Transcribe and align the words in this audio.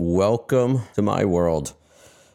Welcome 0.00 0.82
to 0.94 1.02
my 1.02 1.24
world. 1.24 1.74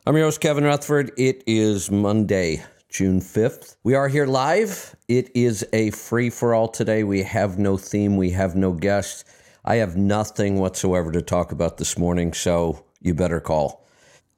I'm 0.06 0.18
your 0.18 0.26
host, 0.26 0.42
Kevin 0.42 0.66
Rutherford. 0.66 1.14
It 1.18 1.46
is 1.48 1.90
Monday, 1.90 2.62
June 2.90 3.22
5th. 3.22 3.78
We 3.86 3.96
are 3.96 4.10
here 4.10 4.26
live. 4.26 4.94
It 5.08 5.32
is 5.34 5.66
a 5.72 5.92
free 5.92 6.30
for 6.30 6.54
all 6.54 6.68
today. 6.68 7.06
We 7.06 7.24
have 7.24 7.58
no 7.58 7.78
theme, 7.78 8.18
we 8.18 8.32
have 8.32 8.58
no 8.58 8.74
guest. 8.74 9.26
I 9.64 9.76
have 9.76 9.96
nothing 9.96 10.60
whatsoever 10.60 11.10
to 11.14 11.22
talk 11.22 11.54
about 11.54 11.78
this 11.78 11.98
morning, 11.98 12.34
so 12.34 12.84
you 13.00 13.14
better 13.14 13.40
call. 13.40 13.88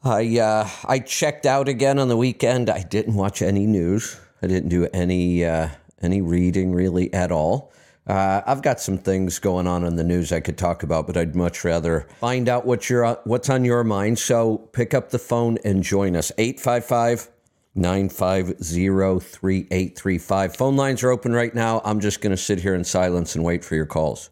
I 0.03 0.37
uh, 0.37 0.69
I 0.87 0.99
checked 0.99 1.47
out 1.47 1.67
again 1.67 1.97
on 1.97 2.09
the 2.09 2.17
weekend. 2.17 2.69
I 2.69 2.83
didn't 2.83 3.15
watch 3.15 3.41
any 3.41 3.65
news. 3.65 4.19
I 4.43 4.45
didn't 4.45 4.69
do 4.69 4.87
any 4.93 5.43
uh, 5.43 5.69
any 5.99 6.21
reading 6.21 6.75
really 6.75 7.11
at 7.11 7.31
all. 7.31 7.73
Uh, 8.07 8.41
I've 8.45 8.61
got 8.61 8.79
some 8.79 8.97
things 8.99 9.39
going 9.39 9.65
on 9.65 9.83
in 9.83 9.95
the 9.95 10.03
news 10.03 10.31
I 10.31 10.39
could 10.39 10.57
talk 10.57 10.83
about, 10.83 11.07
but 11.07 11.17
I'd 11.17 11.35
much 11.35 11.63
rather 11.63 12.07
find 12.19 12.47
out 12.47 12.65
what 12.65 12.89
you're, 12.89 13.13
what's 13.23 13.49
on 13.49 13.65
your 13.65 13.83
mind. 13.83 14.19
So 14.19 14.57
pick 14.73 14.93
up 14.93 15.09
the 15.09 15.17
phone 15.17 15.57
and 15.65 15.83
join 15.83 16.15
us. 16.15 16.31
855 16.37 17.29
950 17.73 19.19
3835. 19.19 20.55
Phone 20.55 20.75
lines 20.75 21.03
are 21.03 21.09
open 21.09 21.33
right 21.33 21.53
now. 21.53 21.81
I'm 21.83 21.99
just 21.99 22.21
going 22.21 22.31
to 22.31 22.41
sit 22.41 22.59
here 22.59 22.75
in 22.75 22.83
silence 22.83 23.35
and 23.35 23.43
wait 23.43 23.65
for 23.65 23.75
your 23.75 23.87
calls. 23.87 24.29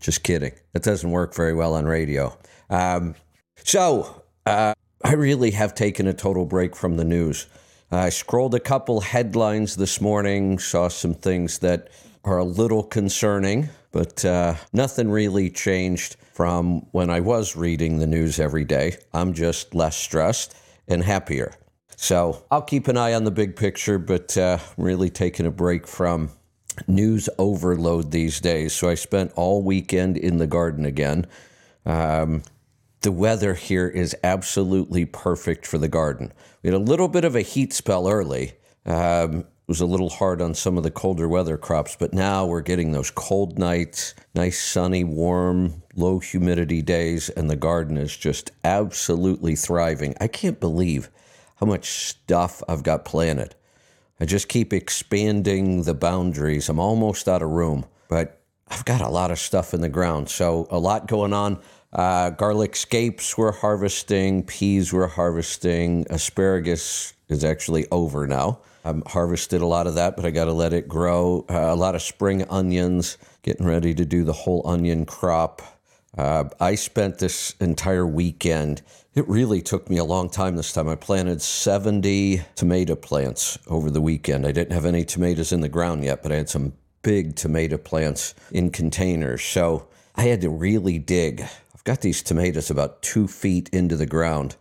Just 0.00 0.22
kidding. 0.22 0.52
That 0.72 0.82
doesn't 0.82 1.10
work 1.10 1.34
very 1.34 1.54
well 1.54 1.74
on 1.74 1.84
radio. 1.84 2.36
Um, 2.70 3.14
so 3.62 4.22
uh, 4.46 4.72
I 5.04 5.12
really 5.12 5.50
have 5.50 5.74
taken 5.74 6.06
a 6.06 6.14
total 6.14 6.46
break 6.46 6.74
from 6.74 6.96
the 6.96 7.04
news. 7.04 7.46
I 7.92 8.08
scrolled 8.08 8.54
a 8.54 8.60
couple 8.60 9.00
headlines 9.00 9.76
this 9.76 10.00
morning, 10.00 10.58
saw 10.58 10.88
some 10.88 11.12
things 11.12 11.58
that 11.58 11.90
are 12.24 12.38
a 12.38 12.44
little 12.44 12.82
concerning, 12.82 13.68
but 13.92 14.24
uh, 14.24 14.54
nothing 14.72 15.10
really 15.10 15.50
changed 15.50 16.16
from 16.32 16.86
when 16.92 17.10
I 17.10 17.20
was 17.20 17.56
reading 17.56 17.98
the 17.98 18.06
news 18.06 18.38
every 18.38 18.64
day. 18.64 18.96
I'm 19.12 19.32
just 19.32 19.74
less 19.74 19.96
stressed 19.96 20.56
and 20.88 21.02
happier. 21.02 21.54
So 21.96 22.44
I'll 22.50 22.62
keep 22.62 22.88
an 22.88 22.96
eye 22.96 23.14
on 23.14 23.24
the 23.24 23.30
big 23.30 23.56
picture, 23.56 23.98
but 23.98 24.36
uh, 24.36 24.58
really 24.76 25.10
taking 25.10 25.46
a 25.46 25.50
break 25.50 25.86
from 25.86 26.30
news 26.86 27.28
overload 27.38 28.10
these 28.10 28.40
days. 28.40 28.72
So 28.72 28.88
I 28.88 28.94
spent 28.94 29.32
all 29.36 29.62
weekend 29.62 30.16
in 30.16 30.38
the 30.38 30.46
garden 30.46 30.84
again. 30.84 31.26
Um, 31.84 32.42
the 33.02 33.12
weather 33.12 33.54
here 33.54 33.88
is 33.88 34.14
absolutely 34.22 35.04
perfect 35.04 35.66
for 35.66 35.78
the 35.78 35.88
garden. 35.88 36.32
We 36.62 36.68
had 36.68 36.76
a 36.76 36.82
little 36.82 37.08
bit 37.08 37.24
of 37.24 37.34
a 37.34 37.40
heat 37.40 37.72
spell 37.72 38.08
early. 38.08 38.52
Um, 38.84 39.44
was 39.70 39.80
a 39.80 39.86
little 39.86 40.10
hard 40.10 40.42
on 40.42 40.52
some 40.52 40.76
of 40.76 40.82
the 40.82 40.90
colder 40.90 41.28
weather 41.28 41.56
crops, 41.56 41.94
but 41.94 42.12
now 42.12 42.44
we're 42.44 42.60
getting 42.60 42.90
those 42.90 43.12
cold 43.12 43.56
nights, 43.56 44.16
nice 44.34 44.60
sunny, 44.60 45.04
warm, 45.04 45.80
low 45.94 46.18
humidity 46.18 46.82
days, 46.82 47.28
and 47.28 47.48
the 47.48 47.54
garden 47.54 47.96
is 47.96 48.16
just 48.16 48.50
absolutely 48.64 49.54
thriving. 49.54 50.12
I 50.20 50.26
can't 50.26 50.58
believe 50.58 51.08
how 51.54 51.66
much 51.66 51.88
stuff 51.88 52.64
I've 52.68 52.82
got 52.82 53.04
planted. 53.04 53.54
I 54.18 54.24
just 54.24 54.48
keep 54.48 54.72
expanding 54.72 55.84
the 55.84 55.94
boundaries. 55.94 56.68
I'm 56.68 56.80
almost 56.80 57.28
out 57.28 57.40
of 57.40 57.50
room, 57.50 57.86
but 58.08 58.40
I've 58.66 58.84
got 58.84 59.00
a 59.00 59.08
lot 59.08 59.30
of 59.30 59.38
stuff 59.38 59.72
in 59.72 59.82
the 59.82 59.88
ground. 59.88 60.30
So, 60.30 60.66
a 60.68 60.80
lot 60.80 61.06
going 61.06 61.32
on. 61.32 61.60
Uh, 61.92 62.30
garlic 62.30 62.74
scapes 62.74 63.38
we're 63.38 63.52
harvesting, 63.52 64.42
peas 64.42 64.92
we're 64.92 65.06
harvesting, 65.06 66.06
asparagus 66.10 67.14
is 67.28 67.44
actually 67.44 67.86
over 67.92 68.26
now. 68.26 68.58
I've 68.84 69.02
harvested 69.06 69.60
a 69.60 69.66
lot 69.66 69.86
of 69.86 69.94
that, 69.96 70.16
but 70.16 70.24
I 70.24 70.30
got 70.30 70.46
to 70.46 70.52
let 70.52 70.72
it 70.72 70.88
grow. 70.88 71.44
Uh, 71.48 71.72
a 71.72 71.76
lot 71.76 71.94
of 71.94 72.02
spring 72.02 72.44
onions, 72.48 73.18
getting 73.42 73.66
ready 73.66 73.94
to 73.94 74.04
do 74.04 74.24
the 74.24 74.32
whole 74.32 74.62
onion 74.66 75.04
crop. 75.04 75.62
Uh, 76.16 76.44
I 76.58 76.74
spent 76.74 77.18
this 77.18 77.54
entire 77.60 78.06
weekend. 78.06 78.82
It 79.14 79.28
really 79.28 79.60
took 79.60 79.88
me 79.90 79.98
a 79.98 80.04
long 80.04 80.30
time 80.30 80.56
this 80.56 80.72
time. 80.72 80.88
I 80.88 80.96
planted 80.96 81.42
70 81.42 82.42
tomato 82.54 82.96
plants 82.96 83.58
over 83.66 83.90
the 83.90 84.00
weekend. 84.00 84.46
I 84.46 84.52
didn't 84.52 84.72
have 84.72 84.86
any 84.86 85.04
tomatoes 85.04 85.52
in 85.52 85.60
the 85.60 85.68
ground 85.68 86.04
yet, 86.04 86.22
but 86.22 86.32
I 86.32 86.36
had 86.36 86.48
some 86.48 86.72
big 87.02 87.36
tomato 87.36 87.76
plants 87.76 88.34
in 88.50 88.70
containers. 88.70 89.42
So 89.42 89.88
I 90.16 90.24
had 90.24 90.40
to 90.42 90.50
really 90.50 90.98
dig. 90.98 91.42
I've 91.74 91.84
got 91.84 92.00
these 92.00 92.22
tomatoes 92.22 92.70
about 92.70 93.02
two 93.02 93.26
feet 93.26 93.68
into 93.72 93.96
the 93.96 94.06
ground. 94.06 94.56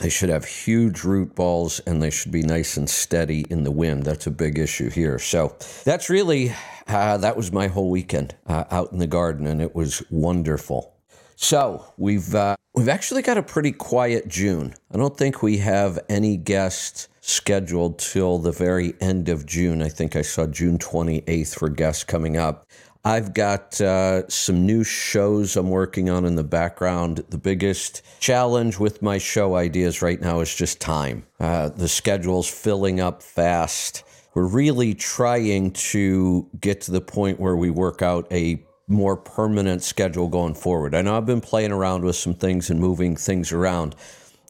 They 0.00 0.08
should 0.08 0.30
have 0.30 0.44
huge 0.44 1.04
root 1.04 1.34
balls 1.34 1.80
and 1.80 2.02
they 2.02 2.10
should 2.10 2.32
be 2.32 2.42
nice 2.42 2.76
and 2.76 2.88
steady 2.88 3.44
in 3.50 3.64
the 3.64 3.70
wind. 3.70 4.04
That's 4.04 4.26
a 4.26 4.30
big 4.30 4.58
issue 4.58 4.90
here. 4.90 5.18
So 5.18 5.56
that's 5.84 6.08
really, 6.08 6.54
uh, 6.88 7.18
that 7.18 7.36
was 7.36 7.52
my 7.52 7.68
whole 7.68 7.90
weekend 7.90 8.34
uh, 8.46 8.64
out 8.70 8.92
in 8.92 8.98
the 8.98 9.06
garden 9.06 9.46
and 9.46 9.60
it 9.60 9.74
was 9.74 10.02
wonderful. 10.10 10.94
So 11.36 11.84
we've, 11.96 12.34
uh, 12.34 12.56
we've 12.74 12.88
actually 12.88 13.22
got 13.22 13.36
a 13.36 13.42
pretty 13.42 13.72
quiet 13.72 14.28
June. 14.28 14.74
I 14.90 14.96
don't 14.96 15.16
think 15.16 15.42
we 15.42 15.58
have 15.58 15.98
any 16.08 16.36
guests 16.36 17.08
scheduled 17.20 17.98
till 17.98 18.38
the 18.38 18.52
very 18.52 18.94
end 19.00 19.28
of 19.28 19.46
June. 19.46 19.82
I 19.82 19.88
think 19.88 20.16
I 20.16 20.22
saw 20.22 20.46
June 20.46 20.78
28th 20.78 21.58
for 21.58 21.68
guests 21.68 22.04
coming 22.04 22.36
up. 22.36 22.66
I've 23.04 23.34
got 23.34 23.80
uh, 23.80 24.28
some 24.28 24.64
new 24.64 24.84
shows 24.84 25.56
I'm 25.56 25.70
working 25.70 26.08
on 26.08 26.24
in 26.24 26.36
the 26.36 26.44
background. 26.44 27.24
The 27.30 27.38
biggest 27.38 28.02
challenge 28.20 28.78
with 28.78 29.02
my 29.02 29.18
show 29.18 29.56
ideas 29.56 30.02
right 30.02 30.20
now 30.20 30.38
is 30.38 30.54
just 30.54 30.80
time. 30.80 31.26
Uh, 31.40 31.70
the 31.70 31.88
schedule's 31.88 32.48
filling 32.48 33.00
up 33.00 33.20
fast. 33.20 34.04
We're 34.34 34.46
really 34.46 34.94
trying 34.94 35.72
to 35.72 36.48
get 36.60 36.82
to 36.82 36.92
the 36.92 37.00
point 37.00 37.40
where 37.40 37.56
we 37.56 37.70
work 37.70 38.02
out 38.02 38.32
a 38.32 38.62
more 38.86 39.16
permanent 39.16 39.82
schedule 39.82 40.28
going 40.28 40.54
forward. 40.54 40.94
I 40.94 41.02
know 41.02 41.16
I've 41.16 41.26
been 41.26 41.40
playing 41.40 41.72
around 41.72 42.04
with 42.04 42.16
some 42.16 42.34
things 42.34 42.70
and 42.70 42.78
moving 42.78 43.16
things 43.16 43.50
around. 43.50 43.96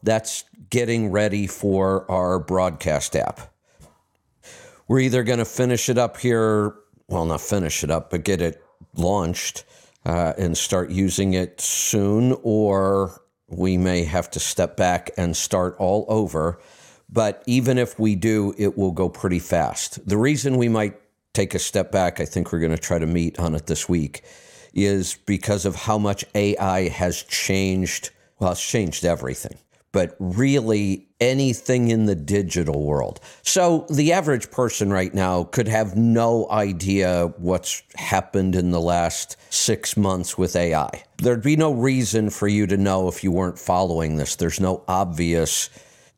That's 0.03 0.43
getting 0.69 1.11
ready 1.11 1.47
for 1.47 2.09
our 2.09 2.37
broadcast 2.37 3.15
app. 3.15 3.51
We're 4.87 4.99
either 4.99 5.23
going 5.23 5.39
to 5.39 5.45
finish 5.45 5.89
it 5.89 5.97
up 5.97 6.17
here 6.17 6.75
well, 7.13 7.25
not 7.25 7.41
finish 7.41 7.83
it 7.83 7.91
up, 7.91 8.09
but 8.09 8.23
get 8.23 8.41
it 8.41 8.63
launched 8.95 9.65
uh, 10.03 10.33
and 10.35 10.57
start 10.57 10.89
using 10.89 11.33
it 11.33 11.61
soon, 11.61 12.35
or 12.41 13.21
we 13.47 13.77
may 13.77 14.03
have 14.03 14.31
to 14.31 14.39
step 14.39 14.75
back 14.75 15.11
and 15.15 15.37
start 15.37 15.75
all 15.77 16.05
over. 16.09 16.59
But 17.07 17.43
even 17.45 17.77
if 17.77 17.99
we 17.99 18.15
do, 18.15 18.55
it 18.57 18.75
will 18.75 18.91
go 18.91 19.09
pretty 19.09 19.37
fast. 19.37 20.05
The 20.07 20.17
reason 20.17 20.57
we 20.57 20.69
might 20.69 20.99
take 21.33 21.53
a 21.53 21.59
step 21.59 21.91
back, 21.91 22.19
I 22.19 22.25
think 22.25 22.51
we're 22.51 22.59
going 22.59 22.71
to 22.71 22.77
try 22.77 22.97
to 22.97 23.05
meet 23.05 23.39
on 23.39 23.53
it 23.53 23.67
this 23.67 23.87
week, 23.87 24.23
is 24.73 25.15
because 25.27 25.65
of 25.65 25.75
how 25.75 25.99
much 25.99 26.25
AI 26.33 26.89
has 26.89 27.21
changed. 27.21 28.09
Well, 28.39 28.53
it's 28.53 28.67
changed 28.67 29.05
everything 29.05 29.59
but 29.93 30.17
really 30.19 31.07
anything 31.21 31.87
in 31.87 32.05
the 32.05 32.15
digital 32.15 32.83
world. 32.83 33.21
So 33.43 33.85
the 33.89 34.11
average 34.11 34.51
person 34.51 34.91
right 34.91 35.13
now 35.13 35.45
could 35.45 35.69
have 35.69 35.95
no 35.95 36.49
idea 36.51 37.33
what's 37.37 37.81
happened 37.95 38.55
in 38.55 38.71
the 38.71 38.81
last 38.81 39.37
six 39.49 39.95
months 39.95 40.37
with 40.37 40.57
AI. 40.57 41.03
There'd 41.19 41.43
be 41.43 41.55
no 41.55 41.71
reason 41.71 42.29
for 42.29 42.49
you 42.49 42.67
to 42.67 42.75
know 42.75 43.07
if 43.07 43.23
you 43.23 43.31
weren't 43.31 43.57
following 43.57 44.17
this. 44.17 44.35
There's 44.35 44.59
no 44.59 44.83
obvious 44.89 45.69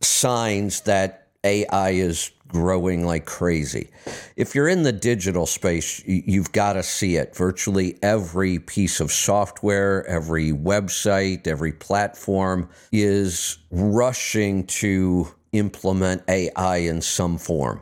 signs 0.02 0.82
that 0.82 1.25
AI 1.46 1.92
is 1.92 2.32
growing 2.48 3.06
like 3.06 3.26
crazy. 3.26 3.90
If 4.36 4.56
you're 4.56 4.68
in 4.68 4.84
the 4.84 4.92
digital 4.92 5.46
space, 5.46 6.04
you've 6.06 6.52
got 6.52 6.74
to 6.74 6.84
see 6.84 7.16
it. 7.16 7.36
Virtually 7.36 7.98
every 8.02 8.60
piece 8.60 9.00
of 9.00 9.12
software, 9.12 10.06
every 10.08 10.52
website, 10.52 11.48
every 11.48 11.72
platform 11.72 12.70
is 12.92 13.58
rushing 13.72 14.66
to 14.68 15.28
implement 15.54 16.24
AI 16.28 16.78
in 16.78 17.02
some 17.02 17.38
form. 17.38 17.82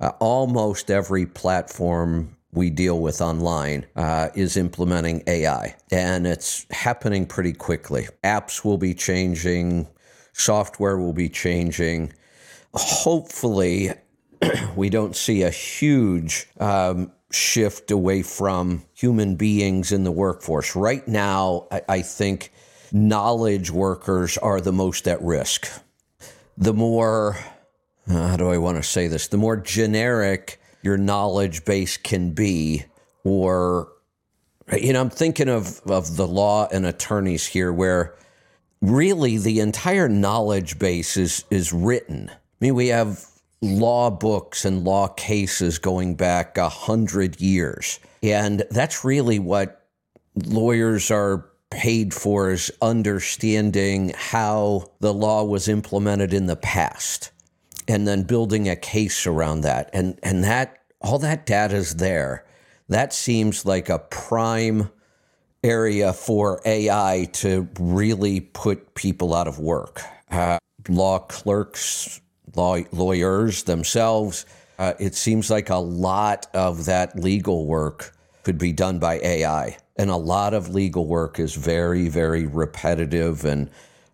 Uh, 0.00 0.12
almost 0.20 0.90
every 0.90 1.26
platform 1.26 2.36
we 2.52 2.70
deal 2.70 3.00
with 3.00 3.20
online 3.20 3.86
uh, 3.96 4.28
is 4.34 4.56
implementing 4.56 5.22
AI, 5.26 5.74
and 5.90 6.26
it's 6.26 6.66
happening 6.70 7.26
pretty 7.26 7.52
quickly. 7.52 8.06
Apps 8.22 8.64
will 8.64 8.78
be 8.78 8.94
changing, 8.94 9.88
software 10.32 10.96
will 10.96 11.12
be 11.12 11.28
changing. 11.28 12.12
Hopefully, 12.74 13.92
we 14.76 14.90
don't 14.90 15.14
see 15.16 15.42
a 15.42 15.50
huge 15.50 16.48
um, 16.58 17.12
shift 17.30 17.90
away 17.90 18.22
from 18.22 18.84
human 18.94 19.36
beings 19.36 19.92
in 19.92 20.04
the 20.04 20.12
workforce. 20.12 20.76
Right 20.76 21.06
now, 21.06 21.66
I, 21.70 21.82
I 21.88 22.02
think 22.02 22.52
knowledge 22.92 23.70
workers 23.70 24.38
are 24.38 24.60
the 24.60 24.72
most 24.72 25.08
at 25.08 25.20
risk. 25.22 25.68
The 26.56 26.72
more, 26.72 27.36
uh, 28.08 28.28
how 28.28 28.36
do 28.36 28.48
I 28.48 28.58
want 28.58 28.76
to 28.76 28.82
say 28.82 29.08
this? 29.08 29.28
The 29.28 29.36
more 29.36 29.56
generic 29.56 30.60
your 30.82 30.96
knowledge 30.96 31.64
base 31.64 31.96
can 31.96 32.32
be, 32.32 32.84
or, 33.24 33.88
you 34.72 34.92
know, 34.92 35.00
I'm 35.00 35.10
thinking 35.10 35.48
of, 35.48 35.80
of 35.86 36.16
the 36.16 36.26
law 36.26 36.68
and 36.70 36.86
attorneys 36.86 37.46
here 37.46 37.72
where 37.72 38.14
really 38.80 39.38
the 39.38 39.60
entire 39.60 40.08
knowledge 40.08 40.78
base 40.78 41.16
is, 41.16 41.44
is 41.50 41.72
written. 41.72 42.30
Mean, 42.64 42.76
we 42.76 42.88
have 42.88 43.26
law 43.60 44.08
books 44.08 44.64
and 44.64 44.84
law 44.84 45.06
cases 45.06 45.78
going 45.78 46.14
back 46.14 46.56
a 46.56 46.70
hundred 46.70 47.38
years. 47.38 48.00
And 48.22 48.64
that's 48.70 49.04
really 49.04 49.38
what 49.38 49.86
lawyers 50.34 51.10
are 51.10 51.44
paid 51.68 52.14
for 52.14 52.52
is 52.52 52.72
understanding 52.80 54.14
how 54.16 54.90
the 55.00 55.12
law 55.12 55.44
was 55.44 55.68
implemented 55.68 56.32
in 56.32 56.46
the 56.46 56.56
past 56.56 57.32
and 57.86 58.08
then 58.08 58.22
building 58.22 58.66
a 58.66 58.76
case 58.76 59.26
around 59.26 59.60
that. 59.60 59.90
And 59.92 60.18
and 60.22 60.42
that 60.44 60.84
all 61.02 61.18
that 61.18 61.44
data 61.44 61.76
is 61.76 61.96
there. 61.96 62.46
That 62.88 63.12
seems 63.12 63.66
like 63.66 63.90
a 63.90 63.98
prime 63.98 64.88
area 65.62 66.14
for 66.14 66.62
AI 66.64 67.28
to 67.34 67.68
really 67.78 68.40
put 68.40 68.94
people 68.94 69.34
out 69.34 69.48
of 69.48 69.58
work. 69.58 70.00
Uh, 70.30 70.56
law 70.88 71.18
clerks, 71.18 72.22
law, 72.56 72.78
lawyers 72.92 73.64
themselves. 73.64 74.46
Uh, 74.78 74.94
it 74.98 75.14
seems 75.14 75.50
like 75.50 75.70
a 75.70 75.76
lot 75.76 76.46
of 76.54 76.86
that 76.86 77.18
legal 77.18 77.66
work 77.66 78.14
could 78.42 78.58
be 78.58 78.72
done 78.72 78.98
by 78.98 79.18
AI. 79.20 79.76
And 79.96 80.10
a 80.10 80.16
lot 80.16 80.54
of 80.54 80.68
legal 80.68 81.06
work 81.06 81.38
is 81.38 81.54
very, 81.54 82.08
very 82.08 82.46
repetitive 82.46 83.44
and, 83.44 83.70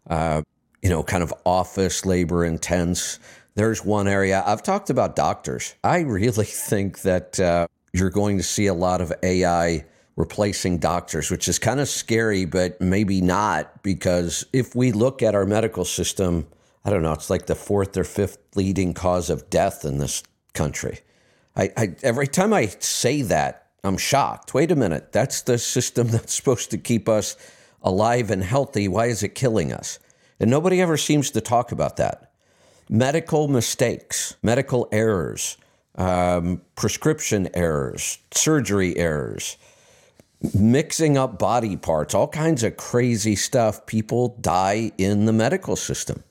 uh, 0.09 0.43
you 0.83 0.91
know, 0.91 1.03
kind 1.03 1.23
of 1.23 1.33
office 1.47 2.05
labor 2.05 2.45
intense. 2.45 3.19
There's 3.55 3.85
one 3.85 4.07
area 4.07 4.43
I've 4.47 4.63
talked 4.63 4.91
about 4.91 5.17
doctors. 5.17 5.75
I 5.83 6.01
really 6.01 6.45
think 6.47 7.03
that 7.03 7.41
uh, 7.41 7.67
you're 7.93 8.11
going 8.11 8.37
to 8.37 8.43
see 8.43 8.67
a 8.67 8.75
lot 8.75 9.01
of 9.01 9.13
AI 9.23 9.85
replacing 10.17 10.79
doctors, 10.79 11.31
which 11.31 11.49
is 11.49 11.59
kind 11.59 11.81
of 11.81 11.89
scary, 11.89 12.45
but 12.45 12.81
maybe 12.81 13.21
not, 13.21 13.83
because 13.83 14.45
if 14.53 14.77
we 14.77 14.93
look 14.93 15.23
at 15.23 15.35
our 15.35 15.47
medical 15.47 15.85
system, 15.85 16.47
I 16.85 16.91
don't 16.91 17.03
know, 17.03 17.13
it's 17.13 17.31
like 17.31 17.47
the 17.47 17.55
fourth 17.55 17.97
or 17.97 18.05
fifth 18.05 18.39
leading 18.55 18.95
cause 18.95 19.29
of 19.29 19.51
death 19.51 19.85
in 19.85 19.99
this 19.99 20.23
country. 20.55 21.01
I, 21.57 21.71
I 21.77 21.97
every 22.03 22.27
time 22.27 22.53
I 22.53 22.67
say 22.67 23.23
that, 23.23 23.69
I'm 23.85 23.97
shocked. 23.97 24.55
Wait 24.55 24.71
a 24.71 24.77
minute, 24.77 25.13
that's 25.13 25.43
the 25.43 25.59
system 25.59 26.09
that's 26.11 26.35
supposed 26.35 26.71
to 26.71 26.79
keep 26.79 27.09
us 27.09 27.37
alive 27.83 28.31
and 28.31 28.43
healthy. 28.43 28.89
Why 28.89 29.07
is 29.07 29.23
it 29.23 29.35
killing 29.35 29.73
us? 29.73 29.99
And 30.39 30.51
nobody 30.51 30.81
ever 30.81 30.97
seems 30.97 31.31
to 31.33 31.41
talk 31.41 31.73
about 31.73 31.97
that. 31.97 32.33
Medical 32.89 33.47
mistakes, 33.47 34.37
medical 34.43 34.89
errors, 34.91 35.57
um, 35.97 36.63
prescription 36.77 37.49
errors, 37.55 38.19
surgery 38.33 38.97
errors, 38.97 39.57
mixing 40.55 41.19
up 41.19 41.39
body 41.39 41.77
parts, 41.77 42.15
all 42.15 42.27
kinds 42.27 42.63
of 42.65 42.77
crazy 42.77 43.37
stuff. 43.37 43.85
People 43.87 44.37
die 44.41 44.93
in 44.99 45.27
the 45.27 45.33
medical 45.33 45.77
system. 45.77 46.25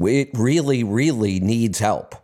It 0.00 0.30
really, 0.34 0.84
really 0.84 1.40
needs 1.40 1.78
help. 1.78 2.14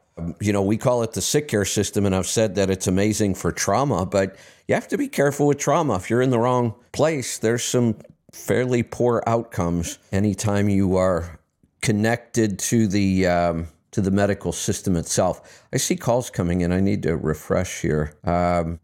You 0.40 0.52
know, 0.52 0.62
we 0.62 0.76
call 0.76 1.02
it 1.02 1.12
the 1.12 1.22
sick 1.22 1.48
care 1.48 1.64
system, 1.64 2.04
and 2.04 2.14
I've 2.14 2.26
said 2.26 2.56
that 2.56 2.68
it's 2.68 2.86
amazing 2.86 3.34
for 3.34 3.52
trauma, 3.52 4.04
but 4.04 4.36
you 4.68 4.74
have 4.74 4.88
to 4.88 4.98
be 4.98 5.08
careful 5.08 5.46
with 5.46 5.58
trauma. 5.58 5.96
If 5.96 6.10
you're 6.10 6.20
in 6.20 6.30
the 6.30 6.38
wrong 6.38 6.74
place, 6.92 7.38
there's 7.38 7.64
some 7.64 7.96
fairly 8.32 8.82
poor 8.82 9.22
outcomes 9.26 9.98
anytime 10.12 10.68
you 10.68 10.96
are 10.96 11.40
connected 11.80 12.58
to 12.58 12.86
the 12.86 13.26
um, 13.26 13.68
to 13.92 14.00
the 14.00 14.10
medical 14.10 14.52
system 14.52 14.96
itself. 14.96 15.64
I 15.72 15.78
see 15.78 15.96
calls 15.96 16.30
coming 16.30 16.60
in. 16.60 16.72
I 16.72 16.80
need 16.80 17.02
to 17.04 17.16
refresh 17.16 17.80
here. 17.80 18.14
Um, 18.24 18.78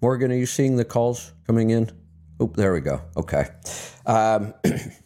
Morgan, 0.00 0.30
are 0.30 0.36
you 0.36 0.46
seeing 0.46 0.76
the 0.76 0.84
calls 0.84 1.32
coming 1.46 1.70
in? 1.70 1.90
Oh, 2.38 2.52
there 2.54 2.72
we 2.72 2.80
go. 2.80 3.02
Okay. 3.16 3.46
Um, 4.06 4.54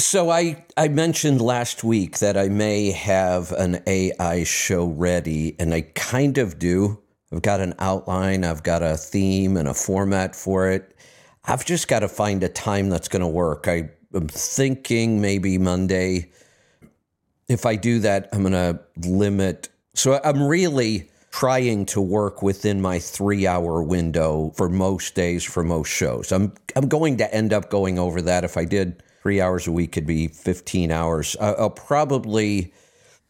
so 0.00 0.30
I, 0.30 0.64
I 0.76 0.88
mentioned 0.88 1.40
last 1.40 1.84
week 1.84 2.18
that 2.18 2.36
I 2.36 2.48
may 2.48 2.90
have 2.90 3.52
an 3.52 3.82
AI 3.86 4.44
show 4.44 4.86
ready, 4.86 5.56
and 5.58 5.74
I 5.74 5.82
kind 5.82 6.38
of 6.38 6.58
do. 6.58 7.00
I've 7.32 7.42
got 7.42 7.60
an 7.60 7.74
outline, 7.78 8.44
I've 8.44 8.62
got 8.62 8.82
a 8.82 8.96
theme 8.96 9.56
and 9.56 9.68
a 9.68 9.74
format 9.74 10.34
for 10.34 10.70
it. 10.70 10.96
I've 11.44 11.64
just 11.64 11.86
got 11.88 12.00
to 12.00 12.08
find 12.08 12.42
a 12.42 12.48
time 12.48 12.88
that's 12.88 13.08
going 13.08 13.22
to 13.22 13.28
work. 13.28 13.68
I 13.68 13.90
am 14.14 14.28
thinking 14.28 15.20
maybe 15.20 15.58
Monday. 15.58 16.30
If 17.48 17.66
I 17.66 17.76
do 17.76 18.00
that, 18.00 18.28
I'm 18.32 18.42
going 18.42 18.52
to 18.52 18.80
limit. 19.08 19.68
So 19.94 20.20
I'm 20.24 20.42
really 20.42 21.10
trying 21.30 21.86
to 21.86 22.00
work 22.00 22.42
within 22.42 22.80
my 22.80 22.98
three 22.98 23.46
hour 23.46 23.82
window 23.82 24.52
for 24.56 24.68
most 24.68 25.14
days 25.14 25.44
for 25.44 25.62
most 25.62 25.88
shows. 25.88 26.32
I'm 26.32 26.52
I'm 26.74 26.88
going 26.88 27.18
to 27.18 27.34
end 27.34 27.52
up 27.52 27.70
going 27.70 27.98
over 27.98 28.20
that. 28.22 28.44
If 28.44 28.56
I 28.56 28.64
did 28.64 29.02
three 29.22 29.40
hours 29.40 29.66
a 29.66 29.72
week, 29.72 29.92
could 29.92 30.06
be 30.06 30.28
15 30.28 30.90
hours. 30.90 31.36
Uh, 31.38 31.54
I'll 31.58 31.70
probably 31.70 32.72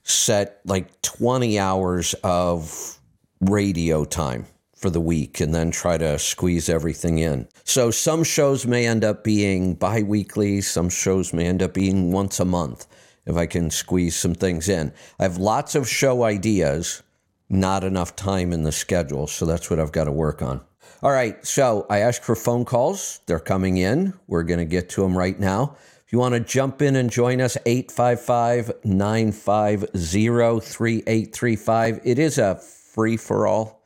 set 0.03 0.61
like 0.65 1.03
20 1.03 1.59
hours 1.59 2.15
of 2.25 2.99
radio 3.41 4.05
time 4.05 4.47
for 4.75 4.91
the 4.91 5.01
week 5.01 5.41
and 5.41 5.55
then 5.55 5.71
try 5.71 5.99
to 5.99 6.19
squeeze 6.19 6.69
everything 6.69 7.19
in. 7.19 7.47
So 7.65 7.91
some 7.91 8.25
shows 8.25 8.67
may 8.67 8.87
end 8.87 9.05
up 9.05 9.23
being 9.23 9.75
bi 9.75 10.03
weekly, 10.03 10.63
some 10.63 10.89
shows 10.89 11.33
may 11.33 11.47
end 11.47 11.63
up 11.63 11.75
being 11.75 12.13
once 12.13 12.41
a 12.41 12.45
month 12.45 12.87
if 13.27 13.37
I 13.37 13.47
can 13.47 13.71
squeeze 13.71 14.17
some 14.17 14.35
things 14.35 14.69
in. 14.69 14.93
I 15.19 15.25
have 15.25 15.37
lots 15.37 15.75
of 15.75 15.89
show 15.89 16.23
ideas 16.23 17.03
not 17.51 17.83
enough 17.83 18.15
time 18.15 18.53
in 18.53 18.63
the 18.63 18.73
schedule. 18.73 19.27
So 19.27 19.45
that's 19.45 19.69
what 19.69 19.81
I've 19.81 19.93
got 19.93 20.05
to 20.05 20.13
work 20.13 20.41
on. 20.41 20.61
All 21.03 21.13
right. 21.13 21.45
So 21.47 21.87
I 21.89 22.01
asked 22.01 22.25
for 22.25 22.37
phone 22.37 22.67
calls. 22.67 23.21
They're 23.27 23.41
coming 23.41 23.79
in. 23.79 24.13
We're 24.27 24.43
going 24.43 24.59
to 24.59 24.67
get 24.67 24.91
to 24.91 25.03
them 25.03 25.17
right 25.17 25.39
now. 25.39 25.77
If 26.05 26.13
you 26.13 26.19
want 26.19 26.35
to 26.35 26.41
jump 26.41 26.83
in 26.83 26.97
and 26.97 27.09
join 27.09 27.41
us, 27.41 27.57
855 27.65 28.85
950 28.85 29.87
3835. 29.87 32.01
It 32.05 32.19
is 32.19 32.37
a 32.37 32.57
free 32.57 33.17
for 33.17 33.47
all. 33.47 33.83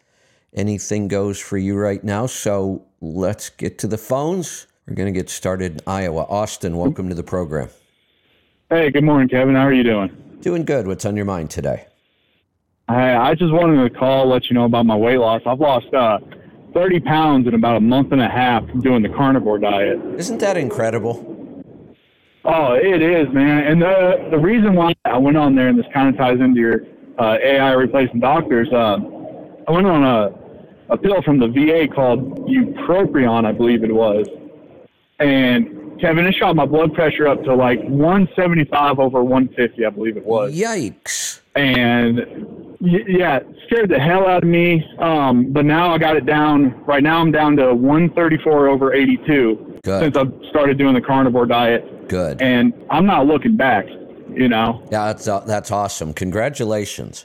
Anything 0.55 1.07
goes 1.07 1.39
for 1.39 1.57
you 1.57 1.77
right 1.77 2.03
now. 2.03 2.27
So 2.27 2.85
let's 3.01 3.51
get 3.51 3.79
to 3.79 3.87
the 3.87 3.99
phones. 3.99 4.67
We're 4.87 4.95
going 4.95 5.13
to 5.13 5.19
get 5.19 5.31
started 5.31 5.73
in 5.73 5.81
Iowa. 5.87 6.23
Austin, 6.23 6.77
welcome 6.77 7.09
to 7.11 7.15
the 7.15 7.23
program. 7.23 7.69
Hey, 8.71 8.91
good 8.91 9.05
morning, 9.05 9.29
Kevin. 9.29 9.55
How 9.55 9.67
are 9.67 9.73
you 9.73 9.85
doing? 9.85 10.39
Doing 10.41 10.65
good. 10.65 10.89
What's 10.89 11.05
on 11.05 11.15
your 11.15 11.27
mind 11.27 11.51
today? 11.51 11.87
Hey, 12.89 13.15
I 13.15 13.35
just 13.35 13.53
wanted 13.53 13.89
to 13.89 13.99
call, 13.99 14.29
let 14.29 14.51
you 14.51 14.55
know 14.55 14.65
about 14.65 14.85
my 14.85 14.97
weight 14.97 15.19
loss. 15.19 15.43
I've 15.47 15.61
lost 15.61 15.93
uh, 15.95 16.19
30 16.75 17.01
pounds 17.01 17.47
in 17.47 17.55
about 17.55 17.77
a 17.77 17.81
month 17.81 18.13
and 18.13 18.21
a 18.21 18.29
half 18.29 18.65
doing 18.81 19.03
the 19.03 19.09
carnivore 19.09 19.59
diet. 19.59 19.99
Isn't 20.19 20.39
that 20.39 20.57
incredible? 20.57 21.31
Oh, 22.45 22.75
it 22.75 23.01
is, 23.01 23.33
man. 23.33 23.65
And 23.65 23.81
the 23.81 24.29
the 24.31 24.39
reason 24.39 24.75
why 24.75 24.93
I 25.05 25.17
went 25.17 25.37
on 25.37 25.55
there, 25.55 25.69
and 25.69 25.79
this 25.79 25.87
kind 25.95 26.09
of 26.09 26.17
ties 26.17 26.41
into 26.41 26.61
your 26.61 26.81
uh, 27.19 27.39
AI 27.43 27.73
replacing 27.73 28.21
doctors. 28.21 28.71
Uh, 28.71 28.99
I 29.67 29.73
went 29.73 29.87
on 29.87 30.03
a 30.05 30.93
a 30.93 30.99
pill 30.99 31.23
from 31.23 31.39
the 31.39 31.49
VA 31.49 31.89
called 31.89 32.47
Bupropion, 32.47 33.47
I 33.47 33.53
believe 33.53 33.83
it 33.83 33.95
was, 33.95 34.27
and 35.19 35.99
Kevin, 35.99 36.27
it 36.27 36.35
shot 36.35 36.55
my 36.57 36.67
blood 36.67 36.93
pressure 36.93 37.27
up 37.27 37.43
to 37.45 37.55
like 37.55 37.81
175 37.85 38.99
over 38.99 39.23
150, 39.23 39.87
I 39.87 39.91
believe 39.91 40.19
it 40.19 40.27
was. 40.27 40.55
Yikes! 40.55 41.41
And 41.55 42.64
yeah, 42.85 43.41
scared 43.67 43.91
the 43.91 43.99
hell 43.99 44.27
out 44.27 44.43
of 44.43 44.49
me. 44.49 44.85
Um, 44.99 45.53
but 45.53 45.65
now 45.65 45.93
I 45.93 45.99
got 45.99 46.17
it 46.17 46.27
down. 46.27 46.85
Right 46.85 47.03
now 47.03 47.21
I'm 47.21 47.33
down 47.33 47.57
to 47.57 47.75
134 47.75 48.69
over 48.69 48.93
82 48.93 49.81
Good. 49.83 50.01
since 50.01 50.17
I've 50.17 50.33
started 50.51 50.79
doing 50.79 50.95
the 50.95 51.01
carnivore 51.01 51.47
diet. 51.47 52.09
Good. 52.09 52.41
And 52.43 52.73
I'm 52.91 53.07
not 53.07 53.27
looking 53.27 53.57
back. 53.57 53.87
You 54.31 54.49
know. 54.49 54.83
Yeah, 54.91 55.07
that's 55.07 55.29
uh, 55.29 55.41
that's 55.41 55.71
awesome. 55.71 56.13
Congratulations. 56.13 57.25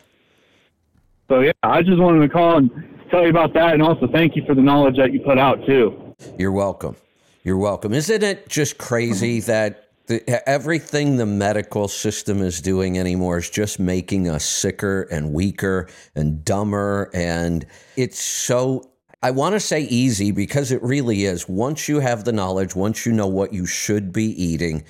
So 1.27 1.39
yeah, 1.39 1.51
I 1.63 1.81
just 1.81 1.99
wanted 1.99 2.21
to 2.21 2.29
call 2.29 2.57
and 2.57 2.69
tell 3.09 3.23
you 3.23 3.29
about 3.29 3.53
that, 3.53 3.73
and 3.73 3.81
also 3.81 4.07
thank 4.07 4.35
you 4.35 4.43
for 4.45 4.53
the 4.53 4.61
knowledge 4.61 4.97
that 4.97 5.11
you 5.11 5.19
put 5.19 5.39
out 5.39 5.65
too. 5.65 6.15
You're 6.37 6.51
welcome. 6.51 6.95
You're 7.43 7.57
welcome. 7.57 7.93
Isn't 7.93 8.21
it 8.21 8.47
just 8.49 8.77
crazy 8.77 9.39
that 9.41 9.88
the, 10.09 10.49
everything 10.49 11.17
the 11.17 11.25
medical 11.27 11.87
system 11.87 12.41
is 12.41 12.61
doing 12.61 12.97
anymore 12.97 13.37
is 13.37 13.49
just 13.49 13.79
making 13.79 14.27
us 14.27 14.43
sicker 14.43 15.03
and 15.03 15.33
weaker 15.33 15.87
and 16.15 16.43
dumber. 16.43 17.11
And 17.13 17.65
it's 17.95 18.19
so, 18.19 18.89
I 19.21 19.29
want 19.31 19.53
to 19.53 19.59
say 19.59 19.81
easy 19.81 20.31
because 20.31 20.71
it 20.71 20.81
really 20.81 21.25
is. 21.25 21.47
Once 21.47 21.87
you 21.87 21.99
have 21.99 22.25
the 22.25 22.31
knowledge, 22.31 22.75
once 22.75 23.05
you 23.05 23.11
know 23.11 23.27
what 23.27 23.53
you 23.53 23.67
should 23.67 24.11
be 24.11 24.25
eating, 24.43 24.83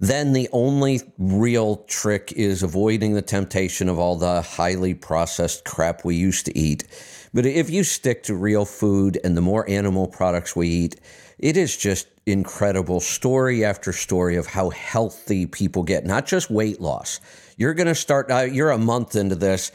then 0.00 0.32
the 0.32 0.48
only 0.50 1.00
real 1.18 1.76
trick 1.86 2.32
is 2.34 2.64
avoiding 2.64 3.14
the 3.14 3.22
temptation 3.22 3.88
of 3.88 4.00
all 4.00 4.16
the 4.16 4.42
highly 4.42 4.92
processed 4.92 5.64
crap 5.64 6.04
we 6.04 6.16
used 6.16 6.46
to 6.46 6.58
eat. 6.58 6.82
But 7.32 7.46
if 7.46 7.70
you 7.70 7.84
stick 7.84 8.24
to 8.24 8.34
real 8.34 8.64
food 8.64 9.20
and 9.22 9.36
the 9.36 9.40
more 9.40 9.68
animal 9.70 10.08
products 10.08 10.56
we 10.56 10.68
eat, 10.68 11.00
it 11.38 11.56
is 11.56 11.76
just 11.76 12.08
incredible 12.26 13.00
story 13.00 13.64
after 13.64 13.92
story 13.92 14.36
of 14.36 14.46
how 14.46 14.70
healthy 14.70 15.46
people 15.46 15.82
get, 15.82 16.04
not 16.04 16.26
just 16.26 16.50
weight 16.50 16.80
loss. 16.80 17.20
You're 17.56 17.74
going 17.74 17.86
to 17.86 17.94
start, 17.94 18.30
uh, 18.30 18.42
you're 18.42 18.70
a 18.70 18.78
month 18.78 19.16
into 19.16 19.34
this. 19.34 19.72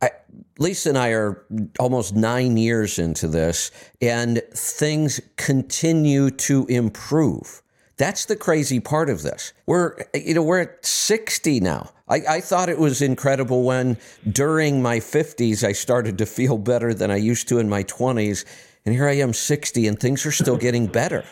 I, 0.00 0.10
Lisa 0.58 0.90
and 0.90 0.98
I 0.98 1.10
are 1.10 1.44
almost 1.78 2.14
nine 2.14 2.56
years 2.56 2.98
into 2.98 3.28
this, 3.28 3.70
and 4.00 4.42
things 4.52 5.20
continue 5.36 6.30
to 6.30 6.66
improve. 6.66 7.62
That's 7.98 8.24
the 8.24 8.36
crazy 8.36 8.80
part 8.80 9.10
of 9.10 9.22
this. 9.22 9.52
We're, 9.66 9.96
you 10.14 10.34
know, 10.34 10.42
we're 10.42 10.60
at 10.60 10.84
60 10.84 11.60
now. 11.60 11.90
I, 12.08 12.22
I 12.28 12.40
thought 12.40 12.68
it 12.68 12.78
was 12.78 13.00
incredible 13.00 13.62
when 13.62 13.96
during 14.28 14.82
my 14.82 14.98
50s 14.98 15.62
I 15.62 15.72
started 15.72 16.18
to 16.18 16.26
feel 16.26 16.58
better 16.58 16.94
than 16.94 17.10
I 17.10 17.16
used 17.16 17.48
to 17.48 17.58
in 17.58 17.68
my 17.68 17.84
20s. 17.84 18.44
And 18.84 18.94
here 18.94 19.06
I 19.08 19.12
am 19.16 19.32
60 19.32 19.86
and 19.86 19.98
things 19.98 20.26
are 20.26 20.32
still 20.32 20.56
getting 20.56 20.86
better. 20.86 21.24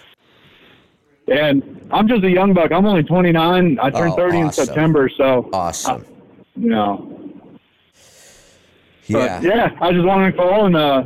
And 1.28 1.86
I'm 1.90 2.08
just 2.08 2.22
a 2.24 2.30
young 2.30 2.54
buck. 2.54 2.72
I'm 2.72 2.86
only 2.86 3.02
29. 3.02 3.78
I 3.80 3.90
turned 3.90 4.12
Oh, 4.12 4.16
30 4.16 4.38
in. 4.38 4.52
September, 4.52 5.08
so 5.16 5.48
Awesome. 5.52 6.04
you 6.56 6.70
know. 6.70 7.16
Yeah. 9.06 9.40
But 9.40 9.42
yeah, 9.42 9.70
I 9.80 9.92
just 9.92 10.04
wanted 10.06 10.30
to 10.32 10.36
call 10.36 10.66
and 10.66 10.76
uh, 10.76 11.02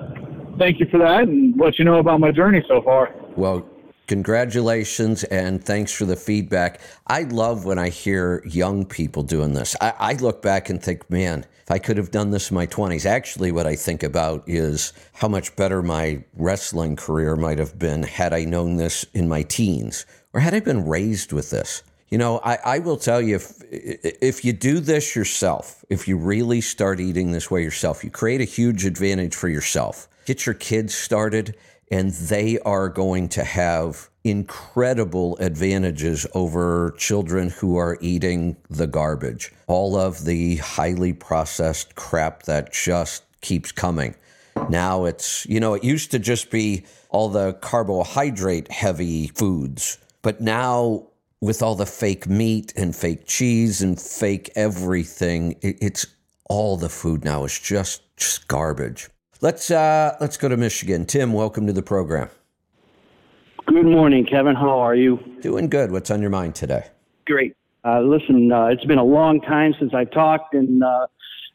thank 0.58 0.80
you 0.80 0.86
for 0.90 0.98
that 0.98 1.22
and 1.22 1.58
let 1.58 1.78
you 1.78 1.84
know 1.86 1.98
about 1.98 2.20
my 2.20 2.30
journey 2.30 2.62
so 2.68 2.82
far. 2.82 3.14
Well, 3.36 3.66
congratulations 4.06 5.24
and 5.24 5.64
thanks 5.64 5.92
for 5.92 6.04
the 6.04 6.16
feedback. 6.16 6.80
I 7.06 7.22
love 7.22 7.64
when 7.64 7.78
I 7.78 7.88
hear 7.88 8.42
young 8.46 8.84
people 8.84 9.22
doing 9.22 9.54
this. 9.54 9.76
I, 9.80 9.94
I 9.98 10.12
look 10.14 10.42
back 10.42 10.70
and 10.70 10.82
think, 10.82 11.08
man, 11.10 11.46
if 11.62 11.70
I 11.70 11.78
could 11.78 11.96
have 11.96 12.10
done 12.10 12.30
this 12.30 12.50
in 12.50 12.54
my 12.54 12.66
20s, 12.66 13.06
actually, 13.06 13.50
what 13.50 13.66
I 13.66 13.74
think 13.74 14.02
about 14.02 14.44
is 14.46 14.92
how 15.14 15.28
much 15.28 15.56
better 15.56 15.82
my 15.82 16.22
wrestling 16.36 16.96
career 16.96 17.36
might 17.36 17.58
have 17.58 17.78
been 17.78 18.02
had 18.02 18.34
I 18.34 18.44
known 18.44 18.76
this 18.76 19.06
in 19.14 19.28
my 19.28 19.42
teens 19.42 20.04
or 20.34 20.40
had 20.40 20.52
I 20.52 20.60
been 20.60 20.86
raised 20.86 21.32
with 21.32 21.50
this. 21.50 21.82
You 22.10 22.18
know, 22.18 22.40
I, 22.44 22.58
I 22.64 22.78
will 22.80 22.98
tell 22.98 23.20
you 23.20 23.36
if 23.36 23.60
if 23.70 24.44
you 24.44 24.52
do 24.52 24.78
this 24.78 25.16
yourself, 25.16 25.84
if 25.88 26.06
you 26.06 26.16
really 26.16 26.60
start 26.60 27.00
eating 27.00 27.32
this 27.32 27.50
way 27.50 27.62
yourself, 27.62 28.04
you 28.04 28.10
create 28.10 28.40
a 28.40 28.44
huge 28.44 28.84
advantage 28.84 29.34
for 29.34 29.48
yourself. 29.48 30.06
Get 30.26 30.46
your 30.46 30.54
kids 30.54 30.94
started, 30.94 31.56
and 31.90 32.10
they 32.12 32.58
are 32.60 32.88
going 32.88 33.28
to 33.28 33.44
have 33.44 34.08
incredible 34.24 35.36
advantages 35.38 36.26
over 36.34 36.94
children 36.96 37.50
who 37.50 37.76
are 37.76 37.98
eating 38.00 38.56
the 38.70 38.86
garbage. 38.86 39.52
All 39.66 39.96
of 39.96 40.24
the 40.24 40.56
highly 40.56 41.12
processed 41.12 41.94
crap 41.94 42.44
that 42.44 42.72
just 42.72 43.22
keeps 43.42 43.70
coming. 43.70 44.14
Now 44.70 45.04
it's, 45.04 45.44
you 45.46 45.60
know, 45.60 45.74
it 45.74 45.84
used 45.84 46.10
to 46.12 46.18
just 46.18 46.50
be 46.50 46.84
all 47.10 47.28
the 47.28 47.52
carbohydrate 47.54 48.70
heavy 48.70 49.28
foods, 49.28 49.98
but 50.22 50.40
now 50.40 51.06
with 51.40 51.62
all 51.62 51.74
the 51.74 51.86
fake 51.86 52.26
meat 52.26 52.72
and 52.76 52.96
fake 52.96 53.26
cheese 53.26 53.82
and 53.82 54.00
fake 54.00 54.50
everything, 54.56 55.56
it's 55.60 56.06
all 56.48 56.76
the 56.76 56.88
food 56.88 57.24
now 57.24 57.44
is 57.44 57.58
just 57.58 58.00
just 58.16 58.48
garbage. 58.48 59.08
Let's 59.44 59.70
uh 59.70 60.16
let's 60.22 60.38
go 60.38 60.48
to 60.48 60.56
Michigan. 60.56 61.04
Tim, 61.04 61.34
welcome 61.34 61.66
to 61.66 61.72
the 61.74 61.82
program. 61.82 62.30
Good 63.66 63.84
morning, 63.84 64.24
Kevin. 64.24 64.56
How 64.56 64.70
are 64.80 64.94
you? 64.94 65.18
Doing 65.42 65.68
good. 65.68 65.90
What's 65.92 66.10
on 66.10 66.22
your 66.22 66.30
mind 66.30 66.54
today? 66.54 66.86
Great. 67.26 67.54
Uh, 67.84 68.00
listen, 68.00 68.50
uh, 68.50 68.68
it's 68.68 68.86
been 68.86 68.96
a 68.96 69.04
long 69.04 69.42
time 69.42 69.74
since 69.78 69.92
I've 69.92 70.10
talked 70.12 70.54
and 70.54 70.82
uh, 70.82 71.06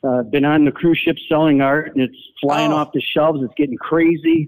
uh, 0.04 0.22
been 0.22 0.46
on 0.46 0.66
the 0.66 0.72
cruise 0.72 1.00
ship 1.00 1.18
selling 1.28 1.62
art, 1.62 1.96
and 1.96 2.04
it's 2.04 2.16
flying 2.40 2.72
Oh. 2.72 2.76
off 2.76 2.92
the 2.94 3.02
shelves. 3.02 3.42
It's 3.42 3.56
getting 3.58 3.78
crazy, 3.78 4.48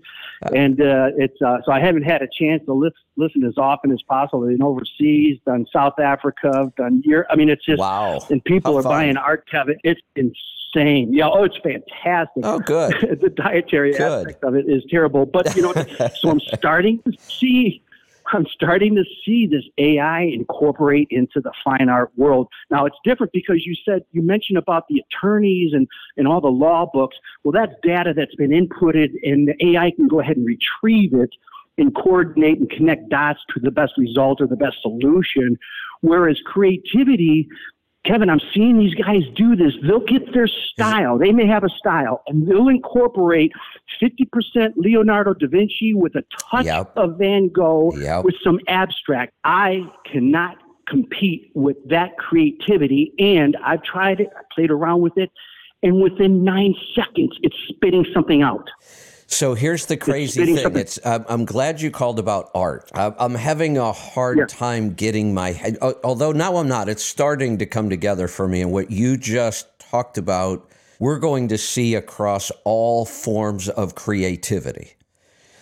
and 0.53 0.79
uh, 0.79 1.09
it's 1.17 1.41
uh, 1.41 1.57
so 1.65 1.71
I 1.71 1.79
haven't 1.79 2.03
had 2.03 2.21
a 2.21 2.27
chance 2.39 2.63
to 2.65 2.73
lis- 2.73 2.93
listen 3.15 3.43
as 3.43 3.57
often 3.57 3.91
as 3.91 4.03
possible. 4.03 4.43
I've 4.43 4.49
Been 4.49 4.61
overseas, 4.61 5.39
done 5.47 5.65
South 5.73 5.97
Africa, 5.99 6.71
done 6.77 7.01
Europe. 7.03 7.25
I 7.31 7.35
mean, 7.37 7.49
it's 7.49 7.65
just 7.65 7.79
Wow. 7.79 8.19
and 8.29 8.43
people 8.45 8.73
How 8.73 8.77
are 8.77 8.83
fun. 8.83 8.91
buying 8.91 9.17
art, 9.17 9.47
Kevin. 9.49 9.77
It's 9.83 9.99
insane. 10.15 10.35
Yeah, 10.75 11.29
oh, 11.29 11.43
it's 11.43 11.57
fantastic. 11.57 12.43
Oh, 12.43 12.59
good. 12.59 13.19
the 13.21 13.29
dietary 13.29 13.91
Good. 13.91 14.01
aspect 14.01 14.43
of 14.43 14.55
it 14.55 14.65
is 14.67 14.83
terrible. 14.89 15.25
But 15.25 15.55
you 15.55 15.61
know, 15.61 15.73
so 16.15 16.29
I'm 16.29 16.39
starting 16.39 17.01
to 17.03 17.13
see, 17.27 17.83
I'm 18.31 18.45
starting 18.47 18.95
to 18.95 19.03
see 19.25 19.47
this 19.47 19.63
AI 19.77 20.21
incorporate 20.21 21.07
into 21.11 21.41
the 21.41 21.51
fine 21.63 21.89
art 21.89 22.11
world. 22.15 22.47
Now 22.69 22.85
it's 22.85 22.97
different 23.03 23.33
because 23.33 23.65
you 23.65 23.75
said 23.85 24.03
you 24.11 24.21
mentioned 24.21 24.57
about 24.57 24.87
the 24.87 25.03
attorneys 25.07 25.73
and 25.73 25.87
and 26.17 26.27
all 26.27 26.41
the 26.41 26.47
law 26.47 26.89
books. 26.91 27.17
Well, 27.43 27.51
that's 27.51 27.73
data 27.83 28.13
that's 28.15 28.35
been 28.35 28.51
inputted, 28.51 29.11
and 29.23 29.47
the 29.49 29.65
AI 29.65 29.91
can 29.91 30.07
go 30.07 30.19
ahead 30.19 30.37
and 30.37 30.45
retrieve 30.45 31.13
it 31.13 31.31
and 31.77 31.95
coordinate 31.95 32.59
and 32.59 32.69
connect 32.69 33.09
dots 33.09 33.39
to 33.53 33.59
the 33.59 33.71
best 33.71 33.93
result 33.97 34.41
or 34.41 34.47
the 34.47 34.55
best 34.55 34.81
solution. 34.81 35.57
Whereas 36.01 36.39
creativity, 36.45 37.47
Kevin, 38.03 38.29
I'm 38.31 38.39
seeing 38.53 38.79
these 38.79 38.95
guys 38.95 39.21
do 39.35 39.55
this. 39.55 39.73
They'll 39.83 39.99
get 40.05 40.33
their 40.33 40.47
style. 40.47 41.19
They 41.19 41.31
may 41.31 41.45
have 41.45 41.63
a 41.63 41.69
style, 41.69 42.23
and 42.27 42.47
they'll 42.47 42.67
incorporate 42.67 43.51
50% 44.01 44.73
Leonardo 44.75 45.35
da 45.35 45.47
Vinci 45.47 45.93
with 45.93 46.15
a 46.15 46.23
touch 46.49 46.65
Yep. 46.65 46.93
of 46.97 47.19
Van 47.19 47.49
Gogh 47.49 47.93
Yep. 47.95 48.23
with 48.25 48.35
some 48.43 48.59
abstract. 48.67 49.33
I 49.43 49.83
cannot 50.11 50.57
compete 50.87 51.51
with 51.53 51.77
that 51.89 52.17
creativity, 52.17 53.13
and 53.19 53.55
I've 53.63 53.83
tried 53.83 54.19
it. 54.19 54.29
I 54.35 54.41
played 54.53 54.71
around 54.71 55.01
with 55.01 55.17
it, 55.17 55.29
and 55.83 56.01
within 56.01 56.43
nine 56.43 56.73
seconds, 56.95 57.37
it's 57.43 57.55
spitting 57.69 58.05
something 58.15 58.41
out. 58.41 58.67
So 59.31 59.53
here's 59.53 59.85
the 59.85 59.95
crazy 59.95 60.33
spitting 60.43 60.57
thing. 60.57 60.75
It's 60.75 60.99
I'm, 61.05 61.25
I'm 61.29 61.45
glad 61.45 61.79
you 61.81 61.89
called 61.89 62.19
about 62.19 62.51
art. 62.53 62.91
I'm, 62.93 63.15
I'm 63.17 63.33
having 63.35 63.77
a 63.77 63.91
hard 63.93 64.37
Yeah. 64.37 64.45
time 64.45 64.93
getting 64.93 65.33
my 65.33 65.53
head. 65.53 65.77
Although 66.03 66.33
now 66.33 66.57
I'm 66.57 66.67
not. 66.67 66.89
It's 66.89 67.03
starting 67.03 67.57
to 67.59 67.65
come 67.65 67.89
together 67.89 68.27
for 68.27 68.47
me. 68.47 68.61
And 68.61 68.71
what 68.71 68.91
you 68.91 69.15
just 69.15 69.67
talked 69.79 70.17
about, 70.17 70.69
we're 70.99 71.17
going 71.19 71.47
to 71.47 71.57
see 71.57 71.95
across 71.95 72.51
all 72.65 73.05
forms 73.05 73.69
of 73.69 73.95
creativity. 73.95 74.95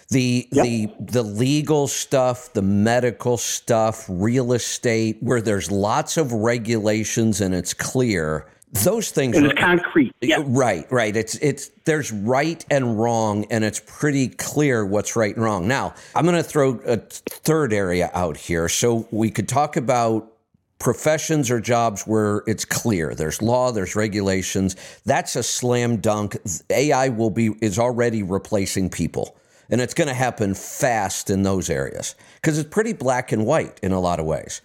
The 0.09 0.47
the 0.51 0.89
the 0.99 1.21
legal 1.21 1.87
stuff, 1.87 2.51
the 2.53 2.63
medical 2.63 3.37
stuff, 3.37 4.07
real 4.09 4.53
estate, 4.53 5.17
where 5.21 5.39
there's 5.39 5.69
lots 5.69 6.17
of 6.17 6.33
regulations 6.33 7.39
and 7.39 7.53
it's 7.53 7.75
clear. 7.75 8.47
Those 8.71 9.09
things 9.09 9.35
And 9.35 9.47
are 9.47 9.49
it's 9.49 9.59
concrete. 9.59 10.13
Yeah. 10.21 10.43
Right, 10.45 10.89
right. 10.91 11.15
It's 11.15 11.35
it's 11.35 11.71
there's 11.85 12.11
right 12.11 12.63
and 12.69 12.99
wrong, 12.99 13.45
and 13.49 13.63
it's 13.63 13.81
pretty 13.85 14.27
clear 14.27 14.85
what's 14.85 15.15
right 15.15 15.35
and 15.35 15.43
wrong. 15.43 15.67
Now, 15.67 15.95
I'm 16.13 16.23
going 16.23 16.37
to 16.37 16.43
throw 16.43 16.79
a 16.85 16.97
third 16.97 17.73
area 17.73 18.11
out 18.13 18.37
here, 18.37 18.69
so 18.69 19.07
we 19.11 19.31
could 19.31 19.49
talk 19.49 19.75
about 19.75 20.31
professions 20.77 21.51
or 21.51 21.59
jobs 21.59 22.03
where 22.03 22.43
it's 22.47 22.63
clear. 22.63 23.13
There's 23.13 23.41
law, 23.41 23.71
there's 23.71 23.95
regulations. 23.95 24.75
That's 25.05 25.35
a 25.35 25.43
slam 25.43 25.97
dunk. 25.97 26.37
AI 26.69 27.09
will 27.09 27.29
be 27.29 27.51
is 27.61 27.77
already 27.77 28.23
replacing 28.23 28.89
people. 28.89 29.35
And 29.71 29.81
it's 29.81 29.93
going 29.93 30.07
to 30.07 30.15
happen 30.15 30.55
fast 30.55 31.29
in 31.29 31.43
those 31.43 31.69
areas 31.69 32.15
because 32.35 32.57
it's 32.57 32.69
pretty 32.69 32.93
black 32.93 33.31
and 33.31 33.45
white 33.45 33.79
in 33.83 33.91
a 33.91 33.99
lot 33.99 34.19
of 34.19 34.25
ways. 34.25 34.61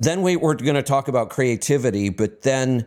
Then 0.00 0.22
we, 0.22 0.34
we're 0.34 0.54
going 0.54 0.74
to 0.74 0.82
talk 0.82 1.06
about 1.06 1.30
creativity, 1.30 2.08
but 2.08 2.42
then 2.42 2.86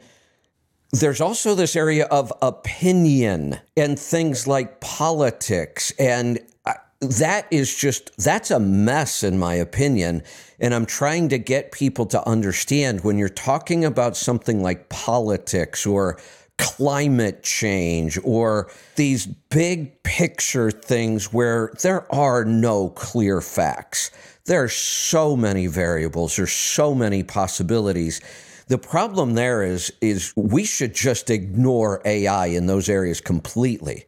there's 0.91 1.21
also 1.21 1.53
this 1.53 1.75
area 1.75 2.05
of 2.05 2.31
opinion 2.41 3.59
and 3.75 3.99
things 3.99 4.47
like 4.47 4.79
politics 4.79 5.91
and 5.99 6.39
uh, 6.65 6.73
that 7.01 7.45
is 7.51 7.75
just 7.75 8.15
that's 8.17 8.51
a 8.51 8.59
mess 8.59 9.23
in 9.23 9.37
my 9.37 9.53
opinion 9.53 10.23
and 10.59 10.73
i'm 10.73 10.85
trying 10.85 11.27
to 11.29 11.37
get 11.37 11.71
people 11.71 12.05
to 12.05 12.25
understand 12.27 13.03
when 13.03 13.17
you're 13.17 13.29
talking 13.29 13.83
about 13.83 14.15
something 14.15 14.63
like 14.63 14.87
politics 14.89 15.85
or 15.85 16.17
climate 16.57 17.43
change 17.43 18.19
or 18.23 18.69
these 18.95 19.27
big 19.27 20.01
picture 20.03 20.71
things 20.71 21.31
where 21.31 21.71
there 21.81 22.11
are 22.13 22.43
no 22.45 22.89
clear 22.89 23.41
facts. 23.41 24.11
There's 24.45 24.73
so 24.73 25.35
many 25.35 25.67
variables. 25.67 26.35
There's 26.35 26.51
so 26.51 26.95
many 26.95 27.23
possibilities 27.23 28.21
the 28.67 28.77
problem 28.77 29.33
there 29.33 29.63
is 29.63 29.91
is 30.01 30.33
we 30.35 30.65
should 30.65 30.93
just 30.93 31.29
ignore 31.29 32.01
AI 32.05 32.47
in 32.47 32.67
those 32.67 32.89
areas 32.89 33.21
completely. 33.21 34.05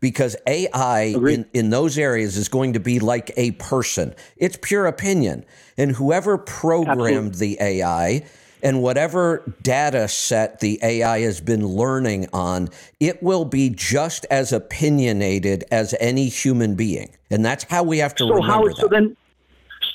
Because 0.00 0.34
AI 0.46 1.14
in, 1.14 1.44
in 1.52 1.68
those 1.68 1.98
areas 1.98 2.38
is 2.38 2.48
going 2.48 2.72
to 2.72 2.80
be 2.80 3.00
like 3.00 3.32
a 3.36 3.50
person. 3.52 4.14
It's 4.38 4.56
pure 4.60 4.86
opinion. 4.86 5.44
And 5.76 5.92
whoever 5.92 6.38
programmed 6.38 7.34
the 7.34 7.58
AI 7.60 8.24
and 8.62 8.82
whatever 8.82 9.42
data 9.62 10.08
set 10.08 10.60
the 10.60 10.78
AI 10.82 11.20
has 11.20 11.42
been 11.42 11.66
learning 11.66 12.28
on, 12.32 12.70
it 12.98 13.22
will 13.22 13.44
be 13.44 13.68
just 13.68 14.24
as 14.30 14.52
opinionated 14.54 15.64
as 15.70 15.94
any 16.00 16.28
human 16.28 16.76
being. 16.76 17.10
And 17.30 17.44
that's 17.44 17.64
how 17.64 17.82
we 17.82 17.98
have 17.98 18.14
to 18.16 18.24
So 18.24 18.34
remember 18.34 18.52
how? 18.52 18.64
that. 18.68 18.76
So 18.78 18.88
then, 18.88 19.16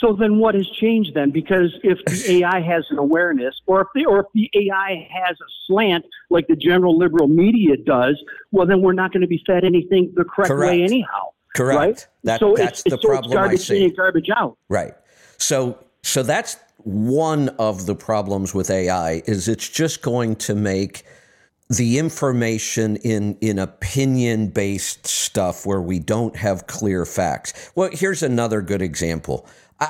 so 0.06 0.14
then, 0.14 0.38
what 0.38 0.56
has 0.56 0.68
changed 0.68 1.14
then? 1.16 1.32
Because 1.32 1.74
if 1.84 1.98
the 2.06 2.34
AI 2.44 2.62
has 2.62 2.86
an 2.92 2.98
awareness, 2.98 3.60
or 3.66 3.82
if 3.82 3.88
the 3.96 4.06
or 4.06 4.20
if 4.20 4.26
the 4.34 4.50
AI 4.54 5.08
has 5.12 5.36
a 5.40 5.50
slant 5.66 6.06
like 6.30 6.48
the 6.48 6.56
general 6.56 6.98
liberal 6.98 7.28
media 7.28 7.76
does, 7.78 8.22
well, 8.52 8.68
then 8.68 8.82
we're 8.82 8.94
not 8.94 9.12
going 9.12 9.22
to 9.22 9.28
be 9.28 9.42
fed 9.48 9.64
anything 9.64 10.14
the 10.16 10.24
correct 10.24 10.56
way 10.56 10.84
anyhow. 10.84 11.32
Correct. 11.56 11.80
Right. 11.80 12.08
That- 12.24 12.40
so 12.40 12.54
that's 12.56 12.84
it's, 12.86 12.96
the 12.96 13.02
so 13.02 13.08
problem 13.10 13.52
it's 13.52 13.64
I 13.64 13.74
see. 13.74 13.86
in 13.86 13.96
garbage 13.96 14.30
out. 14.30 14.58
Right. 14.70 14.94
So 15.38 15.80
so 16.04 16.22
that's 16.22 16.58
one 16.84 17.50
of 17.58 17.88
the 17.88 17.96
problems 17.96 18.54
with 18.54 18.70
AI 18.70 19.24
is 19.26 19.48
it's 19.48 19.68
just 19.68 20.04
going 20.04 20.36
to 20.36 20.54
make 20.54 21.04
the 21.70 21.98
information 21.98 22.96
in 22.98 23.36
in 23.42 23.58
opinion 23.58 24.50
based 24.50 25.08
stuff 25.08 25.66
where 25.66 25.82
we 25.82 25.98
don't 25.98 26.36
have 26.36 26.68
clear 26.68 27.06
facts. 27.06 27.72
Well, 27.74 27.90
here's 27.92 28.22
another 28.22 28.62
good 28.62 28.84
example. 28.84 29.48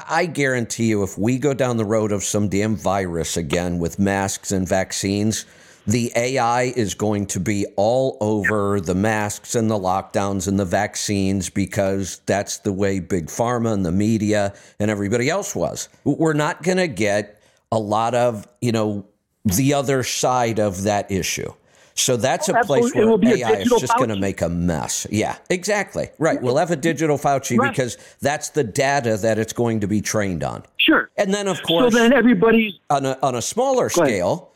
I, 0.08 0.26
guarantee 0.26 0.86
you, 0.88 1.04
if 1.04 1.18
we 1.18 1.38
go 1.38 1.54
down 1.54 1.78
the 1.78 1.86
road 1.86 2.12
of 2.12 2.24
some 2.24 2.50
damn 2.50 2.76
virus 2.76 3.38
again 3.38 3.80
with 3.80 4.00
masks 4.00 4.52
and 4.52 4.68
vaccines, 4.68 5.46
the 5.88 6.12
AI 6.16 6.64
is 6.76 6.96
going 6.96 7.28
to 7.28 7.40
be 7.40 7.66
all 7.76 8.18
over 8.20 8.82
the 8.82 8.96
masks 8.96 9.54
and 9.54 9.70
the 9.70 9.78
lockdowns 9.78 10.48
and 10.48 10.60
the 10.60 10.66
vaccines 10.66 11.50
because 11.50 12.22
that's 12.26 12.60
the 12.60 12.74
way 12.74 13.00
big 13.00 13.28
pharma 13.28 13.74
and 13.74 13.86
the 13.86 13.92
media 13.92 14.56
and 14.80 14.90
everybody 14.90 15.30
else 15.30 15.56
was. 15.56 15.90
We're 16.04 16.34
not 16.34 16.64
going 16.64 16.78
to 16.78 16.88
get 16.88 17.42
a 17.72 17.78
lot 17.78 18.16
of, 18.16 18.48
you 18.62 18.72
know, 18.72 19.06
the 19.44 19.76
other 19.76 20.02
side 20.02 20.60
of 20.60 20.84
that 20.84 21.12
issue. 21.12 21.54
So 21.98 22.18
that's 22.18 22.50
a 22.50 22.62
place 22.66 22.94
where 22.94 23.08
AI 23.24 23.52
is 23.54 23.70
just 23.80 23.96
going 23.98 24.10
to 24.10 24.20
make 24.20 24.42
a 24.42 24.50
mess. 24.50 25.08
Yeah, 25.10 25.38
exactly. 25.50 26.10
Right. 26.20 26.42
We'll 26.42 26.58
have 26.58 26.72
a 26.72 26.76
digital 26.76 27.18
Fauci 27.18 27.58
right. 27.58 27.72
because 27.72 27.98
that's 28.22 28.50
the 28.50 28.66
data 28.66 29.16
that 29.18 29.40
it's 29.40 29.54
going 29.54 29.80
to 29.80 29.88
be 29.88 30.02
trained 30.02 30.44
on. 30.44 30.64
Sure. 30.78 31.10
And 31.18 31.34
then, 31.34 31.48
of 31.48 31.64
course, 31.64 31.94
so 31.94 32.00
then 32.00 32.12
everybody's 32.12 32.74
on 32.90 33.06
a, 33.06 33.18
on 33.24 33.36
a 33.36 33.42
smaller 33.42 33.90
scale 33.90 34.52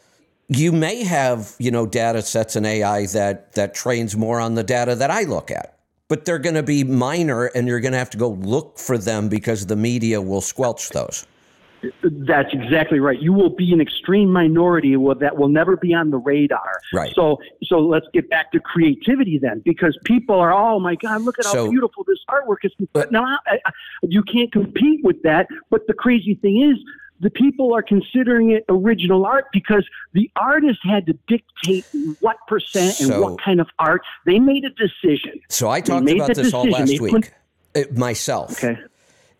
you 0.50 0.72
may 0.72 1.04
have 1.04 1.56
you 1.60 1.72
know 1.72 1.86
data 1.86 2.22
sets 2.22 2.56
and 2.56 2.66
AI 2.66 3.06
that 3.08 3.54
that 3.54 3.74
trains 3.74 4.18
more 4.18 4.40
on 4.40 4.56
the 4.56 4.64
data 4.64 4.96
that 4.96 5.12
I 5.12 5.24
look 5.24 5.52
at, 5.52 5.78
but 6.08 6.26
they're 6.26 6.40
going 6.40 6.56
to 6.56 6.64
be 6.64 6.84
minor, 6.84 7.46
and 7.46 7.68
you're 7.68 7.80
going 7.80 7.94
to 7.94 8.00
have 8.00 8.10
to 8.12 8.18
go 8.18 8.30
look 8.30 8.78
for 8.80 8.98
them 8.98 9.30
because 9.30 9.68
the 9.68 9.76
media 9.76 10.22
will 10.22 10.42
squelch 10.42 10.90
those. 10.90 11.26
That's 12.04 12.54
exactly 12.54 13.00
right. 13.00 13.22
You 13.22 13.34
will 13.34 13.50
be 13.50 13.72
an 13.72 13.80
extreme 13.80 14.32
minority 14.32 14.96
that 15.20 15.38
will 15.38 15.48
never 15.48 15.78
be 15.78 15.94
on 15.94 16.10
the 16.10 16.18
radar. 16.18 16.82
Right. 16.94 17.14
So, 17.16 17.40
so 17.64 17.80
let's 17.80 18.08
get 18.14 18.30
back 18.30 18.52
to 18.52 18.60
creativity 18.60 19.38
then, 19.38 19.62
because 19.64 19.98
people 20.04 20.40
are, 20.40 20.54
oh 20.54 20.80
my 20.80 20.96
God, 20.96 21.22
look 21.22 21.40
at 21.40 21.46
how 21.46 21.70
beautiful 21.70 22.04
this 22.06 22.20
artwork 22.30 22.58
is. 22.64 22.74
But 22.92 23.12
now 23.12 23.24
I, 23.48 23.60
I, 23.66 23.72
you 24.04 24.24
can't 24.24 24.52
compete 24.52 25.04
with 25.04 25.22
that. 25.24 25.48
But 25.70 25.88
the 25.88 25.94
crazy 25.94 26.36
thing 26.36 26.70
is, 26.70 26.78
the 27.22 27.30
people 27.30 27.74
are 27.74 27.82
considering 27.82 28.52
it 28.52 28.64
original 28.70 29.26
art 29.26 29.48
because 29.52 29.86
the 30.14 30.32
artist 30.38 30.80
had 30.84 31.06
to 31.08 31.14
dictate 31.28 31.86
what 32.22 32.38
percent 32.48 32.94
so, 32.96 33.14
and 33.14 33.22
what 33.22 33.42
kind 33.42 33.60
of 33.60 33.68
art. 33.78 34.02
They 34.26 34.40
made 34.40 34.64
a 34.64 34.70
decision. 34.70 35.42
So 35.50 35.70
I 35.70 35.82
talked 35.82 36.10
about 36.10 36.28
this 36.28 36.38
decision. 36.38 36.56
all 36.56 36.70
last 36.70 36.88
they 36.88 37.00
week 37.00 37.32
put, 37.74 37.98
myself. 37.98 38.64
Okay. 38.64 38.80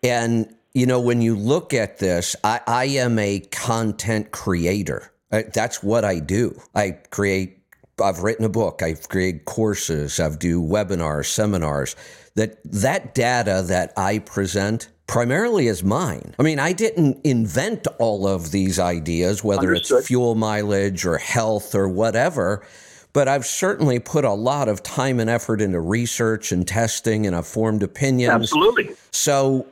And 0.02 0.54
you 0.74 0.86
know, 0.86 1.00
when 1.00 1.20
you 1.20 1.36
look 1.36 1.74
at 1.74 1.98
this, 1.98 2.36
I, 2.44 2.60
I 2.66 2.84
am 2.84 3.18
a 3.18 3.40
content 3.40 4.30
creator. 4.30 5.12
I, 5.32 5.42
that's 5.42 5.82
what 5.82 6.04
I 6.04 6.18
do. 6.18 6.60
I 6.74 6.92
create. 7.10 7.58
I've 8.02 8.22
written 8.22 8.46
a 8.46 8.48
book. 8.48 8.82
I've 8.82 9.08
created 9.08 9.44
courses. 9.44 10.20
I've 10.20 10.38
do 10.38 10.62
webinars, 10.62 11.26
seminars. 11.26 11.96
That 12.34 12.58
that 12.64 13.14
data 13.14 13.62
that 13.66 13.92
I 13.96 14.20
present 14.20 14.88
primarily 15.06 15.66
is 15.66 15.82
mine. 15.82 16.34
I 16.38 16.44
mean, 16.44 16.60
I 16.60 16.72
didn't 16.72 17.18
invent 17.24 17.88
all 17.98 18.28
of 18.28 18.52
these 18.52 18.78
ideas, 18.78 19.42
whether 19.42 19.68
Understood. 19.68 19.98
it's 19.98 20.06
fuel 20.06 20.36
mileage 20.36 21.04
or 21.04 21.18
health 21.18 21.74
or 21.74 21.88
whatever, 21.88 22.64
but 23.12 23.26
I've 23.26 23.44
certainly 23.44 23.98
put 23.98 24.24
a 24.24 24.32
lot 24.32 24.68
of 24.68 24.84
time 24.84 25.18
and 25.18 25.28
effort 25.28 25.60
into 25.60 25.80
research 25.80 26.52
and 26.52 26.66
testing 26.66 27.26
and 27.26 27.34
I've 27.34 27.46
formed 27.48 27.82
opinions. 27.82 28.32
Absolutely. 28.32 28.94
So 29.10 29.66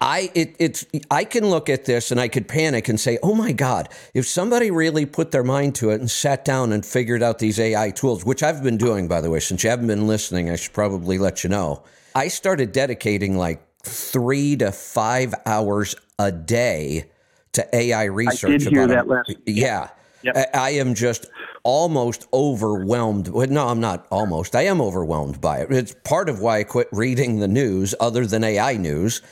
I 0.00 0.30
it, 0.34 0.56
it's 0.58 0.86
I 1.10 1.24
can 1.24 1.48
look 1.48 1.68
at 1.68 1.84
this 1.84 2.10
and 2.10 2.20
I 2.20 2.28
could 2.28 2.46
panic 2.46 2.88
and 2.88 2.98
say, 2.98 3.18
"Oh 3.22 3.34
my 3.34 3.52
God! 3.52 3.88
If 4.14 4.26
somebody 4.26 4.70
really 4.70 5.06
put 5.06 5.30
their 5.30 5.44
mind 5.44 5.74
to 5.76 5.90
it 5.90 6.00
and 6.00 6.10
sat 6.10 6.44
down 6.44 6.72
and 6.72 6.84
figured 6.84 7.22
out 7.22 7.38
these 7.38 7.58
AI 7.58 7.90
tools, 7.90 8.24
which 8.24 8.42
I've 8.42 8.62
been 8.62 8.76
doing, 8.76 9.08
by 9.08 9.20
the 9.20 9.30
way, 9.30 9.40
since 9.40 9.64
you 9.64 9.70
haven't 9.70 9.88
been 9.88 10.06
listening, 10.06 10.50
I 10.50 10.56
should 10.56 10.72
probably 10.72 11.18
let 11.18 11.42
you 11.42 11.50
know. 11.50 11.82
I 12.14 12.28
started 12.28 12.72
dedicating 12.72 13.36
like 13.36 13.62
three 13.82 14.56
to 14.56 14.72
five 14.72 15.34
hours 15.46 15.94
a 16.18 16.30
day 16.30 17.10
to 17.52 17.76
AI 17.76 18.04
research. 18.04 18.50
I 18.50 18.56
did 18.58 18.68
hear 18.68 18.86
that 18.86 19.08
last. 19.08 19.34
Yeah. 19.46 19.90
Yep. 20.22 20.36
I, 20.36 20.58
I 20.58 20.70
am 20.70 20.94
just 20.94 21.26
almost 21.62 22.26
overwhelmed. 22.32 23.32
No, 23.32 23.68
I'm 23.68 23.80
not 23.80 24.06
almost. 24.10 24.56
I 24.56 24.62
am 24.62 24.80
overwhelmed 24.80 25.40
by 25.40 25.58
it. 25.58 25.70
It's 25.70 25.94
part 26.04 26.28
of 26.28 26.40
why 26.40 26.58
I 26.58 26.64
quit 26.64 26.88
reading 26.92 27.38
the 27.38 27.48
news, 27.48 27.94
other 28.00 28.26
than 28.26 28.42
AI 28.42 28.76
news. 28.76 29.22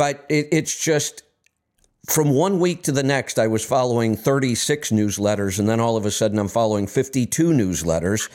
But 0.00 0.24
it, 0.30 0.48
it's 0.50 0.82
just 0.82 1.24
from 2.08 2.30
one 2.30 2.58
week 2.58 2.84
to 2.84 2.92
the 2.92 3.02
next, 3.02 3.38
I 3.38 3.48
was 3.48 3.66
following 3.66 4.16
36 4.16 4.92
newsletters, 4.92 5.58
and 5.58 5.68
then 5.68 5.78
all 5.78 5.98
of 5.98 6.06
a 6.06 6.10
sudden, 6.10 6.38
I'm 6.38 6.48
following 6.48 6.86
52 6.86 7.50
newsletters. 7.50 8.30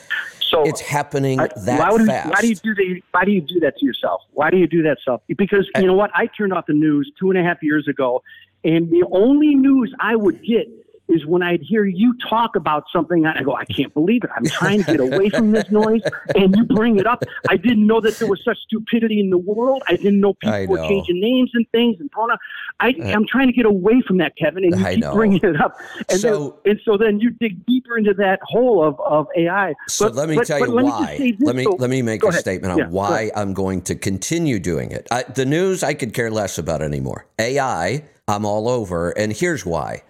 So 0.48 0.62
it's 0.62 0.80
happening 0.80 1.40
I, 1.40 1.48
that 1.64 1.80
why 1.80 1.90
would, 1.90 2.06
fast. 2.06 2.30
Why 2.30 2.40
do 2.40 2.46
you 2.46 2.54
do 2.54 2.72
that? 2.72 3.00
Why 3.10 3.24
do 3.24 3.32
you 3.32 3.40
do 3.40 3.58
that 3.58 3.76
to 3.78 3.84
yourself? 3.84 4.22
Why 4.30 4.48
do 4.50 4.58
you 4.58 4.68
do 4.68 4.80
that 4.84 4.98
self? 5.04 5.22
Because 5.36 5.68
you 5.74 5.82
uh, 5.82 5.86
know 5.86 5.94
what? 5.94 6.12
I 6.14 6.26
turned 6.26 6.52
off 6.52 6.66
the 6.66 6.72
news 6.72 7.10
two 7.18 7.30
and 7.30 7.38
a 7.40 7.42
half 7.42 7.60
years 7.62 7.88
ago, 7.88 8.22
and 8.62 8.88
the 8.88 9.04
only 9.10 9.56
news 9.56 9.92
I 9.98 10.14
would 10.14 10.40
get 10.44 10.68
is 11.08 11.24
when 11.26 11.42
I'd 11.42 11.62
hear 11.62 11.84
you 11.84 12.14
talk 12.28 12.56
about 12.56 12.84
something, 12.92 13.26
I 13.26 13.42
go, 13.42 13.54
I 13.54 13.64
can't 13.64 13.92
believe 13.94 14.24
it. 14.24 14.30
I'm 14.36 14.44
trying 14.46 14.82
to 14.84 14.96
get 14.96 15.00
away 15.00 15.30
from 15.30 15.52
this 15.52 15.70
noise, 15.70 16.02
and 16.34 16.54
you 16.56 16.64
bring 16.64 16.98
it 16.98 17.06
up. 17.06 17.22
I 17.48 17.56
didn't 17.56 17.86
know 17.86 18.00
that 18.00 18.18
there 18.18 18.28
was 18.28 18.42
such 18.44 18.58
stupidity 18.58 19.20
in 19.20 19.30
the 19.30 19.38
world. 19.38 19.82
I 19.88 19.96
didn't 19.96 20.20
know 20.20 20.34
people 20.34 20.58
know. 20.58 20.66
were 20.66 20.88
changing 20.88 21.20
names 21.20 21.50
and 21.54 21.66
things 21.70 21.96
and 22.00 22.10
pronoun. 22.10 22.38
I, 22.80 22.94
uh, 23.00 23.04
I'm 23.08 23.26
trying 23.26 23.46
to 23.46 23.52
get 23.52 23.66
away 23.66 24.02
from 24.06 24.18
that, 24.18 24.36
Kevin, 24.36 24.64
and 24.64 24.78
you 24.78 24.86
I 24.86 24.94
keep 24.94 25.04
know. 25.04 25.14
bringing 25.14 25.40
it 25.42 25.60
up. 25.60 25.78
And 26.08 26.20
so, 26.20 26.60
then, 26.64 26.72
and 26.72 26.80
so 26.84 26.96
then 26.96 27.20
you 27.20 27.30
dig 27.30 27.64
deeper 27.66 27.96
into 27.96 28.14
that 28.14 28.40
hole 28.42 28.82
of, 28.82 28.98
of 29.00 29.26
AI. 29.36 29.74
So 29.88 30.06
but, 30.06 30.14
let 30.14 30.28
me 30.28 30.36
but, 30.36 30.46
tell 30.46 30.60
you 30.60 30.74
why. 30.74 31.16
Me 31.18 31.36
let 31.40 31.56
me 31.56 31.64
so, 31.64 31.76
let 31.78 31.90
me 31.90 32.02
make 32.02 32.22
a 32.22 32.28
ahead. 32.28 32.40
statement 32.40 32.72
on 32.72 32.78
yeah, 32.78 32.88
why 32.88 33.30
I'm 33.34 33.54
going 33.54 33.82
to 33.82 33.94
continue 33.94 34.58
doing 34.58 34.90
it. 34.90 35.06
I, 35.10 35.22
the 35.22 35.46
news 35.46 35.82
I 35.82 35.94
could 35.94 36.14
care 36.14 36.30
less 36.30 36.58
about 36.58 36.82
anymore. 36.82 37.26
AI, 37.38 38.04
I'm 38.28 38.44
all 38.44 38.68
over, 38.68 39.10
and 39.10 39.32
here's 39.32 39.64
why. 39.64 40.02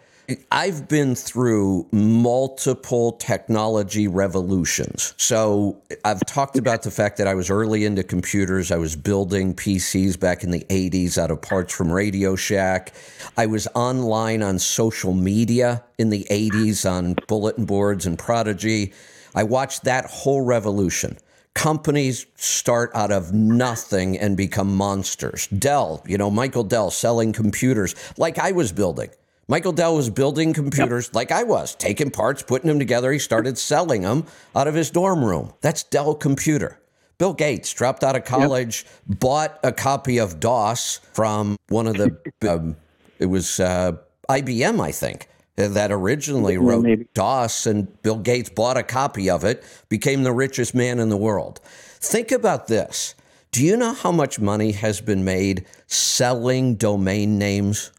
I've 0.51 0.89
been 0.89 1.15
through 1.15 1.87
multiple 1.93 3.13
technology 3.13 4.09
revolutions. 4.09 5.15
So 5.17 5.81
I've 6.05 6.25
talked 6.27 6.57
about 6.57 6.83
the 6.83 6.91
fact 6.91 7.19
that 7.19 7.29
I 7.29 7.35
was 7.35 7.49
early 7.49 7.85
into 7.85 8.03
computers. 8.03 8.73
I 8.73 8.77
was 8.77 8.97
building 8.97 9.55
PCs 9.55 10.19
back 10.19 10.43
in 10.43 10.51
the 10.51 10.65
80s 10.69 11.17
out 11.17 11.31
of 11.31 11.43
parts 11.43 11.73
from 11.75 11.93
Radio 11.93 12.35
Shack. 12.35 12.93
I 13.37 13.47
was 13.47 13.69
online 13.75 14.43
on 14.43 14.59
social 14.59 15.15
media 15.15 15.85
in 15.99 16.11
the 16.11 16.27
80s 16.31 16.91
on 16.91 17.15
bulletin 17.29 17.65
boards 17.65 18.07
and 18.07 18.19
Prodigy. 18.19 18.93
I 19.35 19.45
watched 19.45 19.85
that 19.85 20.07
whole 20.07 20.45
revolution 20.45 21.19
companies 21.55 22.27
start 22.37 22.91
out 22.95 23.11
of 23.11 23.33
nothing 23.33 24.19
and 24.19 24.37
become 24.37 24.77
monsters. 24.77 25.47
Dell, 25.47 26.05
you 26.07 26.19
know, 26.19 26.31
Michael 26.31 26.65
Dell 26.65 26.91
selling 26.91 27.33
computers 27.33 27.95
like 28.19 28.39
I 28.39 28.53
was 28.53 28.73
building. 28.73 29.09
Michael 29.49 29.73
Dell 29.73 29.95
was 29.95 30.11
building 30.11 30.53
computers 30.53 31.07
yep. 31.07 31.15
like 31.15 31.31
I 31.31 31.45
was, 31.45 31.77
taking 31.77 32.11
parts, 32.11 32.43
putting 32.43 32.67
them 32.67 32.81
together. 32.81 33.13
He 33.13 33.21
started 33.21 33.57
selling 33.57 34.03
them 34.03 34.25
out 34.57 34.67
of 34.67 34.75
his 34.75 34.91
dorm 34.91 35.25
room. 35.25 35.53
That's 35.61 35.85
Dell 35.85 36.17
Computer. 36.17 36.81
Bill 37.19 37.33
Gates 37.33 37.73
dropped 37.73 38.03
out 38.03 38.17
of 38.17 38.25
college, 38.25 38.85
yep. 39.09 39.21
bought 39.21 39.61
a 39.63 39.71
copy 39.71 40.19
of 40.19 40.41
DOS 40.41 41.01
from 41.13 41.57
one 41.69 41.87
of 41.87 41.95
the, 41.95 42.17
um, 42.51 42.77
it 43.21 43.27
was 43.27 43.61
uh, 43.61 43.93
IBM, 44.29 44.81
I 44.81 44.91
think, 44.91 45.29
that 45.55 45.93
originally 45.93 46.59
wrote 46.59 46.83
Maybe. 46.83 47.07
DOS, 47.15 47.67
and 47.67 48.03
Bill 48.03 48.19
Gates 48.19 48.51
bought 48.51 48.77
a 48.77 48.83
copy 48.83 49.31
of 49.31 49.45
it, 49.45 49.65
became 49.89 50.25
the 50.25 50.33
richest 50.33 50.75
man 50.75 50.99
in 50.99 51.09
the 51.09 51.17
world. 51.17 51.61
Think 51.63 52.33
about 52.33 52.67
this. 52.67 53.15
Do 53.53 53.65
you 53.65 53.77
know 53.77 53.95
how 53.95 54.11
much 54.11 54.41
money 54.41 54.73
has 54.73 55.01
been 55.01 55.25
made 55.25 55.67
selling 55.87 56.75
domain 56.75 57.39
names? 57.39 57.93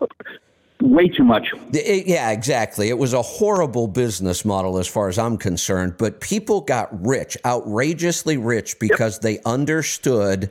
way 0.84 1.08
too 1.08 1.24
much. 1.24 1.52
It, 1.72 2.06
yeah, 2.06 2.30
exactly. 2.30 2.88
It 2.88 2.98
was 2.98 3.12
a 3.12 3.22
horrible 3.22 3.88
business 3.88 4.44
model 4.44 4.78
as 4.78 4.86
far 4.86 5.08
as 5.08 5.18
I'm 5.18 5.36
concerned, 5.36 5.94
but 5.98 6.20
people 6.20 6.60
got 6.60 6.88
rich, 7.04 7.36
outrageously 7.44 8.36
rich, 8.36 8.78
because 8.78 9.16
yep. 9.16 9.22
they 9.22 9.38
understood 9.44 10.50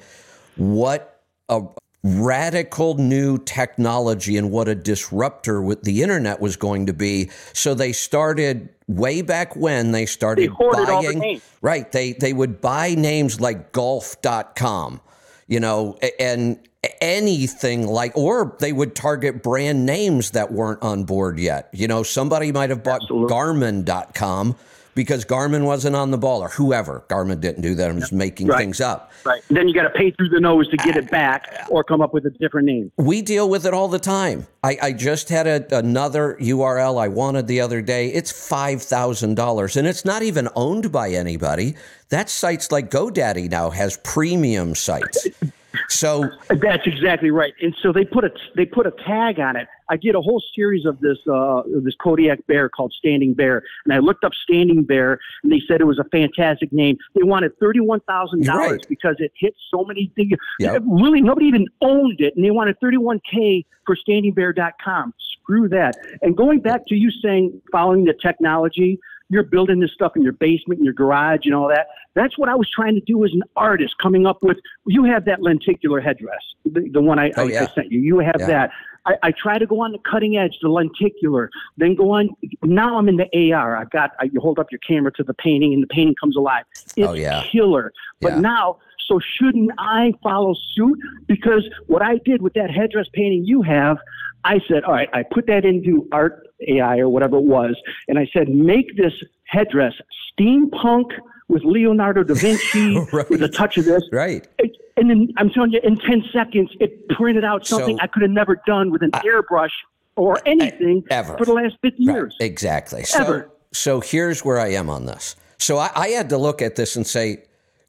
what 0.56 1.22
a 1.50 1.62
radical 2.04 2.96
new 2.96 3.38
technology 3.38 4.36
and 4.36 4.52
what 4.52 4.68
a 4.68 4.76
disruptor 4.76 5.62
with 5.62 5.84
the 5.84 6.02
internet 6.02 6.42
was 6.42 6.58
going 6.58 6.88
to 6.88 6.94
be. 6.94 7.30
So 7.54 7.74
they 7.74 7.94
started 7.94 8.70
way 8.88 9.22
back 9.22 9.56
when 9.56 9.92
they 9.92 10.06
started 10.06 10.50
they 10.50 10.84
buying 10.84 11.20
the 11.20 11.42
right 11.62 11.90
they 11.94 12.12
they 12.12 12.34
would 12.34 12.60
buy 12.60 12.94
names 12.96 13.40
like 13.40 13.72
golf.com 13.72 15.00
you 15.48 15.60
know 15.60 15.98
and 16.20 16.60
anything 17.02 17.88
like, 17.88 18.16
or 18.18 18.56
they 18.60 18.74
would 18.74 18.96
target 18.96 19.42
brand 19.42 19.86
names 19.86 20.32
that 20.32 20.52
weren't 20.52 20.82
on 20.82 21.04
board 21.06 21.40
yet. 21.40 21.70
You 21.72 21.88
know, 21.88 22.04
somebody 22.04 22.52
might 22.52 22.70
have 22.70 22.84
bought 22.84 23.02
Absolutely. 23.04 23.34
Garmin.com 23.34 24.56
because 24.96 25.26
Garmin 25.26 25.66
wasn't 25.66 25.96
on 25.96 26.12
the 26.12 26.18
ball 26.18 26.42
or 26.42 26.50
whoever. 26.50 27.04
Garmin 27.10 27.40
didn't 27.40 27.62
do 27.62 27.76
that. 27.76 27.90
I'm 27.90 28.00
just 28.00 28.14
making 28.14 28.48
right. 28.48 28.58
things 28.58 28.82
up. 28.82 29.12
Right. 29.26 29.42
Then 29.50 29.68
you 29.68 29.74
got 29.74 29.84
to 29.84 29.90
pay 29.90 30.12
through 30.12 30.30
the 30.30 30.40
nose 30.40 30.70
to 30.70 30.78
get 30.78 30.96
it 30.96 31.10
back 31.10 31.66
or 31.70 31.84
come 31.84 32.02
up 32.02 32.14
with 32.14 32.26
a 32.26 32.30
different 32.30 32.68
name. 32.68 32.92
We 32.98 33.22
deal 33.22 33.50
with 33.50 33.66
it 33.66 33.74
all 33.74 33.88
the 33.88 34.00
time. 34.00 34.48
I, 34.64 34.78
I 34.82 34.92
just 34.94 35.30
had 35.30 35.48
a, 35.48 35.78
another 35.78 36.38
URL 36.40 37.02
I 37.02 37.08
wanted 37.08 37.48
the 37.48 37.62
other 37.62 37.82
day. 37.82 38.10
It's 38.10 38.32
$5,000 38.32 39.78
and 39.78 39.88
it's 39.88 40.06
not 40.06 40.24
even 40.24 40.50
owned 40.56 40.92
by 40.92 41.12
anybody. 41.12 41.76
That 42.10 42.30
sites 42.30 42.72
like 42.72 42.92
GoDaddy 42.92 43.50
now 43.50 43.70
has 43.72 43.98
premium 44.04 44.76
sites. 44.76 45.28
So 45.90 46.30
that's 46.50 46.86
exactly 46.86 47.32
right. 47.32 47.54
And 47.62 47.76
so 47.82 47.92
they 47.92 48.06
put 48.06 48.24
a 48.24 48.32
they 48.56 48.66
put 48.66 48.86
a 48.88 48.92
tag 48.92 49.40
on 49.40 49.56
it. 49.56 49.68
I 49.90 49.98
did 49.98 50.16
a 50.16 50.22
whole 50.22 50.42
series 50.56 50.86
of 50.86 51.00
this 51.02 51.18
uh, 51.32 51.64
this 51.84 51.96
Kodiak 51.96 52.46
bear 52.48 52.70
called 52.70 52.94
Standing 52.98 53.34
Bear, 53.34 53.64
and 53.86 53.94
I 53.94 54.00
looked 54.00 54.24
up 54.24 54.34
Standing 54.34 54.84
Bear, 54.84 55.20
and 55.44 55.52
they 55.52 55.62
said 55.68 55.82
it 55.82 55.86
was 55.86 56.00
a 56.00 56.06
fantastic 56.06 56.72
name. 56.72 56.98
They 57.16 57.24
wanted 57.24 57.58
thirty 57.60 57.80
one 57.80 58.00
thousand 58.02 58.48
Right. 58.48 58.56
dollars 58.68 58.82
because 58.88 59.16
it 59.20 59.32
hit 59.38 59.56
so 59.74 59.84
many 59.84 60.12
things. 60.16 60.32
Yep. 60.60 60.84
Really, 60.86 61.22
nobody 61.22 61.48
even 61.48 61.68
owned 61.82 62.22
it, 62.22 62.36
and 62.36 62.44
they 62.46 62.52
wanted 62.52 62.80
thirty 62.80 62.98
one 62.98 63.20
k 63.30 63.66
for 63.86 63.96
StandingBear.com. 63.96 65.14
Screw 65.42 65.68
that. 65.70 65.98
And 66.22 66.38
going 66.38 66.60
back 66.62 66.86
to 66.88 66.96
you 66.96 67.12
saying 67.12 67.62
following 67.72 68.06
the 68.06 68.14
technology, 68.14 69.00
you're 69.34 69.44
building 69.44 69.80
this 69.80 69.92
stuff 69.94 70.14
in 70.16 70.22
your 70.22 70.34
basement, 70.34 70.80
in 70.80 70.86
your 70.86 70.94
garage, 70.94 71.42
and 71.46 71.54
all 71.56 71.68
that. 71.68 71.88
That's 72.16 72.38
what 72.38 72.48
I 72.48 72.56
was 72.56 72.70
trying 72.70 72.94
to 72.96 73.02
do 73.02 73.26
as 73.26 73.32
an 73.34 73.42
artist, 73.56 73.96
coming 74.02 74.26
up 74.28 74.38
with. 74.44 74.58
You 74.86 75.04
have 75.06 75.26
that 75.26 75.42
lenticular 75.42 76.00
headdress, 76.00 76.42
the, 76.64 76.88
the 76.94 77.02
one 77.02 77.18
I, 77.20 77.32
Oh, 77.36 77.44
I, 77.48 77.52
yeah. 77.52 77.64
I 77.70 77.74
sent 77.76 77.92
you. 77.92 78.00
You 78.00 78.20
have 78.20 78.36
Yeah. 78.40 78.48
that. 78.48 78.72
I, 79.06 79.16
I 79.24 79.32
try 79.32 79.58
to 79.58 79.66
go 79.66 79.82
on 79.82 79.92
the 79.92 79.98
cutting 80.10 80.38
edge, 80.38 80.58
the 80.62 80.70
lenticular, 80.70 81.50
then 81.76 81.96
go 81.96 82.12
on. 82.12 82.30
Now 82.64 82.98
I'm 82.98 83.10
in 83.10 83.18
the 83.18 83.52
AR. 83.54 83.76
I've 83.76 83.90
got. 83.90 84.12
I, 84.20 84.26
you 84.32 84.40
hold 84.40 84.60
up 84.60 84.68
your 84.72 84.80
camera 84.80 85.12
to 85.14 85.24
the 85.24 85.34
painting, 85.34 85.74
and 85.74 85.84
the 85.84 85.88
painting 85.88 86.16
comes 86.22 86.38
alive. 86.38 86.64
Oh, 86.70 86.92
it's 86.96 87.08
Oh, 87.10 87.14
yeah. 87.14 87.42
killer. 87.52 87.92
But 88.22 88.34
Yeah. 88.34 88.40
now, 88.40 88.78
so 89.08 89.20
shouldn't 89.20 89.72
I 89.78 90.14
follow 90.24 90.56
suit? 90.76 90.98
Because 91.28 91.68
what 91.88 92.02
I 92.02 92.20
did 92.24 92.42
with 92.42 92.54
that 92.54 92.70
headdress 92.72 93.08
painting 93.14 93.44
you 93.44 93.62
have, 93.64 93.98
I 94.46 94.60
said, 94.70 94.84
all 94.86 94.94
right, 94.94 95.10
I 95.14 95.24
put 95.24 95.48
that 95.48 95.66
into 95.66 96.08
Art 96.14 96.48
AI 96.68 97.00
or 97.00 97.10
whatever 97.10 97.38
it 97.38 97.44
was, 97.44 97.76
and 98.08 98.18
I 98.20 98.30
said, 98.34 98.50
make 98.50 98.96
this 98.98 99.14
headdress 99.46 99.94
steampunk 100.40 101.12
with 101.50 101.64
Leonardo 101.64 102.24
da 102.24 102.34
Vinci 102.34 102.98
Right. 103.14 103.30
with 103.30 103.44
a 103.44 103.50
touch 103.50 103.78
of 103.78 103.86
this. 103.86 104.04
right. 104.12 104.48
It- 104.60 104.78
and 104.96 105.10
then 105.10 105.30
I'm 105.38 105.50
telling 105.50 105.72
you, 105.72 105.80
in 105.84 105.98
10 105.98 106.24
seconds, 106.32 106.70
it 106.80 107.10
printed 107.10 107.44
out 107.44 107.66
something 107.66 107.98
So- 107.98 108.04
I 108.04 108.08
could 108.08 108.22
have 108.22 108.30
never 108.32 108.62
done 108.68 108.92
with 108.92 109.02
an 109.02 109.10
airbrush 109.12 109.72
or 110.16 110.38
anything 110.46 111.04
ever. 111.10 111.36
for 111.36 111.46
the 111.46 111.54
last 111.54 111.78
50 111.82 112.06
Right, 112.06 112.14
years. 112.14 112.36
Exactly. 112.40 113.04
So, 113.04 113.46
so 113.72 114.02
here's 114.02 114.46
where 114.46 114.60
I 114.60 114.68
am 114.74 114.92
on 114.92 115.08
this. 115.08 115.36
So 115.58 115.78
I, 115.80 115.90
I 115.96 116.08
had 116.10 116.30
to 116.30 116.38
look 116.38 116.62
at 116.62 116.76
this 116.76 116.96
and 116.96 117.08
say, 117.08 117.44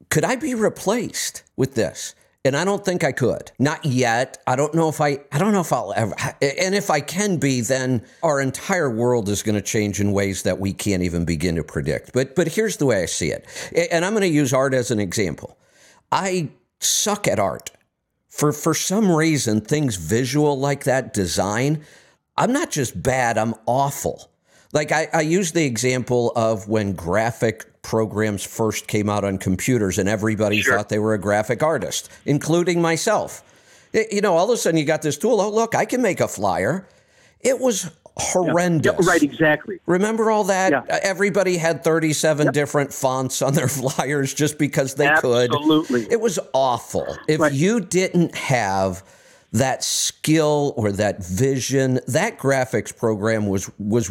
could 0.09 0.25
I 0.25 0.37
be 0.37 0.55
replaced 0.55 1.43
with 1.57 1.75
this? 1.75 2.15
And 2.46 2.54
I 2.54 2.64
don't 2.64 2.85
think 2.85 3.04
I 3.04 3.12
could. 3.12 3.52
Not 3.59 3.85
yet. 3.87 4.42
I 4.46 4.54
don't 4.54 4.74
know 4.74 4.90
if 4.90 5.00
I. 5.00 5.18
I 5.33 5.38
don't 5.38 5.52
know 5.52 5.62
if 5.62 5.72
I'll 5.72 5.94
ever. 5.96 6.14
And 6.42 6.74
if 6.74 6.90
I 6.90 7.00
can 7.00 7.38
be, 7.38 7.62
then 7.62 8.04
our 8.22 8.40
entire 8.40 8.90
world 8.90 9.30
is 9.30 9.42
going 9.42 9.54
to 9.54 9.62
change 9.62 9.98
in 9.98 10.12
ways 10.12 10.42
that 10.42 10.59
we 10.59 10.74
can't 10.74 11.02
even 11.02 11.24
begin 11.24 11.57
to 11.57 11.64
predict. 11.64 12.12
But 12.12 12.35
but 12.35 12.48
here's 12.48 12.76
the 12.76 12.87
way 12.87 13.02
I 13.02 13.07
see 13.07 13.30
it. 13.30 13.46
And 13.90 14.04
I'm 14.04 14.12
going 14.12 14.22
to 14.22 14.28
use 14.28 14.52
art 14.52 14.74
as 14.74 14.90
an 14.90 15.00
example. 15.00 15.59
I 16.12 16.50
suck 16.80 17.26
at 17.26 17.38
art. 17.38 17.70
For 18.28 18.52
for 18.52 18.74
some 18.74 19.11
reason, 19.11 19.61
things 19.62 19.96
visual 19.96 20.59
like 20.59 20.85
that, 20.85 21.14
design, 21.14 21.83
I'm 22.37 22.52
not 22.52 22.70
just 22.70 23.00
bad, 23.00 23.38
I'm 23.38 23.54
awful. 23.64 24.30
Like 24.75 24.91
I, 24.93 25.09
I 25.13 25.21
use 25.23 25.53
the 25.53 25.65
example 25.65 26.33
of 26.37 26.69
when 26.69 26.93
graphic 26.95 27.65
programs 27.83 28.43
first 28.45 28.87
came 28.89 29.09
out 29.09 29.25
on 29.25 29.39
computers 29.39 29.99
and 29.99 30.09
everybody 30.09 30.63
thought 30.63 30.89
they 30.89 30.99
were 30.99 31.15
a 31.15 31.19
graphic 31.19 31.63
artist, 31.63 32.11
including 32.27 32.83
myself. 32.83 33.43
Y- 33.95 34.07
You 34.11 34.21
know, 34.21 34.35
all 34.37 34.51
of 34.51 34.55
a 34.55 34.57
sudden 34.57 34.79
you 34.79 34.85
got 34.85 35.01
this 35.03 35.17
tool. 35.17 35.41
Oh, 35.41 35.51
look, 35.51 35.75
I 35.75 35.85
can 35.85 36.03
make 36.03 36.21
a 36.21 36.27
flyer. 36.29 36.89
It 37.41 37.61
was 37.61 37.91
horrendous. 38.17 39.07
Right, 39.07 39.23
exactly. 39.23 39.79
Remember 39.87 40.31
all 40.31 40.45
that? 40.45 40.73
Yeah. 40.73 40.79
Uh, 40.91 40.99
Everybody 41.03 41.57
had 41.57 41.85
37 41.85 42.53
different 42.53 42.93
fonts 42.93 43.43
on 43.43 43.55
their 43.55 43.69
flyers 43.81 44.35
just 44.35 44.59
because 44.59 44.95
they 44.95 45.13
could. 45.19 45.53
Absolutely. 45.55 46.07
It 46.11 46.21
was 46.21 46.39
awful. 46.53 47.17
If 47.29 47.39
Right. 47.41 47.53
you 47.53 47.81
didn't 47.81 48.35
have 48.35 49.05
that 49.53 49.85
skill 49.85 50.75
or 50.77 50.91
that 50.93 51.23
vision, 51.25 52.01
that 52.09 52.39
graphics 52.39 52.97
program 52.97 53.47
was 53.47 53.71
was 53.79 54.11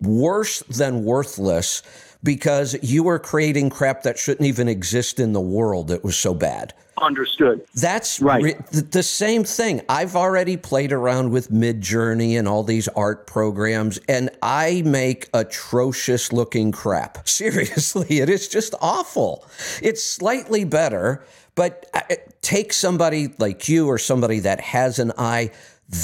worse 0.00 0.60
than 0.60 1.04
worthless 1.04 1.82
because 2.22 2.74
you 2.82 3.02
were 3.02 3.18
creating 3.18 3.68
crap 3.70 4.02
that 4.02 4.18
shouldn't 4.18 4.46
even 4.48 4.66
exist 4.68 5.20
in 5.20 5.32
the 5.34 5.40
world. 5.40 5.90
It 5.90 6.02
was 6.02 6.16
so 6.16 6.32
bad. 6.34 6.72
Understood. 7.02 7.60
That's 7.74 8.20
Right. 8.20 8.42
re- 8.42 8.56
th- 8.72 8.90
the 8.92 9.02
same 9.02 9.44
thing. 9.44 9.82
I've 9.88 10.16
already 10.16 10.56
played 10.56 10.92
around 10.92 11.30
with 11.30 11.50
Midjourney 11.50 12.38
and 12.38 12.48
all 12.48 12.62
these 12.62 12.88
art 12.88 13.26
programs, 13.26 13.98
and 14.08 14.30
I 14.42 14.82
make 14.86 15.28
atrocious 15.34 16.32
looking 16.32 16.72
crap. 16.72 17.28
Seriously, 17.28 18.20
it 18.20 18.30
is 18.30 18.48
just 18.48 18.74
awful. 18.80 19.44
It's 19.82 20.02
slightly 20.04 20.64
better, 20.64 21.24
but 21.56 21.86
uh, 21.92 22.00
take 22.42 22.72
somebody 22.72 23.34
like 23.38 23.68
you 23.68 23.86
or 23.88 23.98
somebody 23.98 24.38
that 24.40 24.60
has 24.60 24.98
an 24.98 25.12
eye, 25.18 25.50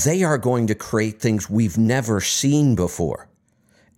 they 0.05 0.23
are 0.25 0.39
going 0.39 0.67
to 0.67 0.75
create 0.75 1.21
things 1.21 1.49
we've 1.49 1.79
never 1.79 2.21
seen 2.21 2.75
before. 2.75 3.29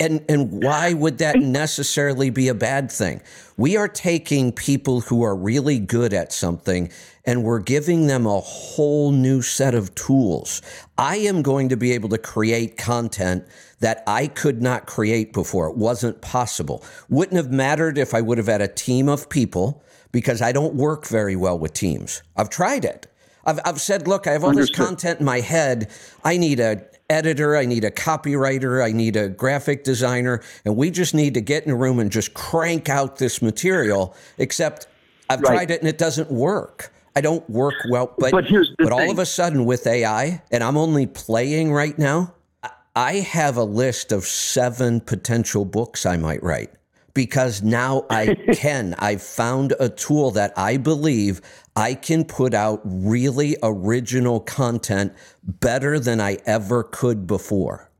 And 0.00 0.24
and 0.28 0.62
why 0.62 0.92
would 0.92 1.18
that 1.18 1.37
necessarily 1.40 2.31
be 2.31 2.48
a 2.48 2.55
bad 2.55 2.90
thing? 2.90 3.22
We 3.57 3.76
are 3.76 3.88
taking 3.88 4.52
people 4.52 5.02
who 5.02 5.22
are 5.22 5.37
really 5.37 5.78
good 5.78 6.12
at 6.12 6.33
something 6.33 6.90
and 7.24 7.44
we're 7.44 7.61
giving 7.61 8.07
them 8.09 8.26
a 8.26 8.40
whole 8.40 9.12
new 9.12 9.42
set 9.42 9.74
of 9.74 9.94
tools. 9.94 10.61
I 10.98 11.16
am 11.16 11.42
going 11.42 11.68
to 11.68 11.76
be 11.76 11.92
able 11.92 12.09
to 12.11 12.18
create 12.18 12.76
content 12.76 13.44
that 13.81 14.02
I 14.07 14.26
could 14.26 14.62
not 14.62 14.87
create 14.87 15.33
before. 15.33 15.68
It 15.68 15.76
wasn't 15.76 16.20
possible. 16.20 16.85
Wouldn't 17.09 17.37
have 17.37 17.52
mattered 17.52 17.98
if 17.98 18.14
I 18.14 18.20
would 18.20 18.38
have 18.38 18.48
had 18.48 18.61
a 18.61 18.68
team 18.68 19.09
of 19.09 19.28
people 19.28 19.83
because 20.11 20.42
I 20.42 20.52
don't 20.52 20.74
work 20.74 21.07
very 21.07 21.37
well 21.37 21.59
with 21.59 21.72
teams. 21.72 22.22
I've 22.37 22.50
tried 22.50 22.85
it. 22.85 23.07
I've, 23.44 23.61
I've 23.64 23.81
said, 23.81 24.07
look, 24.07 24.26
I 24.26 24.33
have 24.33 24.44
all 24.44 24.52
this 24.52 24.70
content 24.70 25.20
in 25.20 25.26
my 25.26 25.40
head. 25.40 25.90
I 26.22 26.37
need 26.37 26.61
a 26.61 26.85
editor, 27.16 27.57
I 27.57 27.66
need 27.66 27.85
a 27.85 27.90
copywriter, 27.90 28.83
I 28.85 28.90
need 28.92 29.14
a 29.16 29.29
graphic 29.29 29.85
designer, 29.85 30.42
and 30.64 30.77
we 30.77 30.90
just 30.90 31.14
need 31.14 31.35
to 31.35 31.40
get 31.40 31.64
in 31.64 31.70
a 31.70 31.77
room 31.77 31.98
and 32.01 32.11
just 32.11 32.33
crank 32.35 32.88
out 32.88 33.18
this 33.18 33.42
material. 33.42 34.16
Except 34.38 34.87
I've 35.29 35.40
Right. 35.42 35.55
tried 35.57 35.70
it 35.70 35.81
and 35.81 35.88
it 35.88 35.98
doesn't 35.98 36.31
work. 36.31 36.92
I 37.14 37.20
don't 37.20 37.48
work 37.51 37.75
well. 37.90 38.12
But 38.18 38.33
But 38.33 38.46
but 38.79 38.92
all 38.92 39.11
of 39.11 39.18
a 39.18 39.27
sudden 39.27 39.66
with 39.66 39.87
AI, 39.87 40.42
and 40.51 40.64
I'm 40.64 40.79
only 40.79 41.07
playing 41.07 41.72
right 41.72 41.98
now, 41.98 42.33
I- 42.62 42.70
I 42.96 43.12
have 43.20 43.57
a 43.59 43.64
list 43.64 44.12
of 44.12 44.25
seven 44.27 45.01
potential 45.01 45.64
books 45.66 46.07
I 46.07 46.16
might 46.16 46.42
write 46.42 46.70
because 47.14 47.62
now 47.62 48.07
I 48.09 48.35
can. 48.55 48.94
I've 48.98 49.22
found 49.22 49.75
a 49.79 49.90
tool 49.90 50.31
that 50.33 50.55
I 50.57 50.79
believe 50.79 51.42
I 51.74 51.94
can 51.94 52.24
put 52.24 52.54
out 52.54 52.80
really 52.85 53.56
original 53.62 54.40
content 54.40 55.12
better 55.42 55.98
than 55.98 56.20
I 56.20 56.38
ever 56.44 56.82
could 56.82 57.26
before. 57.26 57.90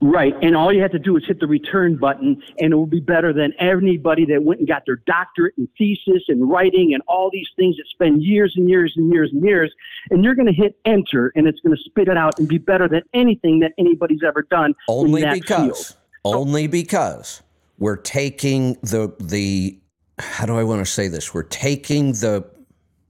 Right. 0.00 0.34
And 0.42 0.54
all 0.54 0.70
you 0.70 0.82
have 0.82 0.90
to 0.90 0.98
do 0.98 1.16
is 1.16 1.24
hit 1.26 1.40
the 1.40 1.46
return 1.46 1.96
button, 1.96 2.42
and 2.58 2.72
it 2.74 2.76
will 2.76 2.84
be 2.84 3.00
better 3.00 3.32
than 3.32 3.54
anybody 3.58 4.26
that 4.26 4.42
went 4.42 4.58
and 4.60 4.68
got 4.68 4.82
their 4.84 5.00
doctorate 5.06 5.54
and 5.56 5.66
thesis 5.78 6.24
and 6.28 6.50
writing 6.50 6.92
and 6.92 7.02
all 7.06 7.30
these 7.32 7.48
things 7.56 7.76
that 7.76 7.86
spend 7.88 8.22
years 8.22 8.52
and 8.54 8.68
years 8.68 8.92
and 8.96 9.10
years 9.10 9.30
and 9.32 9.42
years. 9.42 9.72
And 10.10 10.22
you're 10.22 10.34
going 10.34 10.48
to 10.48 10.52
hit 10.52 10.76
enter, 10.84 11.32
and 11.36 11.46
it's 11.46 11.58
going 11.60 11.74
to 11.74 11.82
spit 11.82 12.08
it 12.08 12.18
out 12.18 12.38
and 12.38 12.46
be 12.46 12.58
better 12.58 12.86
than 12.86 13.02
anything 13.14 13.60
that 13.60 13.72
anybody's 13.78 14.22
ever 14.22 14.42
done. 14.42 14.74
Only 14.88 15.24
because 15.24 15.96
only 16.22 16.66
because 16.66 17.42
we're 17.78 17.96
taking 17.96 18.74
the 18.82 19.14
the 19.18 19.78
how 20.18 20.44
do 20.44 20.58
I 20.58 20.64
want 20.64 20.84
to 20.84 20.90
say 20.90 21.08
this? 21.08 21.32
We're 21.32 21.44
taking 21.44 22.12
the 22.12 22.44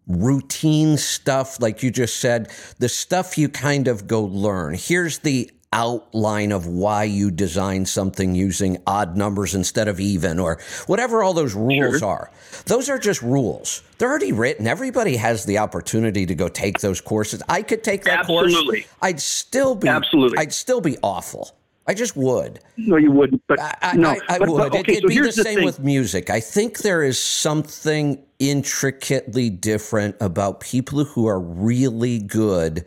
routine 0.07 0.97
stuff 0.97 1.61
like 1.61 1.83
you 1.83 1.91
just 1.91 2.19
said, 2.19 2.51
the 2.79 2.89
stuff 2.89 3.39
you 3.39 3.49
kind 3.49 3.89
of 3.89 4.07
go 4.07 4.23
learn. 4.23 4.75
Here's 4.75 5.19
the 5.21 5.51
outline 5.73 6.53
of 6.53 6.67
why 6.69 7.03
you 7.03 7.33
design 7.33 7.85
something 7.85 8.33
using 8.37 8.79
odd 8.87 9.17
numbers 9.17 9.57
instead 9.57 9.89
of 9.89 9.99
even 9.99 10.39
or 10.39 10.61
whatever 10.87 11.21
all 11.23 11.33
those 11.35 11.55
rules 11.55 12.01
are. 12.01 12.31
Those 12.67 12.89
are 12.89 12.99
just 12.99 13.23
rules. 13.23 13.83
They're 13.99 14.09
already 14.09 14.31
written. 14.31 14.69
Everybody 14.69 15.17
has 15.17 15.47
the 15.47 15.59
opportunity 15.59 16.27
to 16.27 16.35
go 16.37 16.47
take 16.49 16.79
those 16.79 17.01
courses. 17.01 17.43
I 17.49 17.63
could 17.63 17.83
take 17.83 18.05
that 18.05 18.21
Absolutely. 18.21 18.83
course. 18.83 18.95
I'd 19.03 19.21
still 19.21 19.75
be 19.75 19.89
Absolutely. 19.89 20.39
I'd 20.39 20.53
still 20.53 20.81
be 20.81 20.97
awful. 21.03 21.51
I 21.89 21.93
just 21.93 22.17
would. 22.17 22.61
No, 22.77 22.97
you 22.97 23.11
wouldn't. 23.11 23.43
But 23.47 23.59
I, 23.61 23.95
no, 23.97 24.11
I, 24.11 24.19
I 24.29 24.39
but, 24.39 24.49
would. 24.49 24.59
But, 24.59 24.75
It- 24.75 24.81
okay, 24.81 24.93
It'd 24.93 25.03
so 25.03 25.09
be 25.09 25.19
the 25.19 25.23
the 25.27 25.33
same 25.33 25.57
thing. 25.57 25.65
with 25.67 25.81
music. 25.81 26.31
I 26.31 26.39
think 26.41 26.79
there 26.79 27.03
is 27.03 27.19
something 27.19 28.25
intricately 28.51 29.51
different 29.51 30.17
about 30.21 30.61
people 30.61 31.05
who 31.05 31.27
are 31.27 31.41
really 31.41 32.19
good. 32.19 32.85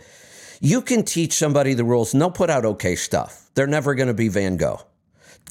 You 0.59 0.81
can 0.81 1.03
teach 1.03 1.33
somebody 1.33 1.73
the 1.73 1.83
rules 1.83 2.13
and 2.13 2.21
they'll 2.21 2.31
put 2.31 2.49
out 2.49 2.65
okay 2.65 2.95
stuff. 2.95 3.49
They're 3.53 3.67
never 3.67 3.95
going 3.95 4.07
to 4.07 4.13
be 4.13 4.27
Van 4.27 4.57
Gogh. 4.57 4.81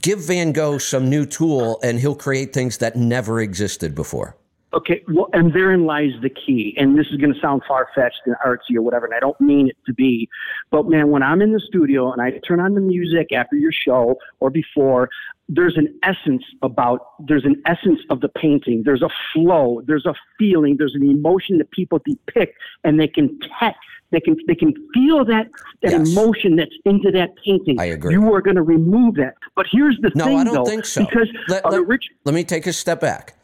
Give 0.02 0.20
Van 0.20 0.52
Gogh 0.52 0.78
some 0.78 1.08
new 1.08 1.26
tool 1.26 1.78
and 1.82 1.98
he'll 1.98 2.14
create 2.14 2.52
things 2.52 2.78
that 2.78 2.96
never 2.96 3.40
existed 3.40 3.94
before. 3.94 4.36
Okay, 4.74 5.02
well, 5.08 5.28
and 5.32 5.54
therein 5.54 5.86
lies 5.86 6.10
the 6.22 6.28
key. 6.28 6.74
And 6.76 6.98
this 6.98 7.06
is 7.08 7.16
going 7.16 7.32
to 7.32 7.40
sound 7.40 7.62
far 7.66 7.88
fetched 7.94 8.20
and 8.26 8.34
artsy 8.44 8.76
or 8.76 8.82
whatever, 8.82 9.06
and 9.06 9.14
I 9.14 9.20
don't 9.20 9.40
mean 9.40 9.68
it 9.68 9.76
to 9.86 9.94
be. 9.94 10.28
But 10.70 10.88
man, 10.88 11.10
when 11.10 11.22
I'm 11.22 11.40
in 11.40 11.52
the 11.52 11.60
studio 11.60 12.12
and 12.12 12.20
I 12.20 12.32
turn 12.46 12.60
on 12.60 12.74
the 12.74 12.80
music 12.80 13.32
after 13.32 13.56
your 13.56 13.72
show 13.72 14.16
or 14.40 14.50
before, 14.50 15.08
there's 15.48 15.76
an 15.76 15.96
essence 16.02 16.42
about 16.62 17.12
there's 17.26 17.44
an 17.44 17.62
essence 17.66 18.00
of 18.10 18.20
the 18.20 18.28
painting 18.28 18.82
there's 18.84 19.00
a 19.02 19.08
flow 19.32 19.80
there's 19.86 20.04
a 20.04 20.12
feeling 20.36 20.74
there's 20.76 20.96
an 20.96 21.08
emotion 21.08 21.56
that 21.58 21.70
people 21.70 22.00
depict 22.04 22.58
and 22.82 22.98
they 22.98 23.06
can 23.06 23.28
te- 23.38 23.70
they 24.10 24.18
can 24.18 24.36
they 24.48 24.56
can 24.56 24.74
feel 24.92 25.24
that 25.24 25.46
that 25.82 25.92
Yes. 25.92 26.10
emotion 26.10 26.56
that's 26.56 26.74
into 26.84 27.12
that 27.12 27.30
painting 27.44 27.78
I 27.78 27.84
agree. 27.84 28.12
you 28.14 28.34
are 28.34 28.40
going 28.42 28.56
to 28.56 28.62
remove 28.62 29.14
that 29.14 29.34
but 29.54 29.66
here's 29.70 29.96
the 30.00 30.10
No, 30.16 30.24
thing 30.24 30.40
I 30.40 30.42
don't 30.42 30.52
though 30.54 30.64
think 30.64 30.84
so. 30.84 31.06
because 31.06 31.28
Let- 31.46 31.64
uh, 31.64 31.68
let- 31.68 31.86
Rich, 31.86 32.08
Let 32.24 32.34
me 32.34 32.42
take 32.42 32.66
a 32.66 32.72
step 32.72 33.00
back. 33.00 33.35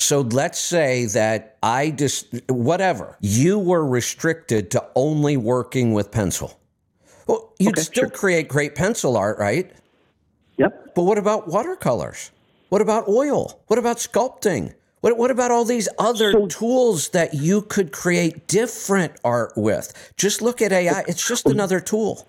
So 0.00 0.22
let's 0.22 0.58
say 0.58 1.04
that 1.06 1.58
I 1.62 1.90
just, 1.90 2.26
whatever, 2.48 3.16
you 3.20 3.58
were 3.58 3.86
restricted 3.86 4.70
to 4.72 4.84
only 4.94 5.36
working 5.36 5.92
with 5.92 6.10
pencil. 6.10 6.58
Well, 7.26 7.52
you'd 7.58 7.74
Okay, 7.74 7.82
still 7.82 8.02
sure. 8.04 8.10
create 8.10 8.48
great 8.48 8.74
pencil 8.74 9.16
art, 9.16 9.38
right? 9.38 9.70
yep 10.56 10.94
But 10.94 11.02
what 11.02 11.18
about 11.18 11.48
watercolors? 11.48 12.30
What 12.70 12.80
about 12.80 13.08
oil? 13.08 13.60
What 13.66 13.78
about 13.78 13.98
sculpting? 13.98 14.72
What, 15.02 15.16
what 15.18 15.30
about 15.30 15.50
all 15.50 15.64
these 15.66 15.88
other 15.98 16.32
So- 16.32 16.46
tools 16.46 17.10
that 17.10 17.34
you 17.34 17.60
could 17.60 17.92
create 17.92 18.48
different 18.48 19.12
art 19.22 19.52
with? 19.54 19.92
Just 20.16 20.40
look 20.40 20.62
at 20.62 20.72
AI. 20.72 21.04
It's 21.08 21.26
just 21.26 21.46
another 21.46 21.78
tool. 21.78 22.26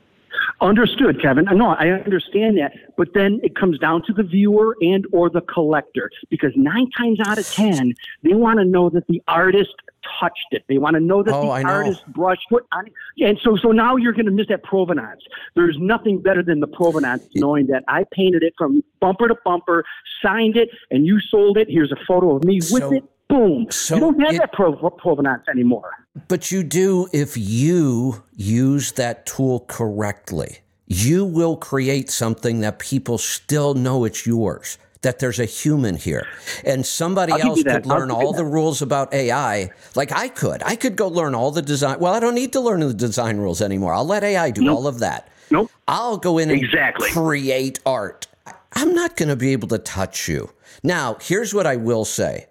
Understood, 0.62 1.20
Kevin. 1.20 1.48
Uh, 1.48 1.54
no, 1.54 1.70
I 1.72 1.90
understand 1.90 2.56
that, 2.60 2.74
but 2.96 3.08
then 3.16 3.40
it 3.42 3.56
comes 3.56 3.80
down 3.80 4.04
to 4.06 4.14
the 4.14 4.22
viewer 4.22 4.78
and 4.82 5.06
or 5.12 5.28
the 5.28 5.42
collector 5.42 6.12
because 6.30 6.52
nine 6.56 6.88
times 6.96 7.20
out 7.26 7.40
of 7.40 7.48
ten, 7.52 7.94
they 8.22 8.34
want 8.34 8.60
to 8.60 8.66
know 8.66 8.88
that 8.92 9.08
the 9.08 9.24
artist 9.28 9.74
touched 10.20 10.46
it. 10.52 10.64
They 10.70 10.78
want 10.78 10.94
to 10.96 11.00
know 11.00 11.24
that 11.24 11.34
Oh, 11.34 11.42
the 11.46 11.50
I 11.50 11.64
know. 11.64 11.70
artist 11.70 12.06
brushed 12.14 12.46
put 12.50 12.68
on 12.74 12.86
it. 12.86 12.94
And 13.26 13.40
so, 13.44 13.56
so 13.56 13.72
now 13.72 13.96
you're 13.96 14.14
going 14.14 14.26
to 14.28 14.32
miss 14.32 14.48
that 14.50 14.62
provenance. 14.64 15.22
There's 15.56 15.78
nothing 15.80 16.22
better 16.22 16.44
than 16.44 16.60
the 16.60 16.68
provenance, 16.68 17.28
knowing 17.34 17.66
that 17.68 17.84
I 17.88 18.06
painted 18.12 18.44
it 18.44 18.54
from 18.56 18.84
bumper 19.00 19.28
to 19.30 19.36
bumper, 19.44 19.84
signed 20.24 20.58
it, 20.58 20.70
and 20.92 21.08
you 21.08 21.20
sold 21.20 21.58
it. 21.58 21.70
Here's 21.72 21.92
a 21.92 21.98
photo 22.08 22.36
of 22.36 22.44
me 22.44 22.56
with 22.58 22.68
So- 22.68 22.94
it. 22.94 23.04
Boom. 23.32 23.68
so 23.72 23.96
you 23.96 24.02
don't 24.02 24.20
have 24.20 24.34
it- 24.36 24.40
that 24.40 24.52
pro- 24.54 24.90
provenance 24.92 25.44
anymore. 25.50 25.90
But 26.28 26.52
you 26.52 26.64
do 26.64 27.08
if 27.14 27.38
you 27.38 28.24
use 28.36 28.92
that 28.94 29.26
tool 29.26 29.62
correctly. 29.68 30.60
You 30.88 31.24
will 31.24 31.56
create 31.56 32.10
something 32.10 32.60
that 32.62 32.78
people 32.80 33.18
still 33.18 33.74
know 33.74 34.04
it's 34.04 34.28
yours, 34.28 34.78
that 35.04 35.20
there's 35.20 35.40
a 35.40 35.46
human 35.46 35.96
here. 35.96 36.28
And 36.66 36.86
somebody 36.86 37.32
else 37.32 37.64
could 37.64 37.86
learn 37.86 38.12
all 38.12 38.34
the 38.34 38.44
rules 38.44 38.82
about 38.82 39.14
AI, 39.14 39.70
like 39.96 40.12
I 40.12 40.28
could. 40.28 40.62
I 40.64 40.76
could 40.76 40.98
go 40.98 41.08
learn 41.08 41.34
all 41.34 41.52
the 41.52 41.62
design. 41.62 42.00
Well, 42.02 42.14
I 42.14 42.20
don't 42.20 42.36
need 42.36 42.52
to 42.54 42.60
learn 42.60 42.82
the 42.82 42.94
design 42.94 43.38
rules 43.38 43.62
anymore. 43.62 43.94
I'll 43.94 44.06
let 44.06 44.24
AI 44.26 44.52
do 44.52 44.68
all 44.70 44.86
of 44.86 45.00
that. 45.00 45.30
Nope. 45.50 45.72
I'll 45.88 46.18
go 46.18 46.38
in 46.38 46.50
and 46.50 46.62
Exactly. 46.62 47.10
create 47.12 47.80
art. 47.86 48.28
I'm 48.74 48.94
not 48.94 49.16
going 49.16 49.30
to 49.30 49.38
be 49.38 49.54
able 49.54 49.70
to 49.70 49.78
touch 49.78 50.28
you. 50.28 50.50
Now, 50.84 51.16
here's 51.22 51.54
what 51.54 51.66
I 51.66 51.78
will 51.78 52.04
say 52.04 52.48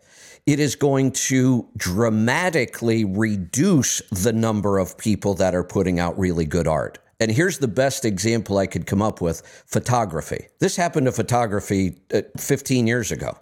it 0.51 0.59
is 0.59 0.75
going 0.75 1.13
to 1.13 1.69
dramatically 1.77 3.05
reduce 3.05 4.03
the 4.11 4.33
number 4.33 4.79
of 4.79 4.99
people 4.99 5.35
that 5.35 5.55
are 5.55 5.63
putting 5.63 6.01
out 6.01 6.19
really 6.19 6.45
good 6.45 6.67
art. 6.67 6.99
And 7.21 7.31
here's 7.31 7.59
the 7.59 7.69
best 7.69 8.05
example 8.05 8.59
I 8.59 8.67
could 8.67 8.85
come 8.85 9.01
up 9.01 9.21
with 9.21 9.47
photography. 9.67 10.49
This 10.59 10.75
happened 10.75 11.07
to 11.07 11.13
photography 11.13 12.01
uh, 12.13 12.23
15 12.37 12.89
years 12.89 13.13
ago, 13.13 13.39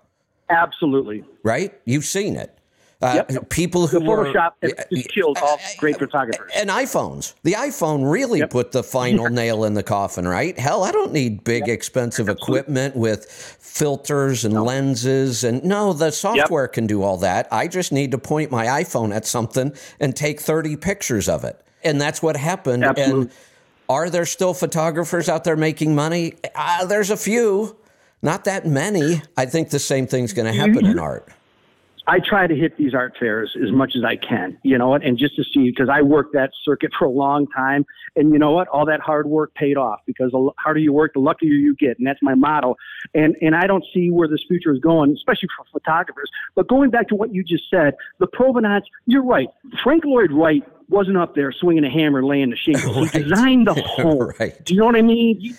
Absolutely. 0.51 1.25
right? 1.43 1.73
You've 1.87 2.05
seen 2.05 2.37
it. 2.37 2.58
Uh, 3.01 3.23
Yep. 3.31 3.49
People 3.51 3.87
who 3.87 4.01
The 4.01 4.05
were 4.05 4.25
Photoshop 4.33 4.53
just 4.93 5.09
killed 5.11 5.39
all 5.41 5.61
great 5.77 5.99
photographers. 5.99 6.51
and 6.57 6.69
iPhones. 6.69 7.35
The 7.45 7.53
iPhone 7.53 8.11
really 8.11 8.41
Yep. 8.41 8.51
put 8.51 8.73
the 8.73 8.83
final 8.83 9.29
nail 9.29 9.63
in 9.65 9.75
the 9.75 9.85
coffin, 9.85 10.27
right? 10.27 10.59
Hell, 10.59 10.83
I 10.83 10.91
don't 10.91 11.13
need 11.13 11.45
big, 11.45 11.69
expensive 11.69 12.29
equipment 12.29 12.97
with 12.97 13.27
filters 13.61 14.45
and 14.45 14.55
lenses. 14.65 15.45
And 15.45 15.63
no, 15.63 15.93
the 15.93 16.11
software 16.11 16.67
can 16.67 16.89
do 16.89 17.03
all 17.05 17.19
that. 17.19 17.47
I 17.53 17.69
just 17.69 17.93
need 17.93 18.11
to 18.11 18.19
point 18.19 18.51
my 18.51 18.67
iPhone 18.67 19.15
at 19.15 19.25
something 19.27 19.73
and 20.01 20.17
take 20.17 20.41
30 20.41 20.75
pictures 20.75 21.29
of 21.29 21.45
it. 21.45 21.61
And 21.85 22.01
that's 22.01 22.21
what 22.21 22.37
happened. 22.37 22.83
And 22.83 22.99
Absolutely. 22.99 23.31
are 23.89 24.11
there 24.11 24.27
still 24.27 24.55
photographers 24.55 25.29
out 25.29 25.45
there 25.45 25.57
making 25.57 25.95
money? 25.95 26.35
Uh, 26.53 26.85
there's 26.87 27.11
a 27.11 27.17
few, 27.17 27.77
not 28.23 28.43
that 28.47 28.67
many. 28.67 29.23
I 29.37 29.47
think 29.47 29.71
the 29.71 29.79
same 29.79 30.09
thing's 30.09 30.33
going 30.33 30.53
to 30.53 30.59
happen 30.59 30.85
in 30.85 30.99
art. 30.99 31.29
I 32.09 32.21
try 32.21 32.47
to 32.47 32.57
hit 32.57 32.79
these 32.79 32.95
art 32.95 33.17
fairs 33.21 33.55
as 33.63 33.71
much 33.71 33.95
as 33.95 34.03
I 34.03 34.17
can, 34.17 34.57
you 34.63 34.79
know 34.79 34.89
what, 34.89 35.05
and 35.05 35.19
just 35.19 35.37
to 35.37 35.45
see 35.45 35.71
because 35.71 35.91
I 35.91 36.01
worked 36.01 36.33
that 36.33 36.51
circuit 36.65 36.91
for 36.99 37.05
a 37.05 37.11
long 37.11 37.47
time, 37.49 37.85
and 38.17 38.33
you 38.33 38.39
know 38.39 38.53
what, 38.53 38.67
all 38.69 38.87
that 38.87 39.01
hard 39.01 39.27
work 39.27 39.55
paid 39.55 39.77
off 39.77 40.01
because 40.07 40.33
the 40.33 40.51
harder 40.57 40.81
you 40.81 40.93
work, 40.93 41.13
the 41.13 41.21
luckier 41.21 41.53
you 41.53 41.77
get, 41.77 41.99
and 41.99 42.07
that's 42.07 42.23
my 42.23 42.35
motto. 42.35 42.77
And 43.15 43.37
and 43.43 43.55
I 43.55 43.67
don't 43.67 43.85
see 43.93 44.11
where 44.11 44.27
this 44.27 44.43
future 44.49 44.73
is 44.73 44.81
going, 44.81 45.13
especially 45.13 45.51
for 45.55 45.67
photographers. 45.71 46.31
But 46.55 46.67
going 46.67 46.91
back 46.91 47.09
to 47.09 47.15
what 47.15 47.35
you 47.35 47.45
just 47.45 47.65
said, 47.71 47.95
the 48.19 48.27
provenance, 48.27 48.87
you're 49.05 49.25
right. 49.25 49.49
Frank 49.83 50.05
Lloyd 50.07 50.33
Wright 50.33 50.65
wasn't 50.89 51.17
up 51.17 51.35
there 51.35 51.53
swinging 51.53 51.85
a 51.85 51.91
hammer, 51.91 52.25
laying 52.25 52.51
the 52.51 52.57
shingles. 52.57 52.97
Right. 52.99 53.13
He 53.13 53.23
designed 53.23 53.67
the 53.67 53.75
home. 53.87 54.33
Right. 54.41 54.65
Do 54.65 54.75
you 54.75 54.81
know 54.81 54.87
what 54.87 54.97
I 54.97 55.03
mean? 55.03 55.41
He, 55.41 55.55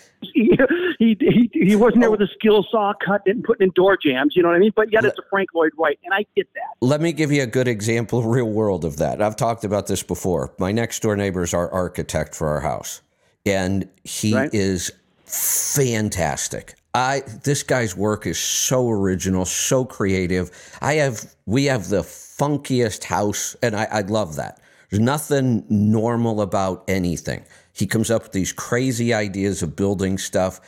he, 1.00 1.18
he, 1.20 1.50
he, 1.54 1.76
wasn't 1.76 2.02
there 2.02 2.10
oh. 2.10 2.12
with 2.12 2.22
a 2.22 2.28
skill 2.28 2.66
saw 2.70 2.94
cut 3.06 3.22
and 3.26 3.44
putting 3.44 3.68
in 3.68 3.72
door 3.74 3.98
jambs. 3.98 4.36
You 4.36 4.44
know 4.44 4.50
what 4.50 4.56
I 4.56 4.60
mean? 4.60 4.74
But 4.76 4.92
yet 4.92 5.06
it's 5.06 5.18
a 5.18 5.22
Frank 5.30 5.50
Lloyd 5.54 5.72
Wright, 5.78 5.98
and 6.04 6.14
I 6.14 6.26
get 6.36 6.48
that. 6.56 6.76
Let 6.82 7.00
me 7.00 7.14
give 7.14 7.32
you 7.32 7.44
a 7.44 7.48
good 7.48 7.68
example, 7.68 8.24
real 8.24 8.50
world 8.50 8.84
of 8.84 8.98
that. 8.98 9.22
I've 9.22 9.36
talked 9.36 9.64
about 9.64 9.88
this 9.88 10.04
before. 10.04 10.54
My 10.60 10.72
next 10.72 11.02
door 11.02 11.16
neighbor 11.16 11.44
is 11.44 11.54
our 11.54 11.72
architect 11.72 12.36
for 12.36 12.50
our 12.50 12.60
house, 12.60 13.02
and 13.46 13.88
he 14.04 14.36
Right. 14.36 14.54
is 14.54 14.92
fantastic. 15.26 16.76
I 16.94 17.22
this 17.44 17.64
guy's 17.64 17.96
work 17.96 18.26
is 18.26 18.40
so 18.40 18.90
original, 18.90 19.46
so 19.46 19.86
creative. 19.86 20.52
I 20.82 20.96
have 20.96 21.34
we 21.46 21.66
have 21.66 21.90
the 21.90 22.02
funkiest 22.02 23.04
house, 23.04 23.56
and 23.62 23.76
I, 23.76 23.86
I 23.86 24.02
love 24.02 24.36
that. 24.38 24.60
There's 24.90 25.00
nothing 25.00 25.66
normal 25.70 26.42
about 26.42 26.84
anything. 26.88 27.44
He 27.74 27.86
comes 27.86 28.10
up 28.10 28.24
with 28.24 28.32
these 28.32 28.52
crazy 28.52 29.14
ideas 29.14 29.62
of 29.62 29.76
building 29.76 30.18
stuff. 30.18 30.60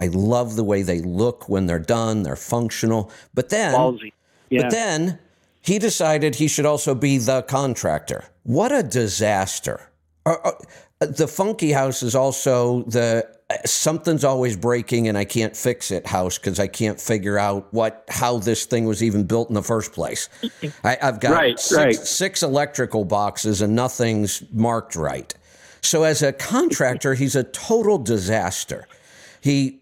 I 0.00 0.08
love 0.08 0.56
the 0.56 0.64
way 0.64 0.82
they 0.82 1.00
look 1.00 1.48
when 1.48 1.66
they're 1.66 1.78
done. 1.78 2.22
They're 2.22 2.36
functional. 2.36 3.10
But 3.34 3.48
then 3.48 3.72
Yeah. 4.50 4.62
but 4.62 4.70
then 4.70 5.18
he 5.60 5.78
decided 5.78 6.36
he 6.36 6.48
should 6.48 6.66
also 6.66 6.94
be 6.94 7.18
the 7.18 7.42
contractor. 7.42 8.24
What 8.42 8.72
a 8.72 8.82
disaster. 8.82 9.90
The 11.00 11.28
funky 11.28 11.72
house 11.72 12.02
is 12.02 12.14
also 12.14 12.82
the 12.82 13.26
something's 13.64 14.24
always 14.24 14.56
breaking 14.56 15.08
and 15.08 15.16
I 15.16 15.24
can't 15.24 15.56
fix 15.56 15.90
it 15.90 16.06
house 16.06 16.36
because 16.36 16.60
I 16.60 16.66
can't 16.66 17.00
figure 17.00 17.38
out 17.38 17.72
what 17.72 18.04
how 18.08 18.38
this 18.38 18.66
thing 18.66 18.84
was 18.84 19.02
even 19.02 19.24
built 19.24 19.48
in 19.48 19.54
the 19.54 19.62
first 19.62 19.92
place. 19.92 20.28
I, 20.84 20.98
I've 21.00 21.18
got 21.20 21.32
Right, 21.32 21.58
six, 21.58 21.76
right. 21.76 21.94
six 21.94 22.42
electrical 22.42 23.04
boxes 23.04 23.62
and 23.62 23.74
nothing's 23.74 24.42
marked 24.52 24.96
right. 24.96 25.32
So 25.80 26.02
as 26.02 26.22
a 26.22 26.32
contractor, 26.32 27.14
he's 27.14 27.36
a 27.36 27.44
total 27.44 27.96
disaster. 27.98 28.86
He 29.40 29.80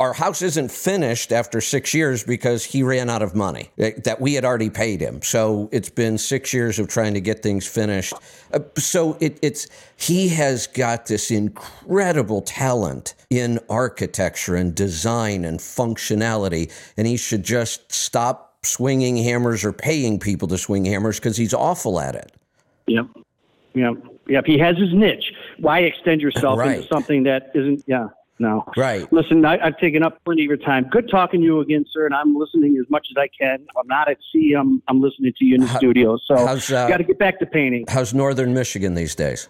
our 0.00 0.12
house 0.12 0.42
isn't 0.42 0.70
finished 0.70 1.32
after 1.32 1.60
six 1.60 1.92
years 1.92 2.22
because 2.22 2.64
he 2.64 2.84
ran 2.84 3.10
out 3.10 3.20
of 3.22 3.34
money 3.34 3.70
that 3.76 4.04
that 4.04 4.20
we 4.20 4.34
had 4.34 4.44
already 4.44 4.70
paid 4.70 5.00
him. 5.00 5.20
So 5.22 5.68
it's 5.72 5.90
been 5.90 6.18
six 6.18 6.52
years 6.54 6.78
of 6.78 6.86
trying 6.88 7.14
to 7.14 7.20
get 7.20 7.42
things 7.42 7.66
finished. 7.66 8.14
Uh, 8.52 8.60
so 8.76 9.16
it, 9.20 9.38
it's 9.42 9.66
he 9.96 10.28
has 10.28 10.66
got 10.68 11.06
this 11.06 11.30
incredible 11.30 12.42
talent 12.42 13.14
in 13.30 13.58
architecture 13.68 14.54
and 14.54 14.74
design 14.74 15.44
and 15.44 15.58
functionality, 15.58 16.72
and 16.96 17.06
he 17.06 17.16
should 17.16 17.42
just 17.42 17.90
stop 17.90 18.64
swinging 18.64 19.16
hammers 19.16 19.64
or 19.64 19.72
paying 19.72 20.18
people 20.20 20.46
to 20.48 20.58
swing 20.58 20.84
hammers 20.84 21.18
because 21.18 21.36
he's 21.36 21.54
awful 21.54 21.98
at 21.98 22.14
it. 22.14 22.32
Yep. 22.86 23.06
Yep. 23.74 23.94
Yep. 24.28 24.46
He 24.46 24.58
has 24.58 24.76
his 24.76 24.92
niche. 24.92 25.32
Why 25.58 25.80
extend 25.80 26.20
yourself 26.20 26.58
Right. 26.58 26.76
into 26.78 26.88
something 26.88 27.24
that 27.24 27.50
isn't? 27.54 27.82
Yeah. 27.86 28.08
No. 28.38 28.64
Right. 28.76 29.12
Listen, 29.12 29.44
I, 29.44 29.58
I've 29.58 29.78
taken 29.78 30.02
up 30.02 30.22
plenty 30.24 30.42
of 30.42 30.48
your 30.48 30.56
time. 30.56 30.88
Good 30.88 31.10
talking 31.10 31.40
to 31.40 31.44
you 31.44 31.60
again, 31.60 31.84
sir. 31.92 32.06
And 32.06 32.14
I'm 32.14 32.36
listening 32.36 32.76
as 32.78 32.88
much 32.88 33.08
as 33.10 33.16
I 33.16 33.28
can. 33.28 33.62
If 33.62 33.76
I'm 33.76 33.86
not 33.86 34.08
at 34.08 34.18
sea. 34.32 34.54
I'm 34.58 34.82
I'm 34.88 35.00
listening 35.00 35.32
to 35.38 35.44
you 35.44 35.56
in 35.56 35.62
the 35.62 35.68
studio. 35.76 36.18
So 36.24 36.36
how's, 36.46 36.70
uh, 36.70 36.88
got 36.88 36.98
to 36.98 37.04
get 37.04 37.18
back 37.18 37.38
to 37.40 37.46
painting. 37.46 37.84
How's 37.88 38.14
northern 38.14 38.54
Michigan 38.54 38.94
these 38.94 39.14
days? 39.14 39.48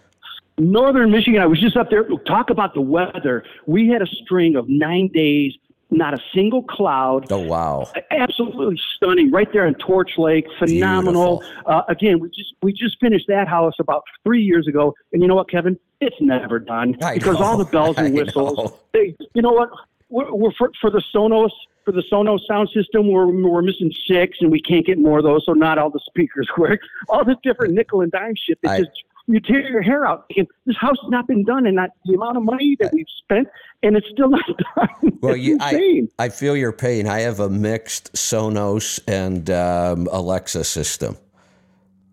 Northern 0.57 1.11
Michigan. 1.11 1.41
I 1.41 1.45
was 1.45 1.59
just 1.59 1.77
up 1.77 1.89
there. 1.89 2.03
Talk 2.25 2.49
about 2.49 2.73
the 2.73 2.81
weather. 2.81 3.43
We 3.65 3.87
had 3.87 4.01
a 4.01 4.07
string 4.07 4.55
of 4.55 4.67
nine 4.67 5.09
days, 5.13 5.53
not 5.91 6.13
a 6.13 6.19
single 6.33 6.63
cloud. 6.63 7.31
Oh 7.31 7.39
wow. 7.39 7.91
absolutely 8.11 8.79
stunning 8.95 9.31
right 9.31 9.51
there 9.51 9.65
in 9.65 9.75
Torch 9.75 10.17
Lake. 10.17 10.45
Phenomenal. 10.59 11.43
Uh, 11.65 11.81
again, 11.87 12.19
we 12.19 12.29
just 12.29 12.53
we 12.61 12.73
just 12.73 12.99
finished 12.99 13.27
that 13.27 13.47
house 13.47 13.73
about 13.79 14.03
three 14.23 14.43
years 14.43 14.67
ago, 14.67 14.93
and 15.13 15.21
you 15.21 15.27
know 15.27 15.35
what, 15.35 15.49
Kevin? 15.49 15.79
It's 16.01 16.15
never 16.19 16.59
done 16.59 16.95
I 17.03 17.15
because 17.15 17.39
know. 17.39 17.45
all 17.45 17.57
the 17.57 17.65
bells 17.65 17.97
and 17.99 18.13
whistles. 18.13 18.73
They, 18.93 19.15
you 19.33 19.41
know 19.41 19.51
what? 19.51 19.69
We're, 20.09 20.33
we're 20.33 20.51
for, 20.57 20.71
for 20.81 20.89
the 20.89 21.03
Sonos 21.13 21.51
for 21.85 21.91
the 21.91 22.03
Sonos 22.11 22.45
sound 22.47 22.69
system, 22.69 23.11
we're, 23.11 23.25
we're 23.25 23.61
missing 23.63 23.91
six 24.07 24.37
and 24.41 24.51
we 24.51 24.61
can't 24.61 24.85
get 24.85 24.99
more 24.99 25.17
of 25.19 25.23
those, 25.23 25.43
so 25.45 25.53
not 25.53 25.79
all 25.79 25.89
the 25.89 25.99
speakers 26.05 26.47
work. 26.57 26.81
All 27.07 27.25
this 27.25 27.37
different 27.41 27.73
nickel 27.73 28.01
and 28.01 28.11
dime 28.11 28.35
shit 28.35 28.59
that 28.61 28.71
I- 28.71 28.79
just 28.81 29.03
you 29.29 29.39
tear 29.39 29.69
your 29.69 29.83
hair 29.83 30.07
out. 30.07 30.25
And 30.35 30.47
this 30.65 30.75
house 30.77 30.97
has 31.01 31.09
not 31.11 31.27
been 31.27 31.43
done, 31.43 31.67
and 31.67 31.75
not 31.75 31.91
the 32.05 32.15
amount 32.15 32.37
of 32.37 32.43
money 32.43 32.75
that 32.79 32.91
we've 32.91 33.05
spent, 33.23 33.47
and 33.83 33.95
it's 33.95 34.07
still 34.11 34.29
not 34.29 34.43
done. 34.75 35.19
Well, 35.21 35.37
you, 35.37 35.57
I. 35.61 36.07
I 36.17 36.29
feel 36.29 36.57
your 36.57 36.71
pain. 36.71 37.07
I 37.07 37.19
have 37.21 37.39
a 37.39 37.49
mixed 37.49 38.11
Sonos 38.13 38.99
and 39.07 39.49
um, 39.51 40.07
Alexa 40.11 40.63
system. 40.63 41.15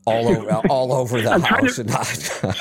All 0.04 0.28
over, 0.28 0.50
all 0.68 0.92
over 0.92 1.20
the 1.20 1.40
house, 1.40 1.80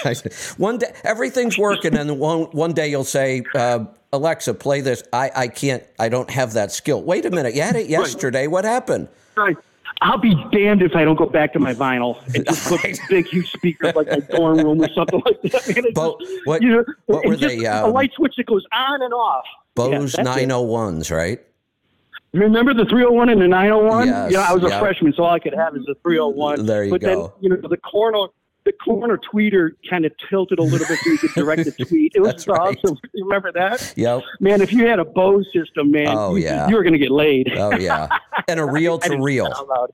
I, 0.03 0.15
one 0.57 0.79
day 0.79 0.91
everything's 1.03 1.57
working, 1.57 1.95
and 1.95 2.17
one 2.17 2.45
one 2.45 2.73
day 2.73 2.87
you'll 2.87 3.03
say, 3.03 3.43
uh, 3.53 3.85
"Alexa, 4.13 4.55
play 4.55 4.81
this." 4.81 5.03
I, 5.13 5.29
I 5.35 5.47
can't. 5.49 5.83
I 5.99 6.09
don't 6.09 6.29
have 6.31 6.53
that 6.53 6.71
skill. 6.71 7.03
Wait 7.03 7.25
a 7.25 7.29
minute. 7.29 7.53
You 7.53 7.61
had 7.61 7.75
it 7.75 7.87
yesterday. 7.87 8.47
What 8.47 8.63
happened? 8.63 9.09
Right. 9.35 9.57
I'll 10.05 10.19
be 10.19 10.35
damned 10.51 10.83
if 10.83 10.95
I 10.95 11.03
don't 11.03 11.15
go 11.15 11.25
back 11.25 11.51
to 11.53 11.59
my 11.59 11.73
vinyl 11.73 12.23
and 12.35 12.45
just 12.45 12.67
put 12.67 12.79
big, 13.09 13.25
huge 13.25 13.51
speakers 13.51 13.95
like 13.95 14.05
my 14.07 14.19
dorm 14.19 14.59
room 14.59 14.79
or 14.79 14.89
something 14.93 15.19
like 15.25 15.41
that. 15.41 15.75
Man, 15.75 15.93
Bo- 15.93 16.17
just, 16.19 16.45
what- 16.45 16.61
you 16.61 16.69
know, 16.69 16.85
what 17.07 17.25
were 17.25 17.35
they, 17.35 17.65
a 17.65 17.85
um, 17.85 17.91
light 17.91 18.11
switch 18.15 18.35
that 18.37 18.45
goes 18.45 18.63
on 18.71 19.01
and 19.01 19.11
off. 19.15 19.45
Bose 19.73 20.13
901s, 20.13 21.09
right? 21.11 21.39
Remember 22.33 22.75
the 22.75 22.85
301 22.85 23.29
and 23.29 23.41
the 23.41 23.47
901? 23.47 24.07
Yes, 24.07 24.31
yeah, 24.31 24.39
I 24.41 24.53
was 24.53 24.63
a 24.63 24.67
yeah. 24.67 24.79
freshman, 24.79 25.11
so 25.13 25.23
all 25.23 25.33
I 25.33 25.39
could 25.39 25.55
have 25.55 25.75
is 25.75 25.85
the 25.87 25.95
301. 26.03 26.67
There 26.67 26.83
you 26.83 26.91
but 26.91 27.01
go. 27.01 27.07
then, 27.07 27.31
you 27.41 27.49
know, 27.49 27.67
the 27.67 27.77
corner, 27.77 28.27
the 28.65 28.73
corner 28.73 29.17
tweeter 29.17 29.71
kind 29.89 30.05
of 30.05 30.11
tilted 30.29 30.59
a 30.59 30.63
little 30.63 30.87
bit 30.87 30.99
so 30.99 31.09
you 31.11 31.17
could 31.19 31.31
direct 31.33 31.63
the 31.65 31.71
tweet. 31.85 32.11
It 32.15 32.21
was 32.21 32.47
right. 32.47 32.59
awesome. 32.83 32.97
You 33.13 33.23
remember 33.23 33.51
that? 33.53 33.93
Yep. 33.95 34.23
Man, 34.39 34.61
if 34.61 34.73
you 34.73 34.85
had 34.87 34.99
a 34.99 35.05
Bose 35.05 35.47
system, 35.53 35.91
man, 35.91 36.07
Oh, 36.09 36.35
you, 36.35 36.43
yeah. 36.45 36.67
you 36.67 36.75
were 36.75 36.83
going 36.83 36.93
to 36.93 36.99
get 36.99 37.11
laid. 37.11 37.53
Oh 37.55 37.75
yeah, 37.77 38.07
and 38.47 38.59
a 38.59 38.65
reel 38.77 38.97
to 38.99 39.17
reel. 39.21 39.45
that 39.45 39.55
out 39.57 39.67
loud. 39.67 39.91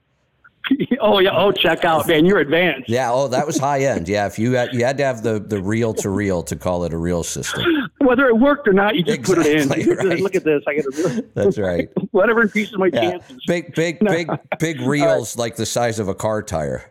oh, 1.02 1.20
yeah. 1.20 1.32
Oh, 1.34 1.52
check 1.52 1.84
out, 1.84 2.08
man. 2.08 2.26
You're 2.26 2.40
advanced. 2.40 2.88
Yeah. 2.90 3.12
Oh, 3.12 3.28
that 3.28 3.46
was 3.46 3.58
high 3.58 3.82
end. 3.82 4.08
Yeah. 4.08 4.26
If 4.28 4.40
you 4.40 4.54
had, 4.54 4.74
you 4.74 4.86
had 4.86 4.98
to 5.00 5.04
have 5.04 5.22
the 5.24 5.40
the 5.40 5.62
reel 5.62 5.94
to 5.96 6.10
reel 6.10 6.44
to 6.44 6.56
call 6.56 6.84
it 6.86 6.94
a 6.94 6.98
real 6.98 7.24
system. 7.24 7.64
Whether 8.00 8.28
it 8.28 8.38
worked 8.38 8.68
or 8.68 8.74
not, 8.74 8.96
you 8.96 9.04
just 9.04 9.24
put 9.24 9.38
it 9.40 9.48
in. 9.48 9.72
Exactly, 9.72 10.10
right. 10.10 10.20
Look 10.22 10.36
at 10.36 10.44
this. 10.44 10.64
I 10.68 10.76
got 10.76 10.86
a 10.86 10.92
real, 10.96 11.22
That's 11.36 11.58
right. 11.58 11.90
whatever 12.12 12.42
increases 12.44 12.78
my 12.78 12.90
Yeah. 12.94 13.12
chances. 13.12 13.44
Big, 13.48 13.76
big, 13.76 14.00
big, 14.00 14.30
big 14.60 14.80
reels 14.82 15.38
like 15.38 15.56
the 15.58 15.66
size 15.66 16.00
of 16.00 16.08
a 16.08 16.16
car 16.16 16.42
tire. 16.42 16.90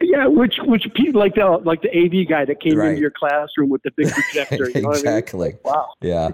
Yeah, 0.00 0.26
which 0.26 0.58
which 0.64 0.86
people 0.94 1.20
like 1.20 1.34
the 1.34 1.46
like 1.64 1.82
the 1.82 1.90
AV 1.96 2.28
guy 2.28 2.44
that 2.44 2.60
came 2.60 2.76
Right. 2.76 2.90
into 2.90 3.00
your 3.00 3.10
classroom 3.10 3.68
with 3.70 3.82
the 3.82 3.90
big 3.92 4.10
projector. 4.10 4.68
You 4.70 4.82
know 4.82 4.88
what 4.88 4.98
I 4.98 5.02
mean? 5.02 5.06
exactly. 5.06 5.54
Wow. 5.64 5.88
Yeah. 6.00 6.30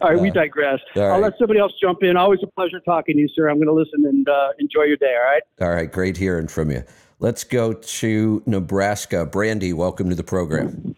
All 0.00 0.10
right, 0.10 0.18
we 0.20 0.30
digress. 0.30 0.80
all 0.96 1.02
I'll 1.02 1.10
right. 1.12 1.22
let 1.22 1.38
somebody 1.38 1.60
else 1.60 1.72
jump 1.80 2.02
in. 2.02 2.16
Always 2.16 2.40
a 2.42 2.48
pleasure 2.48 2.80
talking 2.80 3.14
to 3.14 3.22
you, 3.22 3.28
sir. 3.28 3.48
I'm 3.48 3.58
going 3.58 3.68
to 3.68 3.72
listen 3.72 4.04
and 4.06 4.28
uh, 4.28 4.48
enjoy 4.58 4.82
your 4.82 4.96
day. 4.96 5.14
All 5.16 5.22
right. 5.30 5.42
All 5.60 5.70
right. 5.70 5.90
Great 5.90 6.16
hearing 6.16 6.48
from 6.48 6.70
you. 6.72 6.82
Let's 7.20 7.44
go 7.44 7.72
to 7.72 8.42
Nebraska. 8.44 9.24
Brandy, 9.24 9.72
welcome 9.72 10.08
to 10.08 10.16
the 10.16 10.24
program. 10.24 10.96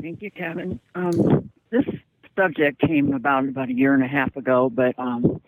Thank 0.00 0.20
you, 0.22 0.32
Kevin. 0.32 0.80
Um, 0.96 1.50
this 1.70 1.84
subject 2.36 2.80
came 2.80 3.12
about 3.12 3.44
about 3.48 3.68
a 3.68 3.72
year 3.74 3.94
and 3.94 4.02
a 4.02 4.08
half 4.08 4.34
ago, 4.36 4.68
but 4.68 4.98
um, 4.98 5.40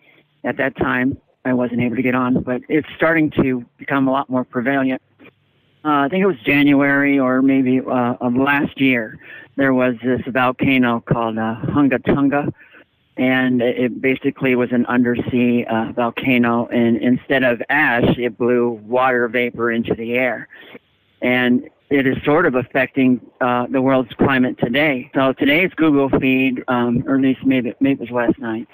at 0.45 0.55
that 0.57 0.77
time 0.77 1.17
I 1.43 1.53
wasn't 1.53 1.81
able 1.81 1.97
to 1.97 2.01
get 2.01 2.15
on. 2.15 2.41
But 2.43 2.61
it's 2.69 2.87
starting 2.95 3.31
to 3.31 3.65
become 3.77 4.07
a 4.07 4.11
lot 4.11 4.29
more 4.29 4.45
prevalent. 4.45 5.01
Uh, 5.87 6.01
I 6.01 6.09
think 6.09 6.21
it 6.21 6.27
was 6.27 6.39
January 6.45 7.17
or 7.17 7.41
maybe 7.41 7.79
uh, 7.79 8.15
of 8.19 8.35
last 8.35 8.81
year. 8.81 9.17
There 9.55 9.73
was 9.73 9.95
this 10.03 10.21
volcano 10.27 10.99
called 10.99 11.37
uh, 11.37 11.55
Hunga 11.63 12.03
Tonga, 12.03 12.51
and 13.15 13.61
it 13.61 14.01
basically 14.01 14.53
was 14.55 14.73
an 14.73 14.85
undersea 14.87 15.65
uh, 15.65 15.93
volcano. 15.93 16.67
And 16.67 16.97
instead 16.97 17.43
of 17.43 17.61
ash, 17.69 18.17
it 18.17 18.37
blew 18.37 18.71
water 18.85 19.29
vapor 19.29 19.71
into 19.71 19.95
the 19.95 20.15
air 20.15 20.49
and 21.21 21.69
it 21.89 22.05
is 22.05 22.17
sort 22.25 22.45
of 22.45 22.55
affecting 22.55 23.21
uh, 23.39 23.67
the 23.67 23.81
world's 23.81 24.13
climate 24.15 24.57
today. 24.59 25.09
So 25.15 25.31
today's 25.33 25.71
Google 25.75 26.09
feed, 26.19 26.63
um, 26.67 27.03
or 27.07 27.15
at 27.15 27.21
least 27.21 27.45
maybe 27.45 27.73
maybe 27.79 28.03
it 28.03 28.11
was 28.11 28.27
last 28.27 28.39
night's, 28.39 28.71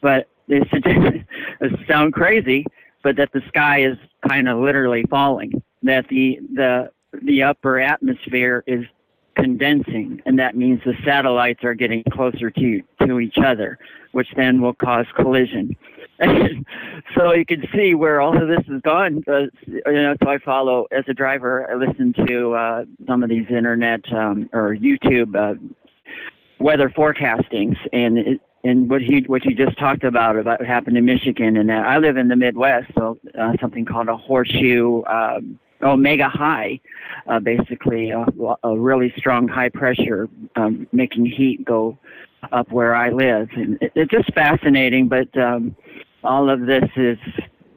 but 0.00 0.28
it 0.48 1.86
sound 1.86 2.14
crazy, 2.14 2.66
but 3.04 3.14
that 3.16 3.32
the 3.32 3.42
sky 3.46 3.84
is 3.84 3.96
kind 4.28 4.48
of 4.48 4.58
literally 4.58 5.04
falling. 5.08 5.62
That 5.82 6.08
the 6.08 6.40
the 6.54 6.90
the 7.22 7.42
upper 7.42 7.80
atmosphere 7.80 8.64
is 8.66 8.84
condensing, 9.36 10.20
and 10.26 10.38
that 10.38 10.56
means 10.56 10.80
the 10.84 10.94
satellites 11.04 11.62
are 11.64 11.74
getting 11.74 12.02
closer 12.10 12.50
to 12.50 12.82
to 13.06 13.20
each 13.20 13.38
other, 13.38 13.78
which 14.12 14.28
then 14.36 14.60
will 14.60 14.74
cause 14.74 15.06
collision. 15.14 15.76
so 17.16 17.32
you 17.32 17.46
can 17.46 17.64
see 17.72 17.94
where 17.94 18.20
all 18.20 18.36
of 18.36 18.48
this 18.48 18.66
has 18.66 18.82
gone. 18.82 19.22
Uh, 19.28 19.42
you 19.66 19.82
know, 19.86 20.16
so 20.22 20.28
I 20.28 20.38
follow 20.38 20.86
as 20.90 21.04
a 21.06 21.14
driver. 21.14 21.70
I 21.70 21.74
listen 21.74 22.12
to 22.26 22.54
uh, 22.54 22.84
some 23.06 23.22
of 23.22 23.28
these 23.28 23.46
internet 23.48 24.12
um, 24.12 24.50
or 24.52 24.74
YouTube 24.74 25.36
uh, 25.36 25.54
weather 26.58 26.88
forecastings, 26.90 27.76
and 27.92 28.18
it, 28.18 28.40
and 28.64 28.90
what 28.90 29.00
he 29.00 29.20
what 29.28 29.44
you 29.44 29.54
just 29.54 29.78
talked 29.78 30.02
about 30.02 30.36
about 30.36 30.58
what 30.58 30.68
happened 30.68 30.98
in 30.98 31.04
Michigan, 31.04 31.56
and 31.56 31.68
that 31.68 31.86
I 31.86 31.98
live 31.98 32.16
in 32.16 32.26
the 32.26 32.36
Midwest, 32.36 32.90
so 32.96 33.18
uh, 33.38 33.52
something 33.60 33.84
called 33.84 34.08
a 34.08 34.16
horseshoe. 34.16 35.04
Um, 35.04 35.60
Omega 35.82 36.28
high, 36.28 36.80
uh, 37.26 37.40
basically 37.40 38.10
a, 38.10 38.24
a 38.64 38.76
really 38.76 39.12
strong 39.16 39.48
high 39.48 39.68
pressure, 39.68 40.28
um, 40.56 40.86
making 40.92 41.26
heat 41.26 41.64
go 41.64 41.98
up 42.52 42.70
where 42.70 42.94
I 42.94 43.10
live, 43.10 43.48
and 43.54 43.78
it, 43.80 43.92
it's 43.94 44.10
just 44.10 44.32
fascinating. 44.34 45.08
But 45.08 45.36
um, 45.36 45.76
all 46.24 46.50
of 46.50 46.66
this 46.66 46.88
is 46.96 47.18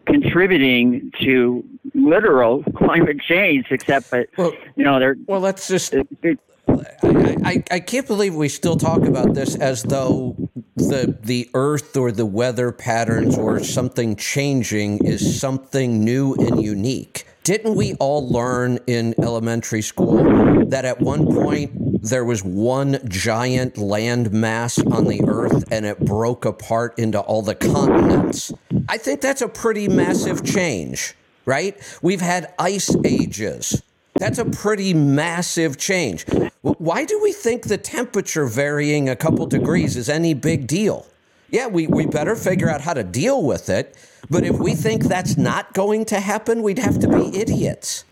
contributing 0.06 1.12
to 1.22 1.64
literal 1.94 2.64
climate 2.76 3.20
change, 3.22 3.68
except 3.70 4.12
that 4.12 4.30
Well, 4.38 4.54
you 4.76 4.84
know 4.84 5.00
they're 5.00 5.18
well, 5.28 5.40
let's 5.40 5.68
just 5.68 5.94
it, 5.94 6.08
it, 6.24 6.40
I, 6.68 7.36
I, 7.44 7.64
I 7.72 7.80
can't 7.80 8.08
believe 8.08 8.36
we 8.36 8.50
still 8.50 8.78
talk 8.78 9.02
about 9.02 9.34
this 9.34 9.56
as 9.56 9.84
though 9.84 10.36
the 10.76 11.18
the 11.22 11.50
earth 11.54 11.98
or 11.98 12.12
the 12.12 12.26
weather 12.26 12.72
patterns 12.72 13.38
or 13.38 13.64
something 13.64 14.16
changing 14.16 15.06
is 15.06 15.40
something 15.40 16.04
new 16.04 16.34
and 16.36 16.64
unique. 16.64 17.26
Didn't 17.44 17.74
we 17.74 17.96
all 17.96 18.30
learn 18.30 18.78
in 18.86 19.16
elementary 19.20 19.82
school 19.82 20.24
that 20.68 20.86
at 20.86 21.02
one 21.02 21.26
point 21.26 22.04
there 22.04 22.24
was 22.24 22.44
one 22.44 23.00
giant 23.10 23.80
land 23.80 24.32
mass 24.32 24.78
on 24.78 25.06
the 25.06 25.24
earth 25.28 25.64
and 25.72 25.84
it 25.84 26.00
broke 26.00 26.46
apart 26.46 27.00
into 27.00 27.20
all 27.20 27.42
the 27.42 27.56
continents? 27.56 28.54
I 28.88 29.00
think 29.00 29.22
that's 29.22 29.42
a 29.42 29.48
pretty 29.48 29.88
massive 29.88 30.46
change, 30.46 31.16
right? 31.46 31.76
We've 32.04 32.22
had 32.22 32.54
ice 32.60 32.96
ages. 33.04 33.82
That's 34.20 34.38
a 34.38 34.46
pretty 34.46 34.94
massive 34.94 35.80
change. 35.80 36.28
Why 36.62 37.06
do 37.06 37.20
we 37.24 37.34
think 37.34 37.64
the 37.64 37.78
temperature 37.80 38.46
varying 38.46 39.10
a 39.10 39.16
couple 39.16 39.48
degrees 39.48 39.98
is 39.98 40.10
any 40.10 40.36
big 40.36 40.68
deal? 40.68 41.08
Yeah, 41.50 41.68
we, 41.68 41.88
we 41.88 42.06
better 42.06 42.36
figure 42.36 42.70
out 42.70 42.82
how 42.82 42.94
to 42.94 43.04
deal 43.04 43.42
with 43.42 43.68
it. 43.68 43.98
But 44.30 44.44
if 44.44 44.58
we 44.58 44.76
think 44.76 45.04
that's 45.04 45.38
not 45.38 45.74
going 45.74 46.06
to 46.06 46.20
happen, 46.20 46.62
we'd 46.64 46.80
have 46.80 47.00
to 47.00 47.08
be 47.08 47.38
idiots. 47.38 48.06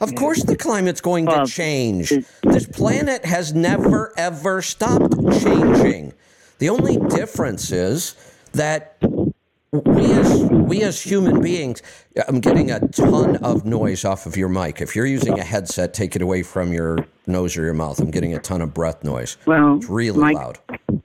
Of 0.00 0.14
course, 0.14 0.42
the 0.42 0.56
climate's 0.56 1.00
going 1.00 1.26
to 1.26 1.46
change. 1.46 2.12
This 2.42 2.66
planet 2.66 3.24
has 3.24 3.52
never, 3.52 4.12
ever 4.16 4.62
stopped 4.62 5.14
changing. 5.42 6.14
The 6.58 6.70
only 6.70 6.96
difference 6.96 7.70
is 7.70 8.14
that 8.52 8.96
we 9.72 10.12
as 10.12 10.42
we 10.50 10.82
as 10.82 11.00
human 11.00 11.40
beings 11.40 11.80
i'm 12.26 12.40
getting 12.40 12.72
a 12.72 12.80
ton 12.88 13.36
of 13.36 13.64
noise 13.64 14.04
off 14.04 14.26
of 14.26 14.36
your 14.36 14.48
mic 14.48 14.80
if 14.80 14.96
you're 14.96 15.06
using 15.06 15.38
a 15.38 15.44
headset 15.44 15.94
take 15.94 16.16
it 16.16 16.22
away 16.22 16.42
from 16.42 16.72
your 16.72 16.98
nose 17.28 17.56
or 17.56 17.62
your 17.62 17.72
mouth 17.72 18.00
i'm 18.00 18.10
getting 18.10 18.34
a 18.34 18.40
ton 18.40 18.60
of 18.60 18.74
breath 18.74 19.04
noise 19.04 19.36
well, 19.46 19.76
it's 19.76 19.88
really 19.88 20.18
my, 20.18 20.32
loud 20.32 20.58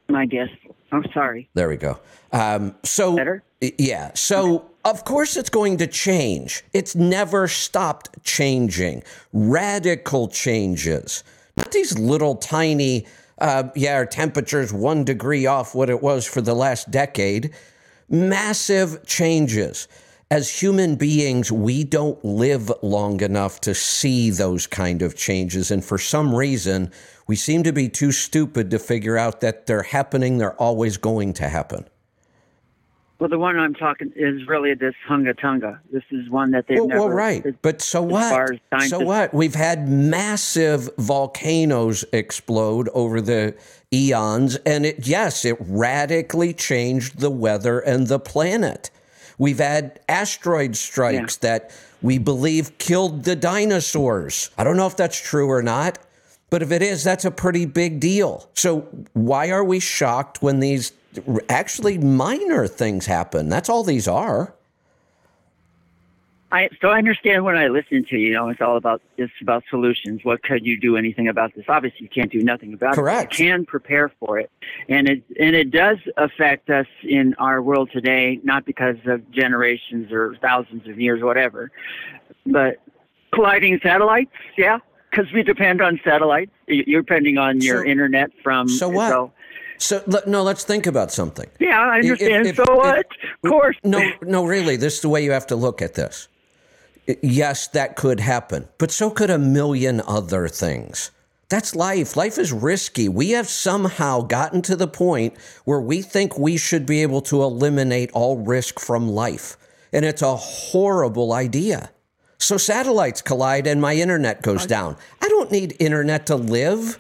My 0.09 0.25
guess. 0.25 0.49
i'm 0.91 1.05
sorry. 1.13 1.47
there 1.53 1.69
we 1.69 1.77
go 1.77 1.99
um, 2.31 2.73
so 2.83 3.15
Better? 3.15 3.43
Yeah 3.61 4.11
so 4.13 4.69
of 4.83 5.03
course 5.05 5.37
it's 5.37 5.49
going 5.49 5.77
to 5.77 5.87
change 5.87 6.63
it's 6.73 6.95
never 6.95 7.47
stopped 7.47 8.09
changing 8.23 9.03
radical 9.33 10.27
changes 10.27 11.23
not 11.57 11.71
these 11.71 11.97
little 11.97 12.35
tiny 12.35 13.05
uh, 13.39 13.63
yeah 13.75 13.95
our 13.95 14.05
temperature's 14.05 14.71
one 14.71 15.03
degree 15.03 15.45
off 15.45 15.73
what 15.73 15.89
it 15.89 16.01
was 16.01 16.25
for 16.25 16.41
the 16.41 16.53
last 16.53 16.91
decade 16.91 17.53
massive 18.09 19.05
changes. 19.05 19.87
As 20.31 20.61
human 20.61 20.95
beings, 20.95 21.51
we 21.51 21.83
don't 21.83 22.23
live 22.25 22.71
long 22.81 23.21
enough 23.21 23.61
to 23.61 23.75
see 23.75 24.31
those 24.31 24.65
kind 24.65 25.01
of 25.01 25.15
changes. 25.15 25.69
And 25.69 25.85
for 25.85 25.97
some 25.97 26.33
reason, 26.33 26.91
we 27.27 27.35
seem 27.35 27.63
to 27.63 27.71
be 27.71 27.89
too 27.89 28.11
stupid 28.11 28.71
to 28.71 28.79
figure 28.79 29.17
out 29.17 29.41
that 29.41 29.67
they're 29.67 29.83
happening, 29.83 30.37
they're 30.37 30.59
always 30.59 30.97
going 30.97 31.33
to 31.33 31.47
happen. 31.47 31.85
Well, 33.17 33.29
the 33.29 33.39
one 33.39 33.57
I'm 33.57 33.73
talking 33.73 34.11
is 34.13 34.45
really 34.45 34.73
this 34.73 34.93
Hunga 35.07 35.39
Tonga. 35.39 35.79
This 35.89 36.03
is 36.11 36.29
one 36.29 36.51
that 36.51 36.67
they've 36.67 36.79
well, 36.79 36.87
never. 36.87 36.99
well, 37.01 37.09
right. 37.09 37.55
But 37.61 37.81
so 37.81 38.01
what? 38.01 38.59
So 38.87 38.99
what? 38.99 39.33
We've 39.33 39.55
had 39.55 39.87
massive 39.87 40.89
volcanoes 40.97 42.03
explode 42.11 42.89
over 42.89 43.21
the 43.21 43.55
eons, 43.93 44.57
and 44.65 44.85
it 44.85 45.07
yes, 45.07 45.45
it 45.45 45.55
radically 45.61 46.53
changed 46.53 47.19
the 47.19 47.29
weather 47.29 47.79
and 47.79 48.07
the 48.07 48.19
planet. 48.19 48.91
We've 49.37 49.59
had 49.59 49.99
asteroid 50.09 50.75
strikes 50.75 51.37
that 51.37 51.71
we 52.01 52.17
believe 52.17 52.77
killed 52.77 53.23
the 53.23 53.35
dinosaurs. 53.35 54.49
I 54.57 54.63
don't 54.63 54.77
know 54.77 54.87
if 54.87 54.97
that's 54.97 55.19
true 55.19 55.49
or 55.49 55.61
not, 55.61 55.99
but 56.49 56.61
if 56.61 56.71
it 56.71 56.81
is, 56.81 57.03
that's 57.03 57.25
a 57.25 57.31
pretty 57.31 57.65
big 57.65 57.99
deal. 57.99 58.49
So 58.53 58.81
why 59.13 59.51
are 59.51 59.63
we 59.63 59.79
shocked 59.79 60.41
when 60.41 60.59
these 60.59 60.93
actually 61.49 61.97
minor 61.97 62.67
things 62.67 63.05
happen? 63.05 63.49
That's 63.49 63.69
all 63.69 63.83
these 63.83 64.07
are. 64.07 64.53
I 66.51 66.69
so 66.79 66.89
I 66.89 66.99
understand 66.99 67.43
when 67.43 67.57
I 67.57 67.67
listen 67.67 68.05
to 68.05 68.17
you. 68.17 68.27
You 68.27 68.33
know, 68.33 68.49
it's 68.49 68.61
all 68.61 68.77
about 68.77 69.01
it's 69.17 69.33
about 69.41 69.63
solutions. 69.69 70.21
What 70.23 70.43
could 70.43 70.65
you 70.65 70.79
do 70.79 70.95
anything 70.95 71.27
about 71.27 71.53
this? 71.55 71.65
Obviously, 71.67 72.01
you 72.03 72.09
can't 72.09 72.31
do 72.31 72.41
nothing 72.43 72.73
about 72.73 72.95
Correct. 72.95 73.33
it. 73.33 73.39
You 73.39 73.51
can 73.51 73.65
prepare 73.65 74.09
for 74.19 74.39
it, 74.39 74.51
and 74.87 75.09
it 75.09 75.23
and 75.39 75.55
it 75.55 75.71
does 75.71 75.97
affect 76.17 76.69
us 76.69 76.85
in 77.03 77.33
our 77.39 77.61
world 77.61 77.89
today, 77.91 78.39
not 78.43 78.63
because 78.65 78.95
of 79.05 79.29
generations 79.31 80.11
or 80.11 80.35
thousands 80.41 80.87
of 80.87 80.99
years, 80.99 81.21
whatever, 81.23 81.71
but 82.45 82.75
colliding 83.33 83.79
satellites. 83.81 84.31
Yeah, 84.55 84.77
because 85.09 85.31
we 85.33 85.41
depend 85.41 85.81
on 85.81 85.99
satellites. 86.05 86.51
You- 86.67 86.83
You're 86.87 87.01
depending 87.01 87.37
on 87.39 87.59
your 87.59 87.83
So- 87.83 87.89
internet 87.89 88.29
from. 88.43 88.69
so 88.69 88.87
what? 88.87 89.09
So 89.09 89.31
let- 90.07 90.27
no, 90.27 90.43
let's 90.43 90.63
think 90.63 90.85
about 90.87 91.11
something. 91.11 91.49
yeah, 91.59 91.79
I 91.79 91.99
understand. 91.99 92.47
if- 92.47 92.55
so 92.55 92.63
if- 92.63 92.77
what? 92.77 93.05
of 93.43 93.51
course. 93.51 93.75
No, 93.83 94.01
no, 94.21 94.45
really. 94.45 94.75
This 94.75 94.95
is 94.95 95.01
the 95.01 95.09
way 95.09 95.23
you 95.23 95.31
have 95.31 95.47
to 95.47 95.55
look 95.55 95.81
at 95.81 95.93
this. 95.95 96.27
Yes, 97.21 97.67
that 97.67 97.95
could 97.95 98.19
happen, 98.19 98.67
but 98.79 98.89
so 98.91 99.09
could 99.11 99.29
a 99.29 99.37
million 99.37 100.01
other 100.07 100.47
things. 100.47 101.11
That's 101.49 101.75
life. 101.75 102.17
Life 102.17 102.39
is 102.39 102.51
risky. 102.51 103.07
We 103.07 103.29
have 103.31 103.47
somehow 103.47 104.21
gotten 104.21 104.63
to 104.63 104.75
the 104.75 104.87
point 104.87 105.35
where 105.65 105.79
we 105.79 106.01
think 106.01 106.39
we 106.39 106.57
should 106.57 106.87
be 106.87 107.03
able 107.03 107.21
to 107.21 107.43
eliminate 107.43 108.09
all 108.13 108.37
risk 108.37 108.79
from 108.79 109.07
life. 109.07 109.55
And 109.93 110.03
it's 110.03 110.23
a 110.23 110.35
horrible 110.35 111.31
idea. 111.33 111.91
So 112.39 112.57
satellites 112.57 113.21
collide 113.21 113.67
and 113.67 113.79
my 113.79 113.93
internet 113.95 114.41
goes 114.41 114.65
down. 114.65 114.97
I 115.21 115.27
don't 115.27 115.51
need 115.51 115.75
internet 115.79 116.25
to 116.27 116.35
live. 116.35 116.97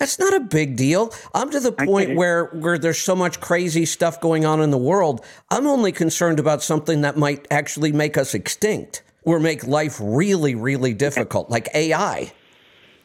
That's 0.00 0.18
not 0.18 0.32
a 0.34 0.40
big 0.40 0.76
deal. 0.76 1.12
I'm 1.34 1.50
to 1.50 1.60
the 1.60 1.72
point 1.72 2.16
where 2.16 2.46
where 2.46 2.78
there's 2.78 2.98
so 2.98 3.14
much 3.14 3.38
crazy 3.40 3.84
stuff 3.84 4.18
going 4.20 4.46
on 4.46 4.62
in 4.62 4.70
the 4.70 4.78
world. 4.78 5.22
I'm 5.50 5.66
only 5.66 5.92
concerned 5.92 6.40
about 6.40 6.62
something 6.62 7.02
that 7.02 7.18
might 7.18 7.46
actually 7.50 7.92
make 7.92 8.16
us 8.16 8.32
extinct 8.34 9.02
or 9.24 9.38
make 9.38 9.66
life 9.66 9.98
really, 10.02 10.54
really 10.54 10.94
difficult, 10.94 11.50
like 11.50 11.68
AI. 11.74 12.32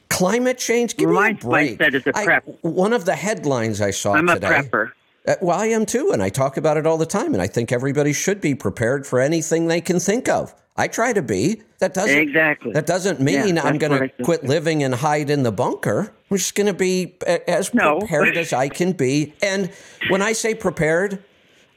Climate 0.10 0.58
change, 0.58 0.96
give 0.96 1.10
Mine- 1.10 1.34
me 1.34 1.40
a 1.42 1.46
break. 1.50 1.82
a 1.82 2.02
I- 2.18 2.24
prep. 2.24 2.46
one 2.62 2.94
of 2.94 3.04
the 3.04 3.16
headlines 3.16 3.82
I 3.82 3.92
saw 3.92 4.14
I'm 4.14 4.30
a 4.30 4.36
today. 4.36 4.48
prepper. 4.48 4.92
Uh, 5.28 5.36
well, 5.42 5.60
I 5.60 5.66
am 5.66 5.86
too, 5.86 6.12
and 6.14 6.24
I 6.24 6.30
talk 6.30 6.56
about 6.56 6.78
it 6.78 6.86
all 6.88 6.98
the 6.98 7.06
time. 7.06 7.34
And 7.34 7.42
I 7.42 7.48
think 7.48 7.74
everybody 7.74 8.14
should 8.14 8.40
be 8.40 8.56
prepared 8.56 9.06
for 9.06 9.20
anything 9.20 9.68
they 9.68 9.82
can 9.82 10.00
think 10.00 10.30
of. 10.30 10.54
I 10.78 10.88
try 10.88 11.14
to 11.14 11.22
be. 11.22 11.62
That 11.80 11.94
doesn't 11.94 12.18
Exactly. 12.18 12.72
That 12.74 12.86
doesn't 12.86 13.22
mean 13.22 13.56
Yeah, 13.56 13.64
I'm 13.64 13.78
going 13.78 14.10
to 14.10 14.24
quit 14.24 14.44
living 14.44 14.84
and 14.84 14.94
hide 14.94 15.30
in 15.30 15.44
the 15.44 15.52
bunker. 15.52 16.14
I'm 16.30 16.38
just 16.38 16.56
going 16.56 16.68
to 16.68 16.74
be 16.74 17.16
as 17.26 17.74
No. 17.74 18.00
prepared 18.00 18.38
as 18.38 18.52
I 18.52 18.68
can 18.70 18.92
be. 18.92 19.34
And 19.42 19.72
when 20.10 20.22
I 20.22 20.34
say 20.34 20.54
prepared, 20.54 21.24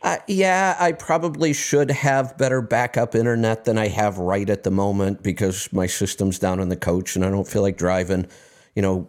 uh, 0.02 0.18
yeah, 0.26 0.76
I 0.78 0.92
probably 0.92 1.52
should 1.52 1.90
have 1.90 2.36
better 2.38 2.60
backup 2.60 3.14
internet 3.14 3.64
than 3.64 3.78
I 3.78 3.88
have 3.88 4.18
right 4.18 4.48
at 4.48 4.62
the 4.64 4.70
moment 4.70 5.22
because 5.22 5.72
my 5.72 5.86
system's 5.86 6.38
down 6.38 6.60
in 6.60 6.68
the 6.68 6.76
coach 6.76 7.14
and 7.16 7.24
I 7.24 7.30
don't 7.30 7.46
feel 7.46 7.62
like 7.62 7.76
driving, 7.76 8.26
you 8.74 8.82
know, 8.82 9.08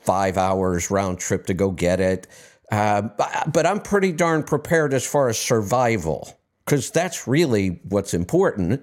five 0.00 0.36
hours 0.38 0.90
round 0.90 1.18
trip 1.18 1.46
to 1.46 1.54
go 1.54 1.70
get 1.70 2.00
it. 2.00 2.26
Uh, 2.72 3.02
but, 3.02 3.52
but 3.52 3.66
I'm 3.66 3.80
pretty 3.80 4.12
darn 4.12 4.42
prepared 4.42 4.94
as 4.94 5.06
far 5.06 5.28
as 5.28 5.38
survival 5.38 6.38
because 6.64 6.90
that's 6.90 7.26
really 7.26 7.80
what's 7.88 8.14
important. 8.14 8.82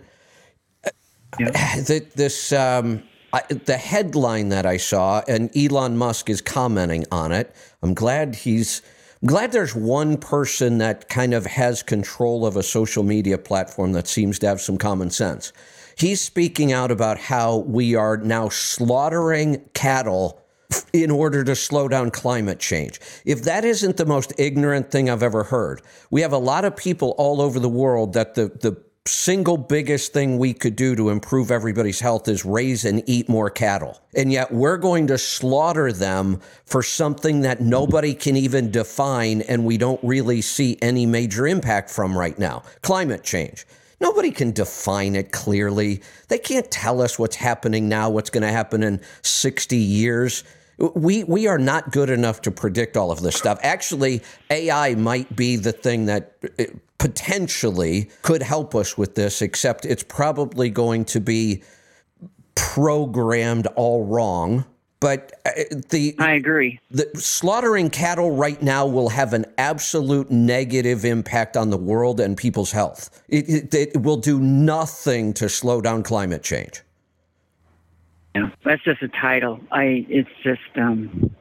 This 2.15 2.51
um, 2.51 3.03
I, 3.33 3.41
the 3.49 3.77
headline 3.77 4.49
that 4.49 4.65
I 4.65 4.77
saw, 4.77 5.21
and 5.27 5.55
Elon 5.55 5.97
Musk 5.97 6.29
is 6.29 6.41
commenting 6.41 7.05
on 7.11 7.31
it. 7.31 7.53
I'm 7.81 7.93
glad 7.93 8.35
he's. 8.35 8.81
I'm 9.21 9.29
glad 9.29 9.51
there's 9.51 9.75
one 9.75 10.17
person 10.17 10.77
that 10.77 11.09
kind 11.09 11.33
of 11.33 11.47
has 11.47 11.81
control 11.81 12.45
of 12.45 12.55
a 12.55 12.61
social 12.61 13.03
media 13.03 13.38
platform 13.39 13.93
that 13.93 14.07
seems 14.07 14.38
to 14.39 14.47
have 14.47 14.61
some 14.61 14.77
common 14.77 15.09
sense. 15.09 15.53
He's 15.97 16.21
speaking 16.21 16.71
out 16.71 16.91
about 16.91 17.17
how 17.17 17.57
we 17.57 17.95
are 17.95 18.17
now 18.17 18.49
slaughtering 18.49 19.67
cattle 19.73 20.39
in 20.93 21.09
order 21.09 21.43
to 21.43 21.55
slow 21.55 21.88
down 21.88 22.11
climate 22.11 22.59
change. 22.59 22.99
If 23.25 23.43
that 23.43 23.65
isn't 23.65 23.97
the 23.97 24.05
most 24.05 24.33
ignorant 24.38 24.91
thing 24.91 25.09
I've 25.09 25.23
ever 25.23 25.45
heard, 25.45 25.81
we 26.11 26.21
have 26.21 26.33
a 26.33 26.38
lot 26.38 26.65
of 26.65 26.75
people 26.75 27.15
all 27.17 27.41
over 27.41 27.59
the 27.59 27.69
world 27.69 28.13
that 28.13 28.35
the, 28.35 28.49
the 28.49 28.79
single 29.08 29.58
biggest 29.58 30.14
thing 30.14 30.38
we 30.38 30.53
could 30.53 30.76
do 30.76 30.95
to 30.95 31.10
improve 31.10 31.49
everybody's 31.49 31.99
health 31.99 32.28
is 32.28 32.45
raise 32.45 32.86
and 32.86 33.01
eat 33.08 33.28
more 33.28 33.49
cattle. 33.49 33.99
And 34.16 34.32
yet 34.32 34.51
we're 34.51 34.78
going 34.78 35.08
to 35.08 35.18
slaughter 35.18 35.91
them 35.91 36.41
for 36.66 36.84
something 36.84 37.41
that 37.41 37.62
nobody 37.62 38.14
can 38.14 38.36
even 38.36 38.70
define 38.70 39.41
and 39.41 39.66
we 39.66 39.78
don't 39.78 39.99
really 40.03 40.41
see 40.41 40.78
any 40.82 41.05
major 41.05 41.47
impact 41.47 41.89
from 41.89 42.18
right 42.18 42.38
now 42.38 42.64
climate 42.82 43.24
change. 43.24 43.66
Nobody 43.99 44.30
can 44.30 44.51
define 44.51 45.16
it 45.16 45.32
clearly. 45.32 46.01
They 46.28 46.38
can't 46.38 46.70
tell 46.70 47.01
us 47.01 47.18
what's 47.18 47.36
happening 47.36 47.89
now, 47.89 48.12
what's 48.12 48.30
going 48.30 48.43
to 48.43 48.51
happen 48.51 48.84
in 48.84 49.01
60 49.24 49.76
years. 49.76 50.43
We, 50.78 51.23
we 51.23 51.47
are 51.47 51.57
not 51.57 51.91
good 51.91 52.09
enough 52.09 52.41
to 52.43 52.51
predict 52.51 52.97
all 52.97 53.11
of 53.11 53.21
this 53.21 53.36
stuff. 53.36 53.59
Actually, 53.63 54.21
AI 54.51 54.93
might 54.95 55.36
be 55.36 55.55
the 55.55 55.71
thing 55.71 56.05
that 56.05 56.38
uh, 56.59 56.65
potentially 56.97 58.09
could 58.21 58.43
help 58.43 58.75
us 58.75 58.97
with 58.97 59.15
this, 59.15 59.41
except 59.41 59.86
it's 59.86 60.03
probably 60.03 60.69
going 60.69 61.05
to 61.05 61.19
be 61.19 61.63
programmed 62.55 63.67
all 63.75 64.05
wrong. 64.05 64.65
But 64.99 65.34
uh, 65.45 65.51
the 65.89 66.15
I 66.17 66.34
agree. 66.34 66.80
the 66.89 67.07
slaughtering 67.13 67.91
cattle 67.91 68.36
right 68.36 68.59
now 68.61 68.88
will 68.88 69.09
have 69.09 69.34
an 69.34 69.45
absolute 69.59 70.32
negative 70.32 71.05
impact 71.05 71.55
on 71.55 71.69
the 71.69 71.78
world 71.78 72.19
and 72.19 72.36
people's 72.36 72.71
health. 72.71 73.23
It, 73.30 73.73
it, 73.73 73.73
it 73.73 74.01
will 74.01 74.17
do 74.17 74.39
nothing 74.39 75.34
to 75.36 75.49
slow 75.49 75.82
down 75.82 76.01
climate 76.01 76.41
change. 76.41 76.82
That's 78.63 78.83
just 78.83 79.01
a 79.01 79.07
title. 79.07 79.59
I 79.71 80.05
it's 80.09 80.29
just 80.43 80.61
um, 80.75 81.35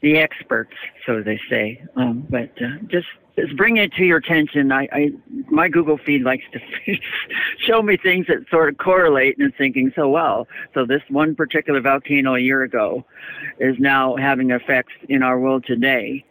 the 0.00 0.18
experts, 0.18 0.74
so 1.04 1.22
they 1.22 1.40
say. 1.48 1.82
Um, 1.96 2.26
but 2.28 2.50
uh, 2.62 2.78
just 2.86 3.08
just 3.36 3.56
bring 3.56 3.76
it 3.76 3.92
to 3.94 4.04
your 4.04 4.18
attention. 4.18 4.72
I, 4.72 4.88
I 4.92 5.10
my 5.50 5.68
Google 5.68 5.98
feed 5.98 6.22
likes 6.22 6.44
to 6.52 6.60
show 7.58 7.82
me 7.82 7.96
things 7.96 8.26
that 8.28 8.48
sort 8.50 8.68
of 8.68 8.78
correlate, 8.78 9.38
and 9.38 9.54
thinking, 9.56 9.92
so 9.94 10.08
well, 10.08 10.48
so 10.74 10.86
this 10.86 11.02
one 11.08 11.34
particular 11.34 11.80
volcano 11.80 12.34
a 12.34 12.40
year 12.40 12.62
ago 12.62 13.04
is 13.58 13.76
now 13.78 14.16
having 14.16 14.50
effects 14.50 14.92
in 15.08 15.22
our 15.22 15.38
world 15.38 15.64
today, 15.66 16.24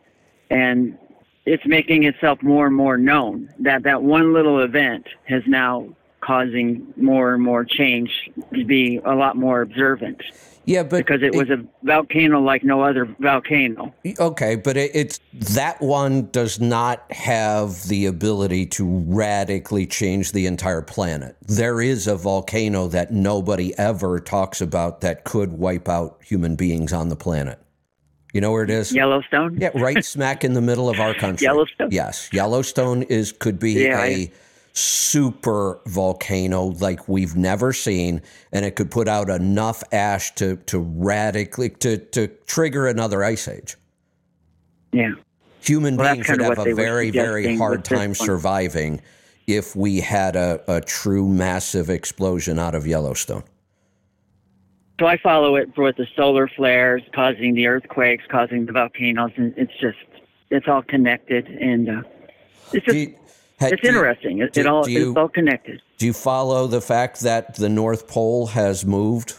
and 0.50 0.98
it's 1.46 1.66
making 1.66 2.04
itself 2.04 2.42
more 2.42 2.66
and 2.66 2.76
more 2.76 2.98
known 2.98 3.54
that 3.60 3.84
that 3.84 4.02
one 4.02 4.34
little 4.34 4.60
event 4.60 5.06
has 5.26 5.44
now 5.46 5.88
causing 6.26 6.86
more 6.98 7.34
and 7.34 7.44
more 7.44 7.64
change 7.64 8.30
to 8.54 8.66
be 8.66 9.00
a 9.06 9.14
lot 9.14 9.36
more 9.38 9.62
observant 9.62 10.22
Yeah, 10.66 10.82
but 10.84 10.98
because 10.98 11.22
it 11.22 11.36
was 11.36 11.50
a 11.52 11.64
volcano 11.84 12.40
like 12.42 12.64
no 12.64 12.82
other 12.82 13.06
volcano. 13.20 13.94
Okay, 14.20 14.56
but 14.56 14.76
it, 14.76 14.90
it's 14.96 15.20
that 15.34 15.80
one 15.82 16.30
does 16.32 16.60
not 16.60 17.10
have 17.12 17.84
the 17.88 18.08
ability 18.08 18.66
to 18.78 18.84
radically 19.06 19.86
change 19.86 20.32
the 20.32 20.48
entire 20.48 20.82
planet. 20.82 21.36
There 21.42 21.80
is 21.82 22.08
a 22.08 22.16
volcano 22.16 22.88
that 22.88 23.12
nobody 23.12 23.78
ever 23.78 24.20
talks 24.20 24.60
about 24.62 25.02
that 25.02 25.24
could 25.26 25.52
wipe 25.54 25.88
out 25.88 26.18
human 26.24 26.56
beings 26.56 26.92
on 26.92 27.10
the 27.10 27.16
planet. 27.16 27.60
You 28.34 28.42
know 28.42 28.52
where 28.52 28.64
it 28.64 28.70
is? 28.72 28.92
Yellowstone? 28.92 29.58
Yeah, 29.62 29.70
right 29.76 30.04
smack 30.04 30.44
in 30.44 30.54
the 30.54 30.62
middle 30.62 30.90
of 30.90 31.00
our 31.00 31.14
country. 31.14 31.46
Yellowstone? 31.50 31.90
Yes, 31.92 32.30
Yellowstone 32.34 33.04
is 33.04 33.32
could 33.32 33.60
be 33.60 33.74
Yeah, 33.74 34.02
a 34.04 34.24
I- 34.24 34.32
super 34.76 35.80
volcano 35.88 36.66
like 36.66 37.08
we've 37.08 37.36
never 37.36 37.74
seen, 37.74 38.22
and 38.52 38.66
it 38.66 38.76
could 38.76 38.92
put 38.92 39.08
out 39.08 39.30
enough 39.30 39.84
ash 39.92 40.36
to 40.36 40.58
to 40.58 40.80
radically 40.80 41.70
to 41.70 41.98
to 41.98 42.28
trigger 42.46 42.88
another 42.88 43.24
ice 43.24 43.48
age. 43.48 43.78
Yeah. 44.92 45.14
Human 45.62 45.98
Well, 45.98 46.14
beings 46.14 46.30
would 46.30 46.42
have 46.42 46.60
a 46.60 46.76
very 46.76 47.10
very 47.10 47.58
hard 47.58 47.84
time 47.84 48.14
surviving 48.14 49.02
if 49.48 49.76
we 49.76 50.00
had 50.00 50.36
a, 50.36 50.62
a 50.68 50.82
true 50.82 51.28
massive 51.28 51.90
explosion 51.90 52.60
out 52.60 52.76
of 52.76 52.86
Yellowstone. 52.86 53.44
So 55.00 55.08
I 55.08 55.18
follow 55.18 55.56
it 55.58 55.78
with 55.78 55.98
the 55.98 56.08
solar 56.16 56.48
flares 56.48 57.02
causing 57.14 57.54
the 57.54 57.68
earthquakes, 57.68 58.24
causing 58.30 58.66
the 58.66 58.72
volcanoes, 58.72 59.32
and 59.36 59.54
it's 59.58 59.74
just, 59.80 59.98
it's 60.50 60.68
all 60.68 60.82
connected. 60.82 61.48
And 61.48 61.90
uh, 61.90 62.02
it's 62.72 62.86
just, 62.86 62.98
you, 62.98 63.16
Ha- 63.60 63.68
It's 63.68 63.82
do 63.82 63.88
you- 63.88 63.94
interesting. 63.96 64.40
It, 64.40 64.58
it 64.58 64.66
all 64.68 64.88
you- 64.88 65.10
it's 65.12 65.18
all 65.18 65.30
connected. 65.30 65.82
Do 65.98 66.06
you 66.06 66.14
follow 66.14 66.68
the 66.68 66.82
fact 66.82 67.22
that 67.22 67.56
the 67.56 67.70
North 67.70 68.08
Pole 68.08 68.48
has 68.48 68.86
moved? 68.86 69.36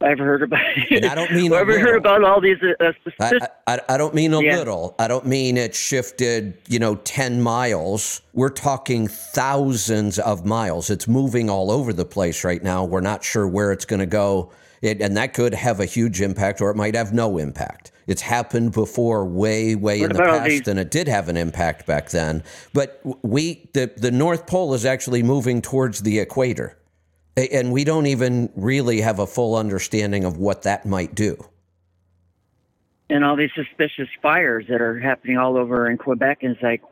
I've 0.00 0.18
heard 0.18 0.42
about. 0.42 0.60
And 0.90 1.06
I 1.06 1.14
don't 1.14 1.32
mean 1.32 1.52
I've 1.54 1.66
heard 1.66 1.96
about 1.96 2.22
all 2.22 2.40
these. 2.40 2.58
Uh, 2.78 2.92
I, 3.18 3.48
I, 3.66 3.80
I 3.88 3.96
don't 3.96 4.14
mean 4.14 4.34
a 4.34 4.42
Yeah. 4.42 4.58
little. 4.58 4.94
I 4.98 5.08
don't 5.08 5.24
mean 5.26 5.56
it 5.56 5.74
shifted, 5.74 6.58
you 6.68 6.78
know, 6.78 6.96
10 6.96 7.40
miles. 7.40 8.20
We're 8.34 8.50
talking 8.50 9.08
thousands 9.08 10.18
of 10.18 10.44
miles. 10.44 10.90
It's 10.90 11.08
moving 11.08 11.48
all 11.48 11.70
over 11.70 11.94
the 11.94 12.04
place 12.04 12.44
right 12.44 12.62
now. 12.62 12.84
We're 12.84 13.00
not 13.00 13.24
sure 13.24 13.48
where 13.48 13.72
it's 13.72 13.86
going 13.86 14.00
to 14.00 14.06
go. 14.06 14.52
It, 14.82 15.00
and 15.00 15.16
that 15.16 15.32
could 15.32 15.54
have 15.54 15.80
a 15.80 15.86
huge 15.86 16.20
impact 16.20 16.60
or 16.60 16.70
it 16.70 16.76
might 16.76 16.94
have 16.94 17.14
no 17.14 17.38
impact. 17.38 17.90
It's 18.06 18.22
happened 18.22 18.72
before 18.72 19.24
way, 19.24 19.74
way 19.74 20.00
What 20.00 20.10
in 20.12 20.16
the 20.16 20.22
past, 20.22 20.48
these- 20.48 20.68
and 20.68 20.78
it 20.78 20.90
did 20.90 21.08
have 21.08 21.28
an 21.28 21.36
impact 21.36 21.86
back 21.86 22.10
then. 22.10 22.42
But 22.72 23.00
we, 23.22 23.68
the, 23.74 23.90
the 23.96 24.10
North 24.12 24.46
Pole 24.46 24.74
is 24.74 24.84
actually 24.84 25.22
moving 25.22 25.60
towards 25.60 26.02
the 26.02 26.18
equator. 26.20 26.76
And 27.36 27.72
we 27.72 27.84
don't 27.84 28.06
even 28.06 28.50
really 28.56 29.00
have 29.02 29.18
a 29.18 29.26
full 29.26 29.56
understanding 29.56 30.24
of 30.24 30.38
what 30.38 30.62
that 30.62 30.86
might 30.86 31.14
do. 31.14 31.36
and 33.10 33.24
all 33.24 33.36
these 33.36 33.50
suspicious 33.54 34.08
fires 34.22 34.64
that 34.68 34.80
are 34.80 34.98
happening 34.98 35.36
all 35.38 35.56
over 35.56 35.88
in 35.88 35.96
Quebec. 35.98 36.42
And 36.42 36.52
it's 36.54 36.62
like, 36.62 36.82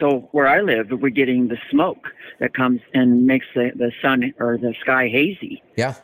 so 0.00 0.28
where 0.32 0.46
I 0.46 0.60
live, 0.60 0.90
we're 0.90 1.08
getting 1.10 1.48
the 1.48 1.58
smoke 1.70 2.08
that 2.38 2.54
comes 2.54 2.80
and 2.94 3.26
makes 3.26 3.46
the, 3.54 3.70
the 3.74 3.90
sun 4.02 4.34
or 4.38 4.58
the 4.58 4.74
sky 4.80 5.08
hazy. 5.08 5.62
Yeah. 5.76 5.94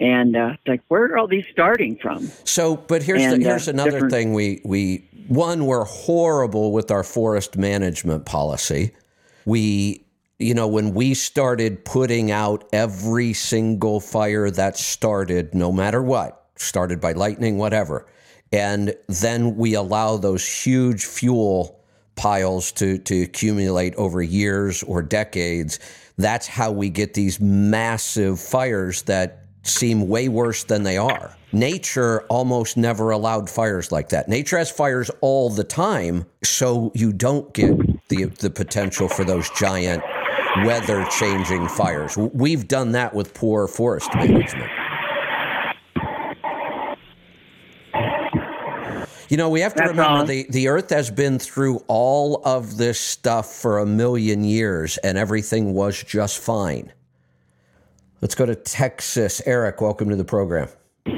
And 0.00 0.36
uh, 0.36 0.50
it's 0.54 0.66
like, 0.66 0.82
where 0.88 1.04
are 1.04 1.18
all 1.18 1.28
these 1.28 1.44
starting 1.52 1.96
from? 1.96 2.28
So, 2.44 2.76
but 2.76 3.02
here's 3.02 3.20
the, 3.20 3.34
And, 3.34 3.44
uh, 3.44 3.48
here's 3.48 3.68
another 3.68 3.90
different- 3.92 4.12
thing 4.12 4.32
we 4.32 4.60
we 4.64 5.08
one 5.28 5.66
we're 5.66 5.84
horrible 5.84 6.72
with 6.72 6.90
our 6.90 7.04
forest 7.04 7.56
management 7.56 8.26
policy. 8.26 8.92
We 9.44 10.04
you 10.38 10.52
know 10.52 10.66
when 10.66 10.94
we 10.94 11.14
started 11.14 11.84
putting 11.84 12.30
out 12.32 12.64
every 12.72 13.32
single 13.32 14.00
fire 14.00 14.50
that 14.50 14.76
started 14.76 15.54
no 15.54 15.70
matter 15.70 16.02
what, 16.02 16.44
started 16.56 17.00
by 17.00 17.12
lightning 17.12 17.56
whatever. 17.58 18.06
And 18.52 18.94
then 19.08 19.56
we 19.56 19.74
allow 19.74 20.16
those 20.16 20.46
huge 20.46 21.04
fuel 21.04 21.80
piles 22.16 22.72
to 22.72 22.98
to 22.98 23.22
accumulate 23.22 23.94
over 23.94 24.22
years 24.22 24.82
or 24.82 25.02
decades. 25.02 25.78
That's 26.18 26.46
how 26.48 26.72
we 26.72 26.90
get 26.90 27.14
these 27.14 27.40
massive 27.40 28.40
fires 28.40 29.02
that 29.02 29.43
seem 29.64 30.08
way 30.08 30.28
worse 30.28 30.64
than 30.64 30.82
they 30.82 30.96
are. 30.96 31.36
Nature 31.52 32.22
almost 32.28 32.76
never 32.76 33.10
allowed 33.10 33.48
fires 33.48 33.90
like 33.90 34.10
that. 34.10 34.28
Nature 34.28 34.58
has 34.58 34.70
fires 34.70 35.10
all 35.20 35.50
the 35.50 35.64
time, 35.64 36.26
so 36.42 36.92
you 36.94 37.12
don't 37.12 37.52
get 37.54 37.76
the 38.08 38.24
the 38.24 38.50
potential 38.50 39.08
for 39.08 39.24
those 39.24 39.48
giant 39.50 40.02
weather 40.64 41.04
changing 41.06 41.66
fires. 41.68 42.16
We've 42.16 42.68
done 42.68 42.92
that 42.92 43.14
with 43.14 43.34
poor 43.34 43.66
forest 43.66 44.14
management. 44.14 44.70
You 49.30 49.38
know, 49.38 49.48
we 49.48 49.60
have 49.60 49.74
to 49.74 49.78
That's 49.78 49.90
remember 49.90 50.26
the, 50.26 50.46
the 50.50 50.68
earth 50.68 50.90
has 50.90 51.10
been 51.10 51.38
through 51.38 51.82
all 51.88 52.42
of 52.44 52.76
this 52.76 53.00
stuff 53.00 53.52
for 53.52 53.78
a 53.78 53.86
million 53.86 54.44
years 54.44 54.98
and 54.98 55.16
everything 55.16 55.72
was 55.72 56.00
just 56.02 56.38
fine. 56.38 56.92
Let's 58.24 58.34
go 58.34 58.46
to 58.46 58.54
Texas. 58.54 59.42
Eric, 59.44 59.82
welcome 59.82 60.08
to 60.08 60.16
the 60.16 60.24
program. 60.24 60.70
Oh, 61.06 61.12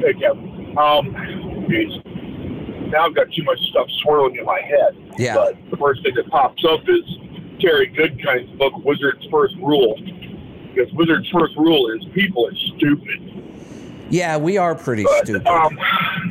hey, 0.00 0.14
Kevin. 0.14 0.74
Um, 0.78 1.14
geez. 1.68 2.00
now 2.90 3.04
I've 3.04 3.14
got 3.14 3.30
too 3.30 3.44
much 3.44 3.58
stuff 3.68 3.86
swirling 4.02 4.36
in 4.36 4.46
my 4.46 4.62
head. 4.62 4.96
Yeah. 5.18 5.34
But 5.34 5.56
the 5.70 5.76
first 5.76 6.02
thing 6.02 6.14
that 6.14 6.30
pops 6.30 6.64
up 6.64 6.80
is 6.88 7.04
Terry 7.60 7.88
Goodkind's 7.88 8.50
book, 8.58 8.72
Wizard's 8.86 9.26
First 9.30 9.54
Rule. 9.56 10.00
Because 10.74 10.90
Wizard's 10.94 11.28
First 11.28 11.54
Rule 11.58 11.94
is 11.94 12.02
people 12.14 12.46
are 12.46 12.54
stupid. 12.74 13.37
Yeah, 14.10 14.36
we 14.36 14.56
are 14.56 14.74
pretty 14.74 15.04
stupid. 15.22 15.46
Um, 15.46 15.78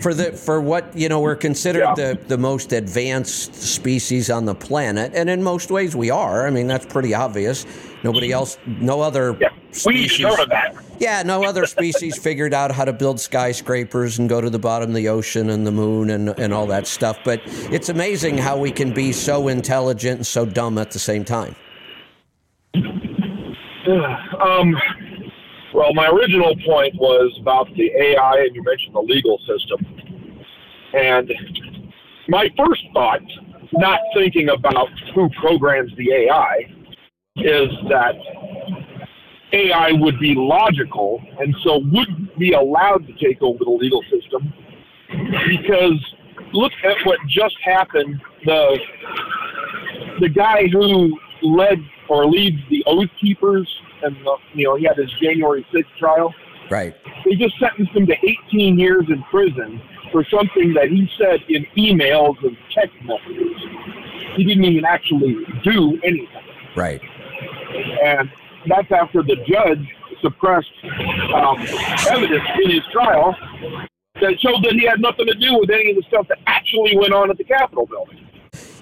For 0.02 0.14
the 0.14 0.32
for 0.32 0.62
what 0.62 0.96
you 0.96 1.10
know, 1.10 1.20
we're 1.20 1.36
considered 1.36 1.80
Yeah. 1.82 1.94
the, 1.96 2.20
the 2.28 2.38
most 2.38 2.72
advanced 2.74 3.56
species 3.56 4.30
on 4.30 4.46
the 4.46 4.56
planet, 4.56 5.12
and 5.16 5.30
in 5.30 5.44
most 5.44 5.72
ways 5.72 5.96
we 5.96 6.10
are. 6.10 6.48
I 6.48 6.50
mean, 6.50 6.68
that's 6.68 6.86
pretty 6.86 7.14
obvious. 7.14 7.66
Nobody 8.04 8.32
else, 8.32 8.58
no 8.66 9.02
other 9.02 9.36
yeah, 9.42 9.50
species. 9.72 10.26
Yeah, 11.00 11.24
no 11.24 11.44
other 11.44 11.66
species 11.66 12.18
figured 12.22 12.54
out 12.54 12.72
how 12.72 12.86
to 12.86 12.94
build 12.94 13.20
skyscrapers 13.20 14.20
and 14.20 14.30
go 14.30 14.40
to 14.40 14.50
the 14.50 14.60
bottom 14.60 14.90
of 14.90 14.96
the 14.96 15.08
ocean 15.10 15.50
and 15.50 15.66
the 15.66 15.72
moon 15.72 16.10
and, 16.12 16.30
and 16.40 16.54
all 16.54 16.68
that 16.68 16.86
stuff. 16.88 17.18
But 17.24 17.42
it's 17.46 17.90
amazing 17.90 18.38
how 18.38 18.58
we 18.58 18.72
can 18.72 18.94
be 18.94 19.12
so 19.12 19.48
intelligent 19.48 20.18
and 20.18 20.28
so 20.28 20.46
dumb 20.46 20.78
at 20.78 20.92
the 20.92 21.00
same 21.00 21.26
time. 21.26 21.56
Um, 24.40 24.76
well, 25.78 25.94
my 25.94 26.08
original 26.08 26.56
point 26.66 26.96
was 26.96 27.38
about 27.40 27.68
the 27.76 27.92
AI, 27.96 28.38
and 28.48 28.56
you 28.56 28.64
mentioned 28.64 28.96
the 28.96 29.00
legal 29.00 29.38
system. 29.48 29.86
And 30.94 31.32
my 32.28 32.50
first 32.58 32.82
thought, 32.94 33.22
not 33.74 34.00
thinking 34.16 34.50
about 34.50 34.90
who 35.14 35.30
programs 35.40 35.96
the 35.96 36.12
AI, 36.12 36.66
is 37.36 37.70
that 37.90 38.16
AI 39.54 39.92
would 39.92 40.20
be 40.20 40.34
logical 40.36 41.22
and 41.40 41.56
so 41.64 41.78
wouldn't 41.92 42.36
be 42.40 42.54
allowed 42.54 43.06
to 43.06 43.14
take 43.14 43.40
over 43.44 43.64
the 43.64 43.70
legal 43.70 44.02
system 44.10 44.52
because 45.48 46.16
look 46.54 46.72
at 46.84 46.98
what 47.06 47.20
just 47.28 47.56
happened. 47.64 48.20
The 48.46 48.80
the 50.22 50.30
guy 50.30 50.68
who 50.70 51.20
led 51.44 51.80
or 52.10 52.26
leads 52.26 52.58
the 52.72 52.84
Oath 52.88 53.10
Keepers, 53.22 53.70
and 54.04 54.16
the, 54.26 54.36
you 54.54 54.66
know 54.66 54.76
he 54.76 54.86
had 54.86 54.98
his 54.98 55.12
January 55.22 55.66
6th 55.74 55.86
trial. 55.98 56.34
Right. 56.70 56.96
They 57.26 57.36
just 57.36 57.58
sentenced 57.60 57.94
him 57.94 58.06
to 58.08 58.16
18 58.50 58.78
years 58.78 59.06
in 59.10 59.24
prison 59.24 59.82
for 60.12 60.26
something 60.26 60.74
that 60.74 60.90
he 60.90 61.10
said 61.18 61.40
in 61.48 61.66
emails 61.78 62.36
and 62.44 62.58
text 62.74 62.96
messages. 63.04 63.56
He 64.36 64.44
didn't 64.44 64.66
even 64.66 64.86
actually 64.86 65.38
do 65.64 66.00
anything, 66.04 66.44
Right. 66.76 67.02
and 68.04 68.30
that's 68.68 68.92
after 68.92 69.24
the 69.24 69.38
judge 69.48 69.88
suppressed 70.22 70.68
um, 71.34 71.58
evidence 72.10 72.44
in 72.64 72.72
his 72.72 72.84
trial 72.92 73.36
that 74.22 74.40
showed 74.40 74.64
that 74.64 74.74
he 74.74 74.86
had 74.86 75.00
nothing 75.00 75.26
to 75.28 75.34
do 75.36 75.58
with 75.60 75.70
any 75.70 75.92
of 75.92 75.96
the 75.96 76.04
stuff 76.08 76.28
that 76.28 76.40
actually 76.48 76.98
went 76.98 77.14
on 77.14 77.30
at 77.30 77.38
the 77.38 77.44
Capitol 77.44 77.86
building. 77.86 78.27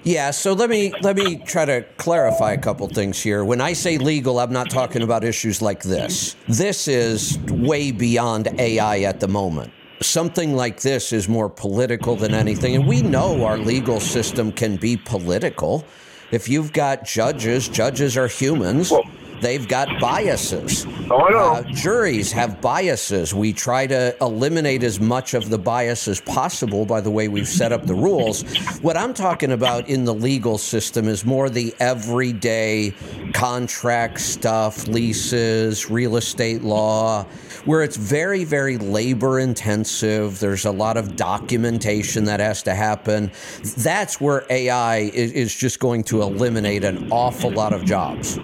Yeah, 0.06 0.30
so 0.30 0.52
let 0.52 0.70
me 0.70 0.92
let 1.02 1.16
me 1.16 1.38
try 1.38 1.64
to 1.64 1.82
clarify 1.96 2.52
a 2.52 2.58
couple 2.58 2.86
things 2.86 3.20
here. 3.20 3.44
When 3.44 3.60
I 3.60 3.72
say 3.72 3.98
legal, 3.98 4.38
I'm 4.38 4.52
not 4.52 4.70
talking 4.70 5.02
about 5.02 5.24
issues 5.24 5.60
like 5.60 5.82
this. 5.82 6.36
This 6.46 6.86
is 6.86 7.36
way 7.50 7.90
beyond 7.90 8.46
AI 8.60 9.00
at 9.00 9.18
the 9.18 9.26
moment. 9.26 9.72
Something 10.00 10.54
like 10.54 10.80
this 10.80 11.12
is 11.12 11.28
more 11.28 11.48
political 11.48 12.14
than 12.14 12.34
anything, 12.34 12.76
and 12.76 12.86
we 12.86 13.02
know 13.02 13.44
our 13.44 13.58
legal 13.58 13.98
system 13.98 14.52
can 14.52 14.76
be 14.76 14.96
political. 14.96 15.84
If 16.30 16.48
you've 16.48 16.72
got 16.72 17.04
judges, 17.04 17.68
judges 17.68 18.16
are 18.16 18.28
humans. 18.28 18.92
They've 19.40 19.66
got 19.66 20.00
biases. 20.00 20.86
Oh, 21.10 21.20
I 21.20 21.30
know. 21.30 21.52
Uh, 21.54 21.62
juries 21.62 22.32
have 22.32 22.60
biases. 22.60 23.34
We 23.34 23.52
try 23.52 23.86
to 23.86 24.16
eliminate 24.20 24.82
as 24.82 24.98
much 24.98 25.34
of 25.34 25.50
the 25.50 25.58
bias 25.58 26.08
as 26.08 26.20
possible 26.20 26.86
by 26.86 27.00
the 27.00 27.10
way 27.10 27.28
we've 27.28 27.48
set 27.48 27.72
up 27.72 27.86
the 27.86 27.94
rules. 27.94 28.42
What 28.80 28.96
I'm 28.96 29.14
talking 29.14 29.52
about 29.52 29.88
in 29.88 30.04
the 30.04 30.14
legal 30.14 30.58
system 30.58 31.06
is 31.06 31.24
more 31.24 31.50
the 31.50 31.74
everyday 31.78 32.94
contract 33.34 34.20
stuff, 34.20 34.88
leases, 34.88 35.90
real 35.90 36.16
estate 36.16 36.62
law, 36.62 37.24
where 37.64 37.82
it's 37.82 37.96
very, 37.96 38.44
very 38.44 38.78
labor 38.78 39.38
intensive. 39.38 40.40
There's 40.40 40.64
a 40.64 40.70
lot 40.70 40.96
of 40.96 41.16
documentation 41.16 42.24
that 42.24 42.40
has 42.40 42.62
to 42.64 42.74
happen. 42.74 43.30
That's 43.76 44.20
where 44.20 44.44
AI 44.50 44.98
is, 44.98 45.32
is 45.32 45.54
just 45.54 45.78
going 45.78 46.04
to 46.04 46.22
eliminate 46.22 46.84
an 46.84 47.10
awful 47.12 47.50
lot 47.50 47.72
of 47.72 47.84
jobs. 47.84 48.38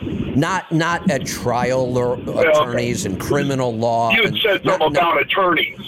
Not 0.00 0.70
not 0.70 1.10
at 1.10 1.26
trial 1.26 1.96
or 1.98 2.14
attorneys 2.14 3.04
and 3.06 3.20
criminal 3.20 3.74
law. 3.76 4.10
You 4.12 4.22
had 4.24 4.36
said 4.36 4.62
something 4.64 4.92
not- 4.92 5.14
about 5.14 5.20
attorneys. 5.20 5.78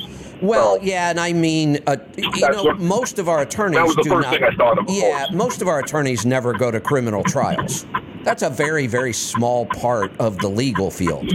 well, 0.40 0.76
So- 0.76 0.82
yeah, 0.82 1.10
and 1.10 1.20
I 1.20 1.32
mean, 1.32 1.78
uh, 1.86 1.96
you 2.16 2.48
know, 2.50 2.64
what- 2.64 2.78
most 2.80 3.18
of 3.18 3.28
our 3.28 3.40
attorneys 3.42 3.78
that 3.78 3.86
was 3.86 3.96
the 3.96 4.02
do 4.02 4.10
first 4.10 4.26
not. 4.30 4.34
thing 4.34 4.44
I 4.44 4.54
thought 4.56 4.78
of, 4.78 4.84
yeah, 4.88 5.18
course. 5.26 5.32
most 5.32 5.62
of 5.62 5.68
our 5.68 5.78
attorneys 5.80 6.26
never 6.26 6.52
go 6.52 6.70
to 6.70 6.80
criminal 6.80 7.22
trials. 7.22 7.86
That's 8.24 8.42
a 8.42 8.50
very, 8.50 8.86
very 8.86 9.12
small 9.14 9.64
part 9.66 10.12
of 10.18 10.38
the 10.38 10.48
legal 10.48 10.90
field. 10.90 11.32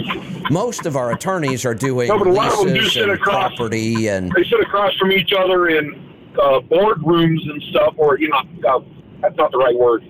Most 0.51 0.86
of 0.86 0.95
our 0.95 1.11
attorneys 1.11 1.65
are 1.65 1.73
doing 1.73 2.09
No, 2.09 2.19
but 2.19 2.28
a 2.28 2.32
lot 2.32 2.51
of 2.51 2.57
them 2.59 2.67
do 2.67 2.73
leases 2.76 2.93
sit 2.93 3.03
and 3.03 3.11
across- 3.13 3.55
property 3.55 4.07
and 4.07 4.32
They 4.36 4.43
sit 4.43 4.59
across 4.59 4.93
from 4.97 5.11
each 5.11 5.32
other 5.34 5.67
in 5.69 5.95
uh, 6.38 6.59
boardrooms 6.59 7.49
and 7.49 7.63
stuff, 7.71 7.93
or 7.97 8.19
you 8.19 8.28
know, 8.28 8.38
uh, 8.69 8.80
that's 9.21 9.38
not 9.38 9.51
the 9.51 9.57
right 9.57 9.76
word. 9.76 10.03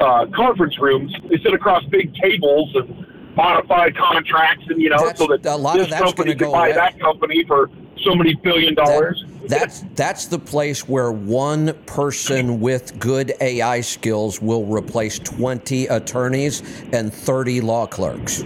Uh, 0.00 0.24
conference 0.34 0.78
rooms. 0.80 1.12
They 1.28 1.36
sit 1.42 1.52
across 1.52 1.84
big 1.84 2.14
tables 2.14 2.74
and 2.74 3.06
modify 3.36 3.90
contracts, 3.90 4.64
and 4.70 4.80
you 4.80 4.88
know, 4.88 4.96
That's- 4.96 5.18
so 5.18 5.26
that 5.26 5.44
a 5.44 5.54
lot 5.56 5.76
of 5.78 5.82
this 5.82 5.90
that's 5.90 6.02
company 6.02 6.34
gonna 6.34 6.38
can 6.38 6.46
go 6.48 6.52
buy 6.52 6.68
away. 6.68 6.76
that 6.76 6.98
company 6.98 7.44
for 7.46 7.70
so 8.02 8.14
many 8.14 8.34
billion 8.34 8.74
dollars. 8.74 9.22
That's 9.46 9.84
that's 9.96 10.24
the 10.26 10.38
place 10.38 10.88
where 10.88 11.12
one 11.12 11.74
person 11.84 12.60
with 12.60 12.98
good 12.98 13.34
AI 13.42 13.82
skills 13.82 14.40
will 14.40 14.64
replace 14.64 15.18
20 15.18 15.86
attorneys 15.88 16.62
and 16.92 17.12
30 17.12 17.60
law 17.60 17.86
clerks. 17.86 18.42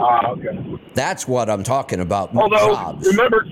Ah, 0.00 0.30
okay. 0.30 0.58
That's 0.94 1.28
what 1.28 1.48
I'm 1.48 1.62
talking 1.62 2.00
about. 2.00 2.34
Although, 2.34 2.74
jobs. 2.74 3.06
remember, 3.06 3.46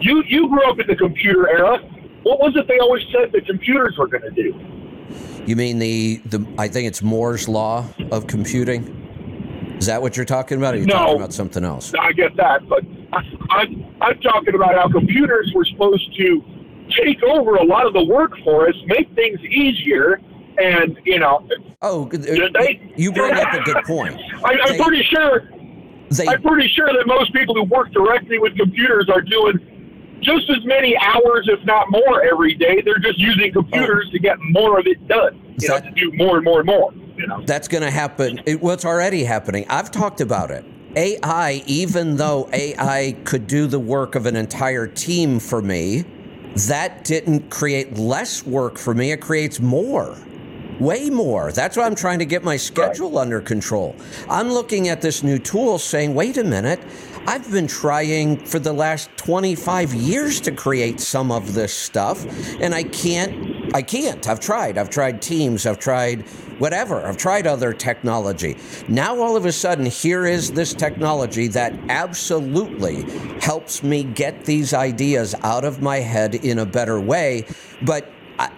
you 0.00 0.22
you 0.26 0.48
grew 0.50 0.64
up 0.64 0.78
in 0.80 0.86
the 0.86 0.96
computer 0.96 1.48
era. 1.48 1.78
What 2.24 2.40
was 2.40 2.54
it 2.56 2.68
they 2.68 2.78
always 2.78 3.04
said 3.10 3.32
the 3.32 3.40
computers 3.40 3.96
were 3.96 4.06
going 4.06 4.22
to 4.22 4.30
do? 4.30 4.54
You 5.46 5.56
mean 5.56 5.78
the, 5.78 6.18
the 6.26 6.46
I 6.58 6.68
think 6.68 6.86
it's 6.88 7.02
Moore's 7.02 7.48
law 7.48 7.84
of 8.10 8.26
computing? 8.26 8.96
Is 9.78 9.86
that 9.86 10.02
what 10.02 10.16
you're 10.16 10.26
talking 10.26 10.58
about? 10.58 10.74
Or 10.74 10.76
are 10.76 10.80
you 10.80 10.86
No. 10.86 10.94
talking 10.94 11.16
about 11.16 11.32
something 11.32 11.64
else? 11.64 11.92
I 11.98 12.12
get 12.12 12.36
that, 12.36 12.68
but 12.68 12.84
I, 13.12 13.22
I'm 13.50 13.84
I'm 14.00 14.20
talking 14.20 14.54
about 14.54 14.74
how 14.74 14.88
computers 14.88 15.50
were 15.54 15.64
supposed 15.64 16.14
to 16.16 16.44
take 16.90 17.22
over 17.22 17.54
a 17.56 17.64
lot 17.64 17.86
of 17.86 17.92
the 17.94 18.04
work 18.04 18.32
for 18.44 18.68
us, 18.68 18.74
make 18.86 19.12
things 19.14 19.40
easier, 19.40 20.20
and 20.62 20.98
you 21.04 21.18
know, 21.18 21.46
Oh, 21.82 22.06
uh, 22.08 22.16
they- 22.18 22.92
you 22.96 23.10
bring 23.12 23.32
up 23.32 23.52
a 23.54 23.60
good 23.62 23.82
point. 23.86 24.16
I, 24.44 24.52
I'm 24.62 24.72
They- 24.76 24.84
pretty 24.84 25.02
sure 25.04 25.48
They 26.10 26.26
I'm 26.28 26.42
pretty 26.42 26.68
sure 26.68 26.88
that 26.92 27.06
most 27.06 27.32
people 27.32 27.54
who 27.54 27.64
work 27.64 27.90
directly 27.92 28.38
with 28.38 28.56
computers 28.56 29.08
are 29.08 29.22
doing 29.22 29.58
just 30.22 30.48
as 30.50 30.64
many 30.64 30.96
hours, 30.98 31.48
if 31.48 31.64
not 31.64 31.90
more, 31.90 32.22
every 32.22 32.54
day. 32.54 32.80
They're 32.80 32.98
just 32.98 33.18
using 33.18 33.52
computers 33.52 34.06
oh. 34.08 34.12
to 34.12 34.18
get 34.18 34.38
more 34.40 34.78
of 34.78 34.86
it 34.86 35.06
done. 35.08 35.54
You 35.58 35.68
know, 35.68 35.80
to 35.80 35.90
do 35.90 36.12
more 36.14 36.36
and 36.36 36.44
more 36.44 36.60
and 36.60 36.66
more. 36.66 36.92
You 37.16 37.26
know. 37.26 37.42
That's 37.44 37.68
going 37.68 37.82
to 37.82 37.90
happen. 37.90 38.40
It, 38.46 38.60
well, 38.60 38.74
it's 38.74 38.84
already 38.84 39.24
happening. 39.24 39.66
I've 39.68 39.90
talked 39.90 40.20
about 40.20 40.50
it. 40.50 40.64
AI, 40.96 41.62
even 41.66 42.16
though 42.16 42.48
AI 42.52 43.16
could 43.24 43.46
do 43.46 43.66
the 43.66 43.78
work 43.78 44.14
of 44.14 44.26
an 44.26 44.36
entire 44.36 44.86
team 44.86 45.38
for 45.38 45.62
me, 45.62 46.04
that 46.66 47.04
didn't 47.04 47.50
create 47.50 47.96
less 47.96 48.44
work 48.44 48.76
for 48.76 48.94
me. 48.94 49.12
It 49.12 49.20
creates 49.20 49.60
more. 49.60 50.16
Way 50.80 51.10
more. 51.10 51.52
That's 51.52 51.76
why 51.76 51.84
I'm 51.84 51.94
trying 51.94 52.18
to 52.20 52.24
get 52.24 52.42
my 52.42 52.56
schedule 52.56 53.18
under 53.18 53.40
control. 53.40 53.94
I'm 54.28 54.50
looking 54.50 54.88
at 54.88 55.02
this 55.02 55.22
new 55.22 55.38
tool 55.38 55.78
saying, 55.78 56.14
wait 56.14 56.38
a 56.38 56.44
minute, 56.44 56.80
I've 57.26 57.50
been 57.50 57.66
trying 57.66 58.38
for 58.38 58.58
the 58.58 58.72
last 58.72 59.10
25 59.16 59.94
years 59.94 60.40
to 60.42 60.52
create 60.52 61.00
some 61.00 61.30
of 61.30 61.54
this 61.54 61.72
stuff, 61.72 62.24
and 62.60 62.74
I 62.74 62.84
can't. 62.84 63.74
I 63.74 63.82
can't. 63.82 64.26
I've 64.28 64.40
tried. 64.40 64.78
I've 64.78 64.90
tried 64.90 65.22
Teams. 65.22 65.64
I've 65.64 65.78
tried 65.78 66.22
whatever. 66.58 67.06
I've 67.06 67.16
tried 67.16 67.46
other 67.46 67.72
technology. 67.72 68.56
Now, 68.88 69.20
all 69.20 69.36
of 69.36 69.46
a 69.46 69.52
sudden, 69.52 69.86
here 69.86 70.26
is 70.26 70.50
this 70.50 70.74
technology 70.74 71.46
that 71.48 71.72
absolutely 71.88 73.02
helps 73.40 73.82
me 73.82 74.02
get 74.02 74.44
these 74.44 74.74
ideas 74.74 75.34
out 75.42 75.64
of 75.64 75.80
my 75.80 75.98
head 75.98 76.34
in 76.34 76.58
a 76.58 76.66
better 76.66 77.00
way. 77.00 77.46
But 77.82 78.10
I, 78.40 78.50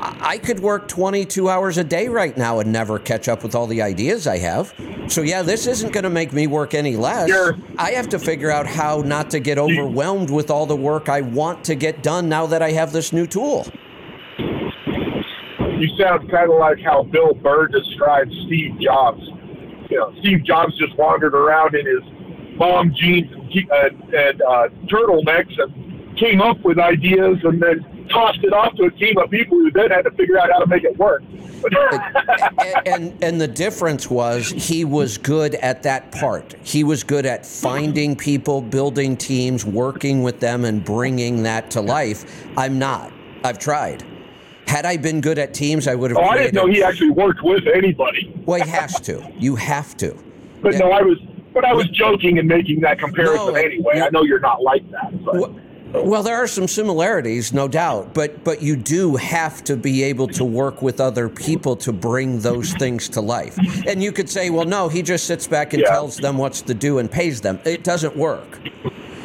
I, 0.00 0.16
I 0.20 0.38
could 0.38 0.60
work 0.60 0.88
22 0.88 1.48
hours 1.48 1.78
a 1.78 1.84
day 1.84 2.08
right 2.08 2.36
now 2.36 2.58
and 2.58 2.72
never 2.72 2.98
catch 2.98 3.28
up 3.28 3.42
with 3.42 3.54
all 3.54 3.66
the 3.66 3.82
ideas 3.82 4.26
I 4.26 4.38
have. 4.38 4.74
So, 5.08 5.22
yeah, 5.22 5.42
this 5.42 5.66
isn't 5.66 5.92
going 5.92 6.04
to 6.04 6.10
make 6.10 6.32
me 6.32 6.46
work 6.46 6.74
any 6.74 6.96
less. 6.96 7.28
Sure. 7.28 7.56
I 7.78 7.92
have 7.92 8.08
to 8.10 8.18
figure 8.18 8.50
out 8.50 8.66
how 8.66 9.02
not 9.02 9.30
to 9.30 9.40
get 9.40 9.58
overwhelmed 9.58 10.30
with 10.30 10.50
all 10.50 10.66
the 10.66 10.76
work 10.76 11.08
I 11.08 11.20
want 11.20 11.64
to 11.64 11.74
get 11.74 12.02
done 12.02 12.28
now 12.28 12.46
that 12.46 12.62
I 12.62 12.70
have 12.72 12.92
this 12.92 13.12
new 13.12 13.26
tool. 13.26 13.66
You 14.38 15.88
sound 15.96 16.30
kind 16.30 16.50
of 16.50 16.58
like 16.58 16.80
how 16.80 17.04
Bill 17.04 17.34
Burr 17.34 17.68
described 17.68 18.32
Steve 18.46 18.78
Jobs. 18.80 19.22
You 19.88 19.98
know, 19.98 20.14
Steve 20.20 20.44
Jobs 20.44 20.76
just 20.76 20.96
wandered 20.96 21.34
around 21.34 21.74
in 21.74 21.86
his 21.86 22.02
mom 22.56 22.94
jeans 22.94 23.30
and, 23.32 23.70
uh, 23.70 24.16
and 24.16 24.42
uh, 24.42 24.68
turtlenecks 24.86 25.58
and 25.58 26.18
came 26.18 26.42
up 26.42 26.62
with 26.64 26.78
ideas 26.78 27.38
and 27.44 27.62
then 27.62 27.84
tossed 28.10 28.42
it 28.42 28.52
off 28.52 28.74
to 28.76 28.84
a 28.84 28.90
team 28.90 29.16
of 29.18 29.30
people 29.30 29.58
who 29.58 29.70
then 29.70 29.90
had 29.90 30.02
to 30.02 30.10
figure 30.12 30.38
out 30.38 30.50
how 30.50 30.58
to 30.58 30.66
make 30.66 30.84
it 30.84 30.96
work. 30.98 31.22
and, 31.62 32.88
and 32.88 33.24
and 33.24 33.40
the 33.40 33.48
difference 33.48 34.08
was 34.10 34.48
he 34.50 34.84
was 34.84 35.18
good 35.18 35.54
at 35.56 35.82
that 35.82 36.10
part. 36.12 36.54
He 36.62 36.84
was 36.84 37.04
good 37.04 37.26
at 37.26 37.44
finding 37.46 38.16
people, 38.16 38.62
building 38.62 39.16
teams, 39.16 39.64
working 39.64 40.22
with 40.22 40.40
them, 40.40 40.64
and 40.64 40.84
bringing 40.84 41.42
that 41.44 41.70
to 41.72 41.80
life. 41.80 42.46
I'm 42.56 42.78
not. 42.78 43.12
I've 43.44 43.58
tried. 43.58 44.04
Had 44.66 44.86
I 44.86 44.96
been 44.96 45.20
good 45.20 45.38
at 45.38 45.52
teams, 45.52 45.88
I 45.88 45.94
would 45.94 46.10
have. 46.12 46.18
oh, 46.18 46.22
I 46.24 46.38
didn't 46.38 46.54
know 46.54 46.66
he 46.66 46.82
actually 46.82 47.10
worked 47.10 47.42
with 47.42 47.66
anybody. 47.66 48.32
Well, 48.46 48.62
he 48.62 48.70
has 48.70 49.00
to. 49.00 49.32
You 49.38 49.56
have 49.56 49.96
to. 49.98 50.16
But 50.62 50.74
Yeah. 50.74 50.78
no, 50.80 50.92
I 50.92 51.02
was. 51.02 51.18
But 51.52 51.64
I 51.64 51.72
was 51.72 51.88
joking 51.88 52.38
and 52.38 52.46
making 52.46 52.80
that 52.82 53.00
comparison 53.00 53.34
No, 53.34 53.54
anyway. 53.54 54.00
I 54.00 54.08
know 54.10 54.22
you're 54.22 54.38
not 54.38 54.62
like 54.62 54.88
that. 54.92 55.24
But. 55.24 55.34
Well, 55.34 55.60
well, 55.92 56.22
there 56.22 56.36
are 56.36 56.46
some 56.46 56.68
similarities, 56.68 57.52
no 57.52 57.68
doubt, 57.68 58.14
but 58.14 58.44
but 58.44 58.62
you 58.62 58.76
do 58.76 59.16
have 59.16 59.62
to 59.64 59.76
be 59.76 60.02
able 60.04 60.28
to 60.28 60.44
work 60.44 60.82
with 60.82 61.00
other 61.00 61.28
people 61.28 61.76
to 61.76 61.92
bring 61.92 62.38
those 62.40 62.72
things 62.74 63.08
to 63.10 63.20
life. 63.20 63.56
And 63.86 64.02
you 64.02 64.12
could 64.12 64.28
say, 64.28 64.50
well, 64.50 64.66
no, 64.66 64.88
he 64.88 65.02
just 65.02 65.26
sits 65.26 65.46
back 65.46 65.72
and 65.74 65.82
Yeah. 65.82 65.90
tells 65.90 66.16
them 66.16 66.38
what's 66.38 66.62
to 66.62 66.74
do 66.74 66.98
and 66.98 67.10
pays 67.10 67.40
them. 67.40 67.58
It 67.64 67.84
doesn't 67.84 68.16
work. 68.16 68.60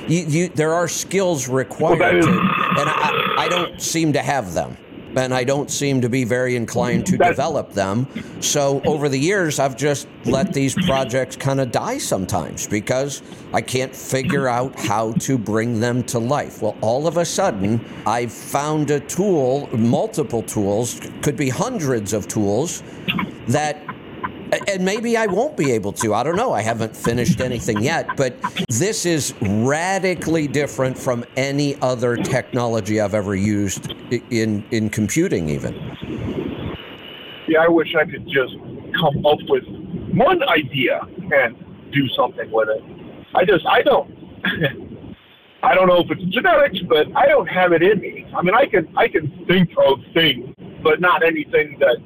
You, 0.07 0.20
you, 0.26 0.49
there 0.49 0.74
are 0.74 0.88
skills 0.88 1.47
required, 1.49 1.99
Well, 1.99 2.18
is- 2.18 2.26
to, 2.26 2.32
and 2.32 2.89
I, 2.89 3.36
I 3.39 3.47
don't 3.49 3.82
seem 3.82 4.13
to 4.13 4.22
have 4.22 4.53
them. 4.53 4.78
And 5.16 5.34
I 5.34 5.43
don't 5.43 5.72
seem 5.72 6.01
to 6.01 6.09
be 6.09 6.24
very 6.24 6.55
inclined 6.55 7.05
to 7.07 7.18
develop 7.18 7.72
them. 7.72 8.07
So 8.41 8.82
over 8.86 9.07
the 9.09 9.20
years, 9.20 9.59
I've 9.59 9.78
just 9.78 10.07
let 10.26 10.53
these 10.53 10.74
projects 10.74 11.36
kind 11.36 11.61
of 11.61 11.72
die 11.72 11.97
sometimes 11.97 12.68
because 12.68 13.22
I 13.53 13.61
can't 13.61 13.95
figure 13.95 14.47
out 14.47 14.78
how 14.80 15.13
to 15.13 15.38
bring 15.38 15.80
them 15.80 16.03
to 16.03 16.20
life. 16.20 16.61
Well, 16.61 16.76
all 16.82 17.07
of 17.07 17.18
a 17.18 17.26
sudden, 17.26 17.84
I've 18.05 18.34
found 18.34 18.91
a 18.91 18.99
tool, 18.99 19.70
multiple 19.76 20.41
tools, 20.41 20.99
could 21.22 21.38
be 21.38 21.49
hundreds 21.49 22.13
of 22.13 22.28
tools 22.28 22.84
that 23.47 23.84
and 24.67 24.83
maybe 24.83 25.17
I 25.17 25.27
won't 25.27 25.57
be 25.57 25.71
able 25.71 25.91
to. 25.93 26.13
I 26.13 26.23
don't 26.23 26.35
know. 26.35 26.53
I 26.53 26.61
haven't 26.61 26.95
finished 26.95 27.41
anything 27.41 27.81
yet, 27.81 28.15
but 28.17 28.35
this 28.69 29.05
is 29.05 29.33
radically 29.41 30.47
different 30.47 30.97
from 30.97 31.25
any 31.35 31.75
other 31.81 32.17
technology 32.17 32.99
I've 33.01 33.13
ever 33.13 33.35
used 33.35 33.91
in 34.31 34.63
in 34.71 34.89
computing 34.89 35.49
even. 35.49 35.73
Yeah, 37.47 37.59
I 37.61 37.67
wish 37.67 37.93
I 37.95 38.05
could 38.05 38.27
just 38.27 38.55
come 38.99 39.25
up 39.25 39.39
with 39.47 39.63
one 40.13 40.41
idea 40.49 41.01
and 41.31 41.55
do 41.91 42.07
something 42.15 42.49
with 42.51 42.69
it. 42.69 42.83
I 43.35 43.45
just, 43.45 43.65
I 43.67 43.81
don't, 43.81 44.09
I 45.63 45.75
don't 45.75 45.87
know 45.87 45.99
if 45.99 46.09
it's 46.09 46.23
genetics, 46.33 46.79
but 46.87 47.07
I 47.15 47.27
don't 47.27 47.47
have 47.47 47.71
it 47.73 47.83
in 47.83 47.99
me. 47.99 48.25
I 48.35 48.41
mean, 48.41 48.55
I 48.55 48.65
can, 48.65 48.91
I 48.97 49.07
can 49.07 49.45
think 49.47 49.69
of 49.77 49.99
things, 50.13 50.53
but 50.83 51.01
not 51.01 51.23
anything 51.23 51.77
that 51.79 51.97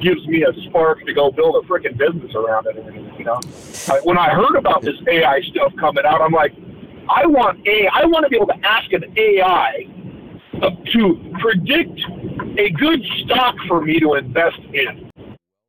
gives 0.00 0.26
me 0.26 0.44
a 0.44 0.52
spark 0.68 1.04
to 1.06 1.12
go 1.12 1.30
build 1.30 1.56
a 1.62 1.66
freaking 1.68 1.96
business 1.96 2.34
around 2.34 2.66
it. 2.66 2.76
You 3.18 3.24
know, 3.24 3.40
when 4.04 4.18
I 4.18 4.30
heard 4.30 4.56
about 4.56 4.82
this 4.82 4.96
AI 5.08 5.40
stuff 5.42 5.72
coming 5.78 6.04
out, 6.04 6.20
I'm 6.20 6.32
like, 6.32 6.54
I 7.10 7.26
want 7.26 7.66
a, 7.66 7.88
I 7.88 8.04
want 8.06 8.24
to 8.24 8.28
be 8.30 8.36
able 8.36 8.46
to 8.48 8.58
ask 8.66 8.92
an 8.92 9.04
AI 9.16 9.86
to 10.92 11.34
predict 11.40 12.00
a 12.58 12.70
good 12.70 13.00
stock 13.24 13.54
for 13.66 13.80
me 13.80 13.98
to 14.00 14.14
invest 14.14 14.58
in. 14.72 15.10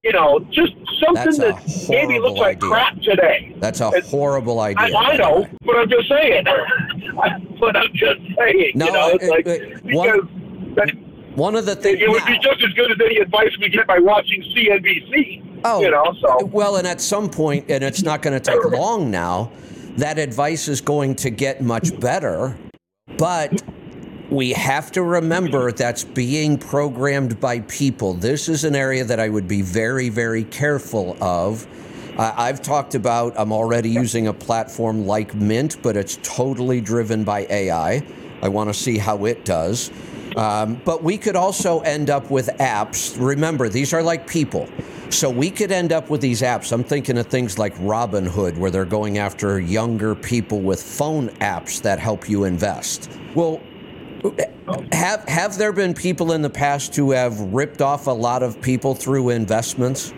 You 0.04 0.14
know, 0.14 0.40
just 0.52 0.74
something 1.06 1.36
that 1.40 1.86
maybe 1.90 2.20
looks 2.20 2.40
like 2.40 2.58
idea. 2.58 2.70
crap 2.70 2.96
today. 3.02 3.54
That's 3.60 3.82
a 3.82 3.88
It's- 3.90 4.10
horrible 4.10 4.60
idea. 4.62 4.96
I, 4.96 5.12
I 5.12 5.18
know, 5.18 5.42
way. 5.42 5.50
but 5.66 5.76
I'm 5.76 5.90
just 5.90 6.08
saying. 6.08 6.46
but 7.60 7.76
I'm 7.76 7.92
just 7.94 8.20
saying. 8.38 8.72
No, 8.76 8.86
you 8.86 8.92
know, 8.94 9.10
it's 9.10 9.24
it- 9.26 9.30
like 9.30 9.46
it- 9.48 9.84
because 9.86 10.22
one- 10.24 10.76
that, 10.76 10.90
One 11.36 11.56
of 11.56 11.66
the 11.66 11.76
things. 11.76 12.00
it 12.02 12.10
would 12.10 12.26
be 12.26 12.38
just 12.40 12.62
as 12.64 12.74
good 12.74 12.92
as 12.92 12.98
any 13.04 13.18
advice 13.18 13.52
we 13.60 13.70
get 13.70 13.88
by 13.88 14.00
watching 14.00 14.42
CNBC. 14.42 15.62
Oh, 15.64 15.82
you 15.82 15.92
know, 15.92 16.16
so 16.22 16.46
well, 16.46 16.78
and 16.78 16.88
at 16.88 17.02
some 17.02 17.30
point, 17.30 17.66
and 17.70 17.84
it's 17.84 18.02
not 18.02 18.22
going 18.22 18.40
to 18.40 18.40
take 18.40 18.64
long 18.72 19.12
now, 19.12 19.52
that 19.98 20.18
advice 20.18 20.68
is 20.68 20.82
going 20.82 21.16
to 21.16 21.30
get 21.30 21.62
much 21.62 21.98
better. 22.00 22.58
But 23.18 23.62
we 24.30 24.54
have 24.54 24.92
to 24.94 25.04
remember 25.04 25.72
that's 25.72 26.04
being 26.04 26.58
programmed 26.58 27.40
by 27.40 27.60
people. 27.62 28.14
This 28.14 28.48
is 28.48 28.64
an 28.64 28.76
area 28.76 29.04
that 29.04 29.20
I 29.20 29.28
would 29.28 29.48
be 29.48 29.62
very, 29.62 30.10
very 30.10 30.44
careful 30.46 31.18
of. 31.22 31.68
Uh, 32.18 32.34
I've 32.36 32.62
talked 32.62 32.96
about 32.96 33.34
I'm 33.38 33.52
already 33.52 33.90
using 33.90 34.28
a 34.28 34.34
platform 34.34 35.06
like 35.06 35.34
Mint, 35.36 35.82
but 35.82 35.98
it's 35.98 36.20
totally 36.22 36.82
driven 36.82 37.24
by 37.24 37.48
AI. 37.50 38.06
I 38.42 38.48
want 38.50 38.70
to 38.70 38.74
see 38.74 38.98
how 38.98 39.26
it 39.26 39.46
does. 39.46 39.90
Um, 40.36 40.82
but 40.86 41.04
we 41.04 41.18
could 41.18 41.36
also 41.36 41.80
end 41.82 42.10
up 42.10 42.30
with 42.30 42.48
apps. 42.60 43.16
Remember, 43.20 43.70
these 43.70 43.94
are 43.94 44.04
like 44.04 44.28
people. 44.28 44.68
So 45.10 45.30
we 45.30 45.50
could 45.50 45.72
end 45.72 45.92
up 45.92 46.10
with 46.10 46.22
these 46.22 46.42
apps. 46.42 46.72
I'm 46.72 46.84
thinking 46.84 47.18
of 47.18 47.28
things 47.28 47.58
like 47.58 47.76
Robinhood, 47.78 48.58
where 48.58 48.70
they're 48.70 48.86
going 48.86 49.18
after 49.18 49.60
younger 49.60 50.14
people 50.14 50.62
with 50.62 50.82
phone 50.82 51.30
apps 51.40 51.82
that 51.82 52.00
help 52.00 52.30
you 52.30 52.44
invest. 52.44 53.10
Well, 53.34 53.60
have 54.92 55.28
have 55.28 55.58
there 55.58 55.72
been 55.72 55.94
people 55.94 56.34
in 56.34 56.42
the 56.42 56.50
past 56.50 56.96
who 56.96 57.12
have 57.12 57.40
ripped 57.40 57.82
off 57.82 58.08
a 58.08 58.12
lot 58.12 58.44
of 58.44 58.62
people 58.62 58.94
through 58.94 59.30
investments? 59.30 60.14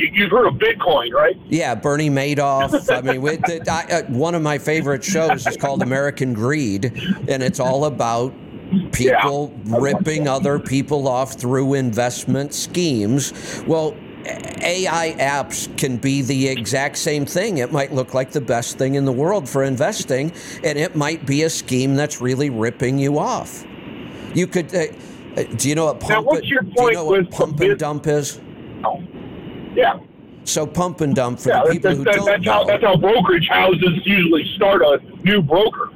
You, 0.00 0.10
you've 0.12 0.30
heard 0.30 0.46
of 0.46 0.54
Bitcoin, 0.54 1.12
right? 1.12 1.36
Yeah, 1.48 1.74
Bernie 1.74 2.10
Madoff. 2.10 2.90
I 2.94 3.00
mean, 3.00 3.22
with 3.22 3.40
the, 3.42 3.62
I, 3.70 4.00
uh, 4.00 4.02
one 4.06 4.34
of 4.34 4.42
my 4.42 4.58
favorite 4.58 5.04
shows 5.04 5.46
is 5.46 5.56
called 5.56 5.82
American 5.82 6.32
Greed, 6.32 6.86
and 7.28 7.42
it's 7.42 7.60
all 7.60 7.84
about 7.84 8.32
people 8.92 9.52
yeah. 9.64 9.76
ripping 9.78 10.28
other 10.28 10.58
people 10.58 11.08
off 11.08 11.34
through 11.34 11.74
investment 11.74 12.54
schemes. 12.54 13.62
Well, 13.66 13.96
AI 14.26 15.14
apps 15.18 15.76
can 15.78 15.96
be 15.96 16.22
the 16.22 16.48
exact 16.48 16.98
same 16.98 17.26
thing. 17.26 17.58
It 17.58 17.72
might 17.72 17.92
look 17.92 18.14
like 18.14 18.30
the 18.30 18.40
best 18.40 18.78
thing 18.78 18.94
in 18.94 19.04
the 19.04 19.12
world 19.12 19.48
for 19.48 19.64
investing, 19.64 20.32
and 20.62 20.78
it 20.78 20.94
might 20.94 21.26
be 21.26 21.42
a 21.42 21.50
scheme 21.50 21.94
that's 21.96 22.20
really 22.20 22.50
ripping 22.50 22.98
you 22.98 23.18
off. 23.18 23.64
You 24.34 24.46
could. 24.46 24.74
Uh, 24.74 24.86
uh 25.36 25.44
do 25.56 25.68
you 25.68 25.74
know 25.74 25.86
what 25.86 26.00
pump? 26.00 26.10
Now, 26.10 26.22
what's 26.22 26.48
your 26.48 26.62
point 26.62 26.76
do 26.76 26.84
you 26.84 26.92
know 26.92 27.04
what 27.04 27.30
pump 27.30 27.60
and 27.60 27.78
dump 27.78 28.06
is? 28.06 28.40
Oh. 28.84 29.02
Yeah. 29.80 29.98
So 30.44 30.66
pump 30.66 31.00
and 31.00 31.14
dump 31.14 31.40
for 31.40 31.48
yeah, 31.48 31.62
the 31.64 31.72
people 31.72 31.90
that, 31.90 31.96
who 31.96 32.04
that, 32.04 32.14
don't 32.14 32.26
that's 32.26 32.44
know. 32.44 32.52
How, 32.52 32.64
that's 32.64 32.84
how 32.84 32.96
brokerage 32.96 33.48
houses 33.48 34.04
usually 34.04 34.44
start 34.56 34.82
a 34.82 35.00
new 35.22 35.40
broker. 35.40 35.90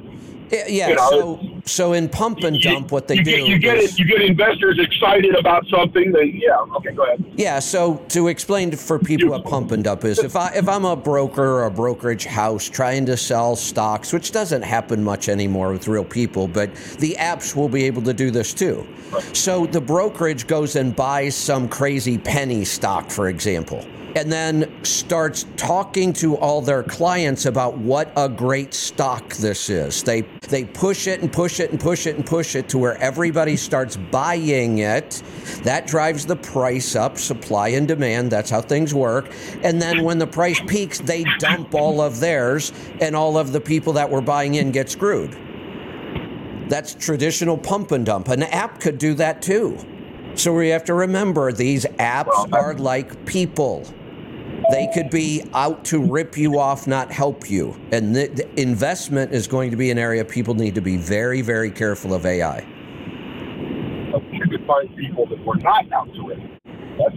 Yeah. 0.51 0.89
You 0.89 0.95
know, 0.95 1.09
so 1.09 1.61
so 1.65 1.93
in 1.93 2.09
pump 2.09 2.39
and 2.39 2.59
dump, 2.61 2.91
what 2.91 3.07
they 3.07 3.15
you 3.15 3.23
do 3.23 3.31
get, 3.31 3.47
you 3.47 3.59
get 3.59 3.77
is, 3.77 3.93
it, 3.93 3.99
you 3.99 4.05
get 4.05 4.21
investors 4.21 4.79
excited 4.79 5.35
about 5.35 5.65
something. 5.67 6.11
They 6.11 6.25
yeah. 6.25 6.57
Okay, 6.75 6.91
go 6.91 7.03
ahead. 7.03 7.23
Yeah. 7.35 7.59
So 7.59 7.97
to 8.09 8.27
explain 8.27 8.71
for 8.71 8.99
people 8.99 9.29
what 9.29 9.45
pump 9.45 9.71
and 9.71 9.83
dump 9.83 10.05
is, 10.05 10.19
if 10.19 10.35
I 10.35 10.51
if 10.53 10.69
I'm 10.69 10.85
a 10.85 10.95
broker 10.95 11.43
or 11.43 11.65
a 11.65 11.71
brokerage 11.71 12.25
house 12.25 12.69
trying 12.69 13.05
to 13.07 13.17
sell 13.17 13.55
stocks, 13.55 14.13
which 14.13 14.31
doesn't 14.31 14.61
happen 14.61 15.03
much 15.03 15.29
anymore 15.29 15.71
with 15.71 15.87
real 15.87 16.05
people, 16.05 16.47
but 16.47 16.73
the 16.99 17.15
apps 17.19 17.55
will 17.55 17.69
be 17.69 17.83
able 17.85 18.01
to 18.03 18.13
do 18.13 18.31
this 18.31 18.53
too. 18.53 18.85
So 19.33 19.65
the 19.65 19.81
brokerage 19.81 20.47
goes 20.47 20.75
and 20.75 20.95
buys 20.95 21.35
some 21.35 21.69
crazy 21.69 22.17
penny 22.17 22.65
stock, 22.65 23.09
for 23.09 23.29
example 23.29 23.85
and 24.15 24.31
then 24.31 24.73
starts 24.83 25.45
talking 25.57 26.13
to 26.13 26.37
all 26.37 26.61
their 26.61 26.83
clients 26.83 27.45
about 27.45 27.77
what 27.77 28.11
a 28.15 28.29
great 28.29 28.73
stock 28.73 29.33
this 29.35 29.69
is. 29.69 30.01
They 30.03 30.21
they 30.47 30.63
push 30.63 31.07
it 31.07 31.21
and 31.21 31.31
push 31.31 31.59
it 31.59 31.71
and 31.71 31.79
push 31.79 32.07
it 32.07 32.15
and 32.15 32.25
push 32.25 32.55
it 32.55 32.69
to 32.69 32.77
where 32.77 32.97
everybody 33.01 33.57
starts 33.57 33.97
buying 33.97 34.79
it. 34.79 35.21
That 35.63 35.85
drives 35.85 36.25
the 36.25 36.37
price 36.37 36.95
up, 36.95 37.17
supply 37.17 37.69
and 37.69 37.87
demand. 37.87 38.31
That's 38.31 38.49
how 38.49 38.61
things 38.61 38.93
work. 38.93 39.29
And 39.63 39.81
then 39.81 40.03
when 40.03 40.17
the 40.17 40.27
price 40.27 40.61
peaks, 40.65 40.99
they 40.99 41.25
dump 41.39 41.75
all 41.75 41.99
of 41.99 42.21
theirs 42.21 42.71
and 43.01 43.15
all 43.15 43.37
of 43.37 43.51
the 43.51 43.61
people 43.61 43.93
that 43.93 44.09
were 44.09 44.21
buying 44.21 44.55
in 44.55 44.71
get 44.71 44.89
screwed. 44.89 45.37
That's 46.69 46.95
traditional 46.95 47.57
pump 47.57 47.91
and 47.91 48.05
dump. 48.05 48.29
An 48.29 48.43
app 48.43 48.79
could 48.79 48.97
do 48.97 49.13
that 49.15 49.41
too. 49.41 49.77
So 50.35 50.53
we 50.53 50.69
have 50.69 50.83
to 50.85 50.93
remember 50.93 51.51
these 51.51 51.85
apps 51.97 52.51
are 52.51 52.73
like 52.73 53.25
people. 53.25 53.85
They 54.71 54.87
could 54.93 55.09
be 55.09 55.43
out 55.53 55.85
to 55.85 55.99
rip 55.99 56.37
you 56.37 56.59
off, 56.59 56.87
not 56.87 57.11
help 57.11 57.49
you. 57.49 57.79
And 57.91 58.15
the, 58.15 58.27
the 58.27 58.59
investment 58.59 59.33
is 59.33 59.47
going 59.47 59.71
to 59.71 59.77
be 59.77 59.91
an 59.91 59.97
area 59.97 60.25
people 60.25 60.55
need 60.55 60.75
to 60.75 60.81
be 60.81 60.97
very, 60.97 61.41
very 61.41 61.71
careful 61.71 62.13
of 62.13 62.25
AI. 62.25 62.65
You 64.31 64.47
could 64.49 64.65
find 64.65 64.95
people 64.95 65.25
that 65.27 65.43
were 65.45 65.55
not 65.55 65.91
out 65.91 66.13
to 66.13 66.29
it. 66.29 66.39
That's. 66.97 67.15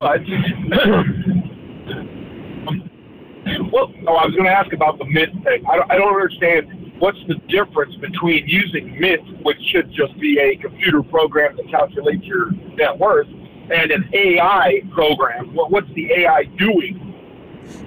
But, 0.00 0.20
well, 3.70 3.92
oh, 4.08 4.14
I 4.14 4.24
was 4.24 4.34
going 4.34 4.44
to 4.44 4.50
ask 4.50 4.72
about 4.72 4.98
the 4.98 5.04
Mint 5.04 5.44
thing. 5.44 5.62
I 5.70 5.76
don't, 5.76 5.92
I 5.92 5.96
don't 5.98 6.14
understand 6.14 6.92
what's 6.98 7.18
the 7.28 7.34
difference 7.48 7.94
between 7.96 8.46
using 8.46 8.98
Mint, 8.98 9.42
which 9.44 9.58
should 9.60 9.92
just 9.92 10.18
be 10.18 10.38
a 10.38 10.56
computer 10.56 11.02
program 11.02 11.56
that 11.56 11.68
calculates 11.68 12.24
your 12.24 12.50
net 12.76 12.98
worth, 12.98 13.28
and 13.70 13.90
an 13.90 14.08
AI 14.12 14.82
program. 14.90 15.54
Well, 15.54 15.68
what's 15.68 15.92
the 15.94 16.12
AI 16.12 16.44
doing 16.44 17.06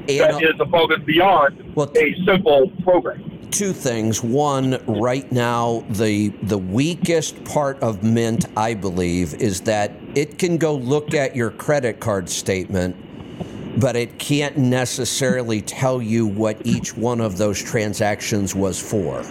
that 0.07 0.41
is 0.41 0.59
above 0.59 0.91
and 0.91 1.05
beyond 1.05 1.75
well, 1.75 1.91
a 1.95 2.15
simple 2.25 2.69
program? 2.83 3.29
Two 3.51 3.73
things. 3.73 4.23
One, 4.23 4.83
right 4.87 5.31
now, 5.31 5.85
the 5.89 6.29
the 6.43 6.57
weakest 6.57 7.43
part 7.43 7.79
of 7.81 8.03
Mint, 8.03 8.45
I 8.57 8.73
believe, 8.73 9.35
is 9.35 9.61
that 9.61 9.91
it 10.15 10.39
can 10.39 10.57
go 10.57 10.73
look 10.73 11.13
at 11.13 11.35
your 11.35 11.51
credit 11.51 11.99
card 11.99 12.29
statement, 12.29 12.95
but 13.79 13.95
it 13.95 14.17
can't 14.17 14.57
necessarily 14.57 15.61
tell 15.61 16.01
you 16.01 16.25
what 16.25 16.65
each 16.65 16.97
one 16.97 17.21
of 17.21 17.37
those 17.37 17.61
transactions 17.61 18.55
was 18.55 18.81
for 18.81 19.23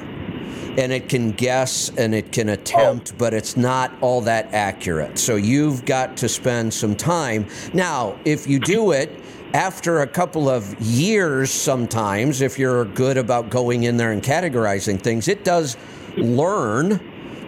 and 0.78 0.92
it 0.92 1.08
can 1.08 1.32
guess 1.32 1.90
and 1.96 2.14
it 2.14 2.32
can 2.32 2.48
attempt, 2.50 3.12
oh. 3.12 3.16
but 3.18 3.34
it's 3.34 3.56
not 3.56 3.92
all 4.00 4.20
that 4.22 4.52
accurate. 4.52 5.18
So 5.18 5.36
you've 5.36 5.84
got 5.84 6.16
to 6.18 6.28
spend 6.28 6.72
some 6.72 6.96
time. 6.96 7.46
Now, 7.72 8.18
if 8.24 8.46
you 8.46 8.58
do 8.58 8.92
it, 8.92 9.10
after 9.54 10.00
a 10.00 10.06
couple 10.06 10.48
of 10.48 10.80
years, 10.80 11.50
sometimes, 11.50 12.40
if 12.40 12.58
you're 12.58 12.86
good 12.86 13.18
about 13.18 13.50
going 13.50 13.84
in 13.84 13.98
there 13.98 14.12
and 14.12 14.22
categorizing 14.22 15.00
things, 15.00 15.28
it 15.28 15.44
does 15.44 15.76
learn, 16.16 16.98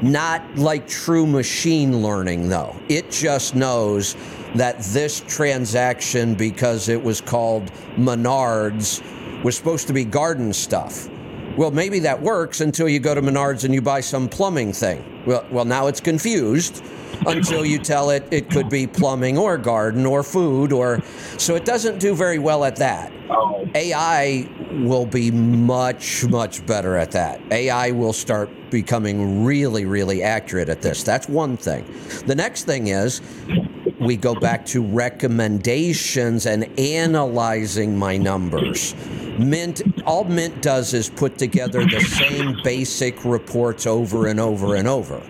not 0.02 0.42
like 0.56 0.86
true 0.86 1.26
machine 1.26 2.02
learning, 2.02 2.48
though. 2.48 2.76
It 2.90 3.10
just 3.10 3.54
knows 3.54 4.16
that 4.54 4.80
this 4.80 5.20
transaction, 5.26 6.34
because 6.34 6.90
it 6.90 7.02
was 7.02 7.22
called 7.22 7.72
Menards, 7.96 9.02
was 9.42 9.56
supposed 9.56 9.86
to 9.86 9.94
be 9.94 10.04
garden 10.04 10.52
stuff. 10.52 11.08
Well, 11.56 11.70
maybe 11.70 12.00
that 12.00 12.20
works 12.20 12.60
until 12.60 12.88
you 12.88 12.98
go 12.98 13.14
to 13.14 13.22
Menards 13.22 13.64
and 13.64 13.72
you 13.72 13.80
buy 13.80 14.00
some 14.00 14.28
plumbing 14.28 14.72
thing. 14.72 15.22
Well, 15.24 15.46
well, 15.50 15.64
now 15.64 15.86
it's 15.86 16.00
confused 16.00 16.82
until 17.26 17.64
you 17.64 17.78
tell 17.78 18.10
it 18.10 18.26
it 18.32 18.50
could 18.50 18.68
be 18.68 18.86
plumbing 18.86 19.38
or 19.38 19.56
garden 19.56 20.04
or 20.04 20.24
food 20.24 20.72
or 20.72 21.00
so 21.38 21.54
it 21.54 21.64
doesn't 21.64 21.98
do 21.98 22.14
very 22.14 22.38
well 22.38 22.64
at 22.64 22.76
that. 22.76 23.12
Oh. 23.30 23.66
AI 23.74 24.48
will 24.84 25.06
be 25.06 25.30
much 25.30 26.24
much 26.24 26.66
better 26.66 26.96
at 26.96 27.12
that. 27.12 27.40
AI 27.52 27.92
will 27.92 28.12
start 28.12 28.50
becoming 28.70 29.44
really 29.44 29.84
really 29.84 30.22
accurate 30.22 30.68
at 30.68 30.82
this. 30.82 31.04
That's 31.04 31.28
one 31.28 31.56
thing. 31.56 31.84
The 32.26 32.34
next 32.34 32.64
thing 32.64 32.88
is 32.88 33.20
we 34.04 34.16
go 34.16 34.34
back 34.34 34.66
to 34.66 34.82
recommendations 34.82 36.46
and 36.46 36.64
analyzing 36.78 37.96
my 37.98 38.16
numbers. 38.16 38.94
Mint, 39.38 39.82
all 40.06 40.24
Mint 40.24 40.62
does 40.62 40.94
is 40.94 41.08
put 41.08 41.38
together 41.38 41.84
the 41.84 42.00
same 42.00 42.56
basic 42.62 43.24
reports 43.24 43.86
over 43.86 44.26
and 44.26 44.38
over 44.38 44.76
and 44.76 44.86
over. 44.86 45.22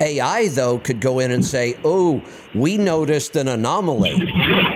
AI, 0.00 0.48
though, 0.48 0.78
could 0.78 1.00
go 1.00 1.20
in 1.20 1.30
and 1.30 1.44
say, 1.44 1.76
Oh, 1.84 2.22
we 2.54 2.76
noticed 2.76 3.36
an 3.36 3.48
anomaly. 3.48 4.32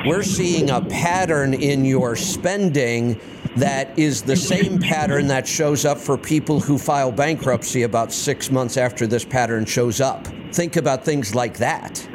We're 0.07 0.23
seeing 0.23 0.71
a 0.71 0.81
pattern 0.81 1.53
in 1.53 1.85
your 1.85 2.17
spending 2.17 3.21
that 3.57 3.99
is 3.99 4.23
the 4.23 4.37
same 4.37 4.79
pattern 4.79 5.27
that 5.27 5.47
shows 5.47 5.85
up 5.85 5.99
for 5.99 6.17
people 6.17 6.61
who 6.61 6.79
file 6.79 7.13
bankruptcy 7.13 7.83
about 7.83 8.13
six 8.13 8.51
months 8.51 8.77
after 8.77 9.07
this 9.07 9.25
pattern 9.25 9.65
shows 9.65 10.01
up. 10.01 10.29
Think 10.53 10.77
about 10.77 11.05
things 11.05 11.35
like 11.35 11.59
that. 11.59 12.09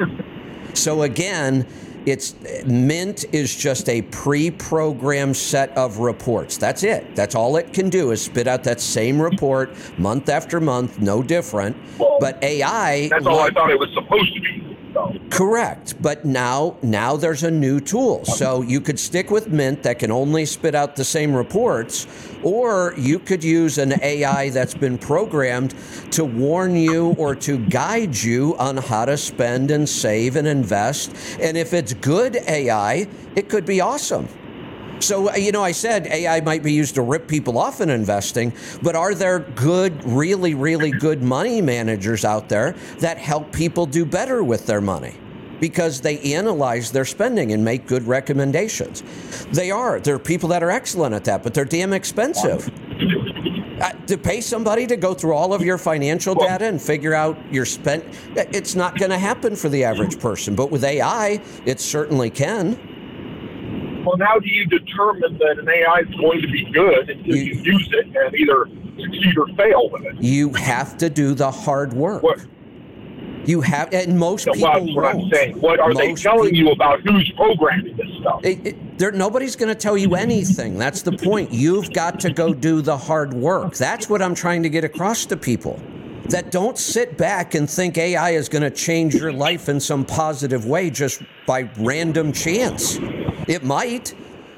So 0.76 1.02
again, 1.02 1.66
it's 2.06 2.34
Mint 2.64 3.24
is 3.32 3.54
just 3.54 3.88
a 3.88 4.02
pre-programmed 4.02 5.36
set 5.36 5.76
of 5.76 5.98
reports. 5.98 6.56
That's 6.56 6.84
it. 6.84 7.16
That's 7.16 7.34
all 7.34 7.56
it 7.56 7.72
can 7.72 7.90
do 7.90 8.12
is 8.12 8.22
spit 8.22 8.46
out 8.46 8.62
that 8.64 8.80
same 8.80 9.20
report 9.20 9.74
month 9.98 10.28
after 10.28 10.60
month, 10.60 11.00
no 11.00 11.22
different. 11.22 11.76
Well, 11.98 12.18
but 12.20 12.42
AI 12.42 13.08
That's 13.08 13.26
all 13.26 13.40
I 13.40 13.50
thought 13.50 13.70
it 13.70 13.78
was 13.78 13.92
supposed 13.92 14.34
to 14.34 14.40
be. 14.40 14.65
Correct, 15.30 16.00
but 16.00 16.24
now 16.24 16.76
now 16.82 17.16
there's 17.16 17.42
a 17.42 17.50
new 17.50 17.80
tool. 17.80 18.24
So 18.24 18.62
you 18.62 18.80
could 18.80 18.98
stick 18.98 19.30
with 19.30 19.48
Mint 19.48 19.82
that 19.82 19.98
can 19.98 20.10
only 20.10 20.46
spit 20.46 20.74
out 20.74 20.96
the 20.96 21.04
same 21.04 21.34
reports, 21.34 22.06
or 22.42 22.94
you 22.96 23.18
could 23.18 23.44
use 23.44 23.78
an 23.78 24.00
AI 24.02 24.50
that's 24.50 24.74
been 24.74 24.98
programmed 24.98 25.74
to 26.12 26.24
warn 26.24 26.76
you 26.76 27.14
or 27.18 27.34
to 27.36 27.58
guide 27.58 28.16
you 28.16 28.56
on 28.58 28.76
how 28.76 29.04
to 29.04 29.16
spend 29.16 29.70
and 29.70 29.88
save 29.88 30.36
and 30.36 30.46
invest. 30.46 31.14
And 31.40 31.56
if 31.56 31.74
it's 31.74 31.92
good 31.94 32.36
AI, 32.48 33.06
it 33.34 33.48
could 33.48 33.66
be 33.66 33.80
awesome. 33.80 34.28
So, 35.00 35.30
uh, 35.30 35.36
you 35.36 35.52
know, 35.52 35.62
I 35.62 35.72
said 35.72 36.06
AI 36.06 36.40
might 36.40 36.62
be 36.62 36.72
used 36.72 36.94
to 36.94 37.02
rip 37.02 37.28
people 37.28 37.58
off 37.58 37.80
in 37.80 37.90
investing, 37.90 38.52
but 38.82 38.96
are 38.96 39.14
there 39.14 39.40
good, 39.40 40.04
really, 40.04 40.54
really 40.54 40.90
good 40.90 41.22
money 41.22 41.60
managers 41.60 42.24
out 42.24 42.48
there 42.48 42.74
that 43.00 43.18
help 43.18 43.52
people 43.52 43.86
do 43.86 44.04
better 44.04 44.42
with 44.42 44.66
their 44.66 44.80
money? 44.80 45.14
Because 45.60 46.00
they 46.00 46.18
analyze 46.34 46.92
their 46.92 47.04
spending 47.04 47.52
and 47.52 47.64
make 47.64 47.86
good 47.86 48.06
recommendations. 48.06 49.02
They 49.52 49.70
are. 49.70 50.00
There 50.00 50.14
are 50.14 50.18
people 50.18 50.50
that 50.50 50.62
are 50.62 50.70
excellent 50.70 51.14
at 51.14 51.24
that, 51.24 51.42
but 51.42 51.54
they're 51.54 51.64
damn 51.64 51.92
expensive. 51.92 52.70
Uh, 53.80 53.90
to 54.06 54.16
pay 54.16 54.40
somebody 54.40 54.86
to 54.86 54.96
go 54.96 55.12
through 55.12 55.34
all 55.34 55.52
of 55.52 55.62
your 55.62 55.76
financial 55.76 56.34
data 56.34 56.64
and 56.64 56.80
figure 56.80 57.14
out 57.14 57.38
your 57.50 57.66
spend, 57.66 58.02
it's 58.34 58.74
not 58.74 58.98
going 58.98 59.10
to 59.10 59.18
happen 59.18 59.54
for 59.54 59.68
the 59.68 59.84
average 59.84 60.18
person. 60.18 60.54
But 60.54 60.70
with 60.70 60.84
AI, 60.84 61.40
it 61.66 61.80
certainly 61.80 62.30
can 62.30 62.78
well, 64.06 64.16
how 64.20 64.38
do 64.38 64.48
you 64.48 64.66
determine 64.66 65.38
that 65.38 65.58
an 65.58 65.68
AI 65.68 66.00
is 66.08 66.14
going 66.14 66.40
to 66.40 66.48
be 66.48 66.64
good 66.72 67.10
until 67.10 67.36
you, 67.36 67.54
you 67.54 67.72
use 67.72 67.88
it 67.92 68.06
and 68.06 68.34
either 68.34 68.68
succeed 68.98 69.36
or 69.36 69.48
fail 69.56 69.90
with 69.90 70.04
it? 70.04 70.22
You 70.22 70.52
have 70.52 70.96
to 70.98 71.10
do 71.10 71.34
the 71.34 71.50
hard 71.50 71.92
work. 71.92 72.22
What? 72.22 72.46
You 73.46 73.60
have, 73.60 73.92
and 73.92 74.18
most 74.18 74.46
people 74.46 74.60
that's 74.60 74.94
what 74.94 75.04
I'm 75.04 75.30
saying. 75.30 75.60
What 75.60 75.78
are 75.78 75.94
they 75.94 76.14
telling 76.14 76.50
peop- 76.50 76.58
you 76.58 76.70
about 76.72 77.00
who's 77.00 77.30
programming 77.36 77.96
this 77.96 78.08
stuff? 78.20 78.44
It, 78.44 78.66
it, 78.66 78.98
there, 78.98 79.12
nobody's 79.12 79.54
going 79.54 79.68
to 79.68 79.74
tell 79.76 79.96
you 79.96 80.16
anything. 80.16 80.78
That's 80.78 81.02
the 81.02 81.12
point. 81.12 81.52
You've 81.52 81.92
got 81.92 82.18
to 82.20 82.32
go 82.32 82.52
do 82.52 82.82
the 82.82 82.96
hard 82.96 83.34
work. 83.34 83.76
That's 83.76 84.10
what 84.10 84.20
I'm 84.20 84.34
trying 84.34 84.64
to 84.64 84.68
get 84.68 84.82
across 84.82 85.26
to 85.26 85.36
people. 85.36 85.80
That 86.28 86.50
don't 86.50 86.76
sit 86.76 87.16
back 87.16 87.54
and 87.54 87.68
think 87.68 87.98
AI 87.98 88.30
is 88.30 88.48
going 88.48 88.62
to 88.62 88.70
change 88.70 89.14
your 89.14 89.32
life 89.32 89.68
in 89.68 89.80
some 89.80 90.04
positive 90.04 90.66
way 90.66 90.90
just 90.90 91.22
by 91.46 91.70
random 91.78 92.32
chance. 92.32 92.96
It 93.48 93.64
might. 93.64 94.14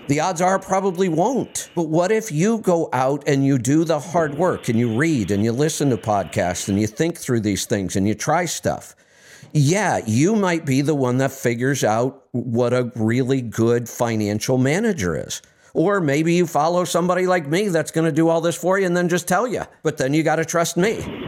The 0.09 0.21
odds 0.21 0.41
are 0.41 0.59
probably 0.59 1.09
won't. 1.09 1.71
But 1.75 1.89
what 1.89 2.11
if 2.11 2.33
you 2.33 2.59
go 2.59 2.89
out 2.93 3.29
and 3.29 3.45
you 3.45 3.59
do 3.59 3.85
the 3.85 4.01
hard 4.01 4.37
work 4.37 4.69
and 4.69 4.79
you 4.79 4.97
read 4.97 5.31
and 5.31 5.45
you 5.45 5.53
listen 5.53 5.91
to 5.91 5.97
podcasts 5.99 6.69
and 6.69 6.81
you 6.81 6.87
think 6.87 7.19
through 7.19 7.41
these 7.41 7.67
things 7.67 7.97
and 7.97 8.09
you 8.09 8.15
try 8.15 8.47
stuff? 8.47 8.95
yeah, 9.53 10.01
you 10.07 10.37
might 10.37 10.67
be 10.67 10.83
the 10.83 10.95
one 10.95 11.19
that 11.19 11.33
figures 11.33 11.85
out 11.85 12.25
what 12.33 12.73
a 12.73 12.93
really 12.95 13.41
good 13.41 13.89
financial 13.89 14.59
manager 14.59 15.17
is. 15.17 15.43
Or 15.75 16.01
maybe 16.01 16.35
you 16.35 16.47
follow 16.47 16.85
somebody 16.85 17.27
like 17.27 17.47
me 17.47 17.69
that's 17.69 17.91
going 17.91 18.07
to 18.07 18.13
do 18.13 18.29
all 18.29 18.41
this 18.41 18.57
for 18.57 18.79
you 18.79 18.87
and 18.87 18.97
then 18.97 19.09
just 19.09 19.29
tell 19.29 19.47
you. 19.47 19.63
But 19.83 19.99
then 19.99 20.13
you 20.15 20.23
got 20.23 20.37
to 20.37 20.45
trust 20.45 20.77
me. 20.77 21.28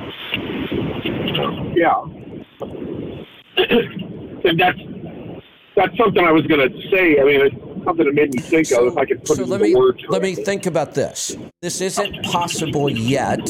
Yeah. 1.80 2.02
and 3.56 4.60
that's 4.60 4.78
that's 5.76 5.96
something 5.96 6.22
I 6.22 6.30
was 6.30 6.46
going 6.46 6.70
to 6.70 6.90
say. 6.90 7.18
I 7.18 7.24
mean, 7.24 7.40
it's 7.40 7.56
something 7.86 8.04
that 8.04 8.12
made 8.12 8.34
me 8.34 8.42
think 8.42 8.70
of 8.72 8.88
if 8.88 8.98
I 8.98 9.06
could 9.06 9.24
put 9.24 9.38
so 9.38 9.44
it 9.44 9.48
let 9.48 9.62
into 9.62 9.72
me 9.72 9.80
words. 9.80 10.02
let 10.10 10.20
me 10.20 10.34
think 10.34 10.66
about 10.66 10.92
this. 10.92 11.34
This 11.62 11.80
isn't 11.80 12.22
possible 12.24 12.90
yet, 12.90 13.40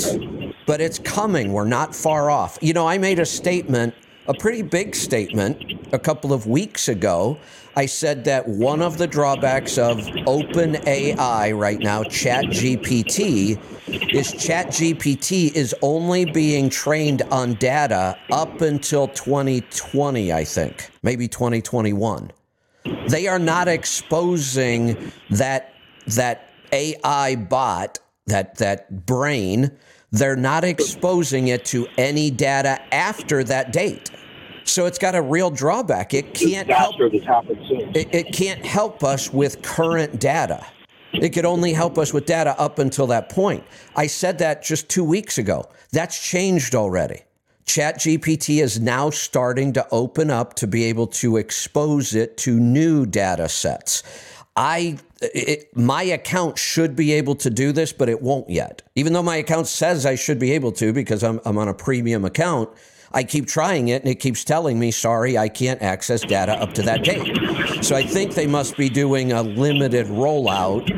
but 0.65 0.81
it's 0.81 1.01
coming. 1.01 1.53
We're 1.53 1.65
not 1.65 1.93
far 1.93 2.31
off. 2.31 2.57
You 2.63 2.73
know, 2.73 2.87
I 2.87 2.99
made 2.99 3.19
a 3.19 3.27
statement, 3.27 3.95
a 4.27 4.35
pretty 4.35 4.63
big 4.63 4.95
statement, 4.95 5.79
a 5.93 5.99
couple 5.99 6.33
of 6.33 6.47
weeks 6.47 6.89
ago. 6.89 7.39
I 7.77 7.87
said 7.87 8.25
that 8.25 8.49
one 8.49 8.83
of 8.83 8.99
the 8.99 9.07
drawbacks 9.07 9.79
of 9.79 10.09
open 10.27 10.77
AI 10.87 11.53
right 11.53 11.79
now, 11.79 12.03
ChatGPT, 12.03 13.59
is 14.13 14.33
ChatGPT 14.33 15.53
is 15.55 15.75
only 15.83 16.25
being 16.25 16.69
trained 16.69 17.23
on 17.31 17.55
data 17.55 18.19
up 18.31 18.61
until 18.61 19.09
2020, 19.09 20.33
I 20.33 20.45
think, 20.45 20.91
maybe 21.03 21.29
2021 21.29 22.33
they 23.09 23.27
are 23.27 23.39
not 23.39 23.69
exposing 23.69 25.13
that 25.31 25.75
that 26.07 26.51
AI 26.73 27.37
bot, 27.37 27.99
that 28.27 28.57
that 28.57 29.07
brain, 29.07 29.71
they're 30.11 30.37
not 30.37 30.65
exposing 30.65 31.49
it 31.49 31.65
to 31.67 31.87
any 31.97 32.31
data 32.31 32.81
after 32.93 33.45
that 33.45 33.73
date. 33.73 34.11
So 34.65 34.87
it's 34.87 34.99
got 34.99 35.15
a 35.15 35.23
real 35.23 35.51
drawback. 35.51 36.15
It 36.15 36.35
can't 36.35 36.69
help 36.69 36.97
disaster 36.97 37.11
that's 37.11 37.27
happened 37.27 37.67
soon. 37.69 37.97
it, 37.97 38.15
it 38.15 38.33
can't 38.33 38.65
help 38.65 39.03
us 39.03 39.33
with 39.33 39.63
current 39.63 40.21
data. 40.21 40.65
It 41.13 41.31
could 41.31 41.45
only 41.45 41.73
help 41.73 41.99
us 41.99 42.13
with 42.13 42.27
data 42.27 42.59
up 42.61 42.79
until 42.79 43.09
that 43.09 43.31
point. 43.31 43.65
I 43.97 44.07
said 44.07 44.39
that 44.39 44.63
just 44.63 44.89
two 44.89 45.03
weeks 45.03 45.39
ago. 45.39 45.69
That's 45.93 46.21
changed 46.25 46.75
already. 46.75 47.23
ChatGPT 47.67 48.63
is 48.63 48.81
now 48.81 49.11
starting 49.11 49.73
to 49.75 49.87
open 49.91 50.31
up 50.31 50.55
to 50.55 50.67
be 50.67 50.85
able 50.85 51.07
to 51.09 51.37
expose 51.37 52.15
it 52.15 52.37
to 52.39 52.59
new 52.59 53.07
data 53.07 53.49
sets. 53.49 54.03
I 54.61 54.99
it, 55.23 55.75
my 55.75 56.03
account 56.03 56.59
should 56.59 56.95
be 56.95 57.13
able 57.15 57.35
to 57.37 57.49
do 57.49 57.73
this, 57.73 57.95
but 57.95 58.11
it 58.11 58.21
won't 58.21 58.51
yet. 58.51 58.83
Even 58.95 59.15
though 59.15 59.23
my 59.23 59.37
account 59.37 59.69
says 59.69 60.05
I 60.05 60.17
should 60.17 60.39
be 60.39 60.53
able 60.53 60.71
to 60.73 60.93
because 60.93 61.25
I'm, 61.25 61.41
I'm 61.47 61.57
on 61.57 61.69
a 61.69 61.75
premium 61.75 62.27
account, 62.27 62.69
I 63.11 63.25
keep 63.25 63.47
trying 63.47 63.89
it 63.89 64.03
and 64.03 64.11
it 64.11 64.17
keeps 64.17 64.45
telling 64.45 64.79
me, 64.79 64.91
sorry, 64.91 65.39
I 65.39 65.49
can't 65.49 65.81
access 65.81 66.21
data 66.21 66.53
up 66.53 66.75
to 66.75 66.83
that 66.83 67.05
date. 67.05 67.83
So 67.83 67.97
I 67.97 68.03
think 68.03 68.35
they 68.35 68.47
must 68.47 68.77
be 68.77 68.91
doing 68.91 69.33
a 69.33 69.43
limited 69.43 70.07
rollout. 70.09 70.89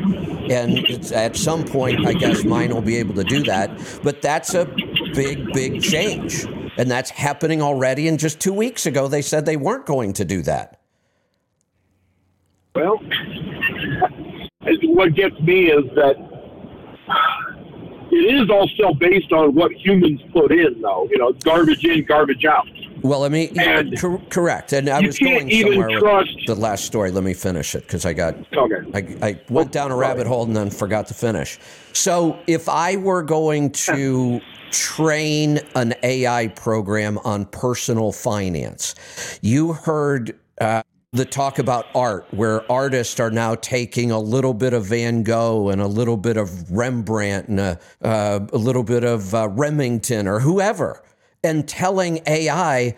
And 0.51 1.13
at 1.13 1.37
some 1.37 1.63
point, 1.63 2.05
I 2.05 2.13
guess 2.13 2.43
mine 2.43 2.73
will 2.73 2.81
be 2.81 2.97
able 2.97 3.15
to 3.15 3.23
do 3.23 3.43
that. 3.43 3.71
But 4.03 4.21
that's 4.21 4.53
a 4.53 4.65
big, 5.15 5.53
big 5.53 5.81
change. 5.81 6.43
And 6.77 6.91
that's 6.91 7.11
happening 7.11 7.61
already. 7.61 8.09
And 8.09 8.19
just 8.19 8.41
two 8.41 8.53
weeks 8.53 8.85
ago, 8.85 9.07
they 9.07 9.21
said 9.21 9.45
they 9.45 9.57
weren't 9.57 9.85
going 9.85 10.11
to 10.13 10.25
do 10.25 10.41
that. 10.41 10.82
Well, 12.75 12.99
what 14.83 15.13
gets 15.13 15.39
me 15.41 15.65
is 15.65 15.85
that 15.95 16.15
it 18.11 18.35
is 18.41 18.49
all 18.49 18.67
still 18.67 18.93
based 18.93 19.31
on 19.31 19.53
what 19.53 19.71
humans 19.73 20.21
put 20.31 20.51
in, 20.51 20.81
though. 20.81 21.07
You 21.11 21.17
know, 21.17 21.33
garbage 21.33 21.85
in, 21.85 22.03
garbage 22.05 22.45
out. 22.45 22.67
Well, 23.03 23.19
let 23.19 23.31
me 23.31 23.51
And 23.59 23.99
cor- 23.99 24.21
correct. 24.29 24.71
And 24.71 24.89
I 24.89 25.01
was 25.01 25.19
going 25.19 25.49
somewhere 25.51 25.99
trust- 25.99 26.35
with 26.35 26.45
the 26.45 26.55
last 26.55 26.85
story. 26.85 27.11
Let 27.11 27.23
me 27.23 27.33
finish 27.33 27.75
it 27.75 27.81
because 27.81 28.05
I 28.05 28.13
got 28.13 28.35
Okay. 28.55 29.17
I, 29.21 29.27
I 29.27 29.41
went 29.49 29.71
down 29.71 29.91
a 29.91 29.95
rabbit 29.95 30.25
hole 30.25 30.43
and 30.43 30.55
then 30.55 30.69
forgot 30.69 31.07
to 31.07 31.13
finish. 31.13 31.59
So, 31.91 32.39
if 32.47 32.69
I 32.69 32.95
were 32.95 33.21
going 33.21 33.71
to 33.71 34.39
train 34.71 35.59
an 35.75 35.93
AI 36.01 36.47
program 36.47 37.19
on 37.19 37.45
personal 37.45 38.11
finance, 38.11 38.95
you 39.41 39.73
heard 39.73 40.39
uh, 40.61 40.81
the 41.13 41.25
talk 41.25 41.59
about 41.59 41.85
art, 41.93 42.25
where 42.31 42.69
artists 42.71 43.19
are 43.19 43.29
now 43.29 43.53
taking 43.53 44.09
a 44.09 44.19
little 44.19 44.53
bit 44.53 44.73
of 44.73 44.85
Van 44.87 45.21
Gogh 45.21 45.69
and 45.69 45.79
a 45.79 45.87
little 45.87 46.17
bit 46.17 46.37
of 46.37 46.71
Rembrandt 46.71 47.47
and 47.47 47.59
a, 47.59 47.79
uh, 48.01 48.39
a 48.51 48.57
little 48.57 48.83
bit 48.83 49.03
of 49.03 49.33
uh, 49.35 49.47
Remington 49.49 50.27
or 50.27 50.39
whoever, 50.39 51.03
and 51.43 51.67
telling 51.67 52.19
AI, 52.25 52.97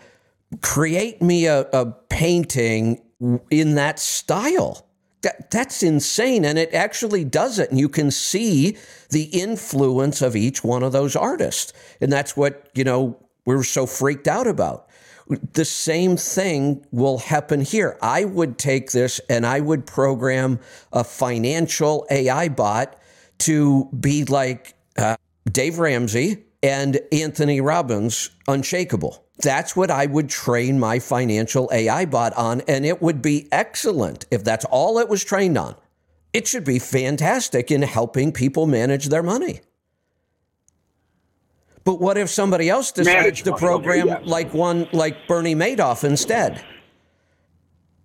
create 0.62 1.20
me 1.20 1.46
a, 1.46 1.60
a 1.72 1.92
painting 2.08 3.02
in 3.50 3.74
that 3.74 3.98
style. 3.98 4.86
That, 5.20 5.50
that's 5.50 5.82
insane. 5.82 6.44
And 6.46 6.58
it 6.58 6.72
actually 6.72 7.24
does 7.24 7.58
it. 7.58 7.70
And 7.70 7.78
you 7.78 7.88
can 7.88 8.10
see 8.10 8.78
the 9.10 9.24
influence 9.24 10.22
of 10.22 10.36
each 10.36 10.64
one 10.64 10.82
of 10.82 10.92
those 10.92 11.16
artists. 11.16 11.72
And 12.00 12.10
that's 12.10 12.36
what, 12.36 12.70
you 12.74 12.84
know, 12.84 13.18
we're 13.44 13.62
so 13.62 13.86
freaked 13.86 14.28
out 14.28 14.46
about. 14.46 14.85
The 15.28 15.64
same 15.64 16.16
thing 16.16 16.86
will 16.92 17.18
happen 17.18 17.60
here. 17.60 17.98
I 18.00 18.24
would 18.24 18.58
take 18.58 18.92
this 18.92 19.20
and 19.28 19.44
I 19.44 19.60
would 19.60 19.86
program 19.86 20.60
a 20.92 21.02
financial 21.02 22.06
AI 22.10 22.48
bot 22.48 22.96
to 23.38 23.86
be 23.98 24.24
like 24.24 24.74
uh, 24.96 25.16
Dave 25.50 25.78
Ramsey 25.78 26.44
and 26.62 27.00
Anthony 27.12 27.60
Robbins, 27.60 28.30
Unshakable. 28.48 29.24
That's 29.38 29.76
what 29.76 29.90
I 29.90 30.06
would 30.06 30.30
train 30.30 30.78
my 30.78 30.98
financial 30.98 31.68
AI 31.72 32.06
bot 32.06 32.32
on, 32.34 32.62
and 32.62 32.86
it 32.86 33.02
would 33.02 33.20
be 33.20 33.48
excellent 33.52 34.24
if 34.30 34.42
that's 34.42 34.64
all 34.64 34.98
it 34.98 35.08
was 35.08 35.24
trained 35.24 35.58
on. 35.58 35.76
It 36.32 36.46
should 36.46 36.64
be 36.64 36.78
fantastic 36.78 37.70
in 37.70 37.82
helping 37.82 38.32
people 38.32 38.66
manage 38.66 39.06
their 39.06 39.22
money. 39.22 39.60
But 41.86 42.00
what 42.00 42.18
if 42.18 42.28
somebody 42.28 42.68
else 42.68 42.90
decides 42.90 43.42
to 43.42 43.54
program 43.56 44.08
yes. 44.08 44.22
like 44.24 44.52
one 44.52 44.88
like 44.92 45.28
Bernie 45.28 45.54
Madoff 45.54 46.02
instead? 46.02 46.62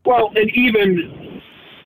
Well, 0.05 0.31
and 0.35 0.51
even 0.51 1.41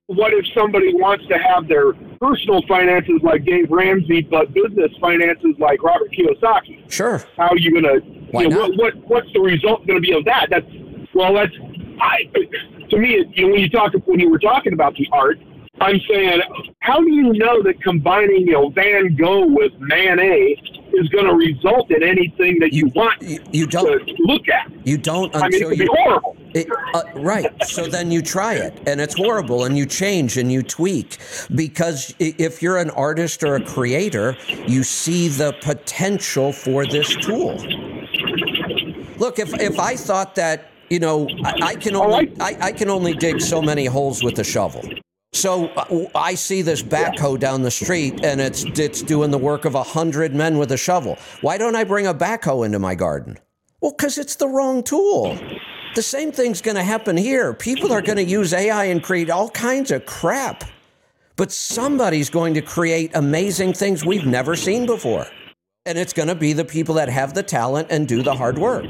what 0.07 0.33
if 0.33 0.45
somebody 0.53 0.93
wants 0.93 1.25
to 1.27 1.37
have 1.37 1.69
their 1.69 1.93
personal 2.19 2.61
finances 2.67 3.21
like 3.23 3.45
Dave 3.45 3.71
Ramsey, 3.71 4.23
but 4.23 4.53
business 4.53 4.91
finances 4.99 5.55
like 5.57 5.81
Robert 5.81 6.11
Kiyosaki? 6.11 6.91
Sure. 6.91 7.23
How 7.37 7.47
are 7.47 7.57
you 7.57 7.71
going 7.71 7.83
to? 7.83 8.05
Why 8.31 8.41
You 8.41 8.49
know, 8.49 8.67
not? 8.67 8.77
what, 8.77 8.95
what 8.95 9.09
what's 9.09 9.33
the 9.33 9.39
result 9.39 9.87
going 9.87 10.01
to 10.01 10.05
be 10.05 10.13
of 10.13 10.25
that? 10.25 10.47
That's 10.49 10.67
well, 11.13 11.33
that's 11.33 11.55
I. 12.01 12.29
To 12.89 12.97
me, 12.97 13.25
you 13.35 13.47
know, 13.47 13.53
when 13.53 13.61
you 13.61 13.69
talk 13.69 13.93
when 14.03 14.19
you 14.19 14.29
were 14.29 14.39
talking 14.39 14.73
about 14.73 14.95
the 14.95 15.07
art, 15.13 15.39
I'm 15.81 15.99
saying, 16.09 16.41
how 16.79 17.01
do 17.01 17.11
you 17.11 17.33
know 17.33 17.61
that 17.63 17.81
combining 17.81 18.47
you 18.47 18.53
know 18.53 18.69
Van 18.69 19.15
Gogh 19.15 19.47
with 19.47 19.73
Manet 19.79 20.55
is 20.93 21.09
going 21.09 21.25
to 21.25 21.33
result 21.33 21.91
in 21.91 22.01
anything 22.01 22.59
that 22.59 22.71
you, 22.71 22.87
want 22.95 23.21
You, 23.21 23.39
you 23.51 23.67
don't 23.67 24.07
look 24.19 24.47
at? 24.47 24.71
you 24.87 24.97
don't 24.97 25.35
I 25.35 25.49
mean, 25.49 25.53
it 25.53 25.55
until 25.55 25.69
could 25.69 25.79
be 25.79 25.89
horrible. 25.91 26.37
It, 26.53 26.67
uh, 26.93 27.03
right. 27.15 27.51
So 27.65 27.87
then 27.87 28.11
you 28.11 28.21
try 28.21 28.53
it 28.53 28.81
and 28.87 29.01
it's 29.01 29.15
horrible 29.15 29.65
and 29.65 29.77
you 29.77 29.85
change 29.85 30.37
and 30.37 30.49
you 30.49 30.63
tweak 30.63 31.17
because 31.53 32.15
if 32.19 32.61
you're 32.61 32.77
an 32.77 32.91
artist 32.91 33.43
or 33.43 33.55
a 33.55 33.61
creator, 33.65 34.37
you 34.65 34.83
see 34.83 35.27
the 35.27 35.53
potential 35.61 36.53
for 36.53 36.85
this 36.85 37.13
tool. 37.17 37.57
Look, 39.17 39.39
if, 39.39 39.53
if 39.55 39.77
I 39.79 39.97
thought 39.97 40.35
that, 40.35 40.71
you 40.89 40.99
know, 40.99 41.27
I, 41.43 41.53
I 41.61 41.75
can 41.75 41.95
only 41.95 42.31
I, 42.39 42.57
I 42.61 42.71
can 42.71 42.89
only 42.89 43.13
dig 43.13 43.41
so 43.41 43.61
many 43.61 43.85
holes 43.85 44.23
with 44.23 44.39
a 44.39 44.43
shovel. 44.43 44.81
So 45.35 45.67
uh, 45.75 46.05
I 46.15 46.35
see 46.35 46.61
this 46.61 46.81
backhoe 46.81 47.37
down 47.37 47.61
the 47.61 47.69
street 47.69 48.23
and 48.23 48.39
it's 48.39 48.63
it's 48.63 49.01
doing 49.01 49.31
the 49.31 49.37
work 49.37 49.65
of 49.65 49.75
a 49.75 49.83
hundred 49.83 50.33
men 50.33 50.57
with 50.57 50.71
a 50.71 50.77
shovel. 50.77 51.17
Why 51.41 51.57
don't 51.57 51.75
I 51.75 51.83
bring 51.83 52.07
a 52.07 52.13
backhoe 52.13 52.65
into 52.65 52.79
my 52.79 52.95
garden? 52.95 53.37
Well, 53.81 53.91
because 53.91 54.17
it's 54.17 54.37
the 54.37 54.47
wrong 54.47 54.81
tool. 54.81 55.37
The 55.93 56.01
same 56.01 56.31
thing's 56.31 56.61
going 56.61 56.77
to 56.77 56.83
happen 56.83 57.17
here. 57.17 57.53
People 57.53 57.91
are 57.91 58.01
going 58.01 58.15
to 58.15 58.23
use 58.23 58.53
AI 58.53 58.85
and 58.85 59.03
create 59.03 59.29
all 59.29 59.49
kinds 59.49 59.91
of 59.91 60.05
crap. 60.05 60.63
But 61.35 61.51
somebody's 61.51 62.29
going 62.29 62.53
to 62.53 62.61
create 62.61 63.11
amazing 63.13 63.73
things 63.73 64.05
we've 64.05 64.25
never 64.25 64.55
seen 64.55 64.85
before. 64.85 65.27
And 65.85 65.97
it's 65.97 66.13
going 66.13 66.29
to 66.29 66.35
be 66.35 66.53
the 66.53 66.65
people 66.65 66.95
that 66.95 67.09
have 67.09 67.33
the 67.33 67.43
talent 67.43 67.89
and 67.91 68.07
do 68.07 68.23
the 68.23 68.35
hard 68.35 68.57
work. 68.57 68.85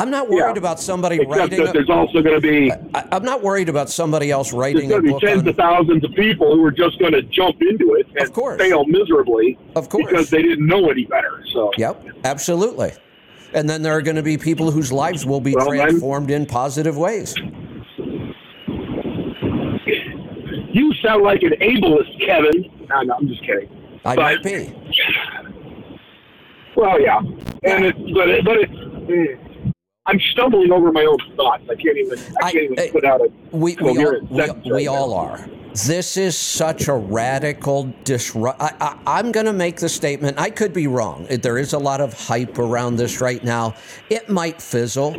I'm 0.00 0.10
not 0.10 0.28
worried 0.30 0.52
Yeah. 0.56 0.58
about 0.58 0.80
somebody 0.80 1.16
Except 1.16 1.30
writing. 1.38 1.58
that 1.64 1.70
A, 1.70 1.72
there's 1.74 1.90
also 1.90 2.22
going 2.22 2.34
to 2.34 2.40
be 2.40 2.72
I, 2.94 3.04
I'm 3.12 3.22
not 3.22 3.42
worried 3.42 3.68
about 3.68 3.90
somebody 3.90 4.30
else 4.30 4.48
there's 4.50 4.58
writing 4.60 4.86
a 4.86 5.00
going 5.00 5.04
to 5.06 5.12
be 5.14 5.26
tens 5.26 5.42
on. 5.42 5.48
of 5.48 5.56
thousands 5.56 6.04
of 6.04 6.12
people 6.14 6.54
who 6.56 6.64
are 6.64 6.70
just 6.70 6.98
going 6.98 7.12
to 7.12 7.20
jump 7.22 7.60
into 7.60 7.94
it 7.94 8.06
and 8.08 8.20
Of 8.22 8.32
course. 8.32 8.58
fail 8.60 8.84
miserably 8.86 9.58
Of 9.76 9.90
course. 9.90 10.06
because 10.06 10.30
they 10.30 10.40
didn't 10.40 10.66
know 10.66 10.88
any 10.90 11.04
better. 11.04 11.44
So 11.52 11.70
Yep, 11.76 12.06
absolutely. 12.24 12.92
And 13.52 13.68
then 13.68 13.82
there 13.82 13.92
are 13.94 14.00
going 14.02 14.16
to 14.16 14.22
be 14.22 14.38
people 14.38 14.70
whose 14.70 14.90
lives 14.90 15.26
will 15.26 15.40
be 15.40 15.54
Well, 15.54 15.66
transformed 15.66 16.30
in 16.30 16.46
positive 16.46 16.96
ways. 16.96 17.34
you 20.72 20.94
sound 21.02 21.22
like 21.24 21.42
an 21.42 21.52
ableist, 21.60 22.20
Kevin. 22.24 22.70
No, 22.88 23.02
no, 23.02 23.14
I'm 23.16 23.28
just 23.28 23.42
kidding. 23.44 23.68
I 24.04 24.14
But- 24.16 24.22
might 24.22 24.42
be. 24.42 24.74
Well, 26.76 27.00
yeah, 27.00 27.18
and 27.18 28.14
but 28.14 28.28
it, 28.30 28.44
but 28.44 28.56
it, 28.56 28.70
mm, 28.70 29.38
I'm 30.10 30.20
stumbling 30.32 30.72
over 30.72 30.90
my 30.90 31.04
own 31.04 31.18
thoughts. 31.36 31.62
I 31.70 31.76
can't 31.76 31.96
even 31.96 32.18
I 32.42 32.46
I- 32.46 32.52
can't 32.52 32.64
even 32.64 32.78
I- 32.80 32.90
put 32.90 33.04
out 33.04 33.20
a 33.20 33.30
We, 33.52 33.76
we, 33.76 33.88
all, 34.04 34.20
we, 34.28 34.50
we 34.64 34.70
right 34.72 34.88
all 34.88 35.14
are. 35.14 35.48
This 35.86 36.16
is 36.16 36.36
such 36.36 36.88
a 36.88 36.94
radical 36.94 37.94
disrupt. 38.02 38.60
I, 38.60 38.74
I, 38.80 38.98
I'm 39.06 39.30
going 39.30 39.46
to 39.46 39.52
make 39.52 39.76
the 39.76 39.88
statement. 39.88 40.36
I 40.36 40.50
could 40.50 40.72
be 40.72 40.88
wrong. 40.88 41.26
There 41.30 41.58
is 41.58 41.72
a 41.74 41.78
lot 41.78 42.00
of 42.00 42.12
hype 42.12 42.58
around 42.58 42.96
this 42.96 43.20
right 43.20 43.42
now. 43.44 43.74
It 44.10 44.28
might 44.28 44.60
fizzle, 44.60 45.16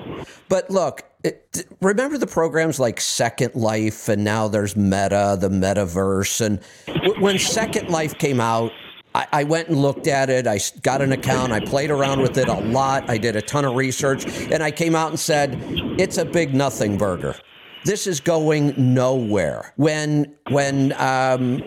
but 0.49 0.69
look. 0.69 1.03
It, 1.23 1.67
remember 1.81 2.17
the 2.17 2.25
programs 2.25 2.79
like 2.79 2.99
Second 2.99 3.53
Life, 3.53 4.09
and 4.09 4.23
now 4.23 4.47
there's 4.47 4.75
Meta, 4.75 5.37
the 5.39 5.49
Metaverse, 5.49 6.41
and 6.43 6.59
w- 6.87 7.21
when 7.21 7.37
Second 7.37 7.89
Life 7.89 8.17
came 8.17 8.41
out, 8.41 8.71
I, 9.14 9.28
I 9.32 9.43
went 9.43 9.68
and 9.70 9.78
looked 9.82 10.07
at 10.07 10.30
it. 10.30 10.47
I 10.47 10.59
got 10.84 11.01
an 11.01 11.12
account. 11.12 11.51
I 11.51 11.59
played 11.59 11.91
around 11.91 12.22
with 12.22 12.38
it 12.38 12.47
a 12.47 12.53
lot. 12.59 13.09
I 13.09 13.18
did 13.18 13.36
a 13.36 13.41
ton 13.41 13.66
of 13.66 13.76
research, 13.76 14.26
and 14.51 14.64
I 14.64 14.72
came 14.72 14.95
out 14.95 15.09
and 15.09 15.20
said, 15.20 15.57
"It's 15.99 16.18
a 16.18 16.26
big 16.26 16.53
nothing 16.53 16.97
burger. 16.97 17.36
This 17.84 18.07
is 18.07 18.20
going 18.22 18.74
nowhere." 18.78 19.74
When 19.76 20.34
when 20.49 20.93
um, 20.93 21.57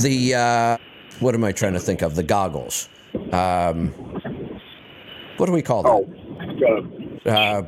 the 0.00 0.34
uh, 0.34 0.76
what 1.20 1.34
am 1.34 1.44
I 1.44 1.52
trying 1.52 1.74
to 1.74 1.80
think 1.80 2.02
of? 2.02 2.16
The 2.16 2.22
goggles. 2.24 2.88
Um, 3.32 3.90
what 5.36 5.46
do 5.46 5.52
we 5.52 5.62
call 5.62 5.82
Oh, 5.86 6.04
them? 6.04 7.20
uh, 7.26 7.30
Uh, 7.30 7.62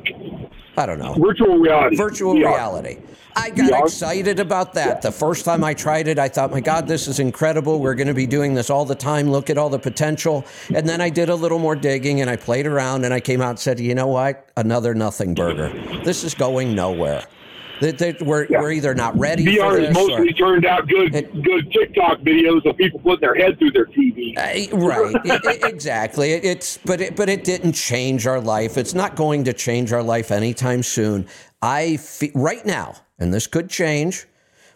I 0.77 0.85
don't 0.85 0.99
know 0.99 1.13
virtual 1.13 1.57
reality. 1.57 1.95
virtual 1.95 2.35
VR. 2.35 2.53
reality. 2.53 2.97
I 3.35 3.51
got 3.51 3.71
VR. 3.71 3.83
excited 3.83 4.39
about 4.39 4.73
that. 4.73 5.01
The 5.03 5.11
first 5.11 5.45
time 5.45 5.63
I 5.63 5.75
tried 5.75 6.07
it, 6.07 6.17
I 6.17 6.27
thought, 6.27 6.49
my 6.49 6.59
God, 6.59 6.87
this 6.87 7.07
is 7.07 7.19
incredible. 7.19 7.79
We're 7.79 7.93
going 7.93 8.07
to 8.07 8.15
be 8.15 8.25
doing 8.25 8.55
this 8.55 8.71
all 8.71 8.83
the 8.83 8.95
time. 8.95 9.29
Look 9.29 9.51
at 9.51 9.59
all 9.59 9.69
the 9.69 9.77
potential. 9.77 10.43
And 10.73 10.89
then 10.89 11.01
I 11.01 11.09
did 11.09 11.29
a 11.29 11.35
little 11.35 11.59
more 11.59 11.75
digging 11.75 12.21
and 12.21 12.31
I 12.31 12.35
played 12.35 12.65
around 12.65 13.05
and 13.05 13.13
I 13.13 13.19
came 13.19 13.41
out 13.41 13.51
and 13.51 13.59
said, 13.59 13.79
you 13.79 13.93
know 13.93 14.07
what? 14.07 14.49
Another 14.57 14.95
nothing 14.95 15.35
burger. 15.35 15.69
This 16.03 16.23
is 16.23 16.33
going 16.33 16.73
nowhere. 16.73 17.25
That, 17.81 17.97
that 17.99 18.21
we're, 18.21 18.45
Yeah. 18.49 18.59
we're 18.61 18.71
either 18.71 18.95
not 18.95 19.17
ready 19.19 19.45
for 19.45 19.51
VR 19.51 19.85
has 19.85 19.93
mostly 19.93 20.29
or, 20.29 20.33
turned 20.33 20.65
out 20.65 20.87
good 20.87 21.13
It- 21.13 21.43
good 21.43 21.71
TikTok 21.71 22.19
videos 22.21 22.65
of 22.65 22.75
people 22.77 22.99
putting 22.99 23.21
their 23.21 23.35
head 23.35 23.59
through 23.59 23.71
their 23.71 23.85
TV. 23.85 24.35
Uh, 24.37 24.77
right, 24.77 25.15
I- 25.29 25.39
I- 25.63 25.67
exactly. 25.69 26.31
It, 26.33 26.43
it's 26.43 26.77
but 26.85 27.01
it, 27.01 27.15
but 27.15 27.29
it 27.29 27.43
didn't 27.43 27.73
change 27.73 28.25
our 28.25 28.39
life. 28.41 28.77
It's 28.77 28.93
not 28.95 29.15
going 29.15 29.43
to 29.45 29.53
change 29.53 29.93
our 29.93 30.03
life 30.03 30.31
anytime 30.31 30.81
soon. 30.83 31.27
I 31.61 31.97
feel 31.97 32.31
right 32.35 32.65
now, 32.65 32.95
and 33.19 33.33
this 33.33 33.47
could 33.47 33.69
change, 33.69 34.25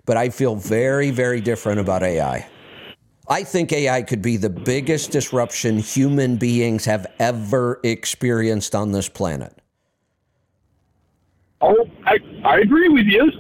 but 0.06 0.18
I 0.18 0.30
feel 0.30 0.56
very 0.56 1.12
very 1.12 1.41
different 1.41 1.80
about 1.80 2.04
AI. 2.04 2.47
I 3.28 3.43
think 3.43 3.72
AI 3.72 4.02
could 4.02 4.22
be 4.22 4.36
the 4.38 4.49
biggest 4.49 5.12
disruption 5.12 5.78
human 5.80 6.36
beings 6.36 6.84
have 6.86 7.08
ever 7.18 7.80
experienced 7.84 8.76
on 8.76 8.91
this 8.91 9.08
planet. 9.08 9.54
Oh, 11.62 11.88
I, 12.05 12.18
I 12.43 12.59
agree 12.59 12.89
with 12.89 13.05
you. 13.05 13.32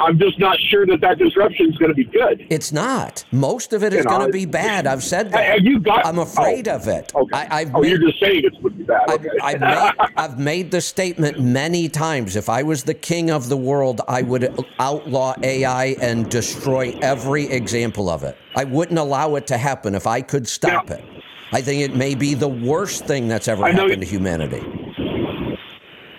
I'm 0.00 0.18
just 0.18 0.38
not 0.38 0.58
sure 0.58 0.86
that 0.86 1.00
that 1.02 1.18
disruption 1.18 1.70
is 1.70 1.76
going 1.78 1.90
to 1.90 1.94
be 1.94 2.04
good. 2.04 2.46
It's 2.50 2.72
not. 2.72 3.24
Most 3.30 3.72
of 3.72 3.84
it 3.84 3.92
is 3.92 3.98
You 3.98 4.04
know, 4.04 4.18
going 4.18 4.26
to 4.26 4.32
be 4.32 4.46
bad. 4.46 4.86
I've 4.86 5.02
said 5.02 5.30
that. 5.32 5.44
Have 5.44 5.60
you 5.62 5.78
got? 5.78 6.04
I'm 6.04 6.18
oh, 6.18 6.22
afraid 6.22 6.66
oh, 6.66 6.76
of 6.76 6.88
it. 6.88 7.14
Okay. 7.14 7.36
I, 7.36 7.60
I've 7.60 7.74
oh, 7.74 7.80
made- 7.80 7.90
you're 7.90 7.98
just 7.98 8.18
saying 8.18 8.42
it's 8.44 8.58
would 8.60 8.76
be 8.78 8.84
bad. 8.84 9.02
I've, 9.08 9.26
I've, 9.42 9.60
made, 9.60 10.08
I've 10.16 10.38
made 10.38 10.70
the 10.70 10.80
statement 10.80 11.40
many 11.40 11.88
times. 11.88 12.36
If 12.36 12.48
I 12.48 12.62
was 12.62 12.84
the 12.84 12.94
king 12.94 13.30
of 13.30 13.48
the 13.48 13.56
world, 13.56 14.00
I 14.08 14.22
would 14.22 14.64
outlaw 14.78 15.34
AI 15.42 15.96
and 16.00 16.28
destroy 16.28 16.98
every 17.02 17.44
example 17.44 18.08
of 18.08 18.24
it. 18.24 18.36
I 18.56 18.64
wouldn't 18.64 18.98
allow 18.98 19.36
it 19.36 19.46
to 19.48 19.58
happen 19.58 19.94
if 19.94 20.06
I 20.06 20.20
could 20.22 20.48
stop 20.48 20.88
Yeah. 20.88 20.96
it. 20.96 21.04
I 21.52 21.60
think 21.60 21.82
it 21.82 21.94
may 21.94 22.14
be 22.14 22.32
the 22.32 22.48
worst 22.48 23.04
thing 23.04 23.28
that's 23.28 23.46
ever 23.46 23.70
happened 23.70 24.00
to 24.00 24.08
humanity. 24.08 24.81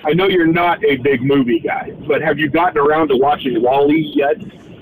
I 0.06 0.14
know 0.14 0.28
you're 0.28 0.46
not 0.48 0.84
a 0.84 0.98
big 0.98 1.22
movie 1.24 1.60
guy, 1.60 1.92
but 2.08 2.22
have 2.22 2.38
you 2.38 2.50
gotten 2.50 2.78
around 2.78 3.08
to 3.10 3.16
watching 3.18 3.62
Wall-E 3.62 4.14
yet? 4.16 4.38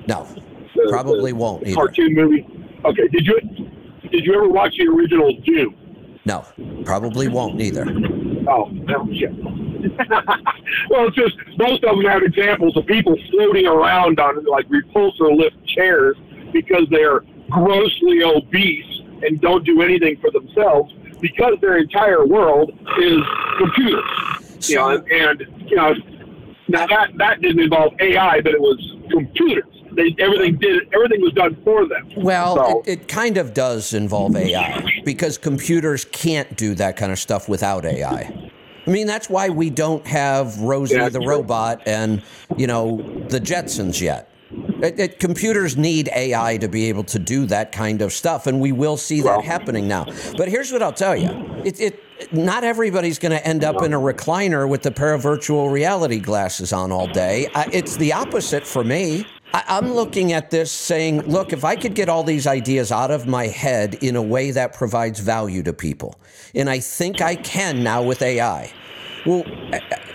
No, 0.07 0.27
The- 0.75 0.87
probably 0.89 1.31
the 1.31 1.37
won't 1.37 1.63
either. 1.67 1.75
Cartoon 1.75 2.13
movie. 2.15 2.47
Okay. 2.85 3.07
Did 3.09 3.25
you 3.27 3.39
did 4.09 4.25
you 4.25 4.33
ever 4.33 4.49
watch 4.49 4.75
the 4.77 4.87
original 4.87 5.31
Dune? 5.45 5.75
No, 6.25 6.43
probably 6.85 7.27
won't 7.27 7.61
either. 7.61 7.83
Oh, 8.49 8.65
no 8.71 9.07
shit. 9.13 9.31
well, 10.89 11.07
it's 11.07 11.15
just 11.15 11.35
most 11.57 11.83
of 11.83 11.95
them 11.97 12.05
have 12.05 12.23
examples 12.23 12.75
of 12.77 12.85
people 12.87 13.15
floating 13.31 13.67
around 13.67 14.19
on 14.19 14.43
like 14.45 14.67
repulsor 14.69 15.35
lift 15.37 15.55
chairs 15.65 16.17
because 16.51 16.85
they're 16.89 17.21
grossly 17.49 18.23
obese 18.23 19.01
and 19.23 19.39
don't 19.41 19.63
do 19.65 19.81
anything 19.81 20.17
for 20.19 20.31
themselves 20.31 20.93
because 21.21 21.53
their 21.61 21.77
entire 21.77 22.25
world 22.25 22.71
is 22.99 23.21
computers. 23.57 24.03
You 24.69 24.75
know, 24.75 24.89
and, 24.89 25.11
and 25.11 25.69
you 25.69 25.75
know, 25.75 25.93
now 26.67 26.87
that 26.87 27.11
that 27.17 27.41
didn't 27.41 27.59
involve 27.61 27.93
AI, 27.99 28.41
but 28.41 28.53
it 28.53 28.61
was 28.61 28.95
computers. 29.09 29.65
They 29.93 30.15
everything 30.19 30.57
did 30.57 30.93
everything 30.93 31.21
was 31.21 31.33
done 31.33 31.57
for 31.63 31.85
them. 31.85 32.09
Well, 32.15 32.55
So- 32.55 32.83
it, 32.85 33.01
it 33.01 33.07
kind 33.07 33.37
of 33.37 33.53
does 33.53 33.93
involve 33.93 34.35
AI 34.35 35.01
because 35.03 35.37
computers 35.37 36.05
can't 36.05 36.55
do 36.55 36.75
that 36.75 36.95
kind 36.95 37.11
of 37.11 37.19
stuff 37.19 37.49
without 37.49 37.83
AI. 37.85 38.51
I 38.87 38.89
mean, 38.89 39.05
that's 39.05 39.29
why 39.29 39.49
we 39.49 39.69
don't 39.69 40.05
have 40.07 40.57
Rosie 40.59 40.95
Yeah, 40.95 41.09
the 41.09 41.19
true. 41.19 41.27
robot 41.27 41.83
and, 41.85 42.23
you 42.57 42.65
know, 42.65 42.97
the 43.29 43.39
Jetsons 43.39 44.01
yet. 44.01 44.29
It, 44.81 44.99
it- 44.99 45.19
computers 45.19 45.77
need 45.77 46.09
AI 46.15 46.57
to 46.57 46.67
be 46.67 46.89
able 46.89 47.03
to 47.05 47.19
do 47.19 47.45
that 47.47 47.71
kind 47.71 48.01
of 48.01 48.11
stuff, 48.11 48.47
and 48.47 48.59
we 48.59 48.71
will 48.71 48.97
see 48.97 49.21
that 49.21 49.43
happening 49.43 49.87
now. 49.87 50.05
But 50.35 50.47
here's 50.47 50.71
what 50.71 50.81
I'll 50.81 50.91
tell 50.93 51.15
you: 51.15 51.29
it, 51.63 51.79
it 51.79 51.99
not 52.31 52.63
everybody's 52.63 53.19
going 53.19 53.31
to 53.31 53.45
end 53.45 53.63
up 53.63 53.81
in 53.81 53.93
a 53.93 53.99
recliner 53.99 54.67
with 54.67 54.85
a 54.85 54.91
pair 54.91 55.13
of 55.13 55.21
virtual 55.21 55.69
reality 55.69 56.19
glasses 56.19 56.73
on 56.73 56.91
all 56.91 57.07
day. 57.07 57.47
I, 57.55 57.69
it's 57.71 57.97
the 57.97 58.13
opposite 58.13 58.65
for 58.65 58.83
me. 58.83 59.25
I, 59.53 59.63
I'm 59.67 59.93
looking 59.93 60.33
at 60.33 60.51
this 60.51 60.71
saying, 60.71 61.21
look, 61.21 61.53
if 61.53 61.63
I 61.63 61.75
could 61.75 61.93
get 61.93 62.09
all 62.09 62.23
these 62.23 62.47
ideas 62.47 62.91
out 62.91 63.11
of 63.11 63.27
my 63.27 63.47
head 63.47 63.95
in 63.95 64.15
a 64.15 64.21
way 64.21 64.51
that 64.51 64.73
provides 64.73 65.19
value 65.19 65.63
to 65.63 65.73
people, 65.73 66.19
and 66.55 66.69
I 66.69 66.79
think 66.79 67.21
I 67.21 67.35
can 67.35 67.83
now 67.83 68.03
with 68.03 68.21
AI. 68.21 68.71
Well, 69.25 69.43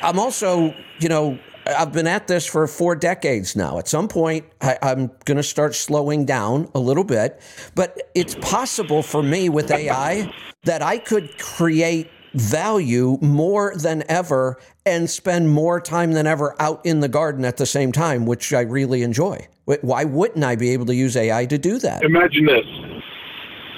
I'm 0.02 0.18
also, 0.18 0.74
you 0.98 1.09
know, 1.09 1.38
I've 1.66 1.92
been 1.92 2.06
at 2.06 2.28
this 2.28 2.46
for 2.46 2.66
four 2.66 2.94
decades 2.94 3.56
now. 3.56 3.78
At 3.78 3.88
some 3.88 4.08
point, 4.08 4.46
I, 4.60 4.78
I'm 4.82 5.10
going 5.24 5.36
to 5.36 5.42
start 5.42 5.74
slowing 5.74 6.24
down 6.24 6.70
a 6.74 6.78
little 6.78 7.04
bit, 7.04 7.40
but 7.74 8.10
it's 8.14 8.36
possible 8.36 9.02
for 9.02 9.22
me 9.22 9.48
with 9.48 9.70
AI 9.70 10.32
that 10.64 10.82
I 10.82 10.98
could 10.98 11.38
create 11.38 12.08
value 12.34 13.18
more 13.20 13.74
than 13.76 14.04
ever 14.08 14.58
and 14.84 15.08
spend 15.10 15.50
more 15.50 15.80
time 15.80 16.12
than 16.12 16.26
ever 16.26 16.54
out 16.60 16.84
in 16.84 17.00
the 17.00 17.08
garden 17.08 17.44
at 17.44 17.56
the 17.56 17.66
same 17.66 17.90
time, 17.90 18.26
which 18.26 18.52
I 18.52 18.60
really 18.60 19.02
enjoy. 19.02 19.48
Why 19.64 20.04
wouldn't 20.04 20.44
I 20.44 20.54
be 20.54 20.70
able 20.70 20.86
to 20.86 20.94
use 20.94 21.16
AI 21.16 21.46
to 21.46 21.58
do 21.58 21.78
that? 21.80 22.04
Imagine 22.04 22.46
this. 22.46 22.66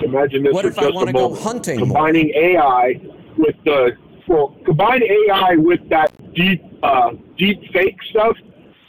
Imagine 0.02 0.42
this 0.42 0.52
What 0.52 0.66
if 0.66 0.78
I 0.78 0.90
wanna 0.90 1.12
go 1.12 1.30
moment. 1.30 1.42
hunting 1.42 1.78
more? 1.78 1.86
Combining 1.86 2.30
AI 2.30 3.00
with 3.38 3.56
the 3.64 3.96
well, 4.26 4.54
combine 4.66 5.02
AI 5.02 5.56
with 5.56 5.88
that 5.88 6.12
deep 6.34 6.62
uh, 6.82 7.12
deep 7.38 7.60
fake 7.72 7.96
stuff. 8.10 8.36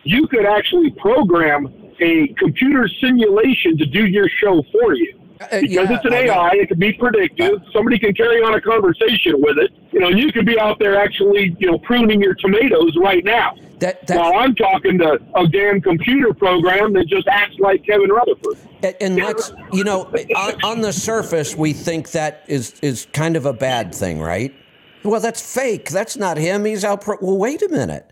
You 0.04 0.28
could 0.28 0.46
actually 0.46 0.92
program 0.92 1.68
a 2.02 2.28
computer 2.38 2.90
simulation 3.02 3.78
to 3.78 3.86
do 3.86 4.06
your 4.06 4.30
show 4.30 4.64
for 4.72 4.94
you. 4.96 5.20
Uh, 5.42 5.62
Because 5.62 5.90
yeah, 5.90 5.96
it's 5.96 6.06
an. 6.06 6.14
AI, 6.14 6.52
it 6.54 6.68
can 6.68 6.80
be 6.80 6.92
predictive. 6.94 7.62
Somebody 7.72 7.98
can 7.98 8.14
carry 8.14 8.42
on 8.42 8.56
a 8.56 8.62
conversation 8.62 9.36
with 9.38 9.58
it. 9.58 9.72
You 9.92 10.02
know, 10.02 10.10
you 10.10 10.32
could 10.34 10.46
be 10.46 10.60
out 10.60 10.80
there 10.80 11.00
actually, 11.00 11.56
you 11.60 11.72
know, 11.72 11.78
pruning 11.80 12.22
your 12.22 12.34
tomatoes 12.36 12.98
right 13.02 13.24
now. 13.24 13.56
That, 13.80 14.06
that, 14.08 14.18
While 14.18 14.34
I'm 14.34 14.54
talking 14.56 14.98
to 14.98 15.18
a 15.36 15.48
damn 15.48 15.80
computer 15.80 16.34
program 16.34 16.92
that 16.94 17.08
just 17.08 17.28
acts 17.30 17.58
like 17.60 17.86
Kevin 17.86 18.10
Rutherford. 18.10 18.58
And, 18.84 18.96
and 19.00 19.16
let's, 19.16 19.54
you 19.72 19.86
know, 19.86 20.12
on, 20.36 20.64
on 20.64 20.82
the 20.82 20.92
surface, 20.92 21.56
we 21.56 21.72
think 21.72 22.12
that 22.12 22.44
is 22.48 22.78
is 22.82 23.08
kind 23.14 23.38
of 23.38 23.46
a 23.46 23.54
bad 23.54 23.96
thing, 23.96 24.20
right? 24.20 24.54
Well, 25.04 25.22
that's 25.22 25.42
fake. 25.42 25.90
That's 25.90 26.18
not 26.18 26.38
him. 26.38 26.66
He's 26.66 26.84
out. 26.84 27.02
Pro- 27.02 27.18
well, 27.22 27.38
wait 27.38 27.62
a 27.62 27.70
minute. 27.70 28.12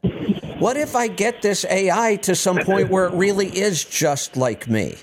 What 0.59 0.77
if 0.77 0.95
I 0.95 1.07
get 1.07 1.41
this 1.41 1.65
AI 1.69 2.15
to 2.17 2.35
some 2.35 2.57
point 2.57 2.89
where 2.89 3.05
it 3.05 3.13
really 3.13 3.47
is 3.47 3.83
just 3.83 4.38
like 4.38 4.67
me? 4.67 4.95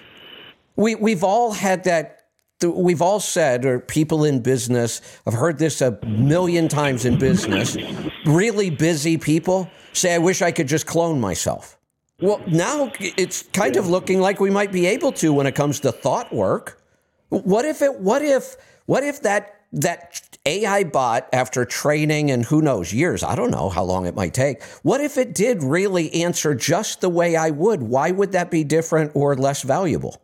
We 0.77 0.95
we've 0.95 1.23
all 1.23 1.53
had 1.53 1.85
that 1.85 2.25
we've 2.63 3.03
all 3.03 3.21
said, 3.21 3.65
or 3.65 3.79
people 3.79 4.25
in 4.25 4.41
business, 4.41 5.01
I've 5.27 5.35
heard 5.35 5.59
this 5.59 5.81
a 5.81 5.99
million 6.07 6.69
times 6.69 7.05
in 7.05 7.19
business, 7.19 7.77
really 8.25 8.71
busy 8.71 9.19
people 9.19 9.69
say, 9.93 10.15
I 10.15 10.19
wish 10.19 10.43
I 10.43 10.53
could 10.53 10.69
just 10.69 10.87
clone 10.87 11.21
myself. 11.21 11.79
Well, 12.21 12.41
now 12.47 12.93
it's 12.99 13.43
kind 13.53 13.77
of 13.77 13.89
looking 13.89 14.21
like 14.21 14.41
we 14.41 14.51
might 14.51 14.73
be 14.73 14.87
able 14.87 15.13
to 15.13 15.33
when 15.33 15.47
it 15.47 15.55
comes 15.55 15.81
to 15.81 15.93
thought 15.93 16.33
work. 16.33 16.81
What 17.29 17.65
if 17.65 17.83
it, 17.83 18.01
what 18.01 18.23
if, 18.23 18.57
what 18.87 19.03
if 19.03 19.23
that, 19.23 19.61
that 19.73 20.34
AI 20.47 20.85
bot 20.85 21.27
after 21.33 21.65
training 21.65 22.31
and 22.31 22.45
who 22.45 22.61
knows 22.61 22.93
years, 22.93 23.25
I 23.25 23.35
don't 23.35 23.51
know 23.51 23.71
how 23.71 23.83
long 23.83 24.05
it 24.05 24.15
might 24.15 24.35
take. 24.35 24.63
What 24.83 25.01
if 25.01 25.17
it 25.17 25.35
did 25.35 25.63
really 25.63 26.13
answer 26.13 26.55
just 26.55 27.01
the 27.01 27.09
way 27.09 27.35
I 27.35 27.49
would? 27.49 27.83
Why 27.83 28.11
would 28.11 28.33
that 28.33 28.51
be 28.51 28.63
different 28.63 29.13
or 29.15 29.35
less 29.37 29.63
valuable? 29.63 30.21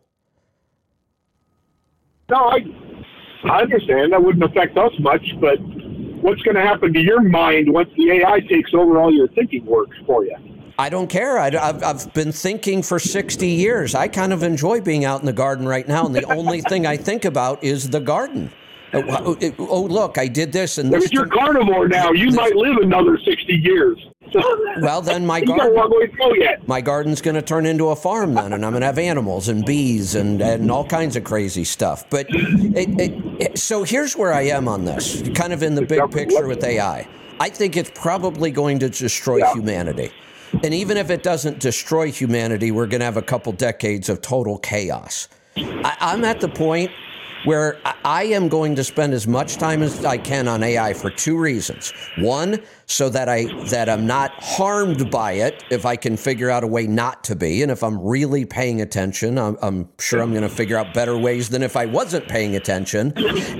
No, 2.29 2.37
I 2.37 2.59
I 3.43 3.63
understand 3.63 4.13
that 4.13 4.23
wouldn't 4.23 4.43
affect 4.43 4.77
us 4.77 4.91
much, 4.99 5.25
but 5.39 5.57
what's 6.21 6.43
going 6.43 6.53
to 6.53 6.61
happen 6.61 6.93
to 6.93 7.01
your 7.01 7.21
mind 7.21 7.73
once 7.73 7.89
the 7.97 8.11
AI 8.11 8.41
takes 8.41 8.75
over 8.75 8.99
all 8.99 9.11
your 9.11 9.27
thinking 9.29 9.65
work 9.65 9.89
for 10.05 10.23
you? 10.23 10.37
I 10.77 10.89
don't 10.89 11.07
care. 11.07 11.39
I, 11.39 11.49
have 11.49 11.83
I've 11.83 12.13
been 12.13 12.31
thinking 12.31 12.83
for 12.83 12.99
60 12.99 13.47
years. 13.47 13.95
I 13.95 14.07
kind 14.07 14.33
of 14.33 14.43
enjoy 14.43 14.81
being 14.81 15.03
out 15.03 15.19
in 15.19 15.25
the 15.25 15.33
garden 15.33 15.67
right 15.67 15.87
now, 15.87 16.05
and 16.05 16.13
the 16.13 16.25
only 16.25 16.61
thing 16.61 16.85
I 16.85 16.95
think 16.95 17.25
about 17.25 17.63
is 17.63 17.89
the 17.89 17.99
garden. 17.99 18.51
Oh, 18.93 19.37
oh, 19.41 19.55
oh 19.57 19.83
look, 19.83 20.17
I 20.17 20.27
did 20.27 20.51
this 20.51 20.77
and 20.77 20.91
this. 20.91 21.05
If 21.05 21.13
you're 21.13 21.27
carnivore 21.27 21.87
now, 21.87 22.11
you 22.11 22.27
this, 22.27 22.35
might 22.35 22.55
live 22.55 22.77
another 22.77 23.17
60 23.17 23.53
years. 23.53 23.97
well, 24.81 25.01
then 25.01 25.25
my 25.25 25.41
garden, 25.41 26.61
my 26.65 26.79
garden's 26.79 27.21
going 27.21 27.35
to 27.35 27.41
turn 27.41 27.65
into 27.65 27.89
a 27.89 27.95
farm 27.95 28.33
then, 28.33 28.53
and 28.53 28.65
I'm 28.65 28.71
going 28.71 28.81
to 28.81 28.87
have 28.87 28.97
animals 28.97 29.49
and 29.49 29.65
bees 29.65 30.15
and, 30.15 30.41
and 30.41 30.71
all 30.71 30.85
kinds 30.85 31.15
of 31.15 31.23
crazy 31.23 31.63
stuff. 31.63 32.09
But 32.09 32.27
it, 32.29 32.99
it, 32.99 33.41
it, 33.41 33.57
so 33.57 33.83
here's 33.83 34.15
where 34.15 34.33
I 34.33 34.43
am 34.43 34.67
on 34.67 34.85
this, 34.85 35.21
kind 35.35 35.51
of 35.51 35.63
in 35.63 35.75
the 35.75 35.81
big 35.81 36.09
picture 36.11 36.47
with 36.47 36.63
AI. 36.63 37.07
I 37.39 37.49
think 37.49 37.75
it's 37.75 37.91
probably 37.93 38.51
going 38.51 38.79
to 38.79 38.89
destroy 38.89 39.37
yeah. 39.37 39.53
humanity. 39.53 40.11
And 40.63 40.73
even 40.73 40.97
if 40.97 41.09
it 41.09 41.23
doesn't 41.23 41.59
destroy 41.59 42.11
humanity, 42.11 42.71
we're 42.71 42.87
going 42.87 42.99
to 42.99 43.05
have 43.05 43.17
a 43.17 43.21
couple 43.21 43.51
decades 43.53 44.09
of 44.09 44.21
total 44.21 44.57
chaos. 44.57 45.27
I, 45.57 45.97
I'm 45.99 46.23
at 46.23 46.39
the 46.39 46.49
point 46.49 46.91
where 47.45 47.77
I 48.05 48.23
am 48.25 48.49
going 48.49 48.75
to 48.75 48.83
spend 48.83 49.13
as 49.13 49.27
much 49.27 49.57
time 49.57 49.81
as 49.81 50.05
I 50.05 50.17
can 50.17 50.47
on 50.47 50.63
AI 50.63 50.93
for 50.93 51.09
two 51.09 51.37
reasons. 51.37 51.93
One, 52.17 52.61
so 52.85 53.09
that 53.09 53.29
I 53.29 53.45
that 53.65 53.89
I'm 53.89 54.05
not 54.05 54.31
harmed 54.43 55.09
by 55.11 55.33
it 55.33 55.63
if 55.69 55.85
I 55.85 55.95
can 55.95 56.17
figure 56.17 56.49
out 56.49 56.63
a 56.63 56.67
way 56.67 56.87
not 56.87 57.23
to 57.25 57.35
be, 57.35 57.61
and 57.61 57.71
if 57.71 57.83
I'm 57.83 57.99
really 57.99 58.45
paying 58.45 58.81
attention, 58.81 59.37
I'm, 59.37 59.57
I'm 59.61 59.89
sure 59.99 60.21
I'm 60.21 60.31
going 60.31 60.43
to 60.43 60.49
figure 60.49 60.77
out 60.77 60.93
better 60.93 61.17
ways 61.17 61.49
than 61.49 61.63
if 61.63 61.75
I 61.75 61.85
wasn't 61.85 62.27
paying 62.27 62.55
attention. 62.55 63.13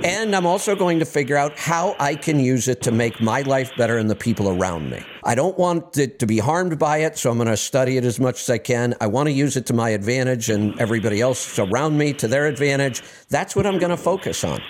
And 0.04 0.34
I'm 0.34 0.46
also 0.46 0.74
going 0.74 0.98
to 0.98 1.04
figure 1.04 1.36
out 1.36 1.58
how 1.58 1.96
I 1.98 2.14
can 2.14 2.38
use 2.40 2.68
it 2.68 2.82
to 2.82 2.92
make 2.92 3.20
my 3.20 3.42
life 3.42 3.70
better 3.76 3.98
and 3.98 4.10
the 4.10 4.16
people 4.16 4.48
around 4.48 4.90
me. 4.90 5.02
I 5.24 5.34
don't 5.34 5.56
want 5.58 5.98
it 5.98 6.18
to 6.18 6.26
be 6.26 6.38
harmed 6.38 6.78
by 6.78 6.98
it, 6.98 7.16
so 7.16 7.30
I'm 7.30 7.36
going 7.36 7.48
to 7.48 7.56
study 7.56 7.96
it 7.96 8.04
as 8.04 8.18
much 8.18 8.40
as 8.42 8.50
I 8.50 8.58
can. 8.58 8.94
I 9.00 9.06
want 9.06 9.28
to 9.28 9.32
use 9.32 9.56
it 9.56 9.66
to 9.66 9.72
my 9.72 9.90
advantage 9.90 10.50
and 10.50 10.78
everybody 10.80 11.20
else 11.20 11.58
around 11.58 11.96
me 11.96 12.12
to 12.14 12.28
their 12.28 12.46
advantage. 12.46 13.02
That's 13.28 13.54
what 13.54 13.66
I'm 13.66 13.78
going 13.78 13.90
to 13.90 13.96
focus 13.96 14.44
on 14.44 14.60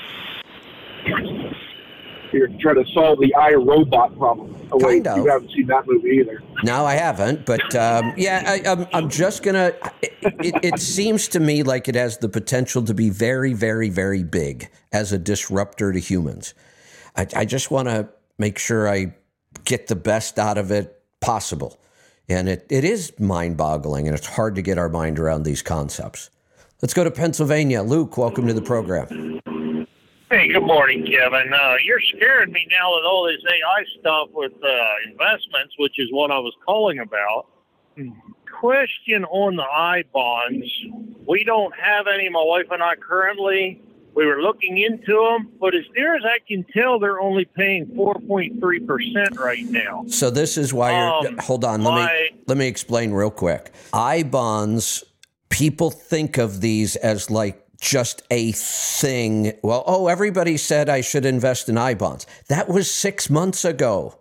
you're 2.33 2.49
trying 2.61 2.85
to 2.85 2.93
solve 2.93 3.19
the 3.21 3.35
I 3.35 3.53
Robot 3.53 4.17
problem. 4.19 4.57
Oh, 4.73 4.79
kind 4.79 5.07
of. 5.07 5.19
You 5.19 5.27
haven't 5.27 5.51
seen 5.51 5.67
that 5.67 5.87
movie 5.87 6.21
either. 6.21 6.43
No, 6.63 6.85
I 6.85 6.95
haven't. 6.95 7.45
But 7.47 7.75
um, 7.75 8.15
yeah, 8.17 8.43
I, 8.47 8.57
am 8.69 8.81
I'm, 8.81 8.87
I'm 8.93 9.09
just 9.11 9.43
gonna. 9.43 9.73
It, 10.01 10.15
it, 10.23 10.65
it 10.65 10.81
seems 10.81 11.29
to 11.29 11.41
me 11.41 11.63
like 11.63 11.89
it 11.89 11.95
has 11.95 12.19
the 12.19 12.29
potential 12.29 12.83
to 12.85 12.95
be 12.95 13.11
very, 13.11 13.53
very, 13.53 13.91
very 13.91 14.23
big 14.23 14.71
as 14.93 15.13
a 15.13 15.19
disruptor 15.19 15.93
to 15.93 15.99
humans. 15.99 16.55
I, 17.17 17.27
I 17.37 17.45
just 17.45 17.71
want 17.71 17.89
to 17.89 18.09
make 18.39 18.59
sure 18.59 18.89
I 18.89 19.15
get 19.65 19.89
the 19.89 19.97
best 19.97 20.39
out 20.39 20.59
of 20.59 20.71
it 20.71 21.01
possible. 21.21 21.79
And 22.29 22.49
it, 22.49 22.67
it 22.71 22.85
is 22.85 23.13
mind 23.19 23.57
boggling, 23.57 24.07
and 24.07 24.17
it's 24.17 24.27
hard 24.27 24.55
to 24.55 24.63
get 24.63 24.79
our 24.79 24.89
mind 24.89 25.19
around 25.19 25.43
these 25.43 25.61
concepts. 25.61 26.31
Let's 26.81 26.95
go 26.95 27.05
to 27.05 27.11
Pennsylvania. 27.11 27.83
Luke, 27.83 28.17
welcome 28.17 28.47
to 28.47 28.55
the 28.55 28.63
program. 28.63 29.41
Hey, 30.33 30.49
good 30.49 30.63
morning, 30.63 31.05
Kevin. 31.05 31.53
Uh, 31.53 31.75
you're 31.85 32.01
scaring 32.01 32.53
me 32.53 32.67
now 32.71 32.97
with 32.97 33.05
all 33.05 33.27
this 33.27 33.43
AI 33.53 33.85
stuff 34.01 34.31
with 34.33 34.55
uh, 34.65 34.95
investments, 35.07 35.75
which 35.79 35.99
is 35.99 36.09
what 36.11 36.31
I 36.31 36.39
was 36.39 36.55
calling 36.65 37.01
about. 37.01 37.49
Question 38.51 39.27
on 39.27 39.57
the 39.57 39.63
I 39.63 40.05
bonds. 40.11 40.67
We 41.29 41.45
don't 41.45 41.75
have 41.79 42.07
any, 42.07 42.31
my 42.31 42.43
wife 42.43 42.65
and 42.71 42.83
I 42.83 42.95
currently. 42.95 43.83
We 44.15 44.25
were 44.25 44.41
looking 44.41 44.79
into 44.79 45.13
them, 45.13 45.53
but 45.61 45.75
as 45.75 45.85
near 45.95 46.17
as 46.17 46.23
I 46.25 46.39
can 46.49 46.65
tell, 46.73 46.99
they're 46.99 47.21
only 47.21 47.45
paying 47.45 47.85
4.3% 47.89 49.39
right 49.39 49.67
now. 49.67 50.05
So 50.09 50.31
this 50.31 50.57
is 50.57 50.73
why 50.73 50.93
you're. 50.93 51.29
Um, 51.29 51.37
hold 51.41 51.63
on, 51.63 51.85
let 51.85 51.95
me 51.95 52.41
let 52.47 52.57
me 52.57 52.69
explain 52.69 53.13
real 53.13 53.31
quick. 53.31 53.71
I 53.93 54.23
bonds. 54.23 55.05
People 55.51 55.91
think 55.91 56.39
of 56.39 56.63
these 56.63 56.97
as 56.97 57.31
like 57.31 57.63
just 57.83 58.23
a 58.31 58.53
thing. 58.53 59.53
Well, 59.61 59.83
oh, 59.87 60.07
everybody 60.07 60.57
said 60.57 60.89
I 60.89 61.01
should 61.01 61.27
invest 61.27 61.69
in 61.69 61.77
I 61.77 61.95
bonds. 61.95 62.27
That 62.49 62.69
was 62.69 62.91
six 62.91 63.29
months 63.29 63.65
ago. 63.65 64.19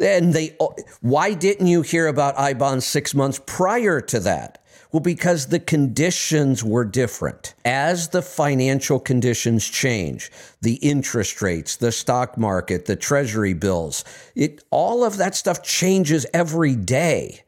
And 0.00 0.34
they, 0.34 0.56
oh, 0.58 0.74
why 1.00 1.32
didn't 1.32 1.68
you 1.68 1.82
hear 1.82 2.08
about 2.08 2.36
I 2.36 2.52
bonds 2.54 2.84
six 2.84 3.14
months 3.14 3.40
prior 3.46 4.00
to 4.00 4.18
that? 4.20 4.60
Well, 4.90 5.00
because 5.00 5.46
the 5.46 5.60
conditions 5.60 6.64
were 6.64 6.84
different. 6.84 7.54
As 7.64 8.08
the 8.08 8.22
financial 8.22 8.98
conditions 8.98 9.68
change, 9.68 10.30
the 10.60 10.74
interest 10.74 11.40
rates, 11.40 11.76
the 11.76 11.92
stock 11.92 12.36
market, 12.36 12.86
the 12.86 12.96
treasury 12.96 13.54
bills, 13.54 14.04
it, 14.34 14.64
all 14.70 15.04
of 15.04 15.16
that 15.18 15.36
stuff 15.36 15.62
changes 15.62 16.26
every 16.34 16.74
day. 16.74 17.43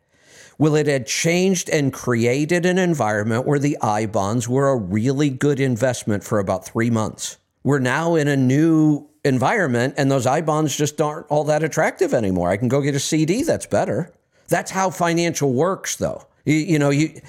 Well, 0.58 0.74
it 0.74 0.86
had 0.86 1.06
changed 1.06 1.68
and 1.68 1.92
created 1.92 2.64
an 2.64 2.78
environment 2.78 3.46
where 3.46 3.58
the 3.58 3.76
I 3.82 4.06
bonds 4.06 4.48
were 4.48 4.70
a 4.70 4.76
really 4.76 5.28
good 5.28 5.60
investment 5.60 6.24
for 6.24 6.38
about 6.38 6.64
three 6.64 6.90
months. 6.90 7.36
We're 7.62 7.78
now 7.78 8.14
in 8.14 8.28
a 8.28 8.36
new 8.36 9.08
environment, 9.24 9.94
and 9.98 10.10
those 10.10 10.26
I 10.26 10.40
bonds 10.40 10.76
just 10.76 11.00
aren't 11.00 11.26
all 11.28 11.44
that 11.44 11.62
attractive 11.62 12.14
anymore. 12.14 12.50
I 12.50 12.56
can 12.56 12.68
go 12.68 12.80
get 12.80 12.94
a 12.94 13.00
CD 13.00 13.42
that's 13.42 13.66
better. 13.66 14.12
That's 14.48 14.70
how 14.70 14.90
financial 14.90 15.52
works, 15.52 15.96
though. 15.96 16.26
You, 16.44 16.54
you 16.54 16.78
know, 16.78 16.90
you 16.90 17.20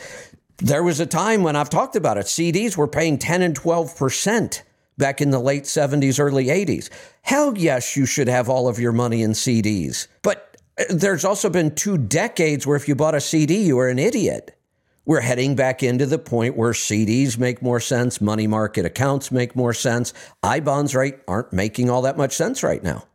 there 0.59 0.83
was 0.83 0.99
a 0.99 1.05
time 1.05 1.43
when 1.43 1.55
I've 1.55 1.69
talked 1.69 1.95
about 1.95 2.17
it. 2.17 2.25
CDs 2.25 2.77
were 2.77 2.87
paying 2.87 3.17
10 3.17 3.41
and 3.41 3.55
12 3.55 3.97
percent 3.97 4.63
back 4.97 5.21
in 5.21 5.29
the 5.29 5.39
late 5.39 5.63
70s, 5.63 6.19
early 6.19 6.45
80s. 6.45 6.89
Hell 7.21 7.57
yes, 7.57 7.95
you 7.95 8.05
should 8.05 8.27
have 8.27 8.49
all 8.49 8.67
of 8.67 8.79
your 8.79 8.91
money 8.91 9.21
in 9.21 9.31
CDs. 9.31 10.07
But 10.23 10.46
there's 10.89 11.25
also 11.25 11.49
been 11.49 11.73
two 11.73 11.97
decades 11.97 12.67
where 12.67 12.75
if 12.77 12.87
you 12.87 12.95
bought 12.95 13.15
a 13.15 13.21
CD, 13.21 13.63
you 13.63 13.77
were 13.77 13.89
an 13.89 13.99
idiot. 13.99 14.57
We're 15.05 15.21
heading 15.21 15.55
back 15.55 15.83
into 15.83 16.05
the 16.05 16.19
point 16.19 16.57
where 16.57 16.73
CDs 16.73 17.37
make 17.37 17.61
more 17.61 17.79
sense, 17.79 18.19
money 18.19 18.45
market 18.45 18.85
accounts 18.85 19.31
make 19.31 19.55
more 19.55 19.73
sense. 19.73 20.13
I 20.43 20.59
bonds 20.59 20.93
right 20.93 21.17
aren't 21.27 21.53
making 21.53 21.89
all 21.89 22.01
that 22.01 22.17
much 22.17 22.33
sense 22.33 22.61
right 22.61 22.83
now. 22.83 23.05